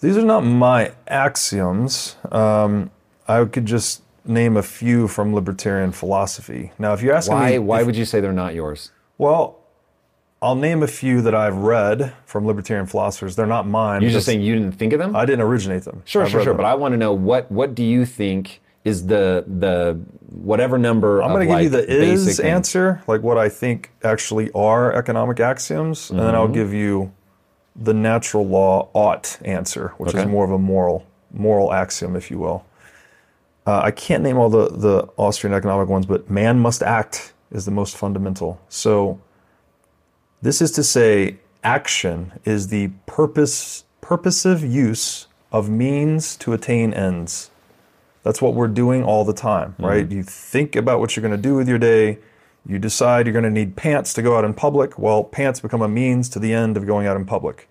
These 0.00 0.16
are 0.16 0.24
not 0.24 0.40
my 0.44 0.92
axioms. 1.08 2.16
Um, 2.30 2.90
I 3.26 3.44
could 3.44 3.66
just 3.66 4.02
name 4.24 4.56
a 4.56 4.62
few 4.62 5.08
from 5.08 5.34
libertarian 5.34 5.92
philosophy. 5.92 6.72
Now, 6.78 6.92
if 6.94 7.02
you're 7.02 7.14
asking 7.14 7.34
Why 7.36 7.50
me, 7.52 7.58
why 7.58 7.80
if- 7.80 7.86
would 7.86 7.96
you 7.96 8.04
say 8.04 8.20
they're 8.20 8.32
not 8.32 8.54
yours? 8.54 8.90
well, 9.18 9.58
I'll 10.44 10.54
name 10.54 10.82
a 10.82 10.86
few 10.86 11.22
that 11.22 11.34
I've 11.34 11.56
read 11.56 12.12
from 12.26 12.46
libertarian 12.46 12.84
philosophers. 12.86 13.34
They're 13.34 13.46
not 13.46 13.66
mine. 13.66 14.02
You're 14.02 14.10
just 14.10 14.26
saying 14.26 14.42
you 14.42 14.54
didn't 14.54 14.72
think 14.72 14.92
of 14.92 14.98
them? 14.98 15.16
I 15.16 15.24
didn't 15.24 15.40
originate 15.40 15.84
them. 15.84 16.02
Sure, 16.04 16.22
I've 16.22 16.30
sure, 16.30 16.42
sure. 16.42 16.52
them. 16.52 16.58
But 16.58 16.66
I 16.66 16.74
want 16.74 16.92
to 16.92 16.98
know 16.98 17.14
what 17.14 17.50
what 17.50 17.74
do 17.74 17.82
you 17.82 18.04
think 18.04 18.60
is 18.84 19.06
the 19.06 19.44
the 19.46 19.98
whatever 20.28 20.76
number? 20.76 21.22
I'm 21.22 21.30
going 21.30 21.48
to 21.48 21.54
give 21.54 21.62
you 21.62 21.68
the 21.70 21.90
is 21.90 22.38
answer, 22.40 23.02
like 23.06 23.22
what 23.22 23.38
I 23.38 23.48
think 23.48 23.90
actually 24.02 24.50
are 24.52 24.92
economic 24.92 25.40
axioms, 25.40 26.10
and 26.10 26.20
then 26.20 26.34
I'll 26.34 26.44
Mm-hmm. 26.44 26.52
give 26.52 26.74
you 26.74 27.12
the 27.74 27.94
natural 27.94 28.46
law 28.46 28.90
ought 28.92 29.38
answer, 29.44 29.94
which 29.96 30.14
is 30.14 30.26
more 30.26 30.44
of 30.44 30.50
a 30.50 30.58
moral 30.58 31.06
moral 31.32 31.72
axiom, 31.72 32.16
if 32.16 32.30
you 32.30 32.38
will. 32.38 32.66
Uh, 33.66 33.80
I 33.82 33.92
can't 33.92 34.22
name 34.22 34.36
all 34.36 34.50
the 34.50 34.68
the 34.68 35.08
Austrian 35.16 35.54
economic 35.54 35.88
ones, 35.88 36.04
but 36.04 36.28
man 36.28 36.58
must 36.58 36.82
act 36.82 37.32
is 37.50 37.64
the 37.64 37.70
most 37.70 37.96
fundamental. 37.96 38.60
So 38.68 39.18
this 40.44 40.60
is 40.60 40.70
to 40.72 40.82
say, 40.82 41.38
action 41.62 42.38
is 42.44 42.68
the 42.68 42.88
purpose 43.06 43.84
purposive 44.02 44.62
use 44.62 45.26
of 45.50 45.70
means 45.70 46.36
to 46.36 46.52
attain 46.52 46.92
ends. 46.92 47.50
That's 48.22 48.42
what 48.42 48.52
we're 48.52 48.68
doing 48.68 49.02
all 49.02 49.24
the 49.24 49.32
time, 49.32 49.72
mm-hmm. 49.72 49.84
right? 49.86 50.10
You 50.10 50.22
think 50.22 50.76
about 50.76 51.00
what 51.00 51.16
you're 51.16 51.22
going 51.22 51.34
to 51.34 51.42
do 51.42 51.54
with 51.54 51.66
your 51.66 51.78
day. 51.78 52.18
You 52.66 52.78
decide 52.78 53.24
you're 53.24 53.32
going 53.32 53.44
to 53.44 53.50
need 53.50 53.74
pants 53.74 54.12
to 54.14 54.22
go 54.22 54.36
out 54.36 54.44
in 54.44 54.52
public. 54.52 54.98
Well, 54.98 55.24
pants 55.24 55.60
become 55.60 55.80
a 55.80 55.88
means 55.88 56.28
to 56.30 56.38
the 56.38 56.52
end 56.52 56.76
of 56.76 56.86
going 56.86 57.06
out 57.06 57.16
in 57.16 57.24
public, 57.24 57.66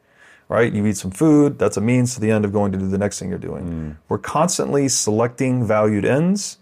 right? 0.50 0.74
You 0.74 0.84
eat 0.88 0.98
some 0.98 1.12
food. 1.12 1.60
That's 1.60 1.78
a 1.78 1.82
means 1.82 2.16
to 2.16 2.22
the 2.22 2.32
end 2.32 2.44
of 2.44 2.52
going 2.52 2.72
to 2.72 2.80
do 2.80 2.88
the 2.88 2.98
next 2.98 3.20
thing 3.20 3.30
you're 3.30 3.38
doing. 3.38 3.66
Mm. 3.66 3.98
We're 4.10 4.18
constantly 4.18 4.88
selecting 4.90 5.64
valued 5.64 6.06
ends 6.06 6.58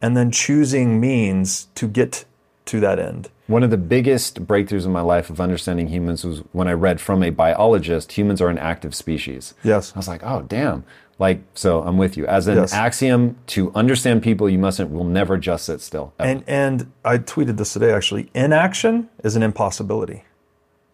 and 0.00 0.16
then 0.16 0.30
choosing 0.30 0.98
means 1.00 1.68
to 1.74 1.86
get 1.86 2.24
to 2.70 2.80
that 2.80 2.98
end. 3.00 3.30
One 3.48 3.64
of 3.64 3.70
the 3.70 3.76
biggest 3.76 4.46
breakthroughs 4.46 4.86
in 4.86 4.92
my 4.92 5.00
life 5.00 5.28
of 5.28 5.40
understanding 5.40 5.88
humans 5.88 6.24
was 6.24 6.38
when 6.52 6.68
I 6.68 6.72
read 6.72 7.00
from 7.00 7.22
a 7.24 7.30
biologist, 7.30 8.12
humans 8.12 8.40
are 8.40 8.48
an 8.48 8.58
active 8.58 8.94
species. 8.94 9.54
Yes. 9.64 9.92
I 9.94 9.98
was 9.98 10.06
like, 10.06 10.22
oh, 10.22 10.42
damn. 10.42 10.84
Like, 11.18 11.42
so 11.54 11.82
I'm 11.82 11.98
with 11.98 12.16
you. 12.16 12.26
As 12.26 12.46
an 12.46 12.56
Yes. 12.56 12.72
axiom, 12.72 13.36
to 13.48 13.72
understand 13.74 14.22
people, 14.22 14.48
you 14.48 14.58
mustn't, 14.58 14.90
will 14.90 15.04
never 15.04 15.36
just 15.36 15.64
sit 15.66 15.80
still. 15.80 16.12
ever. 16.18 16.30
And 16.30 16.44
and 16.46 16.92
I 17.04 17.18
tweeted 17.18 17.56
this 17.56 17.72
today 17.72 17.92
actually. 17.92 18.30
Inaction 18.34 19.10
is 19.24 19.36
an 19.36 19.42
impossibility. 19.42 20.24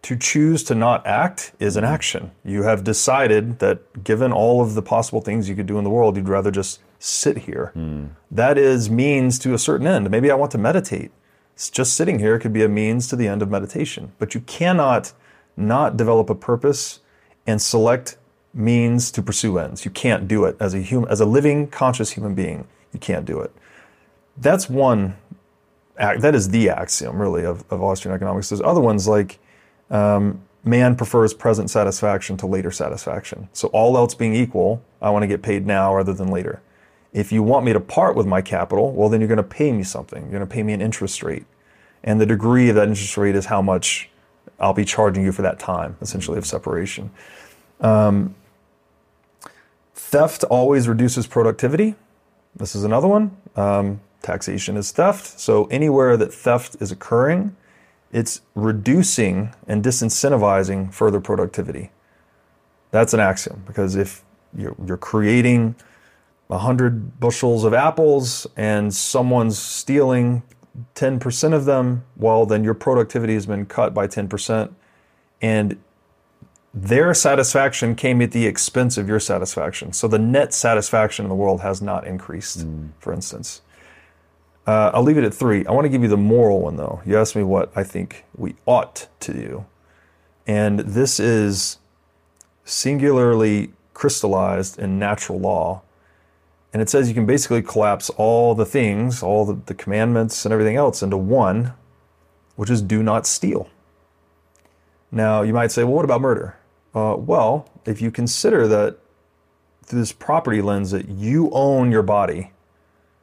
To 0.01 0.15
choose 0.15 0.63
to 0.65 0.75
not 0.75 1.05
act 1.05 1.53
is 1.59 1.77
an 1.77 1.83
mm-hmm. 1.83 1.93
action. 1.93 2.31
You 2.43 2.63
have 2.63 2.83
decided 2.83 3.59
that 3.59 4.03
given 4.03 4.31
all 4.33 4.61
of 4.61 4.73
the 4.73 4.81
possible 4.81 5.21
things 5.21 5.47
you 5.47 5.55
could 5.55 5.65
do 5.67 5.77
in 5.77 5.83
the 5.83 5.89
world, 5.89 6.17
you'd 6.17 6.29
rather 6.29 6.51
just 6.51 6.79
sit 6.99 7.37
here. 7.39 7.71
Mm. 7.75 8.09
That 8.31 8.57
is 8.57 8.89
means 8.89 9.37
to 9.39 9.53
a 9.53 9.59
certain 9.59 9.85
end. 9.85 10.09
Maybe 10.09 10.31
I 10.31 10.35
want 10.35 10.51
to 10.53 10.57
meditate. 10.57 11.11
Just 11.57 11.93
sitting 11.93 12.19
here 12.19 12.37
could 12.39 12.53
be 12.53 12.63
a 12.63 12.69
means 12.69 13.07
to 13.07 13.15
the 13.15 13.27
end 13.27 13.41
of 13.41 13.49
meditation. 13.49 14.13
But 14.19 14.35
you 14.35 14.41
cannot 14.41 15.13
not 15.55 15.97
develop 15.97 16.29
a 16.29 16.35
purpose 16.35 16.99
and 17.47 17.61
select 17.61 18.17
means 18.53 19.11
to 19.11 19.21
pursue 19.21 19.57
ends. 19.57 19.85
You 19.85 19.91
can't 19.91 20.27
do 20.27 20.45
it 20.45 20.55
as 20.59 20.73
a 20.73 20.79
human 20.81 21.09
as 21.09 21.19
a 21.19 21.25
living 21.25 21.67
conscious 21.67 22.11
human 22.11 22.35
being. 22.35 22.67
You 22.93 22.99
can't 22.99 23.25
do 23.25 23.39
it. 23.39 23.51
That's 24.37 24.69
one 24.69 25.15
that 25.97 26.35
is 26.35 26.49
the 26.49 26.69
axiom 26.69 27.19
really 27.19 27.43
of, 27.43 27.63
of 27.71 27.81
Austrian 27.81 28.15
economics. 28.15 28.49
There's 28.49 28.61
other 28.61 28.81
ones 28.81 29.07
like 29.07 29.39
um, 29.89 30.41
man 30.63 30.95
prefers 30.95 31.33
present 31.33 31.69
satisfaction 31.69 32.37
to 32.37 32.45
later 32.45 32.71
satisfaction. 32.71 33.49
So 33.53 33.69
all 33.69 33.97
else 33.97 34.13
being 34.13 34.35
equal, 34.35 34.83
I 35.01 35.09
want 35.09 35.23
to 35.23 35.27
get 35.27 35.41
paid 35.41 35.65
now 35.65 35.95
rather 35.95 36.13
than 36.13 36.27
later. 36.27 36.61
If 37.13 37.31
you 37.31 37.41
want 37.41 37.65
me 37.65 37.73
to 37.73 37.79
part 37.79 38.15
with 38.15 38.27
my 38.27 38.41
capital, 38.41 38.91
well 38.91 39.09
then 39.09 39.21
you're 39.21 39.27
going 39.27 39.37
to 39.37 39.43
pay 39.43 39.71
me 39.71 39.83
something. 39.83 40.23
You're 40.23 40.31
going 40.31 40.41
to 40.41 40.47
pay 40.47 40.63
me 40.63 40.73
an 40.73 40.81
interest 40.81 41.23
rate, 41.23 41.45
and 42.03 42.19
the 42.19 42.25
degree 42.25 42.69
of 42.69 42.75
that 42.75 42.87
interest 42.87 43.17
rate 43.17 43.35
is 43.35 43.45
how 43.45 43.61
much 43.61 44.09
I'll 44.59 44.73
be 44.73 44.85
charging 44.85 45.23
you 45.23 45.31
for 45.31 45.41
that 45.43 45.59
time, 45.59 45.97
essentially 46.01 46.37
of 46.37 46.45
separation. 46.45 47.11
Um, 47.79 48.35
theft 49.93 50.43
always 50.45 50.87
reduces 50.87 51.27
productivity. 51.27 51.95
This 52.55 52.75
is 52.75 52.83
another 52.83 53.07
one. 53.07 53.37
Um, 53.55 54.01
taxation 54.21 54.77
is 54.77 54.91
theft. 54.91 55.39
So 55.39 55.65
anywhere 55.65 56.17
that 56.17 56.33
theft 56.33 56.77
is 56.79 56.91
occurring, 56.91 57.55
it's 58.11 58.41
reducing 58.55 59.53
and 59.67 59.83
disincentivizing 59.83 60.93
further 60.93 61.19
productivity. 61.19 61.91
That's 62.91 63.13
an 63.13 63.19
axiom 63.19 63.63
because 63.67 63.95
if 63.95 64.23
you're, 64.57 64.75
you're 64.85 64.97
creating 64.97 65.75
100 66.47 67.19
bushels 67.19 67.63
of 67.63 67.73
apples 67.73 68.47
and 68.55 68.93
someone's 68.93 69.57
stealing 69.59 70.43
10% 70.95 71.53
of 71.53 71.65
them, 71.65 72.03
well, 72.15 72.45
then 72.45 72.63
your 72.63 72.73
productivity 72.73 73.33
has 73.33 73.45
been 73.45 73.65
cut 73.65 73.93
by 73.93 74.07
10%. 74.07 74.73
And 75.41 75.77
their 76.73 77.13
satisfaction 77.13 77.95
came 77.95 78.21
at 78.21 78.31
the 78.31 78.45
expense 78.45 78.97
of 78.97 79.07
your 79.07 79.19
satisfaction. 79.19 79.93
So 79.93 80.07
the 80.07 80.19
net 80.19 80.53
satisfaction 80.53 81.25
in 81.25 81.29
the 81.29 81.35
world 81.35 81.61
has 81.61 81.81
not 81.81 82.05
increased, 82.05 82.65
for 82.99 83.13
instance. 83.13 83.61
Uh, 84.67 84.91
I'll 84.93 85.03
leave 85.03 85.17
it 85.17 85.23
at 85.23 85.33
three. 85.33 85.65
I 85.65 85.71
want 85.71 85.85
to 85.85 85.89
give 85.89 86.03
you 86.03 86.09
the 86.09 86.17
moral 86.17 86.59
one, 86.59 86.75
though. 86.75 87.01
You 87.05 87.17
asked 87.17 87.35
me 87.35 87.43
what 87.43 87.71
I 87.75 87.83
think 87.83 88.25
we 88.35 88.55
ought 88.65 89.07
to 89.21 89.33
do. 89.33 89.65
And 90.45 90.79
this 90.81 91.19
is 91.19 91.77
singularly 92.65 93.71
crystallized 93.93 94.77
in 94.77 94.99
natural 94.99 95.39
law. 95.39 95.81
And 96.77 96.81
it 96.83 96.91
says 96.91 97.07
you 97.09 97.15
can 97.15 97.25
basically 97.25 97.63
collapse 97.63 98.11
all 98.17 98.53
the 98.53 98.63
things, 98.63 99.23
all 99.23 99.45
the, 99.45 99.59
the 99.65 99.73
commandments 99.73 100.45
and 100.45 100.53
everything 100.53 100.75
else 100.75 101.01
into 101.01 101.17
one, 101.17 101.73
which 102.55 102.69
is 102.69 102.83
do 102.83 103.01
not 103.01 103.25
steal. 103.25 103.67
Now, 105.11 105.41
you 105.41 105.53
might 105.53 105.71
say, 105.71 105.83
well, 105.83 105.93
what 105.93 106.05
about 106.05 106.21
murder? 106.21 106.55
Uh, 106.93 107.15
well, 107.17 107.67
if 107.87 107.99
you 107.99 108.11
consider 108.11 108.67
that 108.67 108.99
through 109.85 109.97
this 109.97 110.11
property 110.11 110.61
lens 110.61 110.91
that 110.91 111.09
you 111.09 111.49
own 111.51 111.91
your 111.91 112.03
body, 112.03 112.51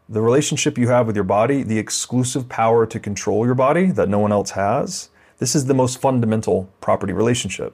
the 0.08 0.20
relationship 0.20 0.76
you 0.76 0.88
have 0.88 1.06
with 1.06 1.14
your 1.14 1.22
body, 1.22 1.62
the 1.62 1.78
exclusive 1.78 2.48
power 2.48 2.86
to 2.86 2.98
control 2.98 3.46
your 3.46 3.54
body 3.54 3.86
that 3.92 4.08
no 4.08 4.18
one 4.18 4.32
else 4.32 4.50
has, 4.50 5.10
this 5.38 5.54
is 5.54 5.66
the 5.66 5.74
most 5.74 6.00
fundamental 6.00 6.68
property 6.80 7.12
relationship. 7.12 7.72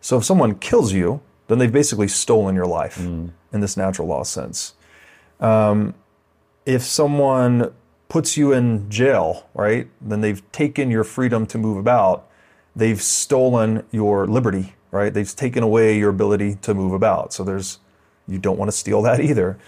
So 0.00 0.16
if 0.16 0.24
someone 0.24 0.54
kills 0.54 0.94
you, 0.94 1.20
then 1.48 1.58
they've 1.58 1.70
basically 1.70 2.08
stolen 2.08 2.54
your 2.54 2.66
life 2.66 2.98
in 2.98 3.34
this 3.52 3.76
natural 3.76 4.08
law 4.08 4.22
sense. 4.22 4.72
Um, 5.40 5.94
if 6.66 6.82
someone 6.82 7.72
puts 8.08 8.36
you 8.36 8.52
in 8.52 8.90
jail, 8.90 9.48
right, 9.54 9.88
then 10.00 10.20
they've 10.20 10.42
taken 10.52 10.90
your 10.90 11.04
freedom 11.04 11.46
to 11.46 11.58
move 11.58 11.76
about. 11.76 12.28
They've 12.74 13.00
stolen 13.00 13.84
your 13.90 14.26
liberty, 14.26 14.74
right? 14.90 15.12
They've 15.12 15.34
taken 15.34 15.62
away 15.62 15.98
your 15.98 16.10
ability 16.10 16.56
to 16.62 16.74
move 16.74 16.92
about. 16.92 17.32
So 17.32 17.44
there's, 17.44 17.80
you 18.26 18.38
don't 18.38 18.58
want 18.58 18.70
to 18.70 18.76
steal 18.76 19.02
that 19.02 19.20
either. 19.20 19.58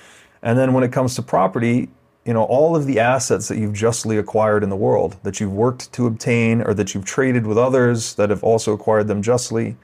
And 0.42 0.58
then 0.58 0.72
when 0.72 0.84
it 0.84 0.92
comes 0.92 1.14
to 1.16 1.22
property, 1.22 1.90
you 2.24 2.34
know, 2.34 2.44
all 2.44 2.76
of 2.76 2.86
the 2.86 3.00
assets 3.00 3.48
that 3.48 3.58
you've 3.58 3.72
justly 3.72 4.16
acquired 4.18 4.62
in 4.62 4.70
the 4.70 4.76
world, 4.76 5.16
that 5.22 5.40
you've 5.40 5.52
worked 5.52 5.92
to 5.92 6.06
obtain 6.06 6.62
or 6.62 6.74
that 6.74 6.94
you've 6.94 7.04
traded 7.04 7.46
with 7.46 7.58
others 7.58 8.14
that 8.14 8.30
have 8.30 8.44
also 8.44 8.72
acquired 8.72 9.08
them 9.08 9.22
justly, 9.22 9.76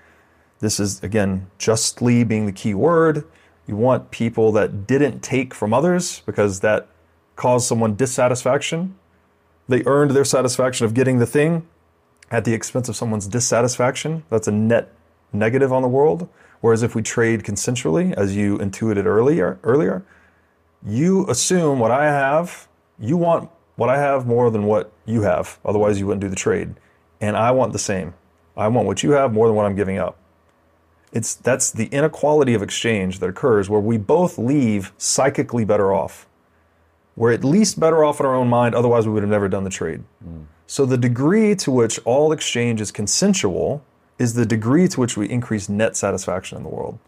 this 0.61 0.81
is, 0.81 1.03
again, 1.03 1.51
justly 1.59 2.25
being 2.25 2.47
the 2.47 2.53
key 2.53 2.75
word. 2.75 3.25
You 3.67 3.77
want 3.77 4.11
people 4.11 4.53
that 4.53 4.87
didn't 4.87 5.23
take 5.23 5.53
from 5.53 5.75
others 5.75 6.21
because 6.21 6.61
that 6.61 6.89
caused 7.35 7.67
someone 7.67 7.97
dissatisfaction. 7.97 8.97
They 9.69 9.83
earned 9.85 10.13
their 10.13 10.25
satisfaction 10.25 10.87
of 10.87 10.95
getting 10.95 11.19
the 11.19 11.27
thing 11.27 11.67
at 12.31 12.45
the 12.45 12.55
expense 12.55 12.89
of 12.89 12.97
someone's 12.97 13.27
dissatisfaction. 13.27 14.25
That's 14.31 14.49
a 14.49 14.53
net 14.53 14.93
negative 15.33 15.73
on 15.73 15.83
the 15.83 15.89
world. 15.89 16.29
Whereas 16.61 16.83
if 16.83 16.95
we 16.95 17.03
trade 17.03 17.43
consensually, 17.43 18.13
as 18.15 18.35
you 18.37 18.59
intuited 18.59 19.07
earlier, 19.07 19.59
earlier, 19.63 20.05
you 20.85 21.29
assume 21.29 21.79
what 21.79 21.91
I 21.91 22.05
have, 22.07 22.69
you 22.99 23.17
want 23.17 23.51
what 23.75 23.91
I 23.91 23.99
have 23.99 24.27
more 24.27 24.51
than 24.51 24.65
what 24.65 24.93
you 25.05 25.23
have. 25.23 25.59
Otherwise, 25.65 25.99
you 25.99 26.07
wouldn't 26.07 26.23
do 26.23 26.29
the 26.29 26.37
trade. 26.37 26.75
And 27.21 27.37
I 27.37 27.51
want 27.51 27.73
the 27.73 27.79
same. 27.79 28.15
I 28.57 28.69
want 28.69 28.87
what 28.87 29.03
you 29.03 29.13
have 29.13 29.33
more 29.33 29.47
than 29.47 29.57
what 29.57 29.67
I'm 29.67 29.77
giving 29.77 29.99
up. 29.99 30.19
It's 31.13 31.35
that's 31.35 31.71
the 31.71 31.87
inequality 31.87 32.55
of 32.55 32.63
exchange 32.63 33.21
that 33.21 33.29
occurs 33.29 33.71
where 33.71 33.81
we 33.81 33.97
both 33.97 34.39
leave 34.39 34.93
psychically 34.99 35.65
better 35.65 35.93
off. 35.93 36.27
We're 37.15 37.33
at 37.33 37.45
least 37.45 37.81
better 37.81 38.05
off 38.05 38.21
in 38.21 38.27
our 38.27 38.35
own 38.35 38.49
mind, 38.49 38.75
otherwise 38.75 39.07
we 39.07 39.13
would 39.13 39.23
have 39.23 39.31
never 39.31 39.49
done 39.49 39.65
the 39.65 39.71
trade. 39.71 40.03
Hmm. 40.23 40.43
So 40.67 40.85
the 40.85 40.99
degree 40.99 41.55
to 41.57 41.71
which 41.71 41.99
all 42.05 42.33
exchange 42.33 42.81
is 42.81 42.91
consensual 42.91 43.83
is 44.19 44.35
the 44.35 44.45
degree 44.45 44.89
to 44.89 45.01
which 45.01 45.17
we 45.17 45.29
increase 45.29 45.69
net 45.69 45.97
satisfaction 45.97 46.59
in 46.59 46.65
the 46.65 46.69
world. 46.69 46.99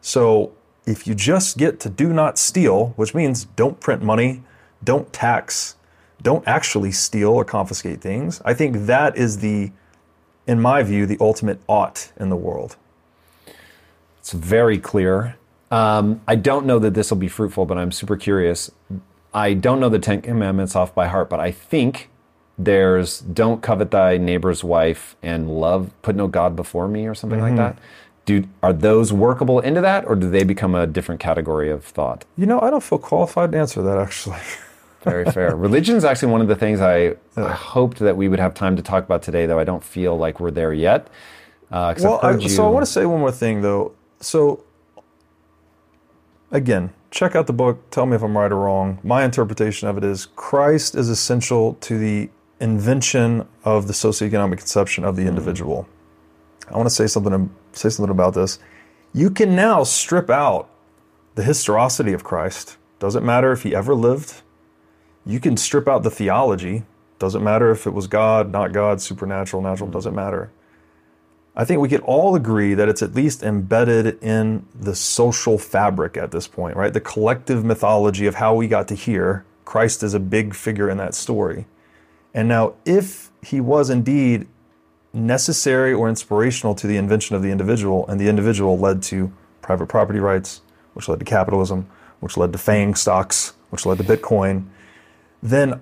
So 0.00 0.52
if 0.86 1.06
you 1.06 1.14
just 1.14 1.58
get 1.58 1.80
to 1.80 1.90
do 1.90 2.12
not 2.12 2.38
steal, 2.38 2.88
which 2.96 3.14
means 3.14 3.44
don't 3.56 3.80
print 3.80 4.02
money, 4.02 4.42
don't 4.82 5.12
tax, 5.12 5.76
don't 6.22 6.46
actually 6.46 6.92
steal 6.92 7.30
or 7.30 7.44
confiscate 7.44 8.00
things, 8.00 8.40
I 8.44 8.54
think 8.54 8.86
that 8.86 9.16
is 9.16 9.38
the, 9.38 9.72
in 10.46 10.60
my 10.60 10.82
view, 10.82 11.06
the 11.06 11.18
ultimate 11.20 11.60
ought 11.66 12.12
in 12.16 12.28
the 12.28 12.36
world. 12.36 12.76
It's 14.20 14.32
very 14.32 14.78
clear. 14.78 15.36
Um, 15.70 16.20
I 16.26 16.36
don't 16.36 16.66
know 16.66 16.78
that 16.78 16.94
this 16.94 17.10
will 17.10 17.18
be 17.18 17.28
fruitful, 17.28 17.66
but 17.66 17.78
I'm 17.78 17.92
super 17.92 18.16
curious. 18.16 18.70
I 19.32 19.54
don't 19.54 19.80
know 19.80 19.88
the 19.88 19.98
Ten 19.98 20.22
Commandments 20.22 20.74
off 20.74 20.94
by 20.94 21.06
heart, 21.06 21.28
but 21.28 21.40
I 21.40 21.50
think 21.50 22.10
there's 22.58 23.20
don't 23.20 23.62
covet 23.62 23.90
thy 23.90 24.18
neighbor's 24.18 24.62
wife 24.62 25.16
and 25.22 25.48
love, 25.48 25.90
put 26.02 26.16
no 26.16 26.26
God 26.26 26.56
before 26.56 26.88
me 26.88 27.06
or 27.06 27.14
something 27.14 27.38
mm-hmm. 27.38 27.56
like 27.56 27.74
that. 27.74 27.82
Do, 28.26 28.46
are 28.62 28.72
those 28.72 29.12
workable 29.12 29.60
into 29.60 29.80
that, 29.80 30.06
or 30.06 30.14
do 30.14 30.28
they 30.28 30.44
become 30.44 30.74
a 30.74 30.86
different 30.86 31.20
category 31.20 31.70
of 31.70 31.84
thought? 31.84 32.24
You 32.36 32.46
know, 32.46 32.60
I 32.60 32.70
don't 32.70 32.82
feel 32.82 32.98
qualified 32.98 33.52
to 33.52 33.58
answer 33.58 33.82
that 33.82 33.98
actually. 33.98 34.38
Very 35.02 35.24
fair. 35.24 35.56
Religion 35.56 35.96
is 35.96 36.04
actually 36.04 36.30
one 36.30 36.42
of 36.42 36.48
the 36.48 36.54
things 36.54 36.80
I, 36.80 37.16
I, 37.34 37.52
hoped 37.52 38.00
that 38.00 38.18
we 38.18 38.28
would 38.28 38.38
have 38.38 38.52
time 38.52 38.76
to 38.76 38.82
talk 38.82 39.02
about 39.02 39.22
today, 39.22 39.46
though 39.46 39.58
I 39.58 39.64
don't 39.64 39.82
feel 39.82 40.18
like 40.18 40.40
we're 40.40 40.50
there 40.50 40.74
yet. 40.74 41.08
Uh, 41.70 41.94
well, 42.00 42.20
I, 42.22 42.36
you... 42.36 42.50
so 42.50 42.66
I 42.66 42.68
want 42.68 42.84
to 42.84 42.92
say 42.92 43.06
one 43.06 43.20
more 43.20 43.32
thing, 43.32 43.62
though. 43.62 43.94
So, 44.20 44.64
again, 46.50 46.92
check 47.10 47.34
out 47.34 47.46
the 47.46 47.52
book. 47.52 47.90
Tell 47.90 48.06
me 48.06 48.16
if 48.16 48.22
I'm 48.22 48.36
right 48.36 48.52
or 48.52 48.56
wrong. 48.56 48.98
My 49.02 49.24
interpretation 49.24 49.88
of 49.88 49.96
it 49.96 50.04
is 50.04 50.26
Christ 50.36 50.94
is 50.94 51.08
essential 51.08 51.74
to 51.74 51.98
the 51.98 52.30
invention 52.60 53.48
of 53.64 53.86
the 53.86 53.92
socioeconomic 53.92 54.58
conception 54.58 55.04
of 55.04 55.16
the 55.16 55.22
mm-hmm. 55.22 55.30
individual. 55.30 55.88
I 56.70 56.76
want 56.76 56.88
to 56.88 56.94
say 56.94 57.06
something 57.06 57.50
say 57.72 57.88
something 57.88 58.10
about 58.10 58.34
this. 58.34 58.58
You 59.12 59.30
can 59.30 59.56
now 59.56 59.82
strip 59.82 60.30
out 60.30 60.68
the 61.34 61.42
historicity 61.42 62.12
of 62.12 62.22
Christ. 62.22 62.76
Doesn't 62.98 63.24
matter 63.24 63.50
if 63.50 63.62
he 63.62 63.74
ever 63.74 63.94
lived. 63.94 64.42
You 65.24 65.40
can 65.40 65.56
strip 65.56 65.88
out 65.88 66.02
the 66.02 66.10
theology. 66.10 66.84
Doesn't 67.18 67.42
matter 67.42 67.70
if 67.70 67.86
it 67.86 67.90
was 67.90 68.06
God, 68.06 68.52
not 68.52 68.72
God, 68.72 69.00
supernatural, 69.00 69.62
natural, 69.62 69.88
mm-hmm. 69.88 69.94
doesn't 69.94 70.14
matter. 70.14 70.50
I 71.56 71.64
think 71.64 71.80
we 71.80 71.88
could 71.88 72.02
all 72.02 72.34
agree 72.34 72.74
that 72.74 72.88
it's 72.88 73.02
at 73.02 73.14
least 73.14 73.42
embedded 73.42 74.22
in 74.22 74.66
the 74.74 74.94
social 74.94 75.58
fabric 75.58 76.16
at 76.16 76.30
this 76.30 76.46
point, 76.46 76.76
right? 76.76 76.92
The 76.92 77.00
collective 77.00 77.64
mythology 77.64 78.26
of 78.26 78.36
how 78.36 78.54
we 78.54 78.68
got 78.68 78.88
to 78.88 78.94
here. 78.94 79.44
Christ 79.64 80.02
is 80.02 80.14
a 80.14 80.20
big 80.20 80.54
figure 80.54 80.88
in 80.88 80.96
that 80.98 81.14
story. 81.14 81.66
And 82.32 82.48
now, 82.48 82.74
if 82.84 83.30
he 83.42 83.60
was 83.60 83.90
indeed 83.90 84.46
necessary 85.12 85.92
or 85.92 86.08
inspirational 86.08 86.74
to 86.76 86.86
the 86.86 86.96
invention 86.96 87.34
of 87.34 87.42
the 87.42 87.50
individual, 87.50 88.06
and 88.06 88.20
the 88.20 88.28
individual 88.28 88.78
led 88.78 89.02
to 89.04 89.32
private 89.60 89.86
property 89.86 90.20
rights, 90.20 90.62
which 90.94 91.08
led 91.08 91.18
to 91.18 91.24
capitalism, 91.24 91.88
which 92.20 92.36
led 92.36 92.52
to 92.52 92.58
FANG 92.58 92.94
stocks, 92.94 93.54
which 93.70 93.86
led 93.86 93.98
to 93.98 94.04
Bitcoin, 94.04 94.66
then 95.42 95.80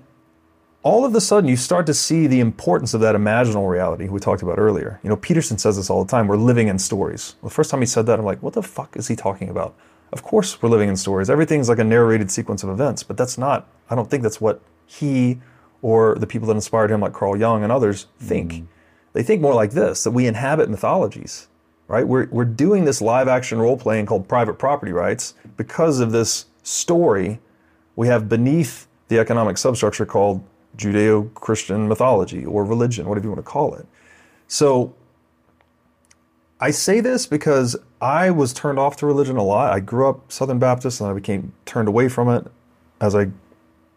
all 0.89 1.05
of 1.05 1.15
a 1.15 1.20
sudden 1.20 1.51
you 1.51 1.56
start 1.56 1.85
to 1.85 1.93
see 1.93 2.27
the 2.27 2.40
importance 2.40 2.94
of 2.94 3.02
that 3.02 3.15
imaginal 3.15 3.69
reality 3.69 4.09
we 4.09 4.19
talked 4.19 4.40
about 4.40 4.59
earlier. 4.59 4.98
You 5.02 5.10
know, 5.10 5.16
Peterson 5.16 5.59
says 5.59 5.77
this 5.77 5.90
all 5.90 6.02
the 6.02 6.10
time 6.10 6.27
we're 6.27 6.39
living 6.39 6.69
in 6.69 6.78
stories. 6.78 7.35
the 7.43 7.51
first 7.51 7.70
time 7.70 7.81
he 7.81 7.86
said 7.86 8.06
that, 8.06 8.19
I'm 8.19 8.24
like, 8.24 8.43
what 8.43 8.55
the 8.55 8.62
fuck 8.62 8.97
is 8.97 9.06
he 9.06 9.15
talking 9.15 9.51
about? 9.51 9.77
Of 10.15 10.23
course, 10.23 10.62
we're 10.62 10.70
living 10.70 10.89
in 10.89 10.97
stories. 10.97 11.28
Everything's 11.28 11.69
like 11.69 11.78
a 11.78 11.85
narrated 11.85 12.31
sequence 12.31 12.62
of 12.62 12.70
events, 12.70 13.02
but 13.02 13.19
that's 13.19 13.36
not, 13.36 13.69
I 13.90 13.97
don't 13.97 14.09
think 14.09 14.23
that's 14.23 14.40
what 14.40 14.62
he 14.86 15.39
or 15.82 16.15
the 16.15 16.27
people 16.27 16.48
that 16.48 16.55
inspired 16.55 16.90
him, 16.90 17.02
like 17.02 17.12
Carl 17.12 17.36
Jung 17.36 17.62
and 17.62 17.70
others, 17.70 18.06
think. 18.19 18.52
Mm. 18.55 18.66
They 19.12 19.23
think 19.23 19.43
more 19.43 19.55
like 19.55 19.73
this 19.73 20.05
that 20.05 20.12
we 20.12 20.27
inhabit 20.27 20.70
mythologies, 20.70 21.48
right? 21.86 22.09
We're, 22.09 22.28
we're 22.31 22.47
doing 22.47 22.86
this 22.86 23.02
live 23.02 23.28
action 23.28 23.59
role 23.59 23.77
playing 23.77 24.06
called 24.06 24.27
private 24.27 24.55
property 24.55 24.93
rights 24.93 25.35
because 25.59 26.01
of 26.01 26.12
this 26.12 26.47
story 26.62 27.40
we 27.94 28.06
have 28.06 28.27
beneath 28.27 28.86
the 29.09 29.19
economic 29.19 29.59
substructure 29.59 30.06
called 30.06 30.43
Judeo 30.77 31.32
Christian 31.35 31.89
mythology 31.89 32.45
or 32.45 32.65
religion, 32.65 33.09
whatever 33.09 33.27
you 33.27 33.32
want 33.32 33.45
to 33.45 33.51
call 33.51 33.74
it. 33.74 33.86
So 34.47 34.95
I 36.61 36.70
say 36.70 37.01
this 37.01 37.27
because 37.27 37.77
I 38.01 38.31
was 38.31 38.53
turned 38.53 38.78
off 38.78 38.97
to 38.97 39.07
religion 39.07 39.36
a 39.36 39.43
lot. 39.43 39.73
I 39.73 39.81
grew 39.81 40.09
up 40.09 40.31
Southern 40.31 40.59
Baptist 40.59 41.01
and 41.01 41.11
I 41.11 41.12
became 41.12 41.53
turned 41.66 41.89
away 41.89 42.09
from 42.09 42.28
it 42.28 42.47
as 43.01 43.15
I 43.15 43.31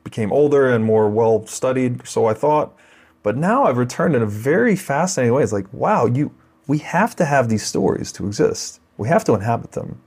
became 0.04 0.32
older 0.32 0.70
and 0.70 0.84
more 0.84 1.10
well 1.10 1.46
studied, 1.46 2.08
so 2.08 2.26
I 2.26 2.34
thought. 2.34 2.76
But 3.24 3.38
now 3.38 3.66
I've 3.66 3.78
returned 3.78 4.16
in 4.16 4.22
a 4.22 4.28
very 4.28 4.76
fascinating 4.76 5.34
way. 5.34 5.44
It's 5.44 5.52
like, 5.52 5.72
wow, 5.74 6.06
you 6.06 6.34
we 6.68 6.80
have 6.80 7.16
to 7.18 7.26
have 7.26 7.50
these 7.50 7.66
stories 7.66 8.12
to 8.14 8.26
exist. 8.26 8.80
We 8.98 9.08
have 9.10 9.24
to 9.26 9.34
inhabit 9.34 9.74
them. 9.74 10.02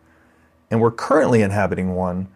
And 0.71 0.81
we're 0.81 0.93
currently 0.93 1.43
inhabiting 1.43 1.95
one. 1.95 2.29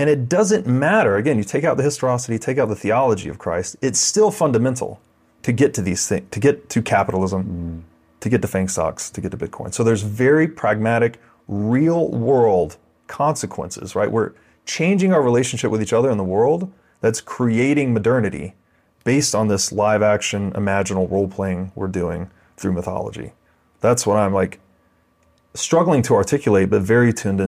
And 0.00 0.08
it 0.08 0.30
doesn't 0.30 0.66
matter. 0.66 1.16
Again, 1.16 1.36
you 1.36 1.44
take 1.44 1.62
out 1.62 1.76
the 1.76 1.82
historicity, 1.82 2.38
take 2.38 2.56
out 2.56 2.70
the 2.70 2.74
theology 2.74 3.28
of 3.28 3.38
Christ, 3.38 3.76
it's 3.82 4.00
still 4.00 4.30
fundamental 4.30 4.98
to 5.42 5.52
get 5.52 5.74
to 5.74 5.82
these 5.82 6.08
things, 6.08 6.26
to 6.30 6.40
get 6.40 6.70
to 6.70 6.80
capitalism, 6.80 7.84
mm. 7.84 8.20
to 8.20 8.30
get 8.30 8.40
to 8.40 8.48
FANG 8.48 8.68
stocks, 8.68 9.10
to 9.10 9.20
get 9.20 9.30
to 9.32 9.36
Bitcoin. 9.36 9.74
So 9.74 9.84
there's 9.84 10.00
very 10.00 10.48
pragmatic, 10.48 11.20
real 11.48 12.08
world 12.08 12.78
consequences, 13.08 13.94
right? 13.94 14.10
We're 14.10 14.32
changing 14.64 15.12
our 15.12 15.20
relationship 15.20 15.70
with 15.70 15.82
each 15.82 15.92
other 15.92 16.10
in 16.10 16.16
the 16.16 16.24
world 16.24 16.72
that's 17.02 17.20
creating 17.20 17.92
modernity 17.92 18.54
based 19.04 19.34
on 19.34 19.48
this 19.48 19.70
live 19.70 20.00
action 20.00 20.50
imaginal 20.52 21.10
role 21.10 21.28
playing 21.28 21.72
we're 21.74 21.88
doing 21.88 22.30
through 22.56 22.72
mythology. 22.72 23.32
That's 23.80 24.06
what 24.06 24.16
I'm 24.16 24.32
like 24.32 24.60
struggling 25.52 26.00
to 26.04 26.14
articulate, 26.14 26.70
but 26.70 26.80
very 26.80 27.12
tuned. 27.12 27.49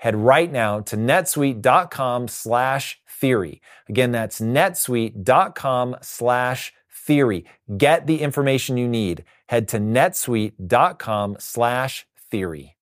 head 0.00 0.16
right 0.16 0.50
now 0.50 0.80
to 0.80 0.96
netsuite.com 0.96 2.26
slash 2.26 3.00
theory. 3.06 3.60
Again, 3.86 4.12
that's 4.12 4.40
netsuite.com 4.40 5.96
slash 6.00 6.72
theory. 6.90 7.44
Get 7.76 8.06
the 8.06 8.22
information 8.22 8.78
you 8.78 8.88
need. 8.88 9.24
Head 9.48 9.68
to 9.68 9.78
netsuite.com 9.78 11.36
slash 11.38 12.06
theory. 12.30 12.76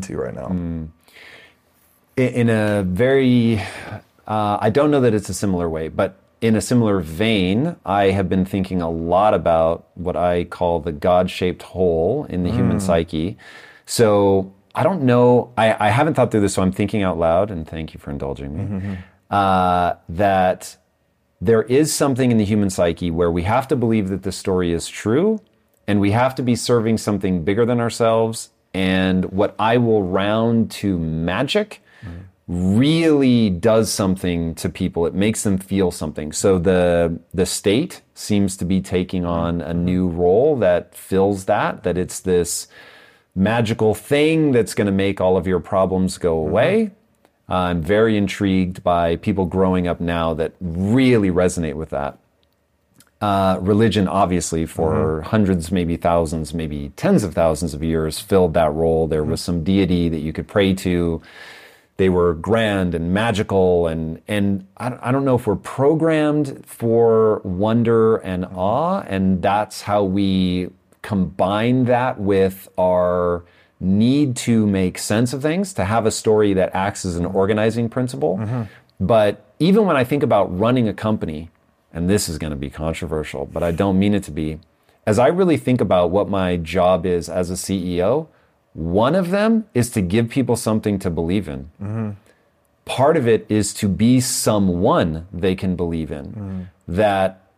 To 0.00 0.16
right 0.16 0.34
now. 0.34 0.46
Mm. 0.46 0.88
In 2.16 2.48
a 2.48 2.84
very, 2.84 3.60
uh, 4.28 4.58
I 4.60 4.70
don't 4.70 4.92
know 4.92 5.00
that 5.00 5.12
it's 5.12 5.28
a 5.28 5.34
similar 5.34 5.68
way, 5.68 5.88
but 5.88 6.20
in 6.40 6.54
a 6.54 6.60
similar 6.60 7.00
vein, 7.00 7.74
I 7.84 8.10
have 8.10 8.28
been 8.28 8.44
thinking 8.44 8.80
a 8.80 8.88
lot 8.88 9.34
about 9.34 9.88
what 9.94 10.14
I 10.14 10.44
call 10.44 10.78
the 10.78 10.92
God 10.92 11.30
shaped 11.30 11.62
hole 11.62 12.26
in 12.30 12.44
the 12.44 12.50
mm. 12.50 12.54
human 12.54 12.78
psyche. 12.78 13.36
So 13.86 14.52
I 14.74 14.82
don't 14.82 15.02
know. 15.02 15.52
I, 15.56 15.88
I 15.88 15.90
haven't 15.90 16.14
thought 16.14 16.30
through 16.30 16.42
this, 16.42 16.54
so 16.54 16.62
I'm 16.62 16.72
thinking 16.72 17.02
out 17.02 17.18
loud, 17.18 17.50
and 17.50 17.66
thank 17.66 17.92
you 17.92 18.00
for 18.00 18.10
indulging 18.10 18.56
me. 18.56 18.64
Mm-hmm. 18.64 18.94
Uh, 19.30 19.94
that 20.08 20.76
there 21.40 21.62
is 21.62 21.92
something 21.92 22.30
in 22.30 22.38
the 22.38 22.44
human 22.44 22.70
psyche 22.70 23.10
where 23.10 23.30
we 23.30 23.42
have 23.44 23.66
to 23.68 23.76
believe 23.76 24.08
that 24.08 24.22
the 24.22 24.32
story 24.32 24.72
is 24.72 24.88
true, 24.88 25.40
and 25.86 26.00
we 26.00 26.12
have 26.12 26.34
to 26.36 26.42
be 26.42 26.54
serving 26.54 26.98
something 26.98 27.44
bigger 27.44 27.64
than 27.64 27.80
ourselves. 27.80 28.50
And 28.72 29.24
what 29.32 29.56
I 29.58 29.78
will 29.78 30.04
round 30.04 30.70
to 30.72 30.98
magic 30.98 31.82
mm-hmm. 32.04 32.78
really 32.78 33.50
does 33.50 33.90
something 33.90 34.54
to 34.56 34.68
people. 34.68 35.06
It 35.06 35.14
makes 35.14 35.42
them 35.42 35.58
feel 35.58 35.90
something. 35.90 36.30
So 36.30 36.58
the 36.58 37.18
the 37.34 37.46
state 37.46 38.02
seems 38.14 38.56
to 38.58 38.64
be 38.64 38.80
taking 38.80 39.24
on 39.24 39.60
a 39.60 39.74
new 39.74 40.06
role 40.08 40.56
that 40.56 40.94
fills 40.94 41.46
that. 41.46 41.82
That 41.82 41.98
it's 41.98 42.20
this 42.20 42.68
magical 43.34 43.94
thing 43.94 44.52
that's 44.52 44.74
going 44.74 44.86
to 44.86 44.92
make 44.92 45.20
all 45.20 45.36
of 45.36 45.46
your 45.46 45.60
problems 45.60 46.18
go 46.18 46.36
mm-hmm. 46.36 46.50
away. 46.50 46.84
Mm-hmm. 46.84 47.52
Uh, 47.52 47.56
I'm 47.56 47.82
very 47.82 48.16
intrigued 48.16 48.84
by 48.84 49.16
people 49.16 49.44
growing 49.44 49.88
up 49.88 50.00
now 50.00 50.34
that 50.34 50.52
really 50.60 51.30
resonate 51.30 51.74
with 51.74 51.90
that. 51.90 52.18
Uh, 53.20 53.58
religion, 53.60 54.08
obviously, 54.08 54.64
for 54.64 55.18
mm-hmm. 55.18 55.28
hundreds, 55.28 55.70
maybe 55.70 55.96
thousands, 55.96 56.54
maybe 56.54 56.90
tens 56.96 57.22
of 57.22 57.34
thousands 57.34 57.74
of 57.74 57.82
years, 57.82 58.18
filled 58.18 58.54
that 58.54 58.72
role. 58.72 59.06
There 59.06 59.22
mm-hmm. 59.22 59.32
was 59.32 59.40
some 59.42 59.62
deity 59.62 60.08
that 60.08 60.20
you 60.20 60.32
could 60.32 60.48
pray 60.48 60.72
to. 60.74 61.20
They 61.98 62.08
were 62.08 62.32
grand 62.32 62.94
and 62.94 63.12
magical, 63.12 63.86
and 63.88 64.22
and 64.26 64.66
I, 64.78 64.96
I 65.02 65.12
don't 65.12 65.26
know 65.26 65.34
if 65.34 65.46
we're 65.46 65.56
programmed 65.56 66.64
for 66.64 67.40
wonder 67.44 68.16
and 68.18 68.44
mm-hmm. 68.44 68.58
awe, 68.58 69.00
and 69.02 69.42
that's 69.42 69.82
how 69.82 70.04
we 70.04 70.70
combine 71.02 71.84
that 71.84 72.20
with 72.20 72.68
our 72.78 73.44
need 73.80 74.36
to 74.36 74.66
make 74.66 74.98
sense 74.98 75.32
of 75.32 75.40
things, 75.40 75.72
to 75.72 75.84
have 75.84 76.04
a 76.04 76.10
story 76.10 76.52
that 76.52 76.74
acts 76.74 77.04
as 77.04 77.16
an 77.16 77.24
organizing 77.24 77.88
principle. 77.88 78.36
Mm-hmm. 78.38 78.62
But 79.00 79.44
even 79.58 79.86
when 79.86 79.96
I 79.96 80.04
think 80.04 80.22
about 80.22 80.56
running 80.56 80.86
a 80.86 80.92
company, 80.92 81.50
and 81.92 82.08
this 82.08 82.28
is 82.28 82.36
going 82.36 82.50
to 82.50 82.56
be 82.56 82.70
controversial, 82.70 83.46
but 83.46 83.62
I 83.62 83.70
don't 83.70 83.98
mean 83.98 84.14
it 84.14 84.22
to 84.24 84.30
be, 84.30 84.60
as 85.06 85.18
I 85.18 85.28
really 85.28 85.56
think 85.56 85.80
about 85.80 86.10
what 86.10 86.28
my 86.28 86.56
job 86.56 87.06
is 87.06 87.28
as 87.28 87.50
a 87.50 87.54
CEO, 87.54 88.28
one 88.74 89.14
of 89.14 89.30
them 89.30 89.66
is 89.74 89.90
to 89.90 90.02
give 90.02 90.28
people 90.28 90.56
something 90.56 90.98
to 90.98 91.10
believe 91.10 91.48
in. 91.48 91.70
Mm-hmm. 91.82 92.10
Part 92.84 93.16
of 93.16 93.26
it 93.26 93.46
is 93.48 93.72
to 93.74 93.88
be 93.88 94.20
someone 94.20 95.26
they 95.32 95.54
can 95.54 95.74
believe 95.74 96.12
in. 96.12 96.26
Mm-hmm. 96.26 96.62
That 96.88 97.49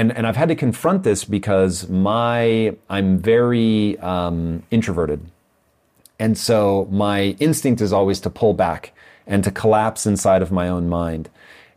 and 0.00 0.16
and 0.16 0.26
I've 0.26 0.36
had 0.36 0.48
to 0.48 0.54
confront 0.54 1.02
this 1.02 1.24
because 1.24 1.88
my 1.90 2.74
I'm 2.88 3.18
very 3.18 3.98
um, 3.98 4.62
introverted, 4.70 5.20
and 6.18 6.38
so 6.38 6.88
my 6.90 7.36
instinct 7.38 7.82
is 7.82 7.92
always 7.92 8.18
to 8.20 8.30
pull 8.30 8.54
back 8.54 8.92
and 9.26 9.44
to 9.44 9.50
collapse 9.50 10.06
inside 10.06 10.40
of 10.40 10.50
my 10.50 10.68
own 10.68 10.88
mind. 10.88 11.28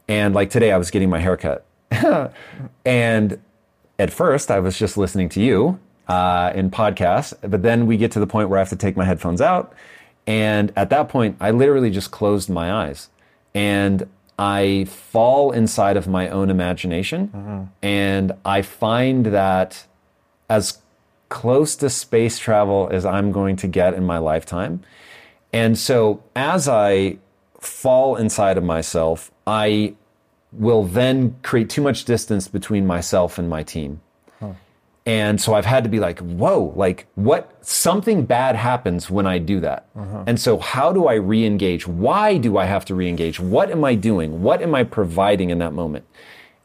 And 0.07 0.33
like 0.33 0.49
today, 0.49 0.71
I 0.71 0.77
was 0.77 0.89
getting 0.89 1.09
my 1.09 1.19
haircut, 1.19 1.65
and 2.85 3.39
at 3.99 4.13
first 4.13 4.49
I 4.49 4.59
was 4.59 4.79
just 4.79 4.95
listening 4.97 5.27
to 5.29 5.41
you 5.41 5.79
uh, 6.07 6.53
in 6.55 6.71
podcasts, 6.71 7.33
but 7.41 7.61
then 7.61 7.87
we 7.87 7.97
get 7.97 8.11
to 8.13 8.21
the 8.21 8.27
point 8.27 8.47
where 8.47 8.57
I 8.57 8.61
have 8.61 8.69
to 8.69 8.77
take 8.77 8.95
my 8.95 9.05
headphones 9.05 9.41
out, 9.41 9.73
and 10.25 10.71
at 10.77 10.89
that 10.91 11.09
point, 11.09 11.35
I 11.41 11.51
literally 11.51 11.89
just 11.89 12.11
closed 12.11 12.49
my 12.49 12.71
eyes, 12.71 13.09
and 13.53 14.07
I 14.37 14.85
fall 14.85 15.51
inside 15.51 15.97
of 15.97 16.07
my 16.07 16.29
own 16.29 16.49
imagination 16.49 17.27
mm-hmm. 17.27 17.63
and 17.81 18.31
I 18.43 18.61
find 18.61 19.27
that 19.27 19.85
as 20.49 20.79
close 21.29 21.75
to 21.77 21.89
space 21.89 22.39
travel 22.39 22.89
as 22.91 23.05
I'm 23.05 23.31
going 23.31 23.55
to 23.57 23.67
get 23.67 23.93
in 23.93 24.05
my 24.05 24.17
lifetime. 24.17 24.81
And 25.51 25.77
so 25.77 26.23
as 26.35 26.67
I 26.67 27.17
fall 27.59 28.15
inside 28.15 28.57
of 28.57 28.63
myself, 28.63 29.31
I 29.45 29.95
will 30.51 30.83
then 30.83 31.35
create 31.41 31.69
too 31.69 31.81
much 31.81 32.05
distance 32.05 32.47
between 32.47 32.85
myself 32.85 33.37
and 33.37 33.49
my 33.49 33.63
team. 33.63 34.01
And 35.05 35.39
so 35.41 35.53
I've 35.53 35.65
had 35.65 35.83
to 35.83 35.89
be 35.89 35.99
like, 35.99 36.19
whoa, 36.19 36.73
like 36.75 37.07
what, 37.15 37.57
something 37.65 38.25
bad 38.25 38.55
happens 38.55 39.09
when 39.09 39.27
I 39.27 39.37
do 39.37 39.59
that. 39.59 39.87
Uh-huh. 39.95 40.23
And 40.25 40.39
so 40.39 40.59
how 40.59 40.93
do 40.93 41.07
I 41.07 41.15
re-engage? 41.15 41.85
Why 41.85 42.37
do 42.37 42.57
I 42.57 42.65
have 42.65 42.85
to 42.85 42.95
re-engage? 42.95 43.39
What 43.39 43.69
am 43.69 43.83
I 43.83 43.95
doing? 43.95 44.41
What 44.41 44.61
am 44.61 44.73
I 44.73 44.83
providing 44.83 45.49
in 45.49 45.57
that 45.57 45.73
moment? 45.73 46.05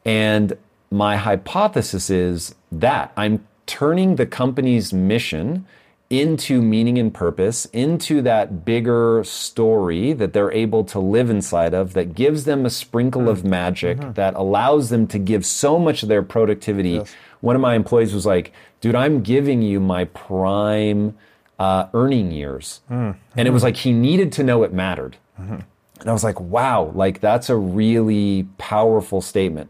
And 0.05 0.57
my 0.89 1.17
hypothesis 1.17 2.09
is 2.09 2.55
that 2.71 3.11
I'm 3.17 3.45
turning 3.65 4.15
the 4.15 4.25
company's 4.25 4.93
mission 4.93 5.65
into 6.09 6.59
meaning 6.59 6.97
and 6.97 7.13
purpose, 7.13 7.65
into 7.65 8.19
that 8.23 8.65
bigger 8.65 9.23
story 9.23 10.11
that 10.13 10.33
they're 10.33 10.51
able 10.51 10.83
to 10.83 10.97
live 10.97 11.29
inside 11.29 11.71
of, 11.75 11.93
that 11.93 12.15
gives 12.15 12.45
them 12.45 12.65
a 12.65 12.69
sprinkle 12.69 13.23
mm. 13.23 13.29
of 13.29 13.45
magic, 13.45 13.99
mm-hmm. 13.99 14.13
that 14.13 14.33
allows 14.33 14.89
them 14.89 15.05
to 15.05 15.19
give 15.19 15.45
so 15.45 15.77
much 15.77 16.01
of 16.01 16.09
their 16.09 16.23
productivity 16.23 16.91
yes 16.91 17.15
one 17.41 17.55
of 17.55 17.61
my 17.61 17.75
employees 17.75 18.13
was 18.13 18.25
like, 18.25 18.53
dude, 18.81 18.95
I'm 18.95 19.21
giving 19.21 19.61
you 19.61 19.79
my 19.79 20.05
prime 20.05 21.17
uh, 21.57 21.87
earning 21.93 22.31
years. 22.31 22.81
Mm-hmm. 22.89 23.19
And 23.37 23.47
it 23.47 23.51
was 23.51 23.63
like 23.63 23.77
he 23.77 23.91
needed 23.91 24.31
to 24.33 24.43
know 24.43 24.63
it 24.63 24.73
mattered. 24.73 25.17
Mm-hmm. 25.39 25.59
And 25.99 26.09
I 26.09 26.13
was 26.13 26.23
like, 26.23 26.39
wow, 26.39 26.91
like 26.95 27.19
that's 27.19 27.49
a 27.49 27.55
really 27.55 28.47
powerful 28.57 29.21
statement. 29.21 29.69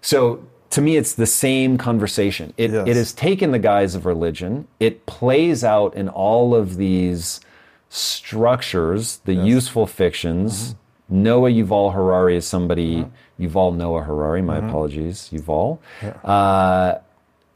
So 0.00 0.44
to 0.70 0.80
me, 0.80 0.96
it's 0.96 1.14
the 1.14 1.26
same 1.26 1.78
conversation. 1.78 2.52
It, 2.56 2.72
yes. 2.72 2.88
it 2.88 2.96
has 2.96 3.12
taken 3.12 3.52
the 3.52 3.58
guise 3.58 3.94
of 3.94 4.04
religion, 4.04 4.66
it 4.80 5.06
plays 5.06 5.64
out 5.64 5.94
in 5.94 6.08
all 6.08 6.54
of 6.54 6.76
these 6.76 7.40
structures, 7.88 9.18
the 9.24 9.34
yes. 9.34 9.46
useful 9.46 9.86
fictions. 9.86 10.70
Mm-hmm. 10.70 10.74
Noah 11.10 11.50
Yuval 11.50 11.94
Harari 11.94 12.36
is 12.36 12.46
somebody, 12.46 12.96
mm-hmm. 12.96 13.46
Yuval 13.46 13.74
Noah 13.74 14.02
Harari, 14.02 14.42
my 14.42 14.58
mm-hmm. 14.58 14.68
apologies, 14.68 15.30
Yuval. 15.32 15.78
Yeah. 16.02 16.10
Uh, 16.10 17.00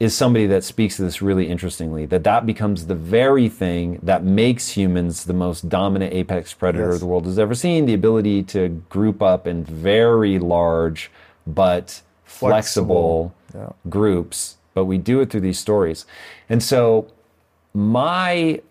is 0.03 0.15
somebody 0.15 0.45
that 0.47 0.63
speaks 0.63 0.97
to 0.97 1.01
this 1.01 1.21
really 1.21 1.47
interestingly 1.47 2.05
that 2.05 2.23
that 2.23 2.45
becomes 2.45 2.87
the 2.87 2.95
very 2.95 3.47
thing 3.47 3.99
that 4.03 4.23
makes 4.23 4.69
humans 4.69 5.25
the 5.25 5.33
most 5.33 5.69
dominant 5.69 6.13
apex 6.13 6.53
predator 6.53 6.91
yes. 6.91 6.99
the 6.99 7.05
world 7.05 7.25
has 7.25 7.39
ever 7.39 7.55
seen 7.55 7.85
the 7.85 7.93
ability 7.93 8.43
to 8.43 8.69
group 8.89 9.21
up 9.21 9.47
in 9.47 9.63
very 9.63 10.39
large 10.39 11.09
but 11.45 12.01
flexible, 12.25 13.33
flexible. 13.33 13.35
Yeah. 13.53 13.89
groups 13.89 14.57
but 14.73 14.85
we 14.85 14.97
do 14.97 15.21
it 15.21 15.29
through 15.29 15.41
these 15.41 15.59
stories 15.59 16.05
and 16.49 16.61
so 16.61 17.07
my 17.73 18.61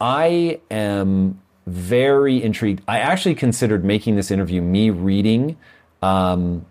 I 0.00 0.60
am 0.70 1.40
very 1.66 2.42
intrigued. 2.42 2.82
I 2.88 2.98
actually 3.00 3.34
considered 3.34 3.84
making 3.84 4.16
this 4.16 4.30
interview 4.30 4.62
me 4.62 4.90
reading 4.90 5.56
um, 6.02 6.64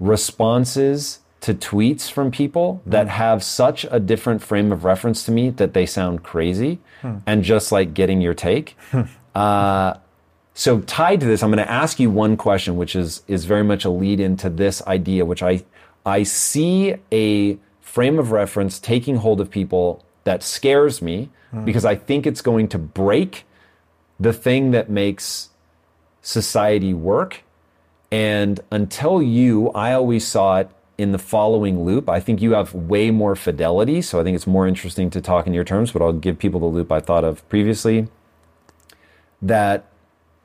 responses 0.00 1.20
to 1.40 1.54
tweets 1.54 2.10
from 2.10 2.30
people 2.30 2.82
that 2.86 3.04
hmm. 3.04 3.10
have 3.10 3.42
such 3.44 3.86
a 3.90 4.00
different 4.00 4.42
frame 4.42 4.72
of 4.72 4.84
reference 4.84 5.24
to 5.24 5.30
me 5.30 5.50
that 5.50 5.74
they 5.74 5.86
sound 5.86 6.22
crazy 6.22 6.78
hmm. 7.02 7.18
and 7.26 7.42
just 7.42 7.70
like 7.72 7.94
getting 7.94 8.20
your 8.20 8.34
take. 8.34 8.76
Hmm. 8.90 9.02
uh, 9.34 9.94
so 10.54 10.80
tied 10.80 11.20
to 11.20 11.26
this, 11.26 11.42
I'm 11.42 11.50
going 11.50 11.62
to 11.62 11.70
ask 11.70 12.00
you 12.00 12.10
one 12.10 12.38
question, 12.38 12.76
which 12.76 12.96
is 12.96 13.22
is 13.28 13.44
very 13.44 13.62
much 13.62 13.84
a 13.84 13.90
lead 13.90 14.20
into 14.20 14.48
this 14.48 14.80
idea, 14.86 15.26
which 15.26 15.42
I 15.42 15.64
I 16.06 16.22
see 16.22 16.94
a 17.12 17.58
frame 17.82 18.18
of 18.18 18.30
reference 18.30 18.78
taking 18.78 19.16
hold 19.16 19.40
of 19.40 19.50
people 19.50 20.02
that 20.24 20.42
scares 20.42 21.02
me 21.02 21.30
because 21.64 21.84
I 21.84 21.94
think 21.94 22.26
it's 22.26 22.42
going 22.42 22.68
to 22.68 22.78
break 22.78 23.44
the 24.18 24.32
thing 24.32 24.72
that 24.72 24.90
makes 24.90 25.50
society 26.22 26.92
work. 26.92 27.42
And 28.10 28.60
until 28.70 29.22
you, 29.22 29.70
I 29.70 29.92
always 29.92 30.26
saw 30.26 30.58
it 30.58 30.70
in 30.98 31.12
the 31.12 31.18
following 31.18 31.84
loop. 31.84 32.08
I 32.08 32.20
think 32.20 32.40
you 32.40 32.54
have 32.54 32.74
way 32.74 33.10
more 33.10 33.36
fidelity, 33.36 34.00
so 34.00 34.20
I 34.20 34.24
think 34.24 34.34
it's 34.34 34.46
more 34.46 34.66
interesting 34.66 35.10
to 35.10 35.20
talk 35.20 35.46
in 35.46 35.52
your 35.54 35.64
terms, 35.64 35.92
but 35.92 36.02
I'll 36.02 36.12
give 36.12 36.38
people 36.38 36.60
the 36.60 36.66
loop 36.66 36.90
I 36.90 37.00
thought 37.00 37.24
of 37.24 37.46
previously. 37.48 38.08
That 39.42 39.84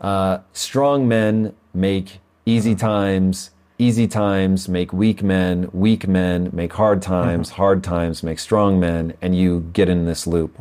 uh, 0.02 0.40
strong 0.52 1.08
men 1.08 1.56
make 1.74 2.20
easy 2.46 2.76
times, 2.76 3.52
easy 3.78 4.08
times 4.08 4.68
make 4.68 4.92
weak 4.92 5.24
men, 5.24 5.70
weak 5.72 6.08
men 6.08 6.50
make 6.52 6.74
hard 6.74 7.02
times, 7.02 7.52
hard 7.52 7.84
times 7.84 8.22
make 8.22 8.40
strong 8.40 8.80
men, 8.80 9.14
and 9.22 9.36
you 9.36 9.70
get 9.74 9.88
in 9.88 10.06
this 10.06 10.28
loop. 10.28 10.60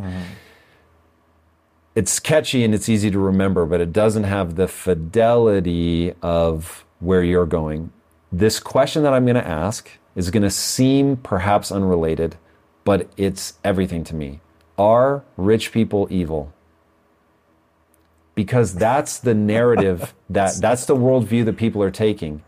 It's 1.97 2.21
catchy 2.21 2.63
and 2.63 2.73
it's 2.75 2.89
easy 2.89 3.11
to 3.11 3.19
remember, 3.19 3.67
but 3.67 3.81
it 3.81 3.93
doesn't 3.93 4.25
have 4.25 4.55
the 4.55 4.69
fidelity 4.69 6.15
of 6.23 6.85
where 7.01 7.25
you're 7.25 7.47
going. 7.47 7.93
This 8.33 8.61
question 8.61 9.03
that 9.03 9.13
I'm 9.13 9.25
going 9.25 9.35
to 9.35 9.47
ask 9.47 9.91
is 10.15 10.31
going 10.31 10.43
to 10.43 10.51
seem 10.51 11.17
perhaps 11.17 11.73
unrelated, 11.73 12.37
but 12.85 13.09
it's 13.17 13.55
everything 13.65 14.05
to 14.05 14.15
me. 14.15 14.41
Are 14.79 15.25
rich 15.37 15.73
people 15.73 16.07
evil? 16.11 16.53
because 18.41 18.75
that's 18.75 19.19
the 19.19 19.35
narrative 19.35 20.15
that 20.31 20.55
that's 20.61 20.87
the 20.87 20.97
worldview 20.97 21.45
that 21.45 21.59
people 21.59 21.83
are 21.83 21.91
taking. 21.91 22.43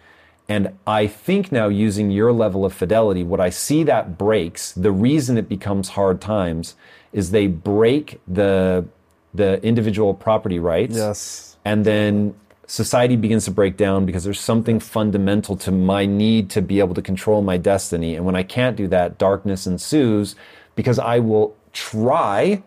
And 0.48 0.76
I 0.86 1.06
think 1.06 1.52
now 1.52 1.68
using 1.68 2.10
your 2.10 2.32
level 2.32 2.64
of 2.64 2.72
fidelity, 2.72 3.22
what 3.22 3.40
I 3.40 3.50
see 3.50 3.84
that 3.84 4.18
breaks, 4.18 4.72
the 4.72 4.90
reason 4.90 5.36
it 5.36 5.48
becomes 5.50 5.90
hard 5.90 6.20
times 6.20 6.76
is 7.12 7.30
they 7.30 7.46
break 7.46 8.20
the 8.26 8.86
the 9.34 9.62
individual 9.62 10.14
property 10.14 10.58
rights. 10.58 10.96
Yes. 10.96 11.56
And 11.64 11.84
then 11.84 12.34
society 12.66 13.16
begins 13.16 13.44
to 13.44 13.50
break 13.50 13.76
down 13.76 14.06
because 14.06 14.24
there's 14.24 14.40
something 14.40 14.80
fundamental 14.80 15.56
to 15.56 15.70
my 15.70 16.06
need 16.06 16.50
to 16.50 16.62
be 16.62 16.78
able 16.78 16.94
to 16.94 17.02
control 17.02 17.42
my 17.42 17.56
destiny. 17.56 18.14
And 18.14 18.24
when 18.24 18.36
I 18.36 18.42
can't 18.42 18.76
do 18.76 18.88
that, 18.88 19.18
darkness 19.18 19.66
ensues 19.66 20.36
because 20.74 20.98
I 20.98 21.18
will 21.18 21.56
try 21.72 22.62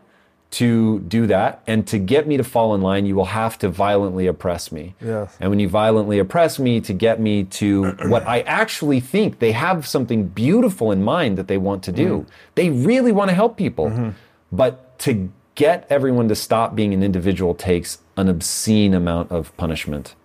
to 0.51 0.99
do 1.01 1.27
that. 1.27 1.61
And 1.67 1.85
to 1.87 1.97
get 1.97 2.27
me 2.27 2.37
to 2.37 2.43
fall 2.43 2.75
in 2.75 2.81
line, 2.81 3.05
you 3.05 3.15
will 3.15 3.25
have 3.25 3.57
to 3.59 3.69
violently 3.69 4.27
oppress 4.27 4.71
me. 4.71 4.95
Yes. 5.01 5.35
And 5.39 5.49
when 5.49 5.59
you 5.59 5.67
violently 5.67 6.19
oppress 6.19 6.59
me 6.59 6.79
to 6.81 6.93
get 6.93 7.19
me 7.19 7.43
to 7.45 7.91
what 8.07 8.25
I 8.25 8.41
actually 8.41 8.99
think 8.99 9.39
they 9.39 9.51
have 9.51 9.85
something 9.85 10.27
beautiful 10.27 10.91
in 10.91 11.03
mind 11.03 11.37
that 11.37 11.47
they 11.47 11.57
want 11.57 11.83
to 11.83 11.91
do, 11.91 12.19
mm-hmm. 12.19 12.29
they 12.55 12.69
really 12.69 13.11
want 13.11 13.29
to 13.29 13.35
help 13.35 13.57
people. 13.57 13.87
Mm-hmm. 13.87 14.09
But 14.51 14.97
to 14.99 15.29
get 15.55 15.85
everyone 15.89 16.27
to 16.27 16.35
stop 16.35 16.75
being 16.75 16.93
an 16.93 17.01
individual 17.03 17.55
takes 17.55 17.99
an 18.17 18.27
obscene 18.29 18.93
amount 18.93 19.31
of 19.31 19.55
punishment. 19.57 20.15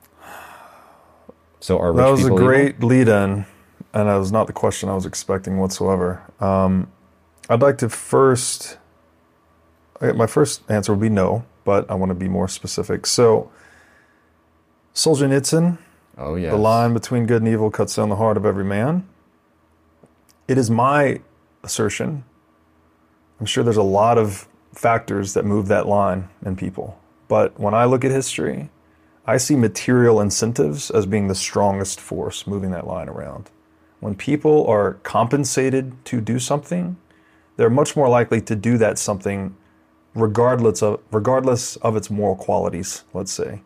So 1.60 1.78
are 1.78 1.92
That 1.92 2.08
was 2.10 2.20
a 2.20 2.24
people 2.24 2.38
evil? 2.38 2.46
great 2.48 2.82
lead 2.82 3.08
in, 3.08 3.44
and 3.92 4.08
that 4.08 4.16
was 4.16 4.32
not 4.32 4.46
the 4.46 4.52
question 4.52 4.88
I 4.88 4.94
was 4.94 5.06
expecting 5.06 5.58
whatsoever. 5.58 6.22
Um, 6.40 6.90
I'd 7.48 7.62
like 7.62 7.78
to 7.78 7.88
first, 7.88 8.78
my 10.00 10.26
first 10.26 10.62
answer 10.70 10.92
would 10.92 11.00
be 11.00 11.08
no, 11.08 11.44
but 11.64 11.90
I 11.90 11.94
want 11.94 12.10
to 12.10 12.14
be 12.14 12.28
more 12.28 12.48
specific. 12.48 13.06
So, 13.06 13.50
Solzhenitsyn, 14.94 15.78
Oh 16.18 16.34
yeah. 16.34 16.50
the 16.50 16.56
line 16.56 16.92
between 16.94 17.26
good 17.26 17.42
and 17.42 17.48
evil 17.48 17.70
cuts 17.70 17.94
down 17.96 18.08
the 18.08 18.16
heart 18.16 18.36
of 18.36 18.44
every 18.44 18.64
man. 18.64 19.06
It 20.48 20.58
is 20.58 20.70
my 20.70 21.20
assertion. 21.62 22.24
I'm 23.38 23.46
sure 23.46 23.62
there's 23.64 23.76
a 23.76 23.82
lot 23.82 24.18
of 24.18 24.48
factors 24.72 25.34
that 25.34 25.44
move 25.44 25.68
that 25.68 25.86
line 25.86 26.28
in 26.44 26.56
people. 26.56 26.98
But 27.28 27.58
when 27.58 27.74
I 27.74 27.84
look 27.84 28.04
at 28.04 28.10
history, 28.10 28.70
I 29.26 29.36
see 29.36 29.56
material 29.56 30.20
incentives 30.20 30.90
as 30.90 31.06
being 31.06 31.28
the 31.28 31.34
strongest 31.34 32.00
force 32.00 32.46
moving 32.46 32.70
that 32.72 32.86
line 32.86 33.08
around. 33.08 33.50
When 34.00 34.14
people 34.14 34.66
are 34.66 34.94
compensated 35.02 36.04
to 36.06 36.20
do 36.20 36.38
something, 36.38 36.96
they're 37.56 37.70
much 37.70 37.94
more 37.96 38.08
likely 38.08 38.40
to 38.42 38.56
do 38.56 38.78
that 38.78 38.98
something 38.98 39.54
regardless 40.14 40.82
of 40.82 41.00
regardless 41.12 41.76
of 41.76 41.96
its 41.96 42.10
moral 42.10 42.34
qualities, 42.34 43.04
let's 43.12 43.32
say. 43.32 43.62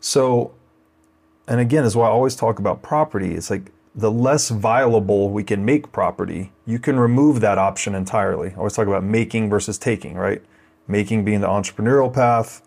So 0.00 0.54
and 1.48 1.60
again, 1.60 1.84
is 1.84 1.96
why 1.96 2.06
I 2.06 2.10
always 2.10 2.36
talk 2.36 2.58
about 2.58 2.82
property. 2.82 3.34
It's 3.34 3.50
like 3.50 3.72
the 3.98 4.12
less 4.12 4.48
viable 4.50 5.28
we 5.28 5.42
can 5.42 5.64
make 5.64 5.90
property, 5.90 6.52
you 6.64 6.78
can 6.78 7.00
remove 7.00 7.40
that 7.40 7.58
option 7.58 7.96
entirely. 7.96 8.50
I 8.50 8.54
always 8.54 8.74
talk 8.74 8.86
about 8.86 9.02
making 9.02 9.50
versus 9.50 9.76
taking, 9.76 10.14
right? 10.14 10.40
Making 10.86 11.24
being 11.24 11.40
the 11.40 11.48
entrepreneurial 11.48 12.12
path, 12.12 12.62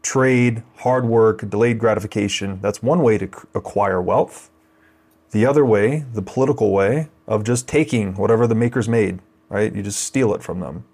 trade, 0.00 0.62
hard 0.76 1.04
work, 1.04 1.50
delayed 1.50 1.78
gratification. 1.78 2.60
That's 2.62 2.82
one 2.82 3.02
way 3.02 3.18
to 3.18 3.28
acquire 3.54 4.00
wealth. 4.00 4.48
The 5.32 5.44
other 5.44 5.66
way, 5.66 6.06
the 6.14 6.22
political 6.22 6.72
way, 6.72 7.10
of 7.26 7.44
just 7.44 7.68
taking 7.68 8.14
whatever 8.14 8.46
the 8.46 8.54
makers 8.54 8.88
made, 8.88 9.18
right? 9.50 9.74
You 9.74 9.82
just 9.82 10.00
steal 10.00 10.34
it 10.34 10.42
from 10.42 10.60
them. 10.60 10.84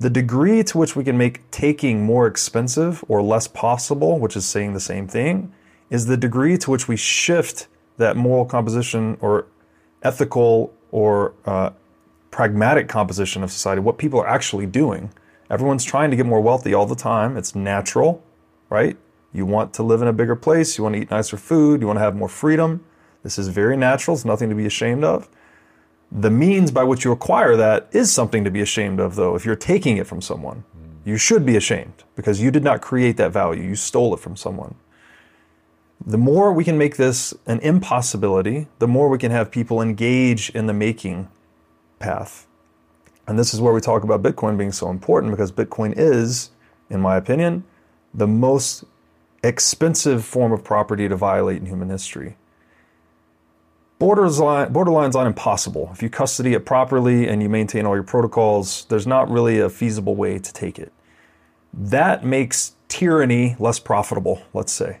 The 0.00 0.10
degree 0.10 0.64
to 0.64 0.78
which 0.78 0.96
we 0.96 1.04
can 1.04 1.16
make 1.16 1.48
taking 1.52 2.04
more 2.04 2.26
expensive 2.26 3.04
or 3.06 3.22
less 3.22 3.46
possible, 3.46 4.18
which 4.18 4.36
is 4.36 4.44
saying 4.46 4.74
the 4.74 4.80
same 4.80 5.06
thing, 5.06 5.52
is 5.90 6.06
the 6.06 6.16
degree 6.16 6.58
to 6.58 6.72
which 6.72 6.88
we 6.88 6.96
shift 6.96 7.68
that 7.96 8.16
moral 8.16 8.44
composition 8.44 9.16
or 9.20 9.46
ethical 10.02 10.72
or 10.90 11.34
uh, 11.44 11.70
pragmatic 12.30 12.88
composition 12.88 13.42
of 13.42 13.50
society, 13.50 13.80
what 13.80 13.98
people 13.98 14.20
are 14.20 14.26
actually 14.26 14.66
doing. 14.66 15.10
Everyone's 15.50 15.84
trying 15.84 16.10
to 16.10 16.16
get 16.16 16.26
more 16.26 16.40
wealthy 16.40 16.74
all 16.74 16.86
the 16.86 16.96
time. 16.96 17.36
It's 17.36 17.54
natural, 17.54 18.22
right? 18.68 18.96
You 19.32 19.46
want 19.46 19.72
to 19.74 19.82
live 19.82 20.02
in 20.02 20.08
a 20.08 20.12
bigger 20.12 20.36
place, 20.36 20.76
you 20.76 20.84
want 20.84 20.94
to 20.94 21.00
eat 21.02 21.10
nicer 21.10 21.36
food, 21.36 21.80
you 21.80 21.86
want 21.86 21.98
to 21.98 22.02
have 22.02 22.16
more 22.16 22.28
freedom. 22.28 22.84
This 23.22 23.38
is 23.38 23.48
very 23.48 23.76
natural, 23.76 24.14
it's 24.14 24.24
nothing 24.24 24.48
to 24.48 24.54
be 24.54 24.66
ashamed 24.66 25.04
of. 25.04 25.28
The 26.10 26.30
means 26.30 26.70
by 26.70 26.84
which 26.84 27.04
you 27.04 27.12
acquire 27.12 27.56
that 27.56 27.88
is 27.92 28.12
something 28.12 28.44
to 28.44 28.50
be 28.50 28.60
ashamed 28.60 29.00
of, 29.00 29.16
though, 29.16 29.34
if 29.34 29.44
you're 29.44 29.56
taking 29.56 29.96
it 29.96 30.06
from 30.06 30.20
someone. 30.20 30.64
You 31.04 31.16
should 31.16 31.44
be 31.44 31.56
ashamed 31.56 32.04
because 32.14 32.40
you 32.40 32.50
did 32.50 32.64
not 32.64 32.80
create 32.80 33.16
that 33.16 33.32
value, 33.32 33.62
you 33.62 33.76
stole 33.76 34.14
it 34.14 34.20
from 34.20 34.36
someone. 34.36 34.74
The 36.04 36.18
more 36.18 36.52
we 36.52 36.64
can 36.64 36.78
make 36.78 36.96
this 36.96 37.34
an 37.46 37.58
impossibility, 37.60 38.68
the 38.78 38.88
more 38.88 39.08
we 39.08 39.18
can 39.18 39.30
have 39.30 39.50
people 39.50 39.80
engage 39.80 40.50
in 40.50 40.66
the 40.66 40.74
making 40.74 41.28
path. 41.98 42.46
And 43.26 43.38
this 43.38 43.52
is 43.52 43.60
where 43.60 43.72
we 43.72 43.80
talk 43.80 44.04
about 44.04 44.22
Bitcoin 44.22 44.56
being 44.56 44.72
so 44.72 44.90
important 44.90 45.32
because 45.32 45.50
Bitcoin 45.50 45.94
is, 45.96 46.50
in 46.90 47.00
my 47.00 47.16
opinion, 47.16 47.64
the 48.14 48.26
most 48.26 48.84
expensive 49.42 50.24
form 50.24 50.52
of 50.52 50.62
property 50.62 51.08
to 51.08 51.16
violate 51.16 51.58
in 51.58 51.66
human 51.66 51.88
history. 51.88 52.36
Borderline, 53.98 54.72
borderlines 54.72 55.14
on 55.14 55.26
impossible. 55.26 55.88
If 55.92 56.02
you 56.02 56.10
custody 56.10 56.52
it 56.52 56.66
properly 56.66 57.26
and 57.26 57.42
you 57.42 57.48
maintain 57.48 57.86
all 57.86 57.94
your 57.94 58.02
protocols, 58.02 58.84
there's 58.90 59.06
not 59.06 59.30
really 59.30 59.58
a 59.58 59.70
feasible 59.70 60.14
way 60.14 60.38
to 60.38 60.52
take 60.52 60.78
it. 60.78 60.92
That 61.72 62.24
makes 62.24 62.74
tyranny 62.88 63.56
less 63.58 63.78
profitable, 63.78 64.42
let's 64.52 64.72
say. 64.72 64.98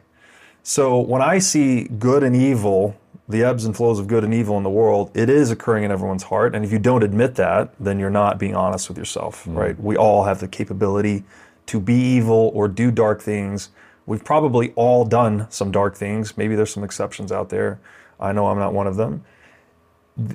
So 0.68 0.98
when 0.98 1.22
I 1.22 1.38
see 1.38 1.84
good 1.84 2.24
and 2.24 2.34
evil, 2.34 2.96
the 3.28 3.44
ebbs 3.44 3.66
and 3.66 3.76
flows 3.76 4.00
of 4.00 4.08
good 4.08 4.24
and 4.24 4.34
evil 4.34 4.56
in 4.56 4.64
the 4.64 4.68
world, 4.68 5.12
it 5.14 5.30
is 5.30 5.52
occurring 5.52 5.84
in 5.84 5.92
everyone's 5.92 6.24
heart. 6.24 6.56
And 6.56 6.64
if 6.64 6.72
you 6.72 6.80
don't 6.80 7.04
admit 7.04 7.36
that, 7.36 7.72
then 7.78 8.00
you're 8.00 8.10
not 8.10 8.40
being 8.40 8.56
honest 8.56 8.88
with 8.88 8.98
yourself, 8.98 9.44
mm. 9.44 9.54
right? 9.54 9.80
We 9.80 9.96
all 9.96 10.24
have 10.24 10.40
the 10.40 10.48
capability 10.48 11.22
to 11.66 11.78
be 11.78 11.94
evil 11.94 12.50
or 12.52 12.66
do 12.66 12.90
dark 12.90 13.22
things. 13.22 13.68
We've 14.06 14.24
probably 14.24 14.72
all 14.74 15.04
done 15.04 15.46
some 15.50 15.70
dark 15.70 15.94
things. 15.94 16.36
Maybe 16.36 16.56
there's 16.56 16.72
some 16.72 16.82
exceptions 16.82 17.30
out 17.30 17.48
there. 17.48 17.78
I 18.18 18.32
know 18.32 18.48
I'm 18.48 18.58
not 18.58 18.74
one 18.74 18.88
of 18.88 18.96
them. 18.96 19.22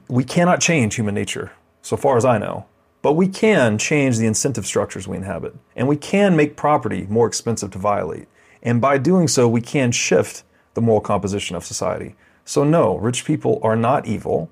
We 0.07 0.23
cannot 0.23 0.61
change 0.61 0.95
human 0.95 1.13
nature, 1.13 1.51
so 1.81 1.97
far 1.97 2.15
as 2.15 2.23
I 2.23 2.37
know. 2.37 2.67
But 3.01 3.17
we 3.17 3.27
can 3.27 3.77
change 3.77 4.17
the 4.17 4.27
incentive 4.27 4.65
structures 4.65 5.09
we 5.09 5.17
inhabit. 5.17 5.55
And 5.75 5.89
we 5.89 5.97
can 5.97 6.37
make 6.37 6.55
property 6.55 7.05
more 7.09 7.27
expensive 7.27 7.71
to 7.71 7.79
violate. 7.79 8.29
And 8.63 8.79
by 8.79 8.97
doing 8.97 9.27
so, 9.27 9.47
we 9.47 9.61
can 9.61 9.91
shift 9.91 10.43
the 10.73 10.81
moral 10.81 11.01
composition 11.01 11.55
of 11.55 11.65
society. 11.65 12.15
So, 12.45 12.63
no, 12.63 12.97
rich 12.97 13.25
people 13.25 13.59
are 13.63 13.75
not 13.75 14.05
evil. 14.05 14.49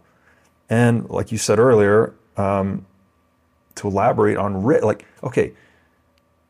And 0.70 1.10
like 1.10 1.32
you 1.32 1.38
said 1.38 1.60
earlier, 1.60 2.14
um, 2.38 2.86
to 3.80 3.88
elaborate 3.88 4.38
on 4.38 4.64
ri- 4.64 4.82
like 4.82 5.06
okay 5.24 5.54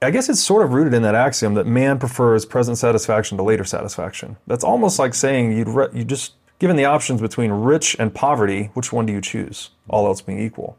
i 0.02 0.10
guess 0.10 0.30
it's 0.30 0.42
sort 0.42 0.64
of 0.64 0.74
rooted 0.74 0.94
in 0.94 1.04
that 1.04 1.16
axiom 1.16 1.54
that 1.54 1.66
man 1.66 2.00
prefers 2.00 2.46
present 2.46 2.78
satisfaction 2.78 3.38
to 3.38 3.44
later 3.44 3.64
satisfaction 3.64 4.36
that's 4.48 4.64
almost 4.64 5.00
like 5.00 5.14
saying 5.14 5.56
you'd 5.56 5.70
re- 5.70 5.90
you 5.94 6.04
just 6.04 6.34
given 6.58 6.76
the 6.76 6.86
options 6.86 7.22
between 7.22 7.52
rich 7.52 7.96
and 8.00 8.14
poverty 8.14 8.72
which 8.74 8.92
one 8.92 9.06
do 9.06 9.14
you 9.14 9.22
choose 9.22 9.70
all 9.88 10.08
else 10.08 10.22
being 10.22 10.40
equal 10.40 10.78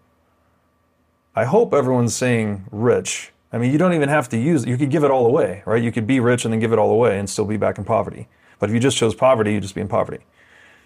i 1.35 1.45
hope 1.45 1.73
everyone's 1.73 2.15
saying 2.15 2.65
rich 2.71 3.33
i 3.53 3.59
mean 3.59 3.73
you 3.73 3.79
don't 3.79 3.93
even 3.93 4.09
have 4.09 4.29
to 4.29 4.39
use 4.39 4.65
it. 4.65 4.69
you 4.69 4.77
could 4.77 4.91
give 4.91 5.05
it 5.05 5.11
all 5.11 5.27
away 5.27 5.63
right 5.67 5.83
you 5.83 5.93
could 5.93 6.07
be 6.07 6.21
rich 6.21 6.45
and 6.45 6.53
then 6.53 6.61
give 6.61 6.73
it 6.73 6.79
all 6.79 6.91
away 6.91 7.19
and 7.19 7.29
still 7.29 7.45
be 7.45 7.57
back 7.57 7.79
in 7.79 7.85
poverty 7.85 8.29
but 8.59 8.69
if 8.69 8.75
you 8.75 8.81
just 8.81 8.97
chose 8.97 9.15
poverty 9.15 9.53
you'd 9.53 9.63
just 9.63 9.75
be 9.75 9.81
in 9.81 9.89
poverty 9.89 10.25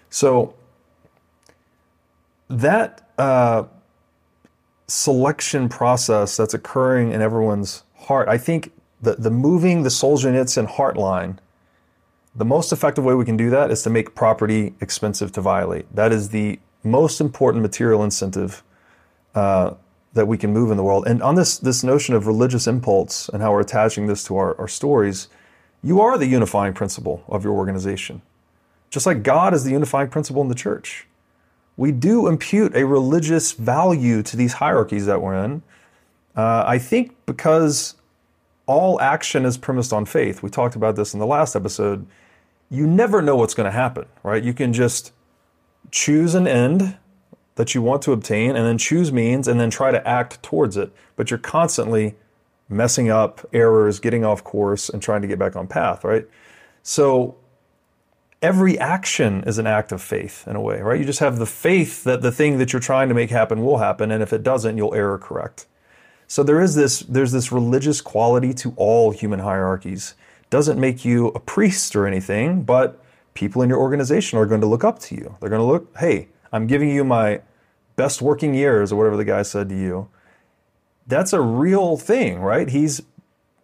so 0.09 0.55
that 2.49 3.09
uh, 3.17 3.63
selection 4.87 5.69
process 5.69 6.37
that's 6.37 6.53
occurring 6.53 7.11
in 7.11 7.21
everyone's 7.21 7.83
heart, 7.95 8.27
I 8.27 8.37
think 8.37 8.71
the, 9.01 9.15
the 9.15 9.31
moving 9.31 9.83
the 9.83 9.89
Solzhenitsyn 9.89 10.67
heart 10.67 10.97
line, 10.97 11.39
the 12.35 12.45
most 12.45 12.71
effective 12.71 13.03
way 13.03 13.15
we 13.15 13.25
can 13.25 13.37
do 13.37 13.49
that 13.49 13.71
is 13.71 13.83
to 13.83 13.89
make 13.89 14.13
property 14.15 14.75
expensive 14.81 15.31
to 15.33 15.41
violate. 15.41 15.93
That 15.95 16.11
is 16.11 16.29
the 16.29 16.59
most 16.83 17.19
important 17.19 17.61
material 17.61 18.03
incentive 18.03 18.63
uh, 19.33 19.73
that 20.15 20.27
we 20.27 20.37
can 20.37 20.51
move 20.51 20.71
in 20.71 20.77
the 20.77 20.83
world. 20.83 21.07
And 21.07 21.21
on 21.21 21.35
this, 21.35 21.57
this 21.57 21.83
notion 21.83 22.15
of 22.15 22.25
religious 22.25 22.67
impulse 22.67 23.29
and 23.29 23.41
how 23.41 23.51
we're 23.51 23.61
attaching 23.61 24.07
this 24.07 24.23
to 24.25 24.37
our, 24.37 24.59
our 24.59 24.67
stories, 24.67 25.27
you 25.83 26.01
are 26.01 26.17
the 26.17 26.25
unifying 26.25 26.73
principle 26.73 27.23
of 27.27 27.43
your 27.43 27.53
organization. 27.53 28.21
Just 28.89 29.05
like 29.05 29.21
God 29.21 29.53
is 29.53 29.63
the 29.63 29.71
unifying 29.71 30.09
principle 30.09 30.41
in 30.41 30.47
the 30.47 30.55
church 30.55 31.05
we 31.77 31.91
do 31.91 32.27
impute 32.27 32.75
a 32.75 32.85
religious 32.85 33.51
value 33.51 34.23
to 34.23 34.37
these 34.37 34.53
hierarchies 34.53 35.05
that 35.05 35.21
we're 35.21 35.43
in. 35.43 35.61
Uh, 36.35 36.63
I 36.65 36.77
think 36.77 37.15
because 37.25 37.95
all 38.65 38.99
action 39.01 39.45
is 39.45 39.57
premised 39.57 39.93
on 39.93 40.05
faith. 40.05 40.41
We 40.41 40.49
talked 40.49 40.75
about 40.75 40.95
this 40.95 41.13
in 41.13 41.19
the 41.19 41.25
last 41.25 41.55
episode. 41.55 42.05
You 42.69 42.87
never 42.87 43.21
know 43.21 43.35
what's 43.35 43.53
going 43.53 43.65
to 43.65 43.71
happen, 43.71 44.05
right? 44.23 44.43
You 44.43 44.53
can 44.53 44.73
just 44.73 45.11
choose 45.91 46.33
an 46.33 46.47
end 46.47 46.97
that 47.55 47.73
you 47.73 47.81
want 47.81 48.01
to 48.03 48.11
obtain 48.11 48.55
and 48.55 48.65
then 48.65 48.77
choose 48.77 49.11
means 49.11 49.47
and 49.47 49.59
then 49.59 49.69
try 49.69 49.91
to 49.91 50.05
act 50.07 50.41
towards 50.43 50.77
it. 50.77 50.91
But 51.15 51.31
you're 51.31 51.37
constantly 51.37 52.15
messing 52.67 53.09
up 53.09 53.45
errors, 53.53 53.99
getting 53.99 54.25
off 54.25 54.43
course, 54.43 54.89
and 54.89 55.01
trying 55.01 55.21
to 55.21 55.27
get 55.27 55.39
back 55.39 55.55
on 55.55 55.67
path, 55.67 56.03
right? 56.03 56.25
So 56.83 57.35
every 58.41 58.77
action 58.77 59.43
is 59.45 59.57
an 59.57 59.67
act 59.67 59.91
of 59.91 60.01
faith 60.01 60.47
in 60.47 60.55
a 60.55 60.61
way, 60.61 60.81
right? 60.81 60.99
You 60.99 61.05
just 61.05 61.19
have 61.19 61.37
the 61.37 61.45
faith 61.45 62.03
that 62.03 62.21
the 62.21 62.31
thing 62.31 62.57
that 62.57 62.73
you're 62.73 62.79
trying 62.79 63.09
to 63.09 63.15
make 63.15 63.29
happen 63.29 63.63
will 63.63 63.77
happen, 63.77 64.11
and 64.11 64.21
if 64.21 64.33
it 64.33 64.43
doesn't, 64.43 64.77
you'll 64.77 64.93
error 64.93 65.17
correct. 65.17 65.67
So 66.27 66.43
there 66.43 66.61
is 66.61 66.75
this 66.75 66.99
there's 67.01 67.31
this 67.31 67.51
religious 67.51 68.01
quality 68.01 68.53
to 68.55 68.73
all 68.77 69.11
human 69.11 69.39
hierarchies. 69.39 70.15
Doesn't 70.49 70.79
make 70.79 71.05
you 71.05 71.27
a 71.29 71.39
priest 71.39 71.95
or 71.95 72.07
anything, 72.07 72.63
but 72.63 73.03
people 73.33 73.61
in 73.61 73.69
your 73.69 73.79
organization 73.79 74.39
are 74.39 74.45
going 74.45 74.61
to 74.61 74.67
look 74.67 74.83
up 74.83 74.99
to 74.99 75.15
you. 75.15 75.35
They're 75.39 75.49
going 75.49 75.61
to 75.61 75.65
look, 75.65 75.95
hey, 75.97 76.29
I'm 76.55 76.67
giving 76.67 76.89
you 76.89 77.03
my 77.03 77.41
best 77.97 78.21
working 78.21 78.53
years 78.53 78.93
or 78.93 78.95
whatever 78.95 79.17
the 79.17 79.25
guy 79.25 79.41
said 79.41 79.67
to 79.67 79.75
you. 79.75 80.07
That's 81.05 81.33
a 81.33 81.41
real 81.41 81.97
thing, 81.97 82.39
right? 82.39 82.69
He's 82.69 83.01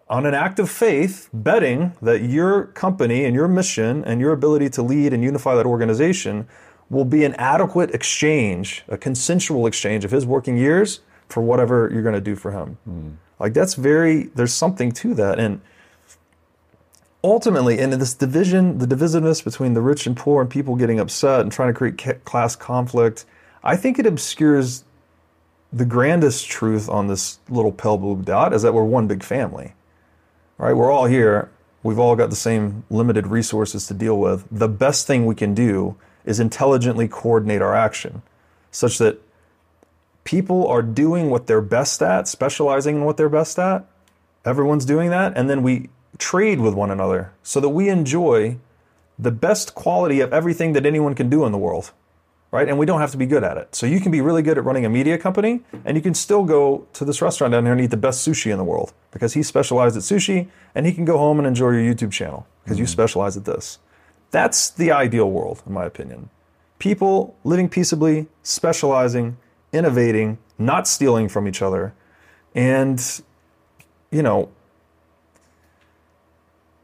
on 0.09 0.25
an 0.25 0.33
act 0.33 0.59
of 0.59 0.69
faith, 0.69 1.29
betting 1.31 1.93
that 2.01 2.21
your 2.21 2.65
company 2.65 3.23
and 3.23 3.33
your 3.33 3.47
mission 3.47 4.03
and 4.03 4.19
your 4.19 4.33
ability 4.33 4.67
to 4.71 4.81
lead 4.81 5.13
and 5.13 5.23
unify 5.23 5.55
that 5.55 5.65
organization 5.65 6.49
will 6.89 7.05
be 7.05 7.23
an 7.23 7.33
adequate 7.35 7.91
exchange, 7.91 8.83
a 8.89 8.97
consensual 8.97 9.67
exchange 9.67 10.03
of 10.03 10.11
his 10.11 10.25
working 10.25 10.57
years 10.57 10.99
for 11.29 11.41
whatever 11.41 11.89
you're 11.93 12.03
going 12.03 12.13
to 12.13 12.19
do 12.19 12.35
for 12.35 12.51
him. 12.51 12.77
Mm. 12.89 13.15
Like 13.39 13.53
that's 13.53 13.75
very, 13.75 14.23
there's 14.35 14.53
something 14.53 14.91
to 14.91 15.13
that. 15.13 15.39
And 15.39 15.61
ultimately, 17.23 17.79
in 17.79 17.91
this 17.91 18.13
division, 18.13 18.77
the 18.77 18.87
divisiveness 18.87 19.43
between 19.43 19.73
the 19.73 19.81
rich 19.81 20.07
and 20.07 20.15
poor 20.15 20.41
and 20.41 20.49
people 20.49 20.75
getting 20.75 20.99
upset 20.99 21.41
and 21.41 21.51
trying 21.51 21.73
to 21.73 21.77
create 21.77 22.23
class 22.25 22.55
conflict, 22.55 23.25
I 23.63 23.75
think 23.75 23.99
it 23.99 24.05
obscures 24.05 24.83
the 25.73 25.85
grandest 25.85 26.49
truth 26.49 26.89
on 26.89 27.07
this 27.07 27.39
little 27.49 27.71
pale 27.71 27.97
blue 27.97 28.21
dot 28.21 28.53
is 28.53 28.61
that 28.63 28.73
we're 28.73 28.83
one 28.83 29.07
big 29.07 29.23
family 29.23 29.73
right? 30.61 30.73
We're 30.73 30.91
all 30.91 31.05
here. 31.05 31.49
We've 31.81 31.97
all 31.97 32.15
got 32.15 32.29
the 32.29 32.35
same 32.35 32.83
limited 32.91 33.25
resources 33.25 33.87
to 33.87 33.95
deal 33.95 34.19
with. 34.19 34.45
The 34.51 34.69
best 34.69 35.07
thing 35.07 35.25
we 35.25 35.33
can 35.33 35.55
do 35.55 35.97
is 36.23 36.39
intelligently 36.39 37.07
coordinate 37.07 37.63
our 37.63 37.75
action 37.75 38.21
such 38.69 38.99
that 38.99 39.19
people 40.23 40.67
are 40.67 40.83
doing 40.83 41.31
what 41.31 41.47
they're 41.47 41.61
best 41.61 42.03
at, 42.03 42.27
specializing 42.27 42.97
in 42.97 43.03
what 43.05 43.17
they're 43.17 43.27
best 43.27 43.57
at. 43.57 43.85
Everyone's 44.45 44.85
doing 44.85 45.09
that. 45.09 45.35
And 45.35 45.49
then 45.49 45.63
we 45.63 45.89
trade 46.21 46.59
with 46.59 46.73
one 46.73 46.91
another 46.91 47.33
so 47.43 47.59
that 47.59 47.69
we 47.69 47.89
enjoy 47.89 48.57
the 49.19 49.31
best 49.31 49.75
quality 49.75 50.21
of 50.21 50.31
everything 50.31 50.73
that 50.73 50.85
anyone 50.85 51.15
can 51.15 51.29
do 51.29 51.45
in 51.45 51.51
the 51.51 51.57
world 51.57 51.91
right? 52.51 52.67
And 52.67 52.77
we 52.77 52.85
don't 52.85 52.99
have 52.99 53.11
to 53.11 53.17
be 53.17 53.25
good 53.25 53.43
at 53.43 53.57
it. 53.57 53.73
So 53.73 53.85
you 53.85 53.99
can 53.99 54.11
be 54.11 54.21
really 54.21 54.41
good 54.41 54.57
at 54.57 54.65
running 54.65 54.85
a 54.85 54.89
media 54.89 55.17
company, 55.17 55.61
and 55.85 55.95
you 55.95 56.03
can 56.03 56.13
still 56.13 56.43
go 56.43 56.85
to 56.93 57.05
this 57.05 57.21
restaurant 57.21 57.53
down 57.53 57.63
here 57.63 57.71
and 57.71 57.81
eat 57.81 57.91
the 57.91 57.97
best 57.97 58.27
sushi 58.27 58.51
in 58.51 58.57
the 58.57 58.63
world 58.63 58.93
because 59.11 59.33
he 59.33 59.41
specialized 59.41 59.95
at 59.95 60.03
sushi, 60.03 60.49
and 60.75 60.85
he 60.85 60.93
can 60.93 61.05
go 61.05 61.17
home 61.17 61.39
and 61.39 61.47
enjoy 61.47 61.71
your 61.71 61.95
YouTube 61.95 62.11
channel 62.11 62.45
because 62.63 62.75
mm-hmm. 62.75 62.83
you 62.83 62.87
specialize 62.87 63.37
at 63.37 63.45
this. 63.45 63.79
That's 64.31 64.69
the 64.69 64.91
ideal 64.91 65.31
world, 65.31 65.63
in 65.65 65.73
my 65.73 65.85
opinion. 65.85 66.29
People 66.79 67.35
living 67.43 67.69
peaceably, 67.69 68.27
specializing, 68.43 69.37
innovating, 69.71 70.37
not 70.57 70.87
stealing 70.87 71.29
from 71.29 71.47
each 71.47 71.61
other, 71.61 71.93
and 72.53 73.21
you 74.11 74.21
know, 74.21 74.49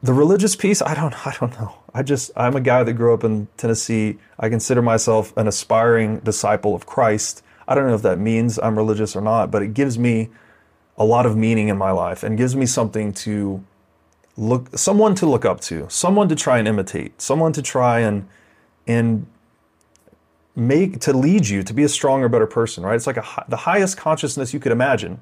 the 0.01 0.13
religious 0.13 0.55
piece, 0.55 0.81
I 0.81 0.93
don't, 0.93 1.27
I 1.27 1.35
don't 1.39 1.57
know. 1.59 1.73
I 1.93 2.03
just, 2.03 2.31
I'm 2.35 2.55
a 2.55 2.61
guy 2.61 2.83
that 2.83 2.93
grew 2.93 3.13
up 3.13 3.23
in 3.23 3.47
Tennessee. 3.57 4.17
I 4.39 4.49
consider 4.49 4.81
myself 4.81 5.35
an 5.37 5.47
aspiring 5.47 6.19
disciple 6.19 6.75
of 6.75 6.85
Christ. 6.85 7.43
I 7.67 7.75
don't 7.75 7.87
know 7.87 7.95
if 7.95 8.03
that 8.03 8.19
means 8.19 8.59
I'm 8.59 8.77
religious 8.77 9.15
or 9.15 9.21
not, 9.21 9.49
but 9.49 9.63
it 9.63 9.73
gives 9.73 9.97
me 9.97 10.29
a 10.97 11.05
lot 11.05 11.25
of 11.25 11.35
meaning 11.35 11.67
in 11.67 11.77
my 11.77 11.91
life 11.91 12.23
and 12.23 12.37
gives 12.37 12.55
me 12.55 12.65
something 12.65 13.11
to 13.13 13.63
look, 14.35 14.77
someone 14.77 15.15
to 15.15 15.25
look 15.25 15.45
up 15.45 15.61
to, 15.61 15.87
someone 15.89 16.29
to 16.29 16.35
try 16.35 16.59
and 16.59 16.67
imitate, 16.67 17.19
someone 17.21 17.53
to 17.53 17.61
try 17.61 17.99
and, 17.99 18.27
and 18.85 19.25
make, 20.55 20.99
to 21.01 21.13
lead 21.13 21.47
you 21.47 21.63
to 21.63 21.73
be 21.73 21.83
a 21.83 21.89
stronger, 21.89 22.29
better 22.29 22.47
person, 22.47 22.83
right? 22.83 22.95
It's 22.95 23.07
like 23.07 23.17
a, 23.17 23.45
the 23.47 23.57
highest 23.57 23.97
consciousness 23.97 24.53
you 24.53 24.59
could 24.59 24.71
imagine, 24.71 25.21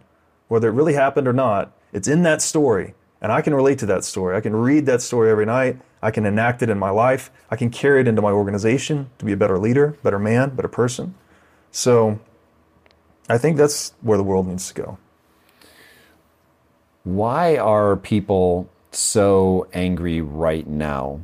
whether 0.49 0.68
it 0.68 0.73
really 0.73 0.93
happened 0.93 1.27
or 1.27 1.34
not. 1.34 1.72
It's 1.93 2.10
in 2.10 2.23
that 2.23 2.41
story 2.41 2.93
and 3.26 3.31
I 3.31 3.41
can 3.41 3.56
relate 3.56 3.80
to 3.80 3.88
that 3.88 4.03
story. 4.03 4.38
I 4.38 4.39
can 4.39 4.56
read 4.56 4.85
that 4.85 5.02
story 5.02 5.31
every 5.31 5.47
night. 5.47 5.81
I 6.03 6.11
can 6.11 6.27
enact 6.27 6.61
it 6.61 6.69
in 6.69 6.77
my 6.77 6.91
life. 6.91 7.31
I 7.49 7.56
can 7.56 7.72
carry 7.72 8.02
it 8.02 8.07
into 8.07 8.22
my 8.22 8.30
organization 8.30 9.10
to 9.18 9.26
be 9.26 9.31
a 9.31 9.35
better 9.35 9.57
leader, 9.57 9.97
better 10.03 10.19
man, 10.19 10.52
better 10.52 10.68
person. 10.68 11.15
So 11.72 12.19
I 13.27 13.39
think 13.39 13.57
that's 13.57 13.93
where 14.02 14.19
the 14.19 14.23
world 14.23 14.45
needs 14.45 14.68
to 14.68 14.76
go. 14.76 14.99
Why 17.03 17.57
are 17.57 17.95
people 17.95 18.69
so 18.91 19.68
angry 19.73 20.22
right 20.22 20.68
now? 20.68 21.22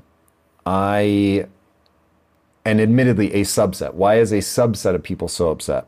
I, 0.65 1.45
and 2.65 2.81
admittedly, 2.81 3.31
a 3.35 3.41
subset. 3.41 3.93
Why 3.93 4.17
is 4.17 4.31
a 4.31 4.39
subset 4.39 4.95
of 4.95 5.03
people 5.03 5.27
so 5.27 5.51
upset? 5.51 5.85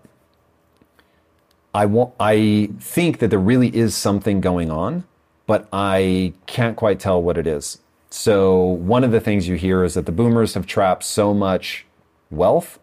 I 1.74 1.88
want, 1.88 2.14
I 2.20 2.70
think 2.80 3.18
that 3.18 3.32
there 3.32 3.40
really 3.40 3.76
is 3.76 3.96
something 3.96 4.42
going 4.42 4.70
on 4.70 5.06
but 5.46 5.68
I 5.74 6.34
can't 6.46 6.76
quite 6.76 7.00
tell 7.00 7.22
what 7.22 7.38
it 7.38 7.48
is. 7.48 7.80
So, 8.10 8.62
one 8.62 9.04
of 9.04 9.12
the 9.12 9.20
things 9.20 9.48
you 9.48 9.56
hear 9.56 9.84
is 9.84 9.96
that 9.96 10.06
the 10.06 10.12
boomers 10.12 10.54
have 10.54 10.68
trapped 10.68 11.04
so 11.04 11.34
much 11.34 11.86
wealth 12.30 12.80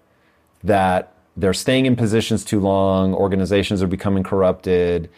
that 0.65 1.13
they're 1.37 1.55
staying 1.55 1.87
in 1.87 1.97
positions 1.97 2.45
too 2.45 2.61
long, 2.61 3.15
organizations 3.15 3.83
are 3.83 3.87
becoming 3.87 4.23
corrupted. 4.23 5.09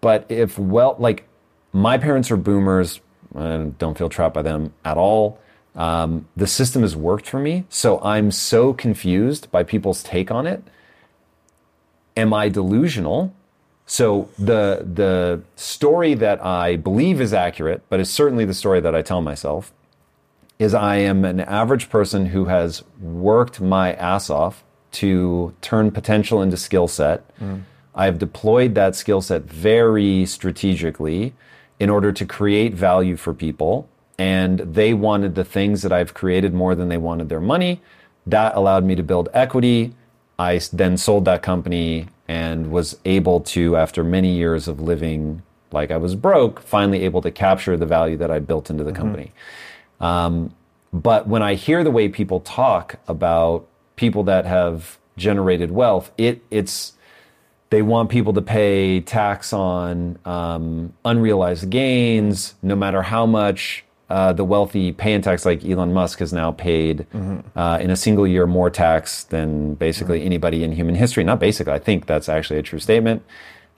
But 0.00 0.26
if, 0.28 0.58
well, 0.58 0.96
like 0.98 1.28
my 1.72 1.98
parents 1.98 2.30
are 2.30 2.36
boomers, 2.36 3.00
I 3.34 3.70
don't 3.78 3.96
feel 3.96 4.08
trapped 4.08 4.34
by 4.34 4.42
them 4.42 4.74
at 4.84 4.96
all. 4.96 5.40
Um, 5.74 6.28
the 6.36 6.46
system 6.46 6.82
has 6.82 6.96
worked 6.96 7.28
for 7.28 7.38
me. 7.38 7.64
So 7.68 8.00
I'm 8.00 8.30
so 8.30 8.72
confused 8.72 9.50
by 9.50 9.62
people's 9.62 10.02
take 10.02 10.30
on 10.30 10.46
it. 10.46 10.62
Am 12.16 12.34
I 12.34 12.48
delusional? 12.48 13.32
So 13.90 14.28
the 14.38 14.86
the 14.94 15.40
story 15.56 16.12
that 16.12 16.44
I 16.44 16.76
believe 16.76 17.22
is 17.22 17.32
accurate, 17.32 17.82
but 17.88 17.98
is 18.00 18.10
certainly 18.10 18.44
the 18.44 18.54
story 18.54 18.80
that 18.80 18.94
I 18.94 19.00
tell 19.00 19.22
myself, 19.22 19.72
is 20.58 20.74
I 20.74 20.96
am 20.96 21.24
an 21.24 21.40
average 21.40 21.88
person 21.88 22.26
who 22.26 22.44
has 22.44 22.84
worked 23.00 23.62
my 23.62 23.94
ass 23.94 24.28
off 24.28 24.62
to 24.92 25.54
turn 25.62 25.90
potential 25.90 26.42
into 26.42 26.58
skill 26.58 26.86
set. 26.86 27.24
Mm. 27.38 27.62
I 27.94 28.04
have 28.04 28.18
deployed 28.18 28.74
that 28.74 28.94
skill 28.94 29.22
set 29.22 29.44
very 29.44 30.26
strategically 30.26 31.32
in 31.80 31.88
order 31.88 32.12
to 32.12 32.26
create 32.26 32.74
value 32.74 33.16
for 33.16 33.32
people. 33.32 33.88
And 34.18 34.58
they 34.58 34.92
wanted 34.92 35.34
the 35.34 35.44
things 35.44 35.80
that 35.80 35.92
I've 35.92 36.12
created 36.12 36.52
more 36.52 36.74
than 36.74 36.88
they 36.88 36.98
wanted 36.98 37.30
their 37.30 37.40
money. 37.40 37.80
That 38.26 38.54
allowed 38.54 38.84
me 38.84 38.96
to 38.96 39.02
build 39.02 39.30
equity. 39.32 39.94
I 40.38 40.60
then 40.72 40.98
sold 40.98 41.24
that 41.24 41.42
company 41.42 42.08
and 42.28 42.70
was 42.70 42.98
able 43.04 43.40
to, 43.40 43.76
after 43.76 44.04
many 44.04 44.34
years 44.34 44.68
of 44.68 44.80
living 44.80 45.42
like 45.72 45.90
I 45.90 45.96
was 45.96 46.14
broke, 46.14 46.60
finally 46.60 47.04
able 47.04 47.22
to 47.22 47.30
capture 47.30 47.76
the 47.76 47.86
value 47.86 48.16
that 48.18 48.30
I 48.30 48.38
built 48.38 48.70
into 48.70 48.84
the 48.84 48.92
company. 48.92 49.32
Um, 50.00 50.54
but 50.92 51.26
when 51.26 51.42
I 51.42 51.54
hear 51.54 51.84
the 51.84 51.90
way 51.90 52.08
people 52.08 52.40
talk 52.40 52.96
about 53.06 53.66
people 53.96 54.22
that 54.24 54.46
have 54.46 54.98
generated 55.16 55.70
wealth, 55.70 56.12
it 56.16 56.42
it's 56.50 56.92
they 57.70 57.82
want 57.82 58.08
people 58.08 58.32
to 58.32 58.40
pay 58.40 59.00
tax 59.00 59.52
on 59.52 60.18
um, 60.24 60.94
unrealized 61.04 61.68
gains, 61.68 62.54
no 62.62 62.74
matter 62.74 63.02
how 63.02 63.26
much 63.26 63.84
uh, 64.10 64.32
the 64.32 64.44
wealthy 64.44 64.92
pay 64.92 65.12
in 65.12 65.22
tax. 65.22 65.44
Like 65.44 65.64
Elon 65.64 65.92
Musk 65.92 66.20
has 66.20 66.32
now 66.32 66.52
paid 66.52 67.06
uh, 67.56 67.78
in 67.80 67.90
a 67.90 67.96
single 67.96 68.26
year 68.26 68.46
more 68.46 68.70
tax 68.70 69.24
than 69.24 69.74
basically 69.74 70.24
anybody 70.24 70.64
in 70.64 70.72
human 70.72 70.94
history. 70.94 71.24
Not 71.24 71.38
basically, 71.40 71.72
I 71.72 71.78
think 71.78 72.06
that's 72.06 72.28
actually 72.28 72.58
a 72.58 72.62
true 72.62 72.78
statement. 72.78 73.22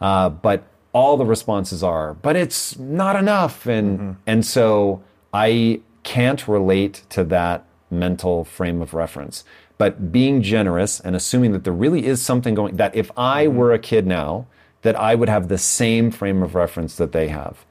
Uh, 0.01 0.29
but 0.29 0.65
all 0.93 1.17
the 1.17 1.27
responses 1.27 1.83
are, 1.83 2.15
but 2.15 2.37
it's 2.37 2.79
not 2.79 3.17
enough, 3.17 3.67
and 3.67 4.17
and 4.27 4.45
so 4.45 5.03
I 5.33 5.81
can't 6.03 6.49
relate 6.49 7.03
to 7.11 7.25
that 7.25 7.65
mental 7.91 8.45
frame 8.45 8.81
of 8.83 8.95
reference. 8.95 9.45
But 9.79 10.13
being 10.13 10.43
generous 10.43 11.01
and 11.01 11.17
assuming 11.17 11.53
that 11.53 11.65
there 11.65 11.73
really 11.73 12.07
is 12.07 12.21
something 12.21 12.55
going, 12.55 12.77
that 12.77 12.95
if 12.95 13.11
I 13.17 13.49
were 13.49 13.73
a 13.73 13.79
kid 13.79 14.07
now, 14.07 14.47
that 14.83 14.95
I 14.97 15.15
would 15.15 15.29
have 15.29 15.49
the 15.49 15.59
same 15.59 16.11
frame 16.11 16.43
of 16.43 16.55
reference 16.55 16.97
that 16.97 17.13
they 17.13 17.29
have. 17.29 17.65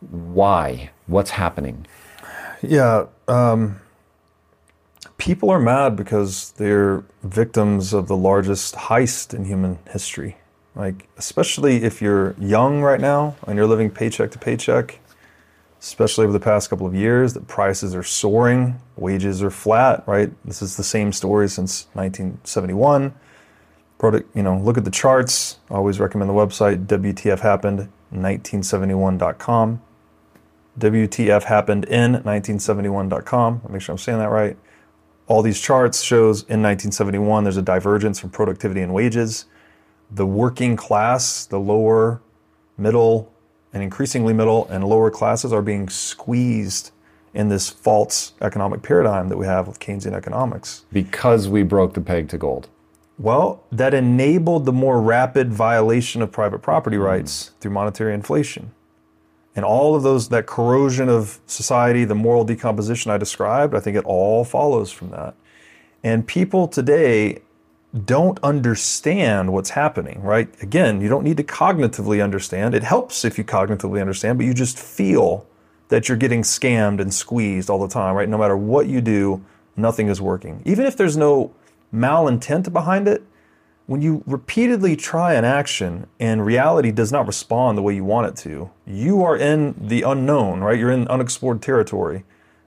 Why? 0.00 0.90
What's 1.06 1.30
happening? 1.30 1.86
Yeah, 2.62 3.06
um, 3.28 3.80
people 5.18 5.50
are 5.50 5.60
mad 5.60 5.96
because 5.96 6.52
they're 6.52 7.04
victims 7.22 7.92
of 7.92 8.08
the 8.08 8.16
largest 8.16 8.74
heist 8.74 9.34
in 9.34 9.44
human 9.44 9.78
history. 9.90 10.36
Like, 10.74 11.08
especially 11.18 11.84
if 11.84 12.00
you're 12.00 12.34
young 12.38 12.80
right 12.80 13.00
now 13.00 13.36
and 13.46 13.56
you're 13.56 13.66
living 13.66 13.90
paycheck 13.90 14.30
to 14.30 14.38
paycheck, 14.38 15.00
especially 15.80 16.24
over 16.24 16.32
the 16.32 16.40
past 16.40 16.70
couple 16.70 16.86
of 16.86 16.94
years, 16.94 17.34
that 17.34 17.48
prices 17.48 17.94
are 17.94 18.02
soaring, 18.02 18.80
wages 18.96 19.42
are 19.42 19.50
flat, 19.50 20.04
right? 20.06 20.30
This 20.44 20.62
is 20.62 20.76
the 20.76 20.84
same 20.84 21.12
story 21.12 21.48
since 21.48 21.88
1971. 21.94 23.14
Product, 23.98 24.34
you 24.34 24.42
know, 24.42 24.58
look 24.58 24.78
at 24.78 24.84
the 24.84 24.90
charts. 24.90 25.58
I 25.70 25.74
always 25.74 26.00
recommend 26.00 26.30
the 26.30 26.34
website 26.34 26.86
WTF 26.86 27.40
happened 27.40 27.90
1971.com. 28.12 29.82
WTF 30.80 31.44
happened 31.44 31.84
in 31.84 32.12
1971.com. 32.14 33.60
I'll 33.64 33.72
make 33.72 33.82
sure 33.82 33.92
I'm 33.92 33.98
saying 33.98 34.18
that 34.18 34.30
right. 34.30 34.56
All 35.26 35.42
these 35.42 35.60
charts 35.60 36.02
shows 36.02 36.40
in 36.42 36.62
1971 36.62 37.44
there's 37.44 37.56
a 37.56 37.62
divergence 37.62 38.18
from 38.18 38.30
productivity 38.30 38.80
and 38.80 38.92
wages. 38.92 39.44
The 40.10 40.26
working 40.26 40.76
class, 40.76 41.46
the 41.46 41.60
lower, 41.60 42.20
middle, 42.76 43.32
and 43.72 43.82
increasingly 43.82 44.32
middle 44.32 44.66
and 44.68 44.82
lower 44.82 45.10
classes 45.10 45.52
are 45.52 45.62
being 45.62 45.88
squeezed 45.88 46.90
in 47.32 47.48
this 47.48 47.70
false 47.70 48.32
economic 48.40 48.82
paradigm 48.82 49.28
that 49.28 49.36
we 49.36 49.46
have 49.46 49.68
with 49.68 49.78
Keynesian 49.78 50.14
economics. 50.14 50.84
Because 50.92 51.48
we 51.48 51.62
broke 51.62 51.94
the 51.94 52.00
peg 52.00 52.28
to 52.30 52.38
gold. 52.38 52.68
Well, 53.18 53.62
that 53.70 53.94
enabled 53.94 54.64
the 54.64 54.72
more 54.72 55.00
rapid 55.00 55.52
violation 55.52 56.22
of 56.22 56.32
private 56.32 56.60
property 56.60 56.96
rights 56.96 57.52
through 57.60 57.72
monetary 57.72 58.14
inflation. 58.14 58.72
And 59.56 59.64
all 59.64 59.94
of 59.96 60.02
those, 60.02 60.28
that 60.28 60.46
corrosion 60.46 61.08
of 61.08 61.40
society, 61.46 62.04
the 62.04 62.14
moral 62.14 62.44
decomposition 62.44 63.10
I 63.10 63.18
described, 63.18 63.74
I 63.74 63.80
think 63.80 63.96
it 63.96 64.04
all 64.04 64.44
follows 64.44 64.92
from 64.92 65.10
that. 65.10 65.34
And 66.02 66.26
people 66.26 66.68
today 66.68 67.42
don't 68.04 68.38
understand 68.44 69.52
what's 69.52 69.70
happening, 69.70 70.22
right? 70.22 70.48
Again, 70.62 71.00
you 71.00 71.08
don't 71.08 71.24
need 71.24 71.36
to 71.38 71.42
cognitively 71.42 72.22
understand. 72.22 72.74
It 72.74 72.84
helps 72.84 73.24
if 73.24 73.36
you 73.36 73.44
cognitively 73.44 74.00
understand, 74.00 74.38
but 74.38 74.46
you 74.46 74.54
just 74.54 74.78
feel 74.78 75.46
that 75.88 76.08
you're 76.08 76.16
getting 76.16 76.42
scammed 76.42 77.00
and 77.00 77.12
squeezed 77.12 77.68
all 77.68 77.80
the 77.80 77.92
time, 77.92 78.14
right? 78.14 78.28
No 78.28 78.38
matter 78.38 78.56
what 78.56 78.86
you 78.86 79.00
do, 79.00 79.44
nothing 79.76 80.08
is 80.08 80.20
working. 80.20 80.62
Even 80.64 80.86
if 80.86 80.96
there's 80.96 81.16
no 81.16 81.52
malintent 81.92 82.72
behind 82.72 83.08
it, 83.08 83.24
when 83.90 84.00
you 84.00 84.22
repeatedly 84.24 84.94
try 84.94 85.34
an 85.34 85.44
action 85.44 86.06
and 86.20 86.46
reality 86.46 86.92
does 86.92 87.10
not 87.10 87.26
respond 87.26 87.76
the 87.76 87.82
way 87.82 87.92
you 87.92 88.04
want 88.04 88.24
it 88.24 88.36
to, 88.36 88.70
you 88.86 89.20
are 89.24 89.36
in 89.36 89.74
the 89.80 90.02
unknown, 90.02 90.60
right? 90.60 90.78
You're 90.78 90.92
in 90.92 91.08
unexplored 91.08 91.60
territory 91.60 92.22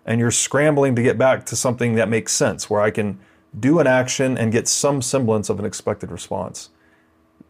and 0.06 0.20
you're 0.20 0.32
scrambling 0.32 0.98
to 0.98 1.02
get 1.02 1.18
back 1.18 1.46
to 1.46 1.56
something 1.56 1.96
that 1.96 2.10
makes 2.10 2.34
sense 2.34 2.70
where 2.70 2.82
I 2.82 2.92
can 2.92 3.20
do 3.58 3.80
an 3.80 3.88
action 3.88 4.38
and 4.38 4.52
get 4.52 4.68
some 4.68 5.02
semblance 5.02 5.50
of 5.50 5.60
an 5.60 5.66
expected 5.66 6.12
response. 6.12 6.72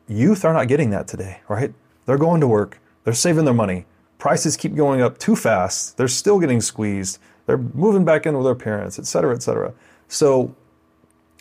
Youth 0.08 0.46
are 0.46 0.54
not 0.54 0.68
getting 0.68 0.92
that 0.92 1.08
today, 1.08 1.40
right? 1.50 1.74
They're 2.06 2.20
going 2.20 2.42
to 2.42 2.48
work, 2.48 2.80
they're 3.06 3.16
saving 3.16 3.46
their 3.46 3.56
money. 3.56 3.88
Prices 4.20 4.56
keep 4.56 4.76
going 4.76 5.02
up 5.02 5.18
too 5.18 5.36
fast. 5.36 5.98
They're 5.98 6.08
still 6.08 6.40
getting 6.40 6.62
squeezed. 6.62 7.18
They're 7.48 7.58
moving 7.58 8.06
back 8.06 8.28
in 8.28 8.38
with 8.38 8.46
their 8.46 8.54
parents, 8.54 9.00
et 9.00 9.08
cetera, 9.08 9.34
et 9.34 9.42
cetera. 9.42 9.74
So 10.10 10.56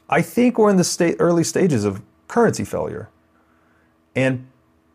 I 0.09 0.22
think 0.22 0.56
we're 0.56 0.70
in 0.70 0.78
the 0.78 0.84
state, 0.84 1.16
early 1.18 1.44
stages 1.44 1.84
of 1.84 2.00
currency 2.32 2.64
failure. 2.64 3.10
And 4.16 4.46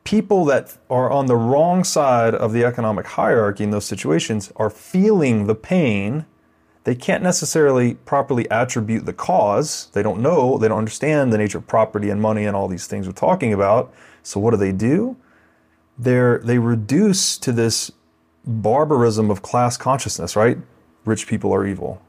people 0.03 0.43
that 0.45 0.75
are 0.89 1.11
on 1.11 1.27
the 1.27 1.35
wrong 1.35 1.83
side 1.83 2.33
of 2.33 2.51
the 2.51 2.65
economic 2.65 3.05
hierarchy 3.05 3.63
in 3.63 3.69
those 3.69 3.85
situations 3.85 4.51
are 4.55 4.71
feeling 4.71 5.45
the 5.45 5.53
pain. 5.53 6.25
They 6.83 6.95
can't 6.95 7.21
necessarily 7.21 7.93
properly 7.93 8.49
attribute 8.49 9.05
the 9.05 9.13
cause. 9.13 9.89
They 9.93 10.01
don't 10.01 10.19
know, 10.19 10.57
they 10.57 10.67
don't 10.67 10.79
understand 10.79 11.31
the 11.31 11.37
nature 11.37 11.59
of 11.59 11.67
property 11.67 12.09
and 12.09 12.19
money 12.19 12.43
and 12.45 12.55
all 12.55 12.67
these 12.67 12.87
things 12.87 13.05
we're 13.05 13.13
talking 13.13 13.53
about. 13.53 13.93
So 14.23 14.39
what 14.39 14.51
do 14.51 14.57
they 14.57 14.71
do? 14.71 15.15
They're 15.95 16.39
they 16.39 16.57
reduce 16.57 17.37
to 17.37 17.51
this 17.51 17.91
barbarism 18.45 19.29
of 19.29 19.43
class 19.43 19.77
consciousness, 19.77 20.35
right? 20.35 20.57
Rich 21.05 21.27
people 21.27 21.53
are 21.53 21.67
evil. 21.67 22.01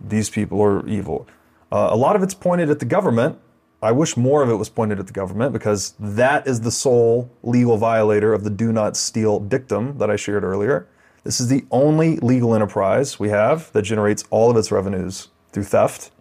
These 0.00 0.30
people 0.30 0.62
are 0.62 0.86
evil. 0.86 1.26
Uh, 1.72 1.88
a 1.90 1.96
lot 1.96 2.14
of 2.14 2.22
it's 2.22 2.34
pointed 2.34 2.70
at 2.70 2.78
the 2.78 2.84
government. 2.84 3.38
I 3.82 3.90
wish 3.90 4.16
more 4.16 4.42
of 4.42 4.48
it 4.48 4.54
was 4.54 4.68
pointed 4.68 5.00
at 5.00 5.08
the 5.08 5.12
government 5.12 5.52
because 5.52 5.94
that 5.98 6.46
is 6.46 6.60
the 6.60 6.70
sole 6.70 7.28
legal 7.42 7.76
violator 7.76 8.32
of 8.32 8.44
the 8.44 8.50
do 8.50 8.72
not 8.72 8.96
steal 8.96 9.40
dictum 9.40 9.98
that 9.98 10.08
I 10.08 10.14
shared 10.14 10.44
earlier. 10.44 10.86
This 11.24 11.40
is 11.40 11.48
the 11.48 11.64
only 11.70 12.16
legal 12.18 12.54
enterprise 12.54 13.18
we 13.18 13.30
have 13.30 13.72
that 13.72 13.82
generates 13.82 14.24
all 14.30 14.50
of 14.50 14.56
its 14.56 14.70
revenues 14.70 15.28
through 15.50 15.64
theft. 15.64 16.12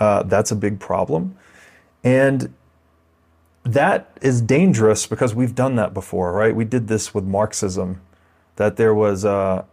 Uh, 0.00 0.22
that's 0.22 0.50
a 0.50 0.56
big 0.56 0.80
problem. 0.80 1.36
And 2.02 2.54
that 3.62 4.16
is 4.22 4.40
dangerous 4.40 5.06
because 5.06 5.34
we've 5.34 5.54
done 5.54 5.76
that 5.76 5.92
before, 5.92 6.32
right? 6.32 6.54
We 6.54 6.64
did 6.64 6.88
this 6.88 7.12
with 7.12 7.24
Marxism, 7.24 8.00
that 8.56 8.76
there 8.76 8.94
was 8.94 9.24
uh, 9.24 9.64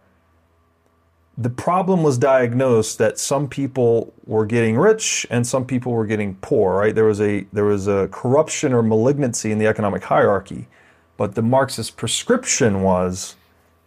the 1.36 1.50
problem 1.50 2.02
was 2.02 2.16
diagnosed 2.16 2.98
that 2.98 3.18
some 3.18 3.48
people 3.48 4.12
were 4.24 4.46
getting 4.46 4.76
rich 4.76 5.26
and 5.30 5.46
some 5.46 5.64
people 5.64 5.92
were 5.92 6.06
getting 6.06 6.36
poor, 6.36 6.74
right? 6.76 6.94
There 6.94 7.04
was 7.04 7.20
a 7.20 7.44
there 7.52 7.64
was 7.64 7.88
a 7.88 8.08
corruption 8.12 8.72
or 8.72 8.82
malignancy 8.82 9.50
in 9.50 9.58
the 9.58 9.66
economic 9.66 10.04
hierarchy, 10.04 10.68
but 11.16 11.34
the 11.34 11.42
Marxist 11.42 11.96
prescription 11.96 12.82
was 12.82 13.36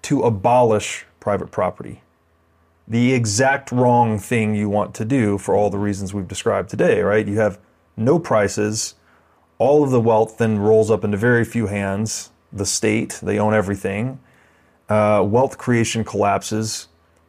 to 0.04 0.24
abolish 0.24 1.06
private 1.20 1.52
property. 1.52 2.02
The 2.88 3.14
exact 3.14 3.72
wrong 3.72 4.20
thing 4.20 4.56
you 4.56 4.70
want 4.70 4.94
to 4.96 5.06
do 5.06 5.38
for 5.38 5.56
all 5.56 5.70
the 5.70 5.78
reasons 5.78 6.14
we've 6.14 6.28
described 6.28 6.70
today, 6.70 7.02
right? 7.02 7.28
You 7.28 7.40
have 7.40 7.60
no 7.98 8.20
prices, 8.20 8.96
all 9.58 9.84
of 9.84 9.92
the 9.92 10.00
wealth 10.00 10.38
then 10.38 10.60
rolls 10.60 10.92
up 10.92 11.04
into 11.04 11.18
very 11.18 11.44
few 11.44 11.68
hands, 11.68 12.32
the 12.54 12.66
state, 12.66 13.20
they 13.24 13.40
own 13.40 13.54
everything. 13.54 14.20
Uh, 14.88 15.26
wealth 15.28 15.58
creation 15.58 16.04
collapses, 16.04 16.88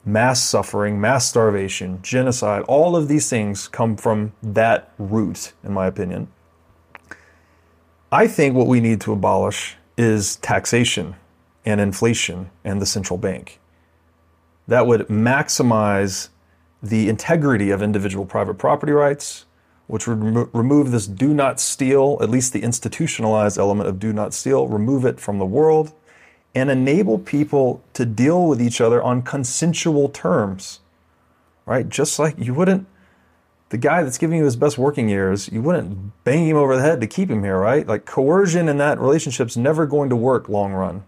mass 0.09 0.43
suffering, 0.43 1.01
mass 1.01 1.29
starvation, 1.29 2.01
genocide, 2.03 2.63
all 2.63 2.97
of 2.97 3.09
these 3.09 3.29
things 3.29 3.69
come 3.69 3.97
from 3.97 4.33
that 4.43 4.91
root, 4.99 5.53
in 5.63 5.73
my 5.73 5.87
opinion. 5.87 6.29
I 8.11 8.27
think 8.27 8.57
what 8.57 8.67
we 8.67 8.81
need 8.81 9.03
to 9.03 9.13
abolish 9.13 9.77
is 9.99 10.37
taxation 10.37 11.15
and 11.67 11.81
inflation 11.81 12.51
and 12.65 12.81
the 12.81 12.87
central 12.87 13.19
bank. 13.19 13.61
That 14.67 14.87
would 14.87 15.09
maximize 15.09 16.31
the 16.83 17.09
integrity 17.09 17.71
of 17.71 17.83
individual 17.83 18.25
private 18.25 18.55
property 18.55 18.93
rights, 18.93 19.45
which 19.89 20.07
would 20.07 20.23
remo- 20.23 20.51
remove 20.55 20.91
this 20.91 21.07
do 21.07 21.35
not 21.35 21.61
steal, 21.61 22.17
at 22.23 22.31
least 22.31 22.55
the 22.55 22.63
institutionalized 22.63 23.59
element 23.59 23.89
of 23.89 23.99
do 23.99 24.13
not 24.13 24.33
steal, 24.33 24.69
remove 24.69 25.05
it 25.05 25.21
from 25.21 25.39
the 25.39 25.47
world, 25.47 25.93
and 26.59 26.71
enable 26.71 27.19
people 27.19 27.83
to 27.95 28.05
deal 28.05 28.47
with 28.47 28.61
each 28.61 28.81
other 28.81 29.03
on 29.03 29.23
consensual 29.23 30.09
terms. 30.09 30.81
Right? 31.65 31.89
Just 31.89 32.19
like 32.19 32.39
you 32.39 32.55
wouldn't, 32.55 32.87
the 33.71 33.79
guy 33.79 34.03
that's 34.03 34.19
giving 34.19 34.39
you 34.39 34.45
his 34.45 34.57
best 34.57 34.79
working 34.79 35.09
years, 35.09 35.51
you 35.53 35.61
wouldn't 35.61 36.25
bang 36.25 36.47
him 36.47 36.57
over 36.57 36.77
the 36.77 36.83
head 36.83 37.01
to 37.01 37.07
keep 37.07 37.31
him 37.31 37.45
here, 37.45 37.59
right? 37.59 37.87
Like 37.87 38.07
coercion 38.07 38.69
in 38.69 38.79
that 38.79 38.99
relationship's 38.99 39.57
never 39.57 39.85
going 39.87 40.09
to 40.09 40.17
work 40.17 40.49
long 40.49 40.73
run. 40.73 41.05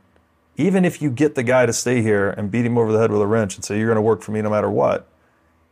Even 0.56 0.84
if 0.84 1.00
you 1.00 1.10
get 1.10 1.34
the 1.34 1.42
guy 1.42 1.64
to 1.64 1.72
stay 1.72 2.02
here 2.02 2.30
and 2.30 2.50
beat 2.50 2.66
him 2.66 2.76
over 2.76 2.92
the 2.92 2.98
head 2.98 3.10
with 3.10 3.22
a 3.22 3.26
wrench 3.26 3.54
and 3.54 3.64
say, 3.64 3.78
you're 3.78 3.86
going 3.86 3.96
to 3.96 4.02
work 4.02 4.20
for 4.20 4.32
me 4.32 4.42
no 4.42 4.50
matter 4.50 4.70
what, 4.70 5.08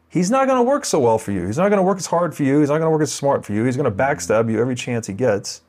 he's 0.09 0.31
not 0.31 0.47
going 0.47 0.59
to 0.59 0.63
work 0.63 0.87
so 0.87 0.99
well 0.99 1.19
for 1.19 1.33
you. 1.33 1.47
He's 1.47 1.59
not 1.59 1.69
going 1.69 1.79
to 1.79 1.83
work 1.83 1.99
as 1.99 2.07
hard 2.07 2.35
for 2.35 2.43
you. 2.43 2.61
He's 2.61 2.71
not 2.71 2.79
going 2.79 2.87
to 2.87 2.91
work 2.91 3.03
as 3.03 3.13
smart 3.13 3.45
for 3.45 3.53
you. 3.53 3.65
He's 3.65 3.77
going 3.77 3.91
to 3.91 4.05
backstab 4.05 4.51
you 4.51 4.59
every 4.59 4.75
chance 4.75 5.07
he 5.07 5.13
gets. 5.13 5.61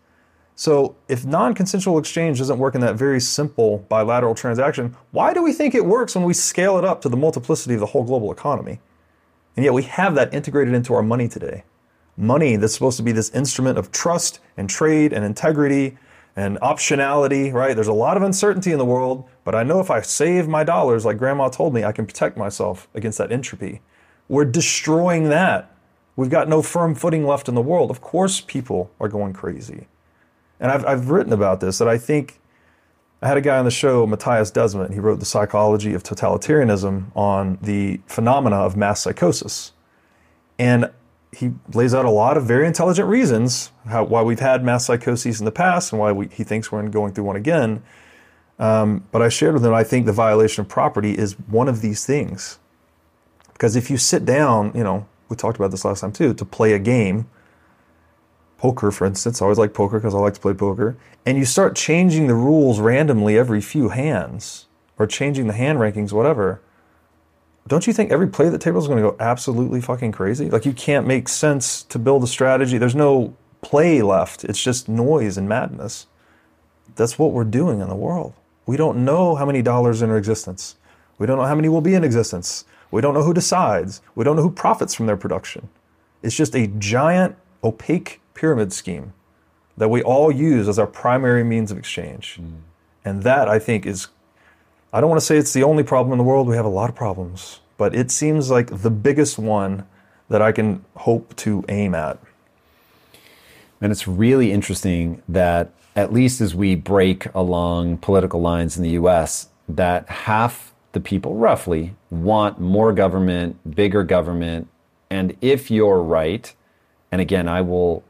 So 0.59 0.97
if 1.07 1.25
non-consensual 1.25 1.99
exchange 1.99 2.39
doesn't 2.39 2.59
work 2.59 2.75
in 2.75 2.81
that 2.81 2.95
very 2.95 3.21
simple 3.21 3.77
bilateral 3.87 4.35
transaction, 4.35 4.93
why 5.11 5.33
do 5.33 5.41
we 5.41 5.53
think 5.53 5.73
it 5.73 5.85
works 5.85 6.15
when 6.15 6.25
we 6.25 6.33
scale 6.33 6.77
it 6.77 6.83
up 6.83 7.01
to 7.03 7.07
the 7.07 7.15
multiplicity 7.15 7.75
of 7.75 7.79
the 7.79 7.85
whole 7.85 8.03
global 8.03 8.29
economy? 8.29 8.81
And 9.55 9.63
yet 9.63 9.73
we 9.73 9.83
have 9.83 10.15
that 10.15 10.33
integrated 10.33 10.73
into 10.73 10.93
our 10.93 11.01
money 11.01 11.29
today. 11.29 11.63
Money 12.17 12.57
that's 12.57 12.73
supposed 12.73 12.97
to 12.97 13.03
be 13.03 13.13
this 13.13 13.29
instrument 13.29 13.77
of 13.77 13.93
trust 13.93 14.41
and 14.57 14.69
trade 14.69 15.13
and 15.13 15.23
integrity 15.23 15.97
and 16.35 16.59
optionality, 16.59 17.53
right? 17.53 17.73
There's 17.73 17.87
a 17.87 17.93
lot 17.93 18.17
of 18.17 18.23
uncertainty 18.23 18.73
in 18.73 18.79
the 18.79 18.83
world, 18.83 19.29
but 19.45 19.55
I 19.55 19.63
know 19.63 19.79
if 19.79 19.89
I 19.89 20.01
save 20.01 20.49
my 20.49 20.65
dollars, 20.65 21.05
like 21.05 21.17
grandma 21.17 21.47
told 21.47 21.73
me, 21.73 21.85
I 21.85 21.93
can 21.93 22.05
protect 22.05 22.35
myself 22.35 22.89
against 22.93 23.17
that 23.19 23.31
entropy. 23.31 23.79
We're 24.27 24.43
destroying 24.43 25.29
that. 25.29 25.73
We've 26.17 26.29
got 26.29 26.49
no 26.49 26.61
firm 26.61 26.95
footing 26.95 27.25
left 27.25 27.47
in 27.47 27.55
the 27.55 27.61
world. 27.61 27.89
Of 27.89 28.01
course, 28.01 28.41
people 28.41 28.91
are 28.99 29.07
going 29.07 29.31
crazy. 29.31 29.87
And 30.59 30.71
I've, 30.71 30.85
I've 30.85 31.09
written 31.09 31.33
about 31.33 31.59
this 31.59 31.77
that 31.77 31.87
I 31.87 31.97
think 31.97 32.39
I 33.21 33.27
had 33.27 33.37
a 33.37 33.41
guy 33.41 33.57
on 33.57 33.65
the 33.65 33.71
show, 33.71 34.07
Mattias 34.07 34.51
Desmet. 34.51 34.93
He 34.93 34.99
wrote 34.99 35.19
The 35.19 35.25
Psychology 35.25 35.93
of 35.93 36.03
Totalitarianism 36.03 37.15
on 37.15 37.57
the 37.61 37.99
phenomena 38.07 38.57
of 38.57 38.77
mass 38.77 39.01
psychosis. 39.01 39.73
And 40.57 40.89
he 41.31 41.51
lays 41.73 41.93
out 41.93 42.05
a 42.05 42.09
lot 42.09 42.37
of 42.37 42.45
very 42.45 42.65
intelligent 42.65 43.07
reasons 43.07 43.71
how, 43.87 44.03
why 44.03 44.21
we've 44.21 44.39
had 44.39 44.63
mass 44.63 44.85
psychoses 44.85 45.39
in 45.39 45.45
the 45.45 45.51
past 45.51 45.91
and 45.91 45.99
why 45.99 46.11
we, 46.11 46.27
he 46.27 46.43
thinks 46.43 46.71
we're 46.71 46.87
going 46.87 47.13
through 47.13 47.25
one 47.25 47.35
again. 47.35 47.83
Um, 48.57 49.05
but 49.11 49.21
I 49.21 49.29
shared 49.29 49.53
with 49.53 49.65
him, 49.65 49.73
I 49.73 49.83
think 49.83 50.05
the 50.05 50.13
violation 50.13 50.61
of 50.61 50.67
property 50.67 51.17
is 51.17 51.33
one 51.33 51.69
of 51.69 51.81
these 51.81 52.05
things. 52.05 52.59
Because 53.53 53.75
if 53.75 53.89
you 53.89 53.97
sit 53.97 54.25
down, 54.25 54.71
you 54.73 54.83
know, 54.83 55.07
we 55.27 55.35
talked 55.35 55.57
about 55.57 55.71
this 55.71 55.85
last 55.85 56.01
time 56.01 56.11
too, 56.11 56.33
to 56.33 56.45
play 56.45 56.73
a 56.73 56.79
game, 56.79 57.29
poker, 58.59 58.91
for 58.91 59.07
instance, 59.07 59.41
I 59.41 59.45
always 59.45 59.57
like 59.57 59.73
poker 59.73 59.99
because 59.99 60.13
I 60.13 60.19
like 60.19 60.35
to 60.35 60.39
play 60.39 60.53
poker, 60.53 60.95
and 61.25 61.37
you 61.37 61.45
start 61.45 61.75
changing 61.75 62.27
the 62.27 62.35
rules 62.35 62.79
randomly 62.79 63.37
every 63.37 63.61
few 63.61 63.89
hands 63.89 64.67
or 64.97 65.07
changing 65.07 65.47
the 65.47 65.53
hand 65.53 65.79
rankings, 65.79 66.11
whatever 66.11 66.61
don't 67.69 67.85
you 67.85 67.93
think 67.93 68.11
every 68.11 68.27
play 68.27 68.47
at 68.47 68.51
the 68.51 68.57
table 68.57 68.79
is 68.79 68.87
going 68.87 69.01
to 69.01 69.11
go 69.11 69.15
absolutely 69.19 69.79
fucking 69.79 70.11
crazy? 70.11 70.49
Like 70.49 70.65
you 70.65 70.73
can't 70.73 71.05
make 71.05 71.29
sense 71.29 71.83
to 71.83 71.99
build 71.99 72.23
a 72.23 72.27
strategy. 72.27 72.79
There's 72.79 72.95
no 72.95 73.35
play 73.61 74.01
left. 74.01 74.43
It's 74.43 74.61
just 74.61 74.89
noise 74.89 75.37
and 75.37 75.47
madness. 75.47 76.07
That's 76.95 77.19
what 77.19 77.31
we're 77.31 77.43
doing 77.43 77.79
in 77.79 77.87
the 77.87 77.95
world. 77.95 78.33
We 78.65 78.75
don't 78.75 79.05
know 79.05 79.35
how 79.35 79.45
many 79.45 79.61
dollars 79.61 80.01
are 80.01 80.05
in 80.05 80.17
existence. 80.17 80.77
We 81.19 81.27
don't 81.27 81.37
know 81.37 81.45
how 81.45 81.53
many 81.53 81.69
will 81.69 81.81
be 81.81 81.93
in 81.93 82.03
existence. 82.03 82.65
We 82.89 83.01
don't 83.01 83.13
know 83.13 83.23
who 83.23 83.35
decides. 83.35 84.01
We 84.15 84.23
don't 84.23 84.35
know 84.35 84.41
who 84.41 84.51
profits 84.51 84.95
from 84.95 85.05
their 85.05 85.17
production. 85.17 85.69
It's 86.23 86.35
just 86.35 86.55
a 86.55 86.65
giant 86.65 87.35
opaque 87.63 88.19
pyramid 88.39 88.71
scheme 88.71 89.13
that 89.75 89.89
we 89.89 90.01
all 90.01 90.31
use 90.31 90.67
as 90.67 90.79
our 90.79 90.87
primary 90.87 91.43
means 91.43 91.71
of 91.71 91.77
exchange. 91.77 92.39
Mm. 92.41 92.61
And 93.03 93.23
that 93.23 93.49
I 93.49 93.59
think 93.59 93.85
is 93.85 94.07
I 94.91 95.01
don't 95.01 95.09
want 95.09 95.19
to 95.19 95.25
say 95.25 95.37
it's 95.37 95.53
the 95.53 95.63
only 95.63 95.83
problem 95.83 96.13
in 96.13 96.17
the 96.17 96.23
world. 96.23 96.47
We 96.47 96.55
have 96.55 96.65
a 96.65 96.69
lot 96.69 96.89
of 96.89 96.95
problems, 96.95 97.59
but 97.77 97.93
it 97.93 98.09
seems 98.09 98.49
like 98.49 98.81
the 98.81 98.89
biggest 98.89 99.37
one 99.37 99.85
that 100.29 100.41
I 100.41 100.51
can 100.51 100.83
hope 100.95 101.35
to 101.37 101.63
aim 101.69 101.93
at. 101.93 102.17
And 103.81 103.91
it's 103.91 104.07
really 104.07 104.51
interesting 104.51 105.21
that, 105.29 105.71
at 105.95 106.13
least 106.13 106.39
as 106.39 106.55
we 106.55 106.75
break 106.75 107.27
along 107.35 107.97
political 107.97 108.41
lines 108.41 108.77
in 108.77 108.83
the 108.83 108.91
US, 108.91 109.49
that 109.67 110.07
half 110.09 110.73
the 110.93 110.99
people, 110.99 111.35
roughly, 111.35 111.93
want 112.09 112.59
more 112.59 112.93
government, 112.93 113.75
bigger 113.75 114.03
government. 114.03 114.67
And 115.09 115.35
if 115.41 115.69
you're 115.69 116.01
right, 116.01 116.53
and 117.11 117.21
again, 117.21 117.47
I 117.47 117.61
will 117.61 118.03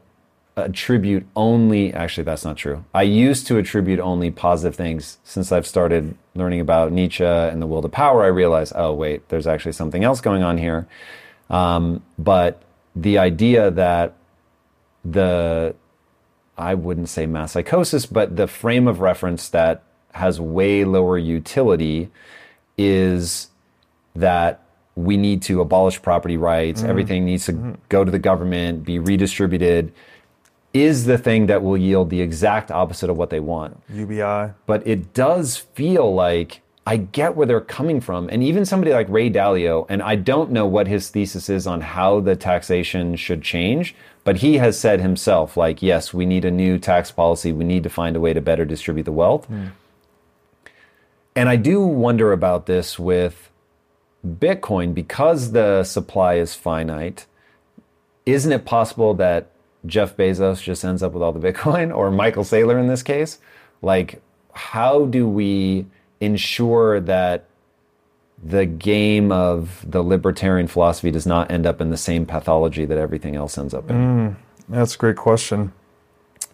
attribute 0.64 1.26
only, 1.36 1.92
actually, 1.92 2.24
that's 2.24 2.44
not 2.44 2.56
true. 2.56 2.84
I 2.94 3.02
used 3.02 3.46
to 3.48 3.58
attribute 3.58 4.00
only 4.00 4.30
positive 4.30 4.74
things. 4.74 5.18
Since 5.24 5.52
I've 5.52 5.66
started 5.66 6.16
learning 6.34 6.60
about 6.60 6.92
Nietzsche 6.92 7.24
and 7.24 7.60
the 7.60 7.66
will 7.66 7.82
to 7.82 7.88
power, 7.88 8.24
I 8.24 8.28
realized, 8.28 8.72
oh, 8.76 8.92
wait, 8.92 9.28
there's 9.28 9.46
actually 9.46 9.72
something 9.72 10.04
else 10.04 10.20
going 10.20 10.42
on 10.42 10.58
here. 10.58 10.86
Um, 11.48 12.02
but 12.18 12.62
the 12.94 13.18
idea 13.18 13.70
that 13.70 14.14
the, 15.04 15.74
I 16.56 16.74
wouldn't 16.74 17.08
say 17.08 17.26
mass 17.26 17.52
psychosis, 17.52 18.06
but 18.06 18.36
the 18.36 18.46
frame 18.46 18.86
of 18.86 19.00
reference 19.00 19.48
that 19.50 19.82
has 20.12 20.40
way 20.40 20.84
lower 20.84 21.18
utility 21.18 22.10
is 22.76 23.48
that 24.14 24.62
we 24.96 25.16
need 25.16 25.42
to 25.42 25.60
abolish 25.60 26.02
property 26.02 26.36
rights, 26.36 26.82
mm. 26.82 26.88
everything 26.88 27.24
needs 27.24 27.46
to 27.46 27.52
mm. 27.52 27.76
go 27.88 28.04
to 28.04 28.10
the 28.10 28.18
government, 28.18 28.84
be 28.84 28.98
redistributed 28.98 29.92
is 30.72 31.04
the 31.06 31.18
thing 31.18 31.46
that 31.46 31.62
will 31.62 31.76
yield 31.76 32.10
the 32.10 32.20
exact 32.20 32.70
opposite 32.70 33.10
of 33.10 33.16
what 33.16 33.30
they 33.30 33.40
want. 33.40 33.80
UBI. 33.92 34.52
But 34.66 34.86
it 34.86 35.12
does 35.14 35.56
feel 35.56 36.14
like 36.14 36.62
I 36.86 36.96
get 36.96 37.36
where 37.36 37.46
they're 37.46 37.60
coming 37.60 38.00
from. 38.00 38.28
And 38.30 38.42
even 38.42 38.64
somebody 38.64 38.92
like 38.92 39.08
Ray 39.08 39.30
Dalio, 39.30 39.86
and 39.88 40.02
I 40.02 40.16
don't 40.16 40.50
know 40.50 40.66
what 40.66 40.86
his 40.86 41.08
thesis 41.08 41.48
is 41.48 41.66
on 41.66 41.80
how 41.80 42.20
the 42.20 42.36
taxation 42.36 43.16
should 43.16 43.42
change, 43.42 43.94
but 44.24 44.38
he 44.38 44.58
has 44.58 44.78
said 44.78 45.00
himself, 45.00 45.56
like, 45.56 45.82
yes, 45.82 46.14
we 46.14 46.26
need 46.26 46.44
a 46.44 46.50
new 46.50 46.78
tax 46.78 47.10
policy. 47.10 47.52
We 47.52 47.64
need 47.64 47.82
to 47.82 47.90
find 47.90 48.16
a 48.16 48.20
way 48.20 48.32
to 48.32 48.40
better 48.40 48.64
distribute 48.64 49.04
the 49.04 49.12
wealth. 49.12 49.48
Mm. 49.50 49.72
And 51.36 51.48
I 51.48 51.56
do 51.56 51.80
wonder 51.80 52.32
about 52.32 52.66
this 52.66 52.98
with 52.98 53.50
Bitcoin 54.26 54.94
because 54.94 55.52
the 55.52 55.84
supply 55.84 56.34
is 56.34 56.54
finite. 56.54 57.26
Isn't 58.26 58.52
it 58.52 58.64
possible 58.64 59.14
that 59.14 59.50
Jeff 59.86 60.16
Bezos 60.16 60.62
just 60.62 60.84
ends 60.84 61.02
up 61.02 61.12
with 61.12 61.22
all 61.22 61.32
the 61.32 61.52
Bitcoin, 61.52 61.94
or 61.96 62.10
Michael 62.10 62.44
Saylor 62.44 62.78
in 62.78 62.86
this 62.86 63.02
case. 63.02 63.38
Like, 63.82 64.20
how 64.52 65.06
do 65.06 65.28
we 65.28 65.86
ensure 66.20 67.00
that 67.00 67.46
the 68.42 68.66
game 68.66 69.30
of 69.30 69.84
the 69.88 70.02
libertarian 70.02 70.66
philosophy 70.66 71.10
does 71.10 71.26
not 71.26 71.50
end 71.50 71.66
up 71.66 71.80
in 71.80 71.90
the 71.90 71.96
same 71.96 72.24
pathology 72.24 72.84
that 72.84 72.98
everything 72.98 73.36
else 73.36 73.58
ends 73.58 73.74
up 73.74 73.90
in? 73.90 73.96
Mm, 73.96 74.36
that's 74.68 74.94
a 74.94 74.98
great 74.98 75.16
question. 75.16 75.72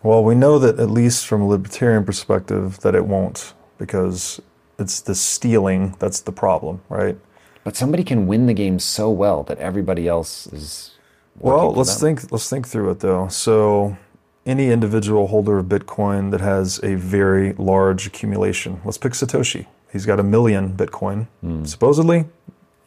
Well, 0.03 0.23
we 0.23 0.35
know 0.35 0.59
that 0.59 0.79
at 0.79 0.91
least 0.91 1.27
from 1.27 1.43
a 1.43 1.47
libertarian 1.47 2.05
perspective 2.05 2.81
that 2.81 2.95
it 2.95 3.07
won't 3.07 3.55
because 3.79 4.41
it's 4.79 5.01
the 5.01 5.15
stealing 5.15 5.97
that's 5.99 6.21
the 6.21 6.33
problem, 6.33 6.83
right? 6.89 7.19
But 7.65 7.77
somebody 7.77 8.05
can 8.05 8.27
win 8.27 8.47
the 8.47 8.55
game 8.55 8.79
so 8.79 9.11
well 9.11 9.43
that 9.45 9.59
everybody 9.59 10.07
else 10.07 10.47
is 10.49 10.96
well, 11.39 11.73
let's 11.73 11.97
them. 11.97 12.17
think. 12.17 12.33
Let's 12.33 12.49
think 12.49 12.67
through 12.67 12.91
it 12.91 13.01
though. 13.01 13.29
So, 13.29 13.97
any 14.45 14.71
individual 14.71 15.27
holder 15.27 15.59
of 15.59 15.67
Bitcoin 15.67 16.31
that 16.31 16.41
has 16.41 16.81
a 16.83 16.95
very 16.95 17.53
large 17.55 18.07
accumulation. 18.07 18.81
Let's 18.85 18.99
pick 18.99 19.13
Satoshi. 19.13 19.67
He's 19.93 20.07
got 20.07 20.21
a 20.21 20.23
million 20.23 20.77
Bitcoin, 20.77 21.27
mm. 21.45 21.67
supposedly. 21.67 22.27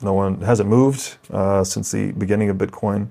No 0.01 0.13
one 0.13 0.41
hasn't 0.41 0.69
moved 0.69 1.17
uh, 1.31 1.63
since 1.63 1.91
the 1.91 2.11
beginning 2.13 2.49
of 2.49 2.57
Bitcoin, 2.57 3.09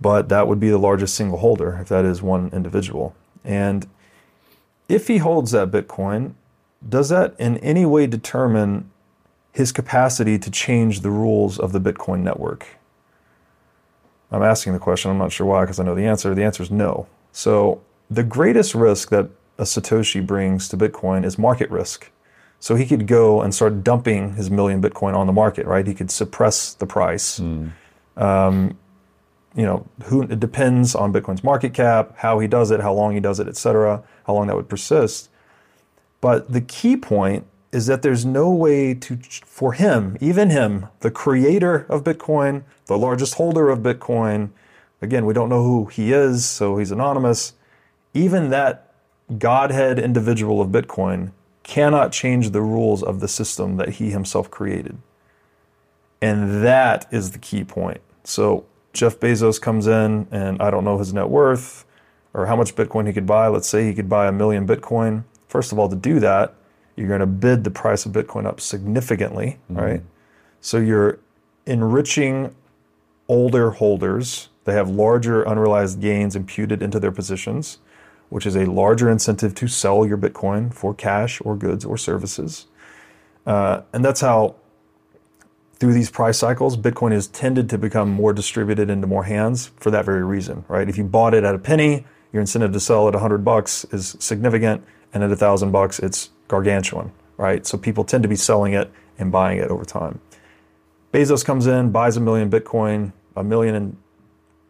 but 0.00 0.30
that 0.30 0.48
would 0.48 0.58
be 0.58 0.70
the 0.70 0.78
largest 0.78 1.14
single 1.14 1.38
holder 1.38 1.78
if 1.80 1.88
that 1.88 2.04
is 2.04 2.22
one 2.22 2.50
individual. 2.54 3.14
And 3.44 3.86
if 4.88 5.08
he 5.08 5.18
holds 5.18 5.50
that 5.50 5.70
Bitcoin, 5.70 6.34
does 6.86 7.10
that 7.10 7.34
in 7.38 7.58
any 7.58 7.84
way 7.84 8.06
determine 8.06 8.90
his 9.52 9.72
capacity 9.72 10.38
to 10.38 10.50
change 10.50 11.00
the 11.00 11.10
rules 11.10 11.58
of 11.58 11.72
the 11.72 11.80
Bitcoin 11.80 12.20
network? 12.20 12.66
I'm 14.30 14.42
asking 14.42 14.72
the 14.72 14.78
question. 14.78 15.10
I'm 15.10 15.18
not 15.18 15.32
sure 15.32 15.46
why 15.46 15.62
because 15.62 15.78
I 15.78 15.84
know 15.84 15.94
the 15.94 16.06
answer. 16.06 16.34
The 16.34 16.44
answer 16.44 16.62
is 16.62 16.70
no. 16.70 17.06
So 17.32 17.82
the 18.10 18.22
greatest 18.22 18.74
risk 18.74 19.10
that 19.10 19.28
a 19.58 19.62
Satoshi 19.62 20.24
brings 20.26 20.68
to 20.68 20.76
Bitcoin 20.76 21.24
is 21.24 21.38
market 21.38 21.70
risk. 21.70 22.10
So 22.58 22.74
he 22.74 22.86
could 22.86 23.06
go 23.06 23.42
and 23.42 23.54
start 23.54 23.84
dumping 23.84 24.34
his 24.34 24.50
million 24.50 24.80
Bitcoin 24.80 25.14
on 25.14 25.26
the 25.26 25.32
market, 25.32 25.66
right? 25.66 25.86
He 25.86 25.94
could 25.94 26.10
suppress 26.10 26.72
the 26.74 26.86
price. 26.86 27.38
Mm. 27.38 27.72
Um, 28.16 28.78
you 29.54 29.64
know, 29.64 29.86
who 30.04 30.22
it 30.22 30.40
depends 30.40 30.94
on 30.94 31.12
Bitcoin's 31.12 31.44
market 31.44 31.74
cap, 31.74 32.14
how 32.16 32.38
he 32.38 32.48
does 32.48 32.70
it, 32.70 32.80
how 32.80 32.92
long 32.92 33.14
he 33.14 33.20
does 33.20 33.38
it, 33.38 33.46
et 33.46 33.56
cetera, 33.56 34.02
how 34.26 34.34
long 34.34 34.46
that 34.48 34.56
would 34.56 34.68
persist. 34.68 35.28
But 36.20 36.52
the 36.52 36.60
key 36.60 36.96
point 36.96 37.46
is 37.74 37.86
that 37.86 38.02
there's 38.02 38.24
no 38.24 38.50
way 38.50 38.94
to, 38.94 39.18
for 39.44 39.72
him, 39.72 40.16
even 40.20 40.50
him, 40.50 40.86
the 41.00 41.10
creator 41.10 41.86
of 41.88 42.04
Bitcoin, 42.04 42.62
the 42.86 42.96
largest 42.96 43.34
holder 43.34 43.68
of 43.68 43.80
Bitcoin, 43.80 44.50
again, 45.02 45.26
we 45.26 45.34
don't 45.34 45.48
know 45.48 45.62
who 45.62 45.86
he 45.86 46.12
is, 46.12 46.44
so 46.44 46.78
he's 46.78 46.90
anonymous. 46.90 47.54
Even 48.14 48.50
that 48.50 48.92
Godhead 49.38 49.98
individual 49.98 50.60
of 50.60 50.68
Bitcoin 50.68 51.32
cannot 51.64 52.12
change 52.12 52.50
the 52.50 52.60
rules 52.60 53.02
of 53.02 53.20
the 53.20 53.28
system 53.28 53.76
that 53.76 53.90
he 53.90 54.10
himself 54.10 54.50
created. 54.50 54.98
And 56.22 56.64
that 56.64 57.06
is 57.10 57.32
the 57.32 57.38
key 57.38 57.64
point. 57.64 58.00
So 58.22 58.64
Jeff 58.92 59.18
Bezos 59.18 59.60
comes 59.60 59.86
in, 59.86 60.28
and 60.30 60.62
I 60.62 60.70
don't 60.70 60.84
know 60.84 60.98
his 60.98 61.12
net 61.12 61.28
worth 61.28 61.84
or 62.32 62.46
how 62.46 62.56
much 62.56 62.74
Bitcoin 62.74 63.06
he 63.06 63.12
could 63.12 63.26
buy. 63.26 63.48
Let's 63.48 63.68
say 63.68 63.86
he 63.86 63.94
could 63.94 64.08
buy 64.08 64.26
a 64.26 64.32
million 64.32 64.66
Bitcoin. 64.66 65.24
First 65.48 65.72
of 65.72 65.78
all, 65.78 65.88
to 65.88 65.96
do 65.96 66.20
that, 66.20 66.54
you're 66.96 67.08
going 67.08 67.20
to 67.20 67.26
bid 67.26 67.64
the 67.64 67.70
price 67.70 68.06
of 68.06 68.12
Bitcoin 68.12 68.46
up 68.46 68.60
significantly, 68.60 69.58
mm-hmm. 69.70 69.80
right? 69.80 70.02
So 70.60 70.78
you're 70.78 71.18
enriching 71.66 72.54
older 73.28 73.70
holders. 73.72 74.48
They 74.64 74.74
have 74.74 74.88
larger 74.88 75.42
unrealized 75.42 76.00
gains 76.00 76.36
imputed 76.36 76.82
into 76.82 77.00
their 77.00 77.12
positions. 77.12 77.78
which 78.30 78.46
is 78.46 78.56
a 78.56 78.64
larger 78.64 79.08
incentive 79.10 79.54
to 79.54 79.68
sell 79.68 80.04
your 80.04 80.18
Bitcoin 80.18 80.72
for 80.74 80.92
cash 80.92 81.40
or 81.44 81.54
goods 81.54 81.84
or 81.84 81.96
services. 81.96 82.66
Uh, 83.46 83.82
and 83.92 84.04
that's 84.04 84.22
how, 84.22 84.56
through 85.78 85.92
these 85.92 86.10
price 86.10 86.38
cycles, 86.38 86.76
Bitcoin 86.76 87.12
has 87.12 87.28
tended 87.28 87.68
to 87.70 87.78
become 87.78 88.08
more 88.10 88.32
distributed 88.32 88.90
into 88.90 89.06
more 89.06 89.24
hands 89.24 89.70
for 89.76 89.90
that 89.90 90.04
very 90.04 90.24
reason, 90.24 90.64
right? 90.66 90.88
If 90.88 90.98
you 90.98 91.04
bought 91.04 91.34
it 91.34 91.44
at 91.44 91.54
a 91.54 91.58
penny, 91.58 92.06
your 92.32 92.40
incentive 92.40 92.72
to 92.72 92.80
sell 92.80 93.06
at 93.06 93.14
100 93.14 93.44
bucks 93.44 93.84
is 93.92 94.16
significant, 94.18 94.82
and 95.12 95.22
at 95.22 95.28
1,000 95.28 95.70
bucks, 95.70 96.00
it's 96.00 96.30
gargantuan, 96.54 97.10
right? 97.36 97.66
So 97.66 97.76
people 97.76 98.04
tend 98.04 98.22
to 98.22 98.28
be 98.28 98.36
selling 98.36 98.74
it 98.74 98.92
and 99.18 99.32
buying 99.32 99.58
it 99.58 99.70
over 99.70 99.84
time. 99.84 100.20
Bezos 101.12 101.44
comes 101.44 101.66
in, 101.66 101.90
buys 101.90 102.16
a 102.16 102.20
million 102.20 102.48
Bitcoin, 102.48 103.12
a 103.36 103.42
million 103.42 103.74
and 103.74 103.96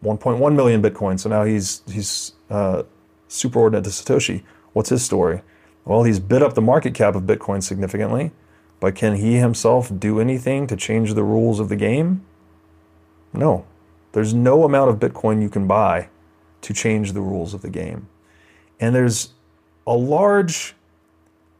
1.1 0.02 0.54
million 0.54 0.80
Bitcoin. 0.82 1.20
So 1.20 1.28
now 1.28 1.44
he's 1.44 1.82
he's 1.90 2.32
uh, 2.48 2.84
superordinate 3.28 3.84
to 3.84 3.90
Satoshi. 3.90 4.42
What's 4.72 4.88
his 4.88 5.04
story? 5.04 5.42
Well, 5.84 6.04
he's 6.04 6.20
bid 6.20 6.42
up 6.42 6.54
the 6.54 6.62
market 6.62 6.94
cap 6.94 7.14
of 7.14 7.24
Bitcoin 7.24 7.62
significantly, 7.62 8.30
but 8.80 8.94
can 8.94 9.16
he 9.16 9.34
himself 9.36 9.92
do 9.98 10.18
anything 10.18 10.66
to 10.68 10.76
change 10.76 11.12
the 11.12 11.22
rules 11.22 11.60
of 11.60 11.68
the 11.68 11.76
game? 11.76 12.24
No. 13.34 13.66
There's 14.12 14.32
no 14.32 14.64
amount 14.64 14.90
of 14.90 14.96
Bitcoin 14.96 15.42
you 15.42 15.50
can 15.50 15.66
buy 15.66 16.08
to 16.62 16.72
change 16.72 17.12
the 17.12 17.20
rules 17.20 17.52
of 17.52 17.60
the 17.60 17.68
game. 17.68 18.08
And 18.80 18.94
there's 18.94 19.34
a 19.86 19.94
large 19.94 20.74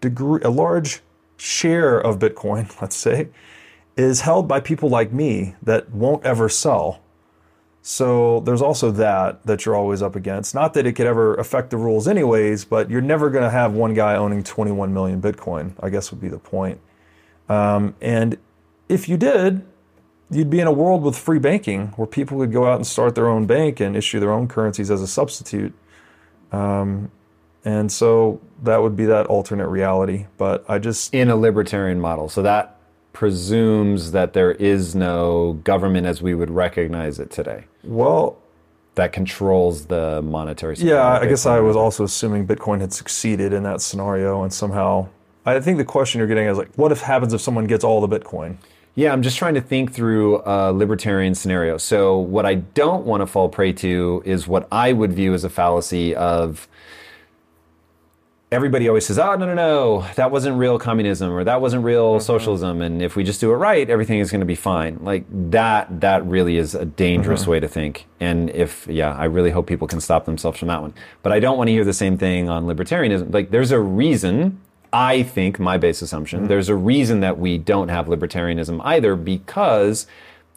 degree, 0.04 0.40
a 0.42 0.50
large 0.50 1.00
share 1.36 1.98
of 1.98 2.18
Bitcoin, 2.18 2.70
let's 2.80 2.96
say, 2.96 3.28
is 3.96 4.20
held 4.20 4.46
by 4.48 4.60
people 4.60 4.88
like 4.88 5.12
me 5.12 5.54
that 5.62 5.90
won't 5.90 6.24
ever 6.24 6.48
sell. 6.48 7.00
So 7.82 8.40
there's 8.40 8.62
also 8.62 8.90
that 8.92 9.44
that 9.44 9.66
you're 9.66 9.76
always 9.76 10.00
up 10.00 10.16
against. 10.16 10.54
Not 10.54 10.72
that 10.74 10.86
it 10.86 10.92
could 10.92 11.06
ever 11.06 11.34
affect 11.34 11.70
the 11.70 11.76
rules 11.76 12.08
anyways, 12.08 12.64
but 12.64 12.90
you're 12.90 13.02
never 13.02 13.28
going 13.28 13.44
to 13.44 13.50
have 13.50 13.74
one 13.74 13.92
guy 13.92 14.16
owning 14.16 14.42
21 14.42 14.94
million 14.94 15.20
Bitcoin. 15.20 15.72
I 15.80 15.90
guess 15.90 16.10
would 16.10 16.20
be 16.20 16.28
the 16.28 16.38
point. 16.38 16.80
Um, 17.48 17.94
and 18.00 18.38
if 18.88 19.06
you 19.06 19.18
did, 19.18 19.66
you'd 20.30 20.48
be 20.48 20.60
in 20.60 20.66
a 20.66 20.72
world 20.72 21.02
with 21.02 21.16
free 21.16 21.38
banking 21.38 21.88
where 21.96 22.06
people 22.06 22.38
could 22.38 22.52
go 22.52 22.66
out 22.66 22.76
and 22.76 22.86
start 22.86 23.14
their 23.14 23.28
own 23.28 23.46
bank 23.46 23.80
and 23.80 23.94
issue 23.94 24.18
their 24.18 24.32
own 24.32 24.48
currencies 24.48 24.90
as 24.90 25.02
a 25.02 25.06
substitute. 25.06 25.74
Um, 26.52 27.10
and 27.64 27.90
so 27.90 28.40
that 28.62 28.82
would 28.82 28.96
be 28.96 29.06
that 29.06 29.26
alternate 29.26 29.68
reality. 29.68 30.26
But 30.38 30.64
I 30.68 30.78
just 30.78 31.14
in 31.14 31.30
a 31.30 31.36
libertarian 31.36 32.00
model. 32.00 32.28
So 32.28 32.42
that 32.42 32.78
presumes 33.12 34.10
that 34.12 34.32
there 34.32 34.52
is 34.52 34.94
no 34.94 35.52
government 35.64 36.06
as 36.06 36.20
we 36.20 36.34
would 36.34 36.50
recognize 36.50 37.20
it 37.20 37.30
today 37.30 37.64
well, 37.86 38.38
that 38.94 39.12
controls 39.12 39.86
the 39.86 40.22
monetary 40.22 40.76
supply. 40.76 40.92
yeah, 40.92 41.18
I 41.20 41.26
guess 41.26 41.46
I 41.46 41.60
was 41.60 41.76
also 41.76 42.04
assuming 42.04 42.46
Bitcoin 42.46 42.80
had 42.80 42.92
succeeded 42.92 43.52
in 43.52 43.64
that 43.64 43.80
scenario, 43.80 44.42
and 44.42 44.52
somehow 44.52 45.08
I 45.44 45.58
think 45.60 45.78
the 45.78 45.84
question 45.84 46.18
you're 46.18 46.28
getting 46.28 46.46
is 46.46 46.56
like, 46.56 46.74
what 46.76 46.92
if 46.92 47.00
happens 47.00 47.34
if 47.34 47.40
someone 47.40 47.66
gets 47.66 47.84
all 47.84 48.06
the 48.06 48.18
Bitcoin? 48.18 48.56
Yeah, 48.94 49.12
I'm 49.12 49.22
just 49.22 49.36
trying 49.36 49.54
to 49.54 49.60
think 49.60 49.92
through 49.92 50.40
a 50.46 50.72
libertarian 50.72 51.34
scenario. 51.34 51.76
So, 51.78 52.16
what 52.16 52.46
I 52.46 52.54
don't 52.54 53.04
want 53.04 53.22
to 53.22 53.26
fall 53.26 53.48
prey 53.48 53.72
to 53.72 54.22
is 54.24 54.46
what 54.46 54.68
I 54.70 54.92
would 54.92 55.12
view 55.12 55.34
as 55.34 55.42
a 55.42 55.50
fallacy 55.50 56.14
of 56.14 56.68
everybody 58.54 58.88
always 58.88 59.04
says, 59.04 59.18
oh, 59.18 59.34
no, 59.34 59.46
no, 59.46 59.54
no, 59.54 60.06
that 60.14 60.30
wasn't 60.30 60.56
real 60.56 60.78
communism 60.78 61.30
or 61.30 61.44
that 61.44 61.60
wasn't 61.60 61.84
real 61.84 62.14
mm-hmm. 62.14 62.22
socialism. 62.22 62.80
And 62.80 63.02
if 63.02 63.16
we 63.16 63.24
just 63.24 63.40
do 63.40 63.50
it 63.52 63.56
right, 63.56 63.90
everything 63.90 64.20
is 64.20 64.30
going 64.30 64.40
to 64.40 64.46
be 64.46 64.54
fine. 64.54 64.98
Like 65.00 65.24
that, 65.50 66.00
that 66.00 66.24
really 66.24 66.56
is 66.56 66.74
a 66.74 66.84
dangerous 66.84 67.42
mm-hmm. 67.42 67.50
way 67.50 67.60
to 67.60 67.68
think. 67.68 68.06
And 68.20 68.50
if, 68.50 68.86
yeah, 68.86 69.12
I 69.14 69.24
really 69.24 69.50
hope 69.50 69.66
people 69.66 69.88
can 69.88 70.00
stop 70.00 70.24
themselves 70.24 70.58
from 70.58 70.68
that 70.68 70.80
one. 70.80 70.94
But 71.22 71.32
I 71.32 71.40
don't 71.40 71.58
want 71.58 71.68
to 71.68 71.72
hear 71.72 71.84
the 71.84 71.92
same 71.92 72.16
thing 72.16 72.48
on 72.48 72.64
libertarianism. 72.64 73.34
Like 73.34 73.50
there's 73.50 73.72
a 73.72 73.80
reason 73.80 74.60
I 74.92 75.24
think 75.24 75.58
my 75.58 75.76
base 75.76 76.00
assumption. 76.02 76.40
Mm-hmm. 76.40 76.48
There's 76.48 76.68
a 76.68 76.76
reason 76.76 77.20
that 77.20 77.38
we 77.38 77.58
don't 77.58 77.88
have 77.88 78.06
libertarianism 78.06 78.80
either 78.84 79.16
because 79.16 80.06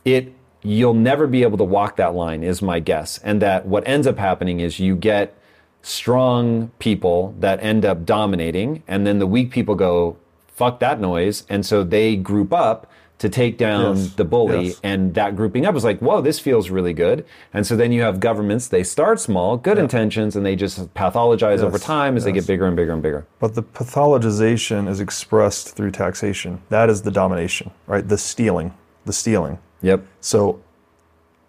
it 0.05 0.33
you'll 0.61 0.93
never 0.93 1.27
be 1.27 1.43
able 1.43 1.57
to 1.57 1.63
walk 1.63 1.95
that 1.95 2.13
line 2.13 2.43
is 2.43 2.61
my 2.61 2.79
guess. 2.79 3.17
And 3.19 3.41
that 3.41 3.65
what 3.65 3.87
ends 3.87 4.05
up 4.05 4.17
happening 4.17 4.59
is 4.59 4.79
you 4.79 4.95
get 4.95 5.35
strong 5.81 6.69
people 6.79 7.33
that 7.39 7.61
end 7.63 7.85
up 7.85 8.05
dominating 8.05 8.83
and 8.87 9.05
then 9.07 9.19
the 9.19 9.27
weak 9.27 9.51
people 9.51 9.75
go 9.75 10.17
fuck 10.47 10.79
that 10.79 10.99
noise 10.99 11.43
and 11.49 11.65
so 11.65 11.83
they 11.83 12.15
group 12.15 12.51
up 12.51 12.89
to 13.19 13.29
take 13.29 13.57
down 13.57 13.95
Yes. 13.95 14.13
the 14.13 14.25
bully 14.25 14.65
Yes. 14.67 14.79
and 14.83 15.13
that 15.15 15.35
grouping 15.35 15.65
up 15.65 15.75
is 15.75 15.83
like 15.83 15.99
whoa 15.99 16.21
this 16.21 16.39
feels 16.39 16.69
really 16.69 16.93
good 16.93 17.25
and 17.53 17.65
so 17.65 17.75
then 17.75 17.91
you 17.91 18.01
have 18.01 18.19
governments 18.19 18.67
they 18.67 18.83
start 18.83 19.19
small 19.19 19.57
good 19.57 19.77
intentions 19.77 20.35
and 20.35 20.45
they 20.45 20.55
just 20.55 20.93
pathologize 20.93 21.59
over 21.59 21.79
time 21.79 22.15
as 22.17 22.25
they 22.25 22.31
get 22.31 22.45
bigger 22.45 22.65
and 22.67 22.75
bigger 22.75 22.91
and 22.93 23.01
bigger 23.01 23.25
But 23.39 23.55
the 23.55 23.63
pathologization 23.63 24.87
is 24.87 24.99
expressed 24.99 25.75
through 25.75 25.91
taxation. 25.91 26.61
That 26.69 26.89
is 26.89 27.01
the 27.03 27.11
domination, 27.11 27.71
right? 27.87 28.07
The 28.07 28.17
stealing, 28.17 28.73
the 29.05 29.13
stealing. 29.13 29.57
yep 29.81 30.03
So, 30.21 30.59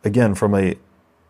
again, 0.05 0.35
from 0.35 0.55
a 0.55 0.77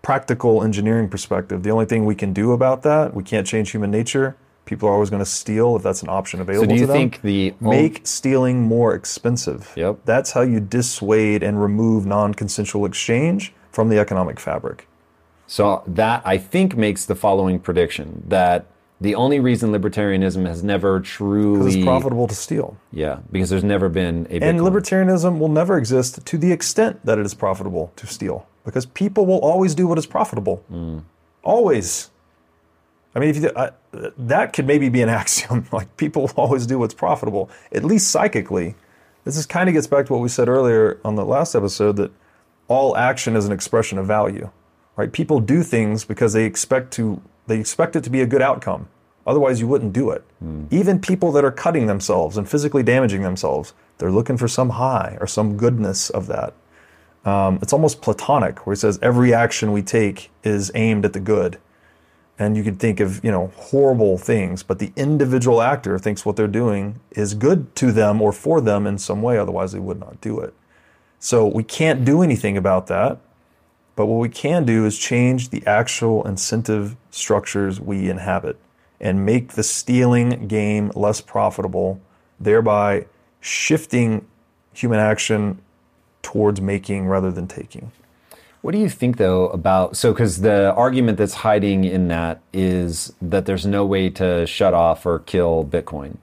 practical 0.08 0.64
engineering 0.64 1.06
perspective, 1.06 1.62
the 1.62 1.70
only 1.70 1.84
thing 1.84 2.06
we 2.06 2.14
can 2.14 2.32
do 2.32 2.52
about 2.52 2.82
that, 2.82 3.12
we 3.12 3.22
can't 3.22 3.46
change 3.46 3.72
human 3.72 3.90
nature. 3.90 4.34
People 4.64 4.88
are 4.88 4.92
always 4.92 5.10
going 5.10 5.22
to 5.22 5.30
steal 5.30 5.76
if 5.76 5.82
that's 5.82 6.02
an 6.02 6.08
option 6.08 6.40
available 6.40 6.66
so 6.66 6.74
do 6.74 6.80
you 6.80 6.86
think 6.86 7.20
the 7.20 7.54
Make 7.60 8.06
stealing 8.06 8.62
more 8.62 8.94
expensive. 8.94 9.70
Yep. 9.76 9.98
That's 10.06 10.32
how 10.32 10.40
you 10.40 10.60
dissuade 10.60 11.42
and 11.42 11.60
remove 11.60 12.06
non 12.06 12.32
consensual 12.32 12.86
exchange 12.86 13.52
from 13.70 13.90
the 13.90 13.98
economic 13.98 14.40
fabric. 14.40 14.88
So 15.46 15.82
that 15.86 16.22
I 16.24 16.38
think 16.38 16.74
makes 16.74 17.04
the 17.04 17.14
following 17.14 17.58
prediction 17.58 18.24
that 18.28 18.64
the 19.02 19.14
only 19.14 19.40
reason 19.40 19.72
libertarianism 19.72 20.46
has 20.46 20.64
never 20.64 21.00
Because 21.00 21.16
truly 21.16 21.74
it's 21.74 21.84
profitable 21.84 22.26
to 22.28 22.34
steal. 22.34 22.76
yeah 22.92 23.18
because 23.30 23.50
there's 23.50 23.62
never 23.62 23.88
been 23.90 24.26
a 24.30 24.40
And 24.40 24.60
libertarianism 24.60 25.38
will 25.38 25.50
never 25.50 25.76
exist 25.76 26.24
to 26.24 26.38
the 26.38 26.50
extent 26.50 27.04
that 27.04 27.18
it 27.18 27.26
is 27.26 27.34
profitable 27.34 27.92
to 27.96 28.06
steal, 28.06 28.46
because 28.68 28.84
people 28.84 29.24
will 29.24 29.38
always 29.38 29.74
do 29.74 29.86
what 29.86 29.96
is 29.96 30.06
profitable. 30.06 30.62
Mm. 30.70 31.02
Always. 31.42 32.10
I 33.14 33.18
mean, 33.20 33.30
if 33.30 33.36
you, 33.42 33.50
I, 33.56 33.70
that 34.18 34.52
could 34.52 34.66
maybe 34.66 34.90
be 34.90 35.00
an 35.00 35.08
axiom. 35.22 35.66
Like 35.72 35.96
people 35.96 36.22
will 36.22 36.34
always 36.36 36.66
do 36.66 36.78
what's 36.78 36.94
profitable, 36.94 37.48
at 37.72 37.82
least 37.82 38.10
psychically. 38.10 38.74
This 39.24 39.36
is 39.38 39.46
kind 39.46 39.68
of 39.68 39.74
gets 39.74 39.86
back 39.86 40.06
to 40.06 40.12
what 40.12 40.20
we 40.20 40.28
said 40.28 40.48
earlier 40.48 41.00
on 41.04 41.14
the 41.14 41.24
last 41.24 41.54
episode 41.54 41.96
that 41.96 42.10
all 42.68 42.94
action 42.96 43.34
is 43.36 43.46
an 43.46 43.52
expression 43.52 43.96
of 43.98 44.06
value, 44.06 44.50
right? 44.96 45.10
People 45.10 45.40
do 45.40 45.62
things 45.62 46.04
because 46.04 46.34
they 46.34 46.44
expect 46.44 46.92
to 46.94 47.22
they 47.46 47.58
expect 47.58 47.96
it 47.96 48.04
to 48.04 48.10
be 48.10 48.20
a 48.20 48.26
good 48.26 48.42
outcome. 48.42 48.88
Otherwise, 49.26 49.60
you 49.60 49.66
wouldn't 49.66 49.94
do 49.94 50.10
it. 50.10 50.22
Hmm. 50.38 50.64
Even 50.70 51.00
people 51.00 51.32
that 51.32 51.44
are 51.44 51.50
cutting 51.50 51.86
themselves 51.86 52.36
and 52.36 52.48
physically 52.48 52.82
damaging 52.82 53.22
themselves, 53.22 53.72
they're 53.96 54.12
looking 54.12 54.36
for 54.36 54.48
some 54.48 54.70
high 54.70 55.16
or 55.20 55.26
some 55.26 55.56
goodness 55.56 56.10
of 56.10 56.26
that. 56.26 56.52
Um, 57.24 57.58
it's 57.60 57.72
almost 57.72 58.00
platonic, 58.00 58.66
where 58.66 58.74
it 58.74 58.78
says 58.78 58.98
every 59.02 59.34
action 59.34 59.72
we 59.72 59.82
take 59.82 60.30
is 60.44 60.70
aimed 60.74 61.04
at 61.04 61.12
the 61.12 61.20
good. 61.20 61.58
And 62.38 62.56
you 62.56 62.62
could 62.62 62.78
think 62.78 63.00
of, 63.00 63.22
you 63.24 63.32
know, 63.32 63.52
horrible 63.56 64.16
things, 64.16 64.62
but 64.62 64.78
the 64.78 64.92
individual 64.94 65.60
actor 65.60 65.98
thinks 65.98 66.24
what 66.24 66.36
they're 66.36 66.46
doing 66.46 67.00
is 67.10 67.34
good 67.34 67.74
to 67.76 67.90
them 67.90 68.22
or 68.22 68.32
for 68.32 68.60
them 68.60 68.86
in 68.86 68.96
some 68.96 69.22
way, 69.22 69.38
otherwise 69.38 69.72
they 69.72 69.80
would 69.80 69.98
not 69.98 70.20
do 70.20 70.38
it. 70.38 70.54
So 71.18 71.46
we 71.46 71.64
can't 71.64 72.04
do 72.04 72.22
anything 72.22 72.56
about 72.56 72.86
that. 72.86 73.18
But 73.96 74.06
what 74.06 74.20
we 74.20 74.28
can 74.28 74.64
do 74.64 74.86
is 74.86 74.96
change 74.96 75.50
the 75.50 75.66
actual 75.66 76.24
incentive 76.24 76.94
structures 77.10 77.80
we 77.80 78.08
inhabit 78.08 78.56
and 79.00 79.26
make 79.26 79.54
the 79.54 79.64
stealing 79.64 80.46
game 80.46 80.92
less 80.94 81.20
profitable, 81.20 82.00
thereby 82.38 83.06
shifting 83.40 84.24
human 84.72 85.00
action 85.00 85.60
towards 86.28 86.60
making 86.60 87.06
rather 87.06 87.32
than 87.32 87.48
taking. 87.48 87.90
What 88.60 88.72
do 88.72 88.78
you 88.78 88.90
think 88.90 89.16
though 89.16 89.48
about 89.48 89.96
so 89.96 90.12
because 90.12 90.42
the 90.42 90.74
argument 90.74 91.16
that's 91.16 91.32
hiding 91.32 91.84
in 91.84 92.08
that 92.08 92.42
is 92.52 93.14
that 93.22 93.46
there's 93.46 93.64
no 93.64 93.86
way 93.86 94.10
to 94.10 94.46
shut 94.46 94.74
off 94.74 95.06
or 95.06 95.20
kill 95.20 95.64
Bitcoin. 95.64 96.18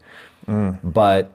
Mm. 0.47 0.77
But 0.83 1.31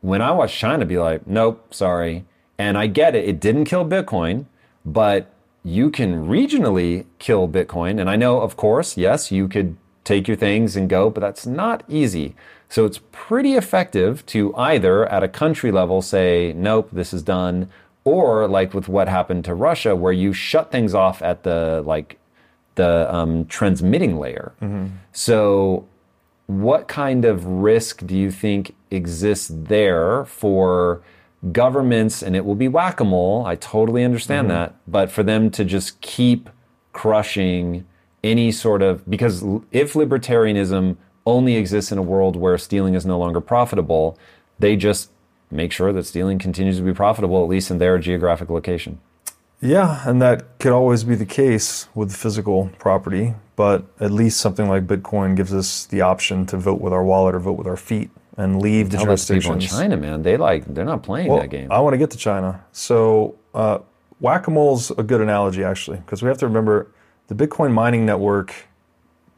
when 0.00 0.20
I 0.20 0.32
watch 0.32 0.58
China 0.58 0.84
be 0.84 0.98
like, 0.98 1.28
nope, 1.28 1.72
sorry. 1.72 2.24
And 2.58 2.76
I 2.76 2.88
get 2.88 3.14
it, 3.14 3.28
it 3.28 3.38
didn't 3.38 3.66
kill 3.66 3.84
Bitcoin, 3.84 4.46
but 4.84 5.30
you 5.62 5.88
can 5.90 6.26
regionally 6.26 7.04
kill 7.20 7.46
Bitcoin. 7.46 8.00
And 8.00 8.10
I 8.10 8.16
know, 8.16 8.40
of 8.40 8.56
course, 8.56 8.96
yes, 8.96 9.30
you 9.30 9.46
could 9.46 9.76
take 10.02 10.26
your 10.26 10.36
things 10.36 10.74
and 10.74 10.88
go, 10.88 11.08
but 11.08 11.20
that's 11.20 11.46
not 11.46 11.84
easy. 11.88 12.34
So 12.68 12.84
it's 12.84 13.00
pretty 13.12 13.54
effective 13.54 14.24
to 14.26 14.54
either 14.56 15.06
at 15.06 15.22
a 15.22 15.28
country 15.28 15.70
level 15.70 16.02
say, 16.02 16.52
nope, 16.56 16.88
this 16.92 17.12
is 17.12 17.22
done, 17.22 17.68
or 18.04 18.46
like 18.48 18.74
with 18.74 18.88
what 18.88 19.08
happened 19.08 19.44
to 19.46 19.54
Russia, 19.54 19.94
where 19.94 20.12
you 20.12 20.32
shut 20.32 20.70
things 20.70 20.94
off 20.94 21.22
at 21.22 21.42
the 21.42 21.82
like 21.84 22.18
the 22.74 23.12
um, 23.14 23.46
transmitting 23.46 24.18
layer. 24.18 24.52
So 25.12 25.86
what 26.46 26.86
kind 26.88 27.24
of 27.24 27.44
risk 27.46 28.06
do 28.06 28.16
you 28.16 28.30
think 28.30 28.74
exists 28.90 29.50
there 29.52 30.24
for 30.26 31.02
governments? 31.52 32.22
And 32.22 32.36
it 32.36 32.44
will 32.44 32.54
be 32.54 32.68
whack-a-mole 32.68 33.44
i 33.46 33.54
totally 33.56 34.04
understand 34.04 34.50
that 34.50 34.74
but 34.86 35.10
for 35.10 35.22
them 35.22 35.50
to 35.50 35.64
just 35.64 36.00
keep 36.00 36.50
crushing 36.92 37.84
any 38.24 38.50
sort 38.50 38.82
of 38.82 39.08
because 39.08 39.42
if 39.70 39.92
libertarianism 39.94 40.96
only 41.26 41.56
exists 41.56 41.92
in 41.92 41.98
a 41.98 42.02
world 42.02 42.36
where 42.36 42.56
stealing 42.56 42.94
is 42.94 43.04
no 43.04 43.18
longer 43.18 43.40
profitable, 43.40 44.16
they 44.58 44.76
just 44.76 45.10
make 45.50 45.72
sure 45.72 45.92
that 45.92 46.04
stealing 46.04 46.38
continues 46.38 46.78
to 46.78 46.82
be 46.82 46.94
profitable, 46.94 47.42
at 47.42 47.48
least 47.48 47.70
in 47.70 47.78
their 47.78 47.98
geographic 47.98 48.48
location. 48.48 49.00
Yeah, 49.60 50.02
and 50.08 50.20
that 50.22 50.58
could 50.58 50.72
always 50.72 51.04
be 51.04 51.14
the 51.14 51.26
case 51.26 51.88
with 51.94 52.14
physical 52.14 52.70
property, 52.78 53.34
but 53.56 53.84
at 54.00 54.10
least 54.10 54.38
something 54.38 54.68
like 54.68 54.86
Bitcoin 54.86 55.34
gives 55.34 55.52
us 55.54 55.86
the 55.86 56.02
option 56.02 56.46
to 56.46 56.56
vote 56.56 56.80
with 56.80 56.92
our 56.92 57.02
wallet 57.02 57.34
or 57.34 57.40
vote 57.40 57.54
with 57.58 57.66
our 57.66 57.76
feet 57.76 58.10
and 58.36 58.60
leave 58.60 58.90
the 58.90 58.98
Tell 58.98 59.16
people 59.16 59.54
in. 59.54 59.60
China, 59.60 59.96
man. 59.96 60.22
They 60.22 60.36
like 60.36 60.66
they're 60.74 60.84
not 60.84 61.02
playing 61.02 61.28
Well, 61.28 61.40
that 61.40 61.48
game. 61.48 61.72
I 61.72 61.80
want 61.80 61.94
to 61.94 61.98
get 61.98 62.10
to 62.10 62.18
China. 62.18 62.62
So, 62.72 63.36
uh, 63.54 63.78
whack 64.20 64.46
a 64.46 64.50
mole's 64.50 64.90
a 64.90 65.02
good 65.02 65.22
analogy, 65.22 65.64
actually, 65.64 65.98
because 65.98 66.22
we 66.22 66.28
have 66.28 66.38
to 66.38 66.46
remember 66.46 66.88
the 67.28 67.34
Bitcoin 67.34 67.72
mining 67.72 68.04
network, 68.04 68.54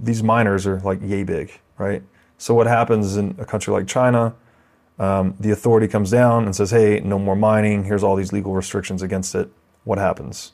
these 0.01 0.23
miners 0.23 0.66
are 0.66 0.81
like 0.81 0.98
yay 1.02 1.23
big, 1.23 1.52
right? 1.78 2.02
So, 2.36 2.55
what 2.55 2.66
happens 2.66 3.16
in 3.16 3.34
a 3.38 3.44
country 3.44 3.72
like 3.72 3.86
China? 3.86 4.34
Um, 4.98 5.34
the 5.38 5.50
authority 5.50 5.86
comes 5.88 6.10
down 6.10 6.44
and 6.44 6.55
says, 6.55 6.72
hey, 6.72 7.00
no 7.00 7.18
more 7.18 7.36
mining. 7.36 7.84
Here's 7.84 8.02
all 8.02 8.16
these 8.16 8.32
legal 8.32 8.52
restrictions 8.52 9.00
against 9.00 9.34
it. 9.34 9.48
What 9.84 9.98
happens? 9.98 10.52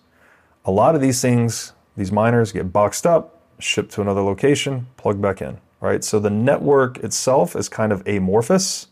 A 0.67 0.71
lot 0.71 0.95
of 0.95 1.01
these 1.01 1.23
things, 1.23 1.73
these 1.97 2.13
miners 2.13 2.53
get 2.53 2.73
boxed 2.73 3.07
up, 3.07 3.41
shipped 3.59 3.93
to 3.93 4.03
another 4.03 4.21
location, 4.21 4.87
plugged 4.99 5.23
back 5.23 5.41
in, 5.41 5.59
right? 5.81 6.05
So, 6.05 6.21
the 6.21 6.31
network 6.31 6.99
itself 6.99 7.57
is 7.57 7.69
kind 7.69 7.93
of 7.93 8.07
amorphous 8.07 8.89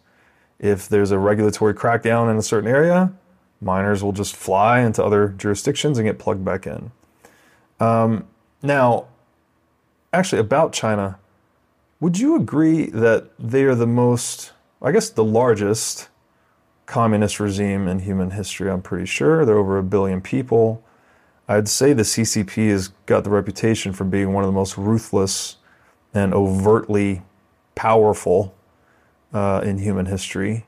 if 0.63 0.89
there's 0.89 1.11
a 1.11 1.19
regulatory 1.19 1.75
crackdown 1.75 2.31
in 2.31 2.39
a 2.39 2.43
certain 2.43 2.71
area, 2.71 3.13
miners 3.61 4.03
will 4.03 4.13
just 4.13 4.35
fly 4.35 4.81
into 4.81 5.05
other 5.05 5.29
jurisdictions 5.29 5.99
and 5.99 6.07
get 6.07 6.21
plugged 6.21 6.45
back 6.45 6.67
in. 6.67 6.93
Um, 7.81 8.27
now, 8.63 9.07
actually, 10.13 10.39
about 10.39 10.73
China, 10.73 11.19
would 12.03 12.19
you 12.19 12.35
agree 12.35 12.87
that 12.87 13.31
they 13.39 13.63
are 13.63 13.77
the 13.77 13.87
most, 13.87 14.51
I 14.83 14.91
guess, 14.91 15.09
the 15.09 15.23
largest 15.23 16.09
communist 16.85 17.39
regime 17.39 17.87
in 17.87 18.01
human 18.01 18.33
history? 18.33 18.69
I'm 18.69 18.83
pretty 18.83 19.07
sure. 19.07 19.45
They're 19.45 19.57
over 19.57 19.79
a 19.79 19.85
billion 19.85 20.21
people. 20.21 20.83
I'd 21.47 21.69
say 21.69 21.93
the 21.93 22.03
CCP 22.03 22.71
has 22.71 22.89
got 23.07 23.23
the 23.23 23.31
reputation 23.31 23.93
for 23.93 24.03
being 24.03 24.33
one 24.33 24.43
of 24.43 24.49
the 24.49 24.53
most 24.53 24.77
ruthless 24.77 25.59
and 26.13 26.35
overtly 26.35 27.23
powerful 27.77 28.53
uh, 29.33 29.61
in 29.63 29.79
human 29.79 30.07
history. 30.07 30.67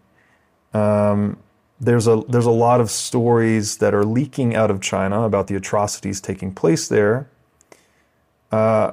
Um, 0.72 1.38
there's 1.80 2.06
a 2.06 2.22
there's 2.28 2.46
a 2.46 2.52
lot 2.52 2.80
of 2.80 2.92
stories 2.92 3.78
that 3.78 3.92
are 3.92 4.04
leaking 4.04 4.54
out 4.54 4.70
of 4.70 4.80
China 4.80 5.22
about 5.22 5.48
the 5.48 5.56
atrocities 5.56 6.20
taking 6.20 6.54
place 6.54 6.86
there. 6.86 7.28
Uh, 8.52 8.92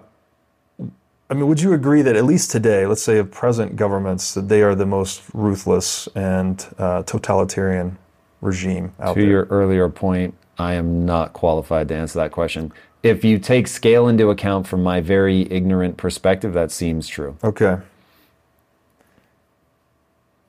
I 1.31 1.33
mean, 1.33 1.47
would 1.47 1.61
you 1.61 1.71
agree 1.71 2.01
that 2.01 2.17
at 2.17 2.25
least 2.25 2.51
today, 2.51 2.85
let's 2.85 3.01
say 3.01 3.17
of 3.17 3.31
present 3.31 3.77
governments, 3.77 4.33
that 4.33 4.49
they 4.49 4.61
are 4.63 4.75
the 4.75 4.85
most 4.85 5.23
ruthless 5.33 6.09
and 6.13 6.67
uh, 6.77 7.03
totalitarian 7.03 7.97
regime 8.41 8.93
out 8.99 9.13
to 9.13 9.21
there? 9.21 9.23
To 9.23 9.29
your 9.29 9.45
earlier 9.45 9.87
point, 9.87 10.33
I 10.59 10.73
am 10.73 11.05
not 11.05 11.31
qualified 11.31 11.87
to 11.87 11.95
answer 11.95 12.19
that 12.19 12.33
question. 12.33 12.73
If 13.01 13.23
you 13.23 13.39
take 13.39 13.69
scale 13.69 14.09
into 14.09 14.29
account 14.29 14.67
from 14.67 14.83
my 14.83 14.99
very 14.99 15.49
ignorant 15.49 15.95
perspective, 15.95 16.51
that 16.51 16.69
seems 16.69 17.07
true. 17.07 17.37
Okay. 17.41 17.77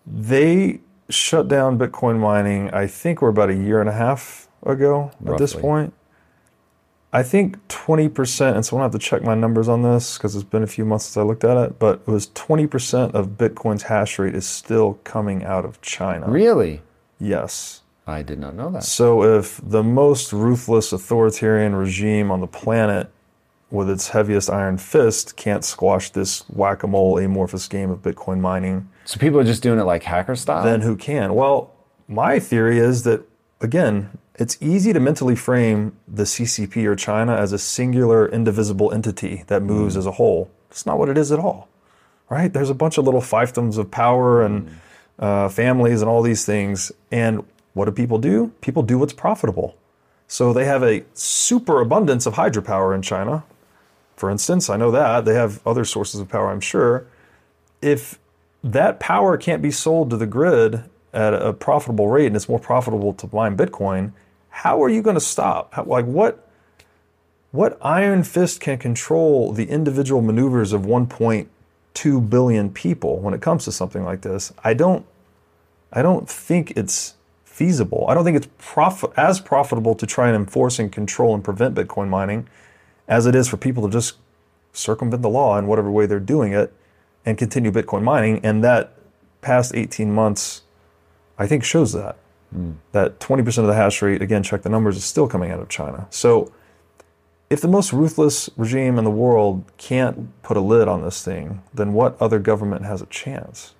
They 0.04 0.80
shut 1.08 1.46
down 1.46 1.78
Bitcoin 1.78 2.18
mining, 2.18 2.70
I 2.70 2.88
think 2.88 3.22
we're 3.22 3.28
about 3.28 3.50
a 3.50 3.54
year 3.54 3.78
and 3.78 3.88
a 3.88 3.92
half 3.92 4.48
ago 4.64 5.12
at 5.26 5.38
this 5.38 5.54
point. 5.54 5.94
I 7.14 7.22
think 7.22 7.58
20%, 7.68 8.54
and 8.54 8.64
so 8.64 8.76
I'll 8.76 8.84
have 8.84 8.92
to 8.92 8.98
check 8.98 9.22
my 9.22 9.34
numbers 9.34 9.68
on 9.68 9.82
this 9.82 10.16
because 10.16 10.34
it's 10.34 10.44
been 10.44 10.62
a 10.62 10.66
few 10.66 10.84
months 10.86 11.04
since 11.06 11.16
I 11.18 11.22
looked 11.22 11.44
at 11.44 11.56
it, 11.58 11.78
but 11.78 12.00
it 12.00 12.10
was 12.10 12.28
20% 12.28 13.12
of 13.14 13.30
Bitcoin's 13.36 13.82
hash 13.82 14.18
rate 14.18 14.34
is 14.34 14.46
still 14.46 14.98
coming 15.04 15.44
out 15.44 15.66
of 15.66 15.80
China. 15.82 16.26
Really? 16.30 16.80
Yes. 17.18 17.82
I 18.06 18.22
did 18.22 18.38
not 18.38 18.54
know 18.54 18.70
that. 18.70 18.82
So 18.84 19.22
if 19.24 19.60
the 19.62 19.82
most 19.82 20.32
ruthless 20.32 20.92
authoritarian 20.92 21.74
regime 21.74 22.30
on 22.30 22.40
the 22.40 22.46
planet 22.46 23.10
with 23.70 23.88
its 23.90 24.08
heaviest 24.08 24.48
iron 24.50 24.78
fist 24.78 25.36
can't 25.36 25.64
squash 25.64 26.10
this 26.10 26.40
whack-a-mole 26.48 27.18
amorphous 27.18 27.68
game 27.68 27.90
of 27.90 28.00
Bitcoin 28.02 28.40
mining, 28.40 28.88
So 29.04 29.18
people 29.18 29.38
are 29.38 29.44
just 29.44 29.62
doing 29.62 29.78
it 29.78 29.84
like 29.84 30.02
hacker 30.02 30.34
style? 30.34 30.64
then 30.64 30.80
who 30.80 30.96
can? 30.96 31.34
Well, 31.34 31.72
my 32.08 32.38
theory 32.38 32.78
is 32.78 33.04
that, 33.04 33.22
again, 33.60 34.18
it's 34.42 34.58
easy 34.60 34.92
to 34.92 34.98
mentally 34.98 35.36
frame 35.36 35.96
the 36.08 36.24
CCP 36.24 36.84
or 36.84 36.96
China 36.96 37.32
as 37.32 37.52
a 37.52 37.58
singular, 37.58 38.28
indivisible 38.28 38.92
entity 38.92 39.44
that 39.46 39.62
moves 39.62 39.96
as 39.96 40.04
a 40.04 40.10
whole. 40.10 40.50
It's 40.68 40.84
not 40.84 40.98
what 40.98 41.08
it 41.08 41.16
is 41.16 41.30
at 41.30 41.38
all, 41.38 41.68
right? 42.28 42.52
There's 42.52 42.68
a 42.68 42.74
bunch 42.74 42.98
of 42.98 43.04
little 43.04 43.20
fiefdoms 43.20 43.78
of 43.78 43.92
power 43.92 44.42
and 44.42 44.80
uh, 45.20 45.48
families 45.48 46.02
and 46.02 46.10
all 46.10 46.22
these 46.22 46.44
things. 46.44 46.90
And 47.12 47.44
what 47.74 47.84
do 47.84 47.92
people 47.92 48.18
do? 48.18 48.52
People 48.60 48.82
do 48.82 48.98
what's 48.98 49.12
profitable. 49.12 49.76
So 50.26 50.52
they 50.52 50.64
have 50.64 50.82
a 50.82 51.04
super 51.14 51.80
abundance 51.80 52.26
of 52.26 52.34
hydropower 52.34 52.96
in 52.96 53.02
China. 53.02 53.44
For 54.16 54.28
instance, 54.28 54.68
I 54.68 54.76
know 54.76 54.90
that. 54.90 55.24
They 55.24 55.34
have 55.34 55.64
other 55.64 55.84
sources 55.84 56.18
of 56.18 56.28
power, 56.28 56.50
I'm 56.50 56.60
sure. 56.60 57.06
If 57.80 58.18
that 58.64 58.98
power 58.98 59.36
can't 59.36 59.62
be 59.62 59.70
sold 59.70 60.10
to 60.10 60.16
the 60.16 60.26
grid 60.26 60.82
at 61.12 61.32
a 61.32 61.52
profitable 61.52 62.08
rate 62.08 62.26
and 62.26 62.34
it's 62.34 62.48
more 62.48 62.58
profitable 62.58 63.12
to 63.14 63.28
mine 63.32 63.56
Bitcoin, 63.56 64.12
how 64.52 64.82
are 64.82 64.88
you 64.88 65.02
going 65.02 65.14
to 65.14 65.20
stop? 65.20 65.74
How, 65.74 65.84
like 65.84 66.04
what 66.04 66.46
what 67.50 67.78
iron 67.82 68.22
fist 68.22 68.60
can 68.60 68.78
control 68.78 69.52
the 69.52 69.68
individual 69.68 70.22
maneuvers 70.22 70.72
of 70.72 70.82
1.2 70.82 72.30
billion 72.30 72.70
people 72.70 73.18
when 73.18 73.34
it 73.34 73.42
comes 73.42 73.64
to 73.64 73.72
something 73.72 74.04
like 74.04 74.20
this? 74.20 74.52
I 74.62 74.74
don't 74.74 75.04
I 75.92 76.02
don't 76.02 76.28
think 76.28 76.72
it's 76.76 77.14
feasible. 77.44 78.06
I 78.08 78.14
don't 78.14 78.24
think 78.24 78.36
it's 78.36 78.48
prof- 78.58 79.12
as 79.16 79.40
profitable 79.40 79.94
to 79.94 80.06
try 80.06 80.28
and 80.28 80.36
enforce 80.36 80.78
and 80.78 80.92
control 80.92 81.34
and 81.34 81.42
prevent 81.42 81.74
Bitcoin 81.74 82.08
mining 82.08 82.48
as 83.08 83.26
it 83.26 83.34
is 83.34 83.48
for 83.48 83.56
people 83.56 83.82
to 83.84 83.90
just 83.90 84.16
circumvent 84.72 85.22
the 85.22 85.28
law 85.28 85.58
in 85.58 85.66
whatever 85.66 85.90
way 85.90 86.06
they're 86.06 86.20
doing 86.20 86.52
it 86.52 86.72
and 87.24 87.36
continue 87.36 87.70
Bitcoin 87.70 88.02
mining. 88.02 88.40
And 88.44 88.62
that 88.64 88.94
past 89.40 89.74
18 89.74 90.12
months, 90.12 90.62
I 91.38 91.46
think 91.46 91.64
shows 91.64 91.92
that. 91.92 92.16
That 92.92 93.20
20% 93.20 93.58
of 93.58 93.66
the 93.66 93.74
hash 93.74 94.02
rate, 94.02 94.22
again, 94.22 94.42
check 94.42 94.62
the 94.62 94.68
numbers, 94.68 94.96
is 94.96 95.04
still 95.04 95.28
coming 95.28 95.50
out 95.50 95.60
of 95.60 95.68
China. 95.68 96.06
So 96.10 96.52
if 97.50 97.60
the 97.60 97.68
most 97.68 97.92
ruthless 97.92 98.48
regime 98.56 98.98
in 98.98 99.04
the 99.04 99.10
world 99.10 99.64
can't 99.76 100.42
put 100.42 100.56
a 100.56 100.60
lid 100.60 100.88
on 100.88 101.02
this 101.02 101.22
thing, 101.22 101.62
then 101.74 101.92
what 101.92 102.20
other 102.20 102.38
government 102.38 102.84
has 102.84 103.02
a 103.02 103.06
chance? 103.06 103.74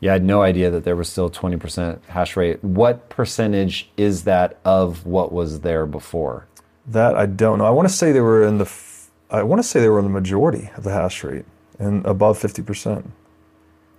Yeah, 0.00 0.12
I 0.12 0.14
had 0.14 0.24
no 0.24 0.42
idea 0.42 0.70
that 0.70 0.84
there 0.84 0.94
was 0.94 1.08
still 1.08 1.28
20% 1.28 2.04
hash 2.06 2.36
rate. 2.36 2.62
What 2.62 3.08
percentage 3.08 3.90
is 3.96 4.24
that 4.24 4.58
of 4.64 5.04
what 5.04 5.32
was 5.32 5.60
there 5.60 5.86
before? 5.86 6.46
That 6.86 7.16
I 7.16 7.26
don't 7.26 7.58
know. 7.58 7.66
I 7.66 7.70
want 7.70 7.88
to 7.88 7.94
say 7.94 8.12
they 8.12 8.20
were 8.20 8.44
in 8.44 8.58
the, 8.58 8.64
f- 8.64 9.10
I 9.28 9.42
want 9.42 9.60
to 9.60 9.68
say 9.68 9.80
they 9.80 9.88
were 9.88 9.98
in 9.98 10.04
the 10.04 10.10
majority 10.10 10.70
of 10.76 10.84
the 10.84 10.92
hash 10.92 11.24
rate 11.24 11.46
and 11.80 12.06
above 12.06 12.38
50%. 12.38 13.10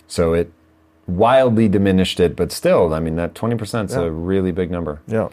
So 0.08 0.34
it 0.34 0.52
wildly 1.10 1.68
diminished 1.68 2.20
it, 2.20 2.36
but 2.36 2.52
still, 2.52 2.94
I 2.94 3.00
mean, 3.00 3.16
that 3.16 3.34
20% 3.34 3.90
is 3.90 3.96
Yeah. 3.96 4.02
a 4.04 4.10
really 4.10 4.52
big 4.52 4.72
number. 4.72 5.02
Yeah. 5.08 5.30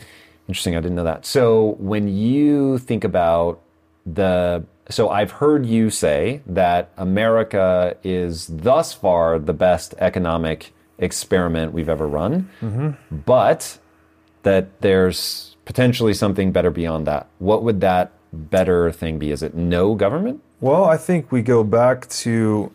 Interesting. 0.49 0.77
I 0.77 0.81
didn't 0.81 0.97
know 0.97 1.05
that. 1.05 1.27
So 1.27 1.77
when 1.79 2.09
you 2.09 2.79
think 2.79 3.05
about 3.05 3.61
the, 4.05 4.65
so 4.89 5.09
I've 5.09 5.33
heard 5.33 5.67
you 5.67 5.91
say 5.91 6.43
that 6.47 6.91
America 6.97 7.97
is 8.05 8.47
thus 8.47 8.93
far 8.93 9.39
the 9.39 9.53
best 9.53 9.95
economic 9.99 10.73
experiment 10.99 11.73
we've 11.73 11.89
ever 11.89 12.07
run, 12.07 12.49
mm-hmm. 12.63 12.91
but 13.11 13.79
that 14.45 14.81
there's 14.81 15.57
potentially 15.65 16.15
something 16.15 16.53
better 16.53 16.71
beyond 16.71 17.07
that. 17.07 17.27
What 17.39 17.65
would 17.65 17.81
that 17.81 18.13
better 18.33 18.93
thing 18.93 19.19
be? 19.19 19.33
Is 19.33 19.43
it 19.43 19.55
no 19.55 19.95
government? 19.97 20.41
Well, 20.61 20.85
I 20.85 20.97
think 20.97 21.33
we 21.33 21.43
go 21.43 21.65
back 21.65 22.09
to 22.09 22.73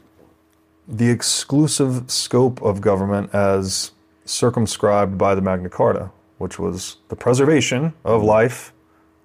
the 0.91 1.09
exclusive 1.09 2.11
scope 2.11 2.61
of 2.61 2.81
government 2.81 3.33
as 3.33 3.91
circumscribed 4.25 5.17
by 5.17 5.33
the 5.33 5.41
Magna 5.41 5.69
Carta, 5.69 6.11
which 6.37 6.59
was 6.59 6.97
the 7.07 7.15
preservation 7.15 7.93
of 8.03 8.21
life, 8.21 8.73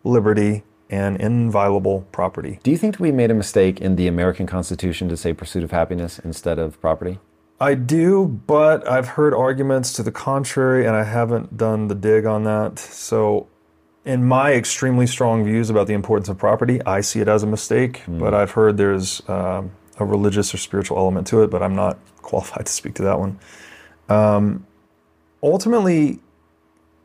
liberty, 0.04 0.62
and 0.88 1.20
inviolable 1.20 2.02
property. 2.12 2.60
Do 2.62 2.70
you 2.70 2.76
think 2.76 3.00
we 3.00 3.10
made 3.10 3.30
a 3.30 3.34
mistake 3.34 3.80
in 3.80 3.96
the 3.96 4.06
American 4.06 4.46
Constitution 4.46 5.08
to 5.08 5.16
say 5.16 5.32
pursuit 5.32 5.64
of 5.64 5.72
happiness 5.72 6.20
instead 6.20 6.58
of 6.58 6.80
property? 6.80 7.18
I 7.60 7.74
do, 7.74 8.26
but 8.46 8.86
I've 8.88 9.08
heard 9.08 9.34
arguments 9.34 9.92
to 9.94 10.02
the 10.02 10.12
contrary, 10.12 10.86
and 10.86 10.94
I 10.94 11.04
haven't 11.04 11.56
done 11.56 11.88
the 11.88 11.94
dig 11.94 12.26
on 12.26 12.44
that. 12.44 12.78
So, 12.78 13.48
in 14.04 14.24
my 14.24 14.52
extremely 14.52 15.06
strong 15.06 15.44
views 15.44 15.70
about 15.70 15.86
the 15.86 15.94
importance 15.94 16.28
of 16.28 16.38
property, 16.38 16.80
I 16.84 17.00
see 17.00 17.20
it 17.20 17.28
as 17.28 17.42
a 17.42 17.46
mistake, 17.46 18.02
but 18.06 18.34
I've 18.34 18.52
heard 18.52 18.76
there's 18.76 19.26
um, 19.28 19.72
a 19.98 20.04
religious 20.04 20.52
or 20.54 20.58
spiritual 20.58 20.98
element 20.98 21.26
to 21.28 21.42
it, 21.42 21.50
but 21.50 21.62
I'm 21.62 21.74
not 21.74 21.98
qualified 22.22 22.66
to 22.66 22.72
speak 22.72 22.94
to 22.94 23.02
that 23.02 23.18
one. 23.18 23.38
Um, 24.08 24.66
ultimately, 25.42 26.20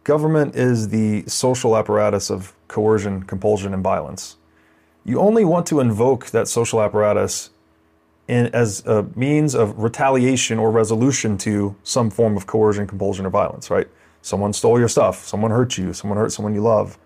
government 0.04 0.56
is 0.56 0.90
the 0.90 1.24
social 1.28 1.78
apparatus 1.78 2.30
of 2.30 2.54
coercion, 2.68 3.24
compulsion, 3.24 3.74
and 3.74 3.84
violence. 3.84 4.38
you 5.04 5.20
only 5.20 5.44
want 5.44 5.66
to 5.66 5.80
invoke 5.80 6.28
that 6.28 6.48
social 6.48 6.82
apparatus 6.82 7.50
in, 8.28 8.48
as 8.54 8.86
a 8.86 9.04
means 9.16 9.56
of 9.56 9.78
retaliation 9.78 10.60
or 10.60 10.72
resolution 10.72 11.38
to 11.40 11.76
some 11.84 12.10
form 12.10 12.38
of 12.38 12.48
coercion, 12.48 12.88
compulsion, 12.88 13.26
or 13.26 13.30
violence, 13.30 13.70
right? 13.70 13.88
Someone 14.22 14.54
stole 14.54 14.80
your 14.80 14.88
stuff, 14.88 15.26
someone 15.26 15.52
hurt 15.52 15.78
you, 15.78 15.94
someone 15.94 16.18
hurt 16.18 16.32
someone 16.32 16.54
you 16.54 16.62
love. 16.62 16.98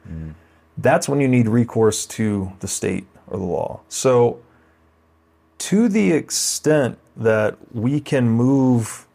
That's 0.78 1.08
when 1.08 1.22
you 1.22 1.28
need 1.28 1.48
recourse 1.48 2.06
to 2.08 2.52
the 2.60 2.68
state 2.68 3.08
or 3.28 3.38
the 3.40 3.46
law. 3.46 3.80
So, 3.88 4.40
to 5.58 5.88
the 5.88 6.12
extent 6.12 6.98
that 7.16 7.58
we 7.74 8.00
can 8.00 8.30
move 8.30 9.08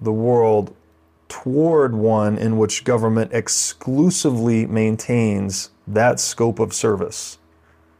the 0.00 0.12
world 0.12 0.74
toward 1.28 1.94
one 1.94 2.36
in 2.38 2.56
which 2.56 2.84
government 2.84 3.32
exclusively 3.32 4.66
maintains 4.66 5.70
that 5.86 6.18
scope 6.18 6.58
of 6.58 6.72
service, 6.72 7.38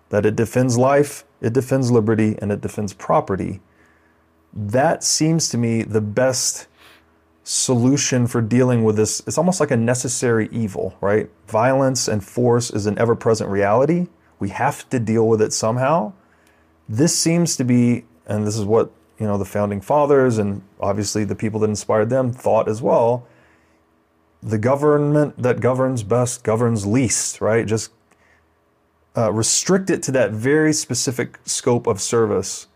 that 0.09 0.27
it 0.27 0.37
defends 0.37 0.77
life, 0.77 1.25
it 1.41 1.53
defends 1.53 1.91
liberty, 1.91 2.37
and 2.41 2.51
it 2.51 2.61
defends 2.61 2.93
property, 2.93 3.61
that 4.53 5.05
seems 5.05 5.49
to 5.49 5.59
me 5.59 5.83
the 5.83 6.01
best 6.01 6.67
solution 7.45 8.27
for 8.27 8.41
dealing 8.41 8.85
with 8.85 8.97
this. 8.97 9.23
It's 9.27 9.39
almost 9.39 9.61
like 9.61 9.71
a 9.71 9.77
necessary 9.77 10.49
evil, 10.53 10.97
right? 11.01 11.31
Violence 11.47 12.09
and 12.09 12.23
force 12.23 12.71
is 12.71 12.87
an 12.87 12.99
ever 12.99 13.15
present 13.15 13.51
reality. 13.51 14.09
We 14.39 14.51
have 14.51 14.89
to 14.91 14.99
deal 14.99 15.27
with 15.29 15.41
it 15.41 15.53
somehow. 15.53 16.13
This 16.91 17.17
seems 17.17 17.57
to 17.57 17.63
be, 17.63 18.05
and 18.27 18.45
this 18.45 18.59
is 18.59 18.65
what 18.65 18.91
you 19.17 19.25
know 19.25 19.39
the 19.39 19.45
founding 19.45 19.81
fathers 19.81 20.39
and 20.39 20.63
obviously 20.81 21.23
the 21.23 21.37
people 21.37 21.61
that 21.61 21.71
inspired 21.71 22.11
them 22.11 22.33
thought 22.33 22.69
as 22.69 22.83
well. 22.83 23.29
The 24.43 24.59
government 24.59 25.41
that 25.41 25.61
governs 25.61 26.03
best 26.03 26.43
governs 26.43 26.87
least, 26.87 27.41
right? 27.41 27.65
Just 27.65 27.93
uh, 29.17 29.33
restrict 29.33 29.89
it 29.89 30.03
to 30.03 30.13
that 30.13 30.33
very 30.33 30.73
specific 30.73 31.39
scope 31.45 31.87
of 31.87 32.01
service. 32.01 32.67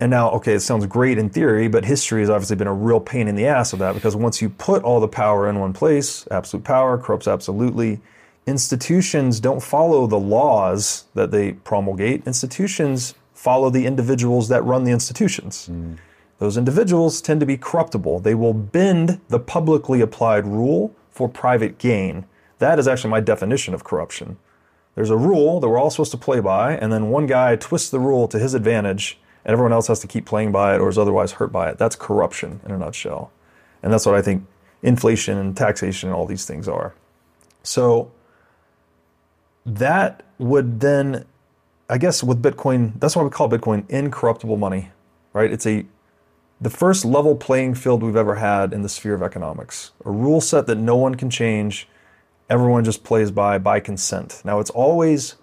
And 0.00 0.10
now, 0.10 0.30
okay, 0.30 0.54
it 0.54 0.60
sounds 0.60 0.86
great 0.86 1.16
in 1.16 1.30
theory, 1.30 1.68
but 1.68 1.84
history 1.84 2.22
has 2.22 2.30
obviously 2.30 2.56
been 2.56 2.66
a 2.66 2.74
real 2.74 2.98
pain 2.98 3.28
in 3.28 3.36
the 3.36 3.46
ass 3.46 3.72
of 3.72 3.78
that 3.78 3.94
because 3.94 4.16
once 4.16 4.42
you 4.42 4.48
put 4.48 4.82
all 4.82 4.98
the 4.98 5.06
power 5.06 5.48
in 5.48 5.60
one 5.60 5.74
place, 5.74 6.26
absolute 6.32 6.64
power 6.64 6.98
corrupts 6.98 7.28
absolutely. 7.28 8.00
Institutions 8.46 9.40
don't 9.40 9.62
follow 9.62 10.06
the 10.06 10.18
laws 10.18 11.04
that 11.14 11.30
they 11.30 11.52
promulgate. 11.52 12.26
Institutions 12.26 13.14
follow 13.34 13.70
the 13.70 13.86
individuals 13.86 14.48
that 14.48 14.64
run 14.64 14.84
the 14.84 14.92
institutions. 14.92 15.68
Mm. 15.70 15.98
Those 16.38 16.56
individuals 16.56 17.20
tend 17.20 17.40
to 17.40 17.46
be 17.46 17.56
corruptible. 17.56 18.20
They 18.20 18.34
will 18.34 18.54
bend 18.54 19.20
the 19.28 19.38
publicly 19.38 20.00
applied 20.00 20.46
rule 20.46 20.94
for 21.10 21.28
private 21.28 21.78
gain. 21.78 22.24
That 22.58 22.78
is 22.78 22.88
actually 22.88 23.10
my 23.10 23.20
definition 23.20 23.74
of 23.74 23.84
corruption. 23.84 24.38
There's 24.94 25.10
a 25.10 25.16
rule 25.16 25.60
that 25.60 25.68
we're 25.68 25.78
all 25.78 25.90
supposed 25.90 26.10
to 26.12 26.18
play 26.18 26.40
by, 26.40 26.76
and 26.76 26.92
then 26.92 27.10
one 27.10 27.26
guy 27.26 27.56
twists 27.56 27.90
the 27.90 28.00
rule 28.00 28.26
to 28.28 28.38
his 28.38 28.54
advantage, 28.54 29.18
and 29.44 29.52
everyone 29.52 29.72
else 29.72 29.86
has 29.86 30.00
to 30.00 30.06
keep 30.06 30.26
playing 30.26 30.50
by 30.50 30.74
it 30.74 30.80
or 30.80 30.88
is 30.88 30.98
otherwise 30.98 31.32
hurt 31.32 31.52
by 31.52 31.70
it. 31.70 31.78
That's 31.78 31.96
corruption 31.96 32.60
in 32.64 32.72
a 32.72 32.78
nutshell. 32.78 33.30
And 33.82 33.92
that's 33.92 34.06
what 34.06 34.14
I 34.14 34.22
think 34.22 34.46
inflation 34.82 35.38
and 35.38 35.56
taxation 35.56 36.08
and 36.08 36.16
all 36.16 36.26
these 36.26 36.44
things 36.46 36.68
are. 36.68 36.94
So 37.62 38.10
that 39.66 40.22
would 40.38 40.80
then, 40.80 41.26
I 41.88 41.98
guess, 41.98 42.22
with 42.22 42.42
Bitcoin, 42.42 42.98
that's 43.00 43.16
why 43.16 43.22
we 43.22 43.30
call 43.30 43.48
Bitcoin 43.48 43.88
incorruptible 43.88 44.56
money, 44.56 44.90
right? 45.32 45.50
It's 45.52 45.66
a 45.66 45.86
the 46.62 46.70
first 46.70 47.06
level 47.06 47.34
playing 47.34 47.74
field 47.74 48.02
we've 48.02 48.16
ever 48.16 48.34
had 48.34 48.74
in 48.74 48.82
the 48.82 48.88
sphere 48.88 49.14
of 49.14 49.22
economics. 49.22 49.92
A 50.04 50.10
rule 50.10 50.42
set 50.42 50.66
that 50.66 50.76
no 50.76 50.94
one 50.94 51.14
can 51.14 51.30
change, 51.30 51.88
everyone 52.50 52.84
just 52.84 53.02
plays 53.02 53.30
by 53.30 53.56
by 53.58 53.80
consent. 53.80 54.42
Now 54.44 54.60
it's 54.60 54.70
always 54.70 55.36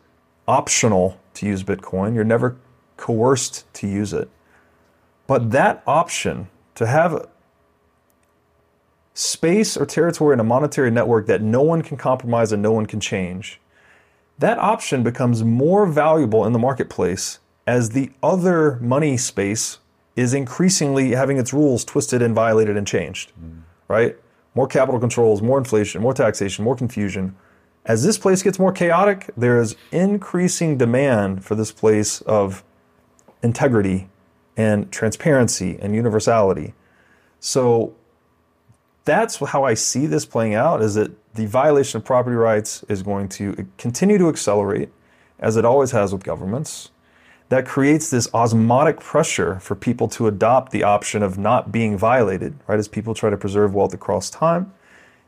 optional 0.48 1.20
to 1.36 1.46
use 1.48 1.64
Bitcoin. 1.64 2.14
You're 2.14 2.24
never 2.24 2.58
coerced 2.98 3.72
to 3.76 3.88
use 3.88 4.14
it. 4.14 4.30
But 5.26 5.52
that 5.52 5.84
option 5.86 6.50
to 6.76 6.86
have 6.86 7.28
space 9.14 9.76
or 9.76 9.86
territory 9.86 10.34
in 10.34 10.40
a 10.40 10.44
monetary 10.44 10.92
network 10.92 11.26
that 11.28 11.42
no 11.42 11.62
one 11.62 11.82
can 11.82 11.98
compromise 11.98 12.52
and 12.52 12.62
no 12.62 12.72
one 12.72 12.86
can 12.86 13.00
change, 13.00 13.60
that 14.40 14.58
option 14.60 15.04
becomes 15.04 15.44
more 15.44 15.86
valuable 15.86 16.46
in 16.46 16.54
the 16.54 16.60
marketplace 16.60 17.40
as 17.66 17.90
the 17.90 18.12
other 18.22 18.78
money 18.78 19.18
space 19.18 19.80
is 20.16 20.34
increasingly 20.34 21.12
having 21.12 21.38
its 21.38 21.54
rules 21.54 21.84
twisted 21.84 22.22
and 22.22 22.34
violated 22.34 22.78
and 22.78 22.88
changed, 22.88 23.32
mm. 23.40 23.62
right? 23.88 24.16
More 24.56 24.68
capital 24.68 25.00
controls, 25.00 25.42
more 25.42 25.58
inflation, 25.58 26.02
more 26.02 26.14
taxation, 26.14 26.64
more 26.64 26.76
confusion. 26.76 27.36
As 27.86 28.04
this 28.04 28.18
place 28.18 28.42
gets 28.42 28.58
more 28.58 28.72
chaotic, 28.72 29.30
there 29.38 29.60
is 29.60 29.76
increasing 29.92 30.78
demand 30.78 31.46
for 31.46 31.56
this 31.56 31.72
place 31.72 32.22
of 32.22 32.64
integrity 33.44 34.10
and 34.56 34.92
transparency 34.92 35.78
and 35.80 35.94
universality. 35.94 36.74
So 37.40 37.96
that's 39.06 39.38
how 39.38 39.64
I 39.64 39.76
see 39.76 40.08
this 40.08 40.26
playing 40.26 40.56
out 40.56 40.82
is 40.82 40.96
that 40.96 41.12
the 41.38 41.46
violation 41.46 41.98
of 41.98 42.04
property 42.04 42.36
rights 42.36 42.84
is 42.90 43.04
going 43.04 43.30
to 43.30 43.68
continue 43.78 44.18
to 44.18 44.28
accelerate 44.28 44.90
as 45.40 45.56
it 45.56 45.64
always 45.64 45.92
has 45.92 46.12
with 46.12 46.24
governments. 46.24 46.90
That 47.50 47.66
creates 47.66 48.10
this 48.10 48.28
osmotic 48.34 49.00
pressure 49.00 49.60
for 49.62 49.76
people 49.76 50.10
to 50.10 50.28
adopt 50.28 50.74
the 50.74 50.84
option 50.84 51.24
of 51.24 51.38
not 51.38 51.72
being 51.72 51.98
violated, 51.98 52.58
right? 52.68 52.78
As 52.78 52.90
people 52.90 53.14
try 53.14 53.30
to 53.30 53.38
preserve 53.38 53.74
wealth 53.74 53.94
across 53.94 54.30
time. 54.30 54.74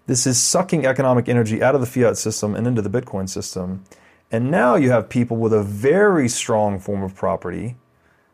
This 0.07 0.27
is 0.27 0.37
sucking 0.37 0.85
economic 0.85 1.29
energy 1.29 1.63
out 1.63 1.75
of 1.75 1.81
the 1.81 1.87
fiat 1.87 2.17
system 2.17 2.55
and 2.55 2.67
into 2.67 2.81
the 2.81 2.89
Bitcoin 2.89 3.29
system. 3.29 3.85
And 4.31 4.51
now 4.51 4.75
you 4.75 4.89
have 4.89 5.07
people 5.07 5.37
with 5.37 5.53
a 5.53 5.63
very 5.63 6.27
strong 6.27 6.79
form 6.79 7.03
of 7.03 7.15
property 7.15 7.77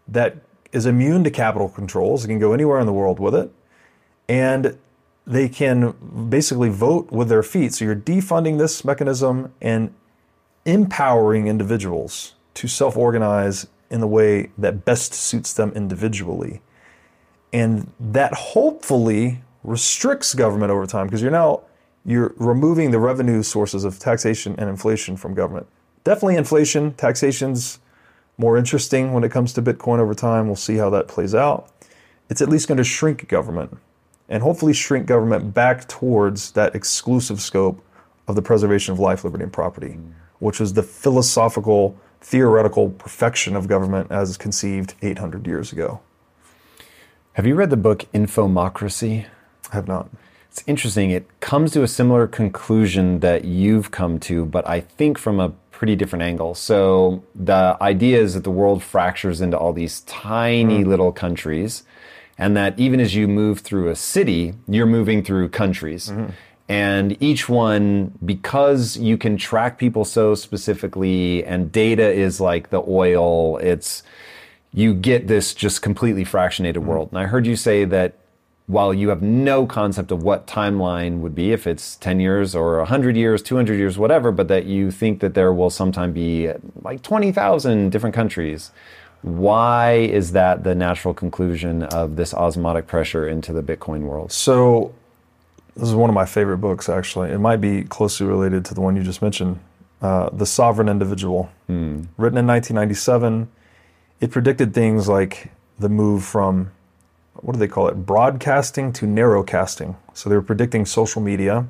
that 0.08 0.38
is 0.72 0.86
immune 0.86 1.24
to 1.26 1.30
capital 1.30 1.70
controls. 1.70 2.24
It 2.24 2.30
can 2.30 2.40
go 2.40 2.54
anywhere 2.54 2.80
in 2.80 2.86
the 2.86 2.94
world 2.94 3.20
with 3.20 3.36
it. 3.36 3.52
And 4.28 4.78
they 5.28 5.50
can 5.50 5.92
basically 6.30 6.70
vote 6.70 7.12
with 7.12 7.30
their 7.30 7.44
feet. 7.44 7.74
So 7.74 7.86
you're 7.86 7.96
defunding 7.96 8.58
this 8.58 8.86
mechanism 8.86 9.54
and 9.62 9.94
empowering 10.66 11.48
individuals 11.48 12.36
to 12.56 12.68
self 12.68 12.96
organize 12.96 13.68
in 13.90 14.02
the 14.02 14.08
way 14.08 14.52
that 14.58 14.86
best 14.86 15.14
suits 15.14 15.54
them 15.54 15.72
individually. 15.76 16.62
And 17.54 17.92
that 18.00 18.34
hopefully 18.34 19.42
restricts 19.64 20.34
government 20.34 20.72
over 20.72 20.86
time 20.86 21.08
because 21.08 21.22
you're 21.22 21.32
now 21.32 21.62
you're 22.06 22.36
removing 22.38 22.92
the 22.92 23.00
revenue 23.00 23.42
sources 23.42 23.84
of 23.84 23.98
taxation 23.98 24.56
and 24.60 24.70
inflation 24.70 25.18
from 25.18 25.34
government. 25.34 25.66
Definitely 26.04 26.36
inflation, 26.36 26.94
taxation's 26.94 27.80
more 28.38 28.58
interesting 28.58 29.14
when 29.14 29.24
it 29.24 29.32
comes 29.32 29.54
to 29.54 29.62
Bitcoin 29.62 29.98
over 29.98 30.14
time. 30.14 30.46
We'll 30.46 30.56
see 30.56 30.76
how 30.76 30.92
that 30.92 31.08
plays 31.08 31.34
out. 31.34 31.72
It's 32.30 32.42
at 32.42 32.50
least 32.50 32.68
going 32.68 32.78
to 32.78 32.84
shrink 32.84 33.28
government 33.28 33.80
and 34.30 34.42
hopefully 34.42 34.74
shrink 34.74 35.06
government 35.06 35.54
back 35.54 35.88
towards 35.88 36.52
that 36.52 36.76
exclusive 36.76 37.42
scope 37.42 37.84
of 38.28 38.36
the 38.36 38.42
preservation 38.42 38.92
of 38.92 39.00
life, 39.00 39.24
liberty, 39.24 39.44
and 39.44 39.54
property, 39.54 39.98
mm. 40.00 40.12
which 40.40 40.60
was 40.60 40.74
the 40.74 40.84
philosophical, 40.84 41.98
theoretical 42.22 42.90
perfection 42.90 43.56
of 43.56 43.68
government 43.68 44.12
as 44.12 44.38
conceived 44.38 44.96
800 45.02 45.46
years 45.46 45.72
ago. 45.72 46.02
Have 47.34 47.46
you 47.46 47.56
read 47.56 47.70
the 47.70 47.78
book 47.78 48.06
Infomocracy? 48.14 49.26
I 49.72 49.76
have 49.76 49.88
not. 49.88 50.10
It's 50.50 50.64
interesting. 50.68 51.12
It 51.12 51.28
comes 51.42 51.74
to 51.74 51.84
a 51.84 51.88
similar 51.88 52.28
conclusion 52.28 53.20
that 53.20 53.44
you've 53.44 53.92
come 53.92 54.20
to, 54.22 54.46
but 54.46 54.68
I 54.68 54.80
think 54.80 55.18
from 55.18 55.40
a 55.40 55.50
pretty 55.76 55.98
different 55.98 56.24
angle. 56.24 56.56
So 56.56 57.24
the 57.36 57.76
idea 57.82 58.22
is 58.22 58.36
that 58.36 58.46
the 58.46 58.52
world 58.52 58.82
fractures 58.82 59.42
into 59.42 59.58
all 59.58 59.74
these 59.74 60.00
tiny 60.02 60.86
mm. 60.86 60.88
little 60.88 61.12
countries, 61.12 61.84
and 62.38 62.56
that 62.58 62.78
even 62.80 63.00
as 63.00 63.16
you 63.16 63.28
move 63.28 63.60
through 63.60 63.90
a 63.90 63.96
city, 63.96 64.54
you're 64.68 64.86
moving 64.86 65.24
through 65.24 65.50
countries. 65.50 66.10
Mm-hmm. 66.10 66.32
And 66.68 67.22
each 67.22 67.48
one, 67.48 68.18
because 68.26 68.98
you 68.98 69.18
can 69.18 69.38
track 69.38 69.78
people 69.78 70.04
so 70.04 70.34
specifically, 70.34 71.46
and 71.46 71.72
data 71.72 72.12
is 72.12 72.42
like 72.42 72.72
the 72.72 72.82
oil, 72.88 73.58
it's 73.58 74.02
you 74.74 74.94
get 74.94 75.28
this 75.28 75.54
just 75.54 75.82
completely 75.82 76.26
fractionated 76.26 76.74
mm-hmm. 76.74 76.88
world. 76.88 77.10
And 77.12 77.20
I 77.20 77.26
heard 77.26 77.46
you 77.46 77.56
say 77.56 77.86
that 77.86 78.16
while 78.68 78.94
you 78.94 79.10
have 79.10 79.22
no 79.22 79.66
concept 79.68 80.12
of 80.12 80.24
what 80.24 80.48
timeline 80.48 81.20
would 81.20 81.36
be, 81.36 81.52
if 81.52 81.68
it's 81.68 81.96
10 81.98 82.20
years 82.20 82.56
or 82.56 82.80
100 82.80 83.16
years, 83.16 83.44
200 83.44 83.78
years, 83.78 83.98
whatever, 83.98 84.32
but 84.32 84.48
that 84.48 84.66
you 84.66 84.90
think 84.90 85.20
that 85.20 85.36
there 85.36 85.54
will 85.54 85.70
sometime 85.70 86.12
be 86.12 86.52
like 86.82 87.04
20,000 87.04 87.92
different 87.92 88.16
countries. 88.16 88.72
Why 89.26 89.94
is 89.94 90.34
that 90.34 90.64
the 90.64 90.76
natural 90.76 91.16
conclusion 91.16 91.82
of 91.82 92.16
this 92.16 92.32
osmotic 92.32 92.86
pressure 92.86 93.28
into 93.28 93.54
the 93.54 93.64
Bitcoin 93.64 94.02
world? 94.02 94.32
So, 94.32 94.94
this 95.76 95.90
is 95.90 95.96
one 95.96 96.12
of 96.12 96.14
my 96.14 96.28
favorite 96.28 96.60
books, 96.60 96.90
actually. 96.90 97.32
It 97.32 97.40
might 97.40 97.60
be 97.60 97.86
closely 97.86 98.28
related 98.28 98.66
to 98.66 98.76
the 98.76 98.82
one 98.82 98.96
you 98.96 99.02
just 99.02 99.24
mentioned 99.24 99.60
uh, 100.04 100.30
The 100.32 100.46
Sovereign 100.46 100.88
Individual. 100.88 101.50
Written 102.18 102.38
in 102.38 102.46
1997, 102.46 103.50
it 104.22 104.30
predicted 104.30 104.76
things 104.76 105.10
like 105.10 105.52
the 105.80 105.90
move 105.90 106.24
from, 106.24 106.70
what 107.34 107.54
do 107.54 107.60
they 107.60 107.68
call 107.68 107.88
it, 107.88 108.06
broadcasting 108.06 108.94
to 108.94 109.08
narrowcasting. 109.08 109.96
So, 110.14 110.30
they 110.30 110.36
were 110.36 110.44
predicting 110.44 110.86
social 110.86 111.20
media, 111.20 111.66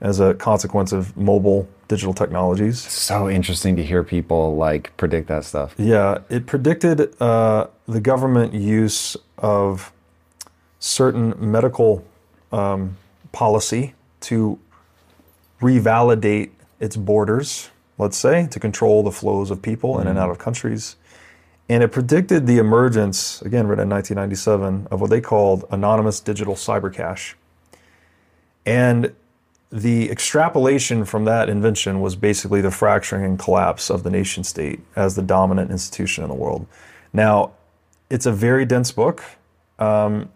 as 0.00 0.20
a 0.20 0.32
consequence 0.34 0.92
of 0.92 1.16
mobile 1.16 1.68
digital 1.88 2.14
technologies. 2.14 2.80
So 2.80 3.28
interesting 3.28 3.74
to 3.76 3.84
hear 3.84 4.04
people 4.04 4.56
like 4.56 4.94
predict 4.96 5.28
that 5.28 5.44
stuff. 5.44 5.74
Yeah, 5.78 6.18
it 6.28 6.46
predicted 6.46 7.20
uh, 7.20 7.68
the 7.86 8.00
government 8.00 8.54
use 8.54 9.16
of 9.38 9.92
certain 10.78 11.34
medical 11.38 12.04
um, 12.52 12.96
policy 13.32 13.94
to 14.20 14.58
revalidate 15.60 16.50
its 16.78 16.96
borders, 16.96 17.70
let's 17.96 18.16
say, 18.16 18.46
to 18.48 18.60
control 18.60 19.02
the 19.02 19.10
flows 19.10 19.50
of 19.50 19.60
people 19.60 19.98
in 19.98 20.06
and 20.06 20.18
out 20.18 20.30
of 20.30 20.38
countries. 20.38 20.96
And 21.68 21.82
it 21.82 21.88
predicted 21.88 22.46
the 22.46 22.58
emergence, 22.58 23.42
again, 23.42 23.66
written 23.66 23.84
in 23.84 23.90
1997, 23.90 24.88
of 24.90 25.00
what 25.00 25.10
they 25.10 25.20
called 25.20 25.64
anonymous 25.70 26.20
digital 26.20 26.54
cyber 26.54 26.92
cash. 26.92 27.36
And 28.64 29.14
the 29.70 30.10
extrapolation 30.10 31.04
from 31.04 31.24
that 31.26 31.48
invention 31.48 32.00
was 32.00 32.16
basically 32.16 32.60
the 32.60 32.70
fracturing 32.70 33.24
and 33.24 33.38
collapse 33.38 33.90
of 33.90 34.02
the 34.02 34.10
nation 34.10 34.42
state 34.42 34.80
as 34.96 35.14
the 35.14 35.22
dominant 35.22 35.70
institution 35.70 36.24
in 36.24 36.30
the 36.30 36.34
world. 36.34 36.66
Now, 37.12 37.52
it's 38.08 38.24
a 38.24 38.32
very 38.32 38.64
dense 38.64 38.92
book. 38.92 39.22
Um, 39.78 40.30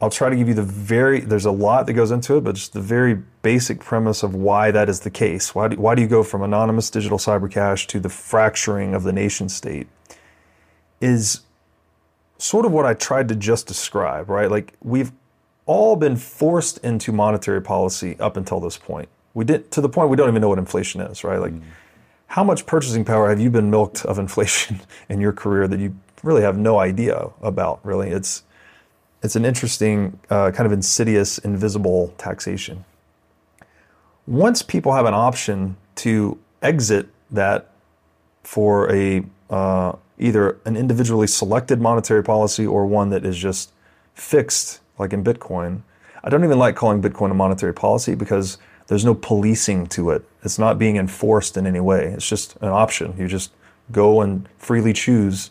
I'll 0.00 0.10
try 0.10 0.30
to 0.30 0.36
give 0.36 0.48
you 0.48 0.54
the 0.54 0.62
very, 0.62 1.20
there's 1.20 1.44
a 1.44 1.50
lot 1.50 1.86
that 1.86 1.92
goes 1.94 2.10
into 2.10 2.36
it, 2.36 2.44
but 2.44 2.54
just 2.54 2.72
the 2.72 2.80
very 2.80 3.20
basic 3.42 3.80
premise 3.80 4.22
of 4.22 4.34
why 4.34 4.70
that 4.70 4.88
is 4.88 5.00
the 5.00 5.10
case. 5.10 5.54
Why 5.54 5.68
do, 5.68 5.76
why 5.76 5.94
do 5.94 6.02
you 6.02 6.08
go 6.08 6.22
from 6.22 6.42
anonymous 6.42 6.88
digital 6.88 7.18
cyber 7.18 7.50
cash 7.50 7.86
to 7.88 8.00
the 8.00 8.08
fracturing 8.08 8.94
of 8.94 9.02
the 9.02 9.12
nation 9.12 9.48
state? 9.48 9.88
Is 11.00 11.40
sort 12.38 12.64
of 12.64 12.72
what 12.72 12.86
I 12.86 12.94
tried 12.94 13.28
to 13.28 13.34
just 13.34 13.66
describe, 13.66 14.30
right? 14.30 14.50
Like 14.50 14.74
we've 14.80 15.12
all 15.68 15.96
been 15.96 16.16
forced 16.16 16.78
into 16.78 17.12
monetary 17.12 17.60
policy 17.60 18.18
up 18.18 18.36
until 18.36 18.58
this 18.58 18.78
point. 18.78 19.08
We 19.34 19.44
did 19.44 19.70
to 19.72 19.80
the 19.80 19.88
point 19.88 20.08
we 20.08 20.16
don't 20.16 20.28
even 20.28 20.40
know 20.40 20.48
what 20.48 20.58
inflation 20.58 21.00
is, 21.02 21.22
right? 21.22 21.38
Like, 21.38 21.52
mm. 21.52 21.62
how 22.26 22.42
much 22.42 22.66
purchasing 22.66 23.04
power 23.04 23.28
have 23.28 23.38
you 23.38 23.50
been 23.50 23.70
milked 23.70 24.04
of 24.06 24.18
inflation 24.18 24.80
in 25.08 25.20
your 25.20 25.32
career 25.32 25.68
that 25.68 25.78
you 25.78 25.94
really 26.24 26.42
have 26.42 26.58
no 26.58 26.80
idea 26.80 27.28
about? 27.42 27.84
Really, 27.84 28.08
it's 28.08 28.42
it's 29.22 29.36
an 29.36 29.44
interesting 29.44 30.18
uh, 30.30 30.50
kind 30.52 30.66
of 30.66 30.72
insidious, 30.72 31.38
invisible 31.38 32.14
taxation. 32.16 32.84
Once 34.26 34.62
people 34.62 34.92
have 34.94 35.06
an 35.06 35.14
option 35.14 35.76
to 35.96 36.38
exit 36.62 37.08
that 37.30 37.70
for 38.42 38.90
a 38.90 39.22
uh, 39.50 39.92
either 40.18 40.58
an 40.64 40.76
individually 40.76 41.26
selected 41.26 41.78
monetary 41.80 42.22
policy 42.22 42.66
or 42.66 42.86
one 42.86 43.10
that 43.10 43.26
is 43.26 43.36
just 43.36 43.70
fixed 44.14 44.80
like 44.98 45.12
in 45.12 45.24
Bitcoin. 45.24 45.82
I 46.22 46.30
don't 46.30 46.44
even 46.44 46.58
like 46.58 46.76
calling 46.76 47.00
Bitcoin 47.00 47.30
a 47.30 47.34
monetary 47.34 47.72
policy 47.72 48.14
because 48.14 48.58
there's 48.88 49.04
no 49.04 49.14
policing 49.14 49.86
to 49.88 50.10
it. 50.10 50.24
It's 50.42 50.58
not 50.58 50.78
being 50.78 50.96
enforced 50.96 51.56
in 51.56 51.66
any 51.66 51.80
way. 51.80 52.06
It's 52.06 52.28
just 52.28 52.56
an 52.56 52.68
option. 52.68 53.14
You 53.18 53.28
just 53.28 53.52
go 53.92 54.20
and 54.20 54.48
freely 54.58 54.92
choose 54.92 55.50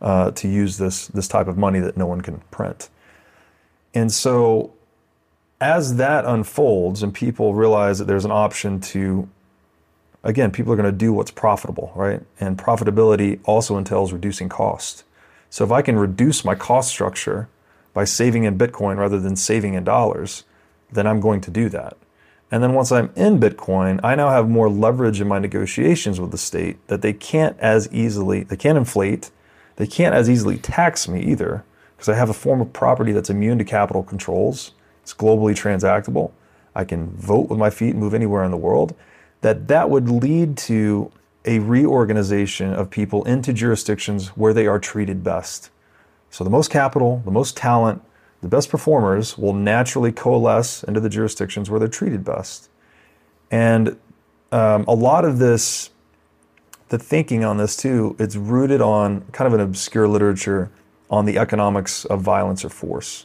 uh, 0.00 0.30
to 0.32 0.48
use 0.48 0.78
this 0.78 1.08
this 1.08 1.28
type 1.28 1.48
of 1.48 1.56
money 1.56 1.80
that 1.80 1.96
no 1.96 2.06
one 2.06 2.20
can 2.20 2.38
print. 2.50 2.88
And 3.94 4.12
so, 4.12 4.74
as 5.60 5.96
that 5.96 6.24
unfolds 6.26 7.02
and 7.02 7.14
people 7.14 7.54
realize 7.54 7.98
that 7.98 8.04
there's 8.04 8.26
an 8.26 8.30
option 8.30 8.78
to, 8.80 9.28
again, 10.22 10.50
people 10.50 10.72
are 10.72 10.76
going 10.76 10.90
to 10.90 10.96
do 10.96 11.14
what's 11.14 11.30
profitable, 11.30 11.92
right? 11.94 12.20
And 12.38 12.58
profitability 12.58 13.40
also 13.44 13.78
entails 13.78 14.12
reducing 14.12 14.50
cost. 14.50 15.04
So 15.48 15.64
if 15.64 15.72
I 15.72 15.80
can 15.80 15.98
reduce 15.98 16.44
my 16.44 16.54
cost 16.54 16.90
structure 16.90 17.48
by 17.96 18.04
saving 18.04 18.44
in 18.44 18.58
Bitcoin 18.58 18.98
rather 18.98 19.18
than 19.18 19.34
saving 19.36 19.72
in 19.72 19.82
dollars, 19.82 20.44
then 20.92 21.06
I'm 21.06 21.18
going 21.18 21.40
to 21.40 21.50
do 21.50 21.70
that. 21.70 21.96
And 22.50 22.62
then 22.62 22.74
once 22.74 22.92
I'm 22.92 23.10
in 23.16 23.40
Bitcoin, 23.40 24.00
I 24.04 24.14
now 24.14 24.28
have 24.28 24.50
more 24.50 24.68
leverage 24.68 25.18
in 25.18 25.26
my 25.26 25.38
negotiations 25.38 26.20
with 26.20 26.30
the 26.30 26.36
state 26.36 26.76
that 26.88 27.00
they 27.00 27.14
can't 27.14 27.58
as 27.58 27.90
easily, 27.90 28.42
they 28.42 28.56
can't 28.58 28.76
inflate, 28.76 29.30
they 29.76 29.86
can't 29.86 30.14
as 30.14 30.28
easily 30.28 30.58
tax 30.58 31.08
me 31.08 31.22
either, 31.22 31.64
because 31.96 32.10
I 32.10 32.16
have 32.16 32.28
a 32.28 32.34
form 32.34 32.60
of 32.60 32.70
property 32.74 33.12
that's 33.12 33.30
immune 33.30 33.56
to 33.56 33.64
capital 33.64 34.02
controls. 34.02 34.72
It's 35.02 35.14
globally 35.14 35.54
transactable. 35.54 36.32
I 36.74 36.84
can 36.84 37.08
vote 37.12 37.48
with 37.48 37.58
my 37.58 37.70
feet, 37.70 37.92
and 37.92 38.00
move 38.00 38.12
anywhere 38.12 38.44
in 38.44 38.50
the 38.50 38.58
world. 38.58 38.94
That 39.40 39.68
that 39.68 39.88
would 39.88 40.10
lead 40.10 40.58
to 40.58 41.10
a 41.46 41.60
reorganization 41.60 42.74
of 42.74 42.90
people 42.90 43.24
into 43.24 43.54
jurisdictions 43.54 44.36
where 44.36 44.52
they 44.52 44.66
are 44.66 44.78
treated 44.78 45.24
best. 45.24 45.70
So 46.36 46.44
the 46.44 46.50
most 46.50 46.70
capital, 46.70 47.22
the 47.24 47.30
most 47.30 47.56
talent, 47.56 48.02
the 48.42 48.48
best 48.48 48.68
performers 48.68 49.38
will 49.38 49.54
naturally 49.54 50.12
coalesce 50.12 50.84
into 50.84 51.00
the 51.00 51.08
jurisdictions 51.08 51.70
where 51.70 51.80
they're 51.80 51.88
treated 51.88 52.26
best. 52.26 52.68
And 53.50 53.96
um, 54.52 54.84
a 54.86 54.94
lot 54.94 55.24
of 55.24 55.38
this, 55.38 55.88
the 56.90 56.98
thinking 56.98 57.42
on 57.42 57.56
this 57.56 57.74
too, 57.74 58.16
it's 58.18 58.36
rooted 58.36 58.82
on 58.82 59.22
kind 59.32 59.46
of 59.46 59.58
an 59.58 59.60
obscure 59.60 60.06
literature 60.06 60.70
on 61.08 61.24
the 61.24 61.38
economics 61.38 62.04
of 62.04 62.20
violence 62.20 62.66
or 62.66 62.68
force. 62.68 63.24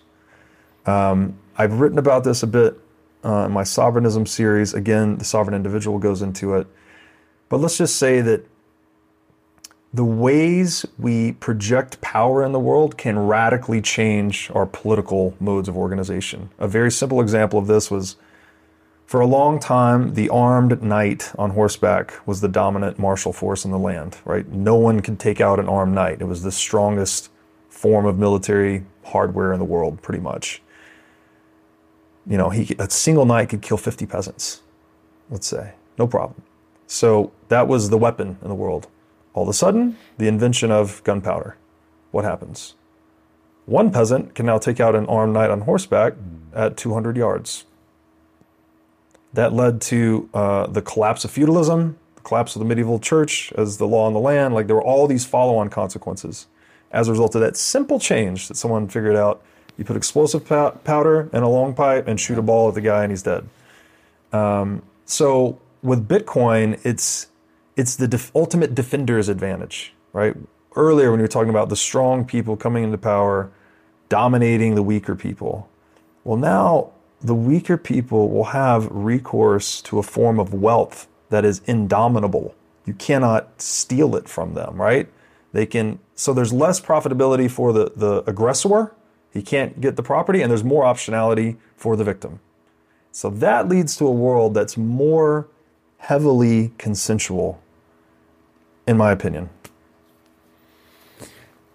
Um, 0.86 1.38
I've 1.58 1.82
written 1.82 1.98
about 1.98 2.24
this 2.24 2.44
a 2.44 2.48
bit 2.48 2.80
uh, 3.26 3.48
in 3.48 3.52
my 3.52 3.66
sovereignism 3.66 4.26
series. 4.26 4.74
Again, 4.74 5.18
the 5.18 5.26
sovereign 5.26 5.54
individual 5.54 6.00
goes 6.00 6.22
into 6.22 6.56
it. 6.56 6.66
But 7.50 7.58
let's 7.58 7.78
just 7.78 7.98
say 7.98 8.22
that 8.22 8.48
the 9.94 10.06
ways 10.06 10.86
we 10.98 11.34
project 11.34 12.00
power 12.00 12.44
in 12.46 12.54
the 12.54 12.60
world 12.60 12.98
can 12.98 13.20
radically 13.20 13.82
change 13.82 14.50
our 14.54 14.66
political 14.66 15.36
modes 15.40 15.68
of 15.68 15.76
organization. 15.76 16.50
A 16.60 16.68
very 16.68 16.92
simple 16.92 17.20
example 17.20 17.60
of 17.60 17.68
this 17.68 17.92
was 17.92 18.16
for 19.12 19.20
a 19.20 19.28
long 19.28 19.60
time, 19.60 20.14
the 20.14 20.30
armed 20.30 20.82
knight 20.82 21.34
on 21.38 21.50
horseback 21.50 22.14
was 22.26 22.40
the 22.40 22.48
dominant 22.48 22.98
martial 22.98 23.34
force 23.34 23.66
in 23.66 23.72
the 23.72 23.78
land, 23.78 24.18
right? 24.24 24.48
No 24.48 24.76
one 24.76 25.02
could 25.02 25.20
take 25.20 25.42
out 25.42 25.60
an 25.60 25.68
armed 25.68 25.94
knight. 25.94 26.22
It 26.22 26.26
was 26.28 26.44
the 26.44 26.52
strongest 26.52 27.30
form 27.68 28.06
of 28.06 28.18
military 28.18 28.86
hardware 29.04 29.52
in 29.52 29.60
the 29.60 29.66
world, 29.66 30.02
pretty 30.02 30.22
much. 30.22 30.62
You 32.26 32.38
know, 32.38 32.52
he, 32.52 32.74
a 32.80 32.90
single 32.90 33.26
knight 33.26 33.50
could 33.50 33.62
kill 33.62 33.76
50 33.76 34.06
peasants, 34.06 34.62
let's 35.30 35.48
say, 35.48 35.74
no 35.98 36.08
problem. 36.08 36.42
So 36.88 37.34
that 37.50 37.68
was 37.68 37.90
the 37.90 37.98
weapon 37.98 38.38
in 38.42 38.48
the 38.48 38.56
world. 38.56 38.88
All 39.34 39.44
of 39.44 39.50
a 39.50 39.54
sudden, 39.54 39.98
the 40.18 40.28
invention 40.28 40.72
of 40.72 41.04
gunpowder. 41.04 41.56
What 42.12 42.26
happens? 42.26 42.76
One 43.66 43.92
peasant 43.92 44.36
can 44.36 44.46
now 44.46 44.58
take 44.58 44.80
out 44.80 44.96
an 44.96 45.06
armed 45.06 45.34
knight 45.34 45.50
on 45.50 45.62
horseback 45.62 46.14
at 46.54 46.76
200 46.78 47.16
yards. 47.16 47.66
That 49.34 49.54
led 49.54 49.80
to 49.84 50.30
uh, 50.34 50.68
the 50.68 50.82
collapse 50.82 51.24
of 51.24 51.32
feudalism, 51.32 51.98
the 52.16 52.22
collapse 52.22 52.56
of 52.56 52.60
the 52.60 52.66
medieval 52.66 53.00
church 53.00 53.54
as 53.54 53.78
the 53.78 53.88
law 53.88 54.08
on 54.08 54.14
the 54.14 54.20
land. 54.20 54.54
Like 54.54 54.68
there 54.68 54.76
were 54.76 54.84
all 54.84 55.08
these 55.08 55.26
follow 55.26 55.56
on 55.58 55.70
consequences 55.70 56.48
as 56.92 57.08
a 57.08 57.12
result 57.12 57.36
of 57.36 57.42
that 57.42 57.56
simple 57.56 58.00
change 58.00 58.50
that 58.50 58.58
someone 58.58 58.88
figured 58.88 59.16
out. 59.16 59.42
You 59.78 59.86
put 59.86 59.96
explosive 59.96 60.46
powder 60.46 61.30
in 61.32 61.44
a 61.44 61.50
long 61.50 61.74
pipe 61.74 62.08
and 62.08 62.20
shoot 62.20 62.38
a 62.38 62.42
ball 62.42 62.68
at 62.68 62.76
the 62.76 62.82
guy, 62.82 63.04
and 63.04 63.12
he's 63.12 63.24
dead. 63.24 63.48
Um, 64.34 64.84
so 65.06 65.60
with 65.82 66.08
Bitcoin, 66.08 66.80
it's 66.86 67.28
it's 67.76 67.96
the 67.96 68.08
def- 68.08 68.36
ultimate 68.36 68.76
defender's 68.76 69.30
advantage, 69.30 69.94
right? 70.14 70.36
Earlier, 70.76 71.12
when 71.12 71.20
you 71.20 71.24
were 71.24 71.28
talking 71.30 71.50
about 71.50 71.70
the 71.70 71.76
strong 71.76 72.26
people 72.26 72.56
coming 72.56 72.84
into 72.84 72.98
power, 72.98 73.52
dominating 74.10 74.76
the 74.76 74.84
weaker 74.84 75.16
people. 75.16 75.70
Well, 76.24 76.38
now 76.38 76.92
the 77.22 77.36
weaker 77.36 77.78
people 77.78 78.30
will 78.30 78.46
have 78.46 78.88
recourse 78.92 79.82
to 79.84 80.00
a 80.00 80.04
form 80.04 80.40
of 80.40 80.54
wealth 80.54 81.08
that 81.30 81.46
is 81.46 81.62
indomitable. 81.66 82.56
You 82.86 82.94
cannot 82.94 83.62
steal 83.62 84.16
it 84.16 84.28
from 84.28 84.54
them, 84.54 84.82
right? 84.82 85.08
They 85.54 85.66
can, 85.66 86.00
so 86.16 86.34
there's 86.34 86.52
less 86.52 86.82
profitability 86.82 87.50
for 87.50 87.74
the, 87.74 87.92
the 87.96 88.24
aggressor. 88.30 88.94
He 89.32 89.42
can't 89.42 89.80
get 89.80 89.96
the 89.96 90.04
property, 90.04 90.42
and 90.42 90.50
there's 90.50 90.64
more 90.64 90.84
optionality 90.84 91.58
for 91.76 91.96
the 91.96 92.04
victim. 92.04 92.40
So 93.12 93.30
that 93.30 93.70
leads 93.70 93.96
to 93.98 94.08
a 94.08 94.12
world 94.12 94.54
that's 94.54 94.78
more 94.78 95.48
heavily 95.98 96.74
consensual, 96.78 97.61
in 98.88 98.98
my 98.98 99.12
opinion. 99.12 99.50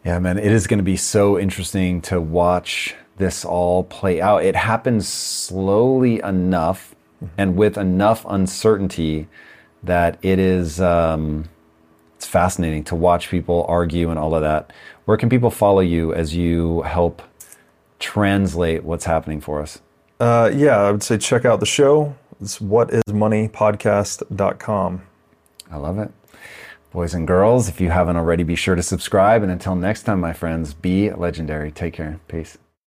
Yeah, 0.04 0.18
man, 0.20 0.38
it 0.38 0.52
is 0.52 0.66
going 0.66 0.78
to 0.78 0.84
be 0.84 0.96
so 0.96 1.38
interesting 1.38 2.00
to 2.02 2.20
watch 2.20 2.94
this 3.16 3.44
all 3.44 3.82
play 3.82 4.20
out. 4.20 4.44
It 4.44 4.54
happens 4.54 5.08
slowly 5.08 6.20
enough 6.22 6.94
mm-hmm. 7.16 7.34
and 7.38 7.56
with 7.56 7.76
enough 7.76 8.24
uncertainty 8.28 9.26
that 9.82 10.18
it 10.22 10.38
is 10.38 10.80
um, 10.80 11.48
it's 12.16 12.26
fascinating 12.26 12.84
to 12.84 12.94
watch 12.94 13.28
people 13.28 13.66
argue 13.68 14.10
and 14.10 14.18
all 14.18 14.34
of 14.34 14.42
that. 14.42 14.72
Where 15.04 15.16
can 15.16 15.28
people 15.28 15.50
follow 15.50 15.80
you 15.80 16.14
as 16.14 16.34
you 16.34 16.82
help 16.82 17.22
translate 17.98 18.84
what's 18.84 19.04
happening 19.04 19.40
for 19.40 19.60
us? 19.60 19.80
Uh, 20.18 20.50
yeah, 20.54 20.78
I 20.78 20.90
would 20.90 21.02
say 21.02 21.18
check 21.18 21.44
out 21.44 21.60
the 21.60 21.66
show. 21.66 22.16
It's 22.40 22.58
whatismoneypodcast.com. 22.58 25.02
I 25.70 25.76
love 25.76 25.98
it. 25.98 26.10
Boys 26.96 27.12
and 27.12 27.26
girls, 27.26 27.68
if 27.68 27.78
you 27.78 27.90
haven't 27.90 28.16
already, 28.16 28.42
be 28.42 28.56
sure 28.56 28.74
to 28.74 28.82
subscribe. 28.82 29.42
And 29.42 29.52
until 29.52 29.76
next 29.76 30.04
time, 30.04 30.18
my 30.18 30.32
friends, 30.32 30.72
be 30.72 31.12
legendary. 31.12 31.70
Take 31.70 31.92
care. 31.92 32.20
Peace. 32.26 32.56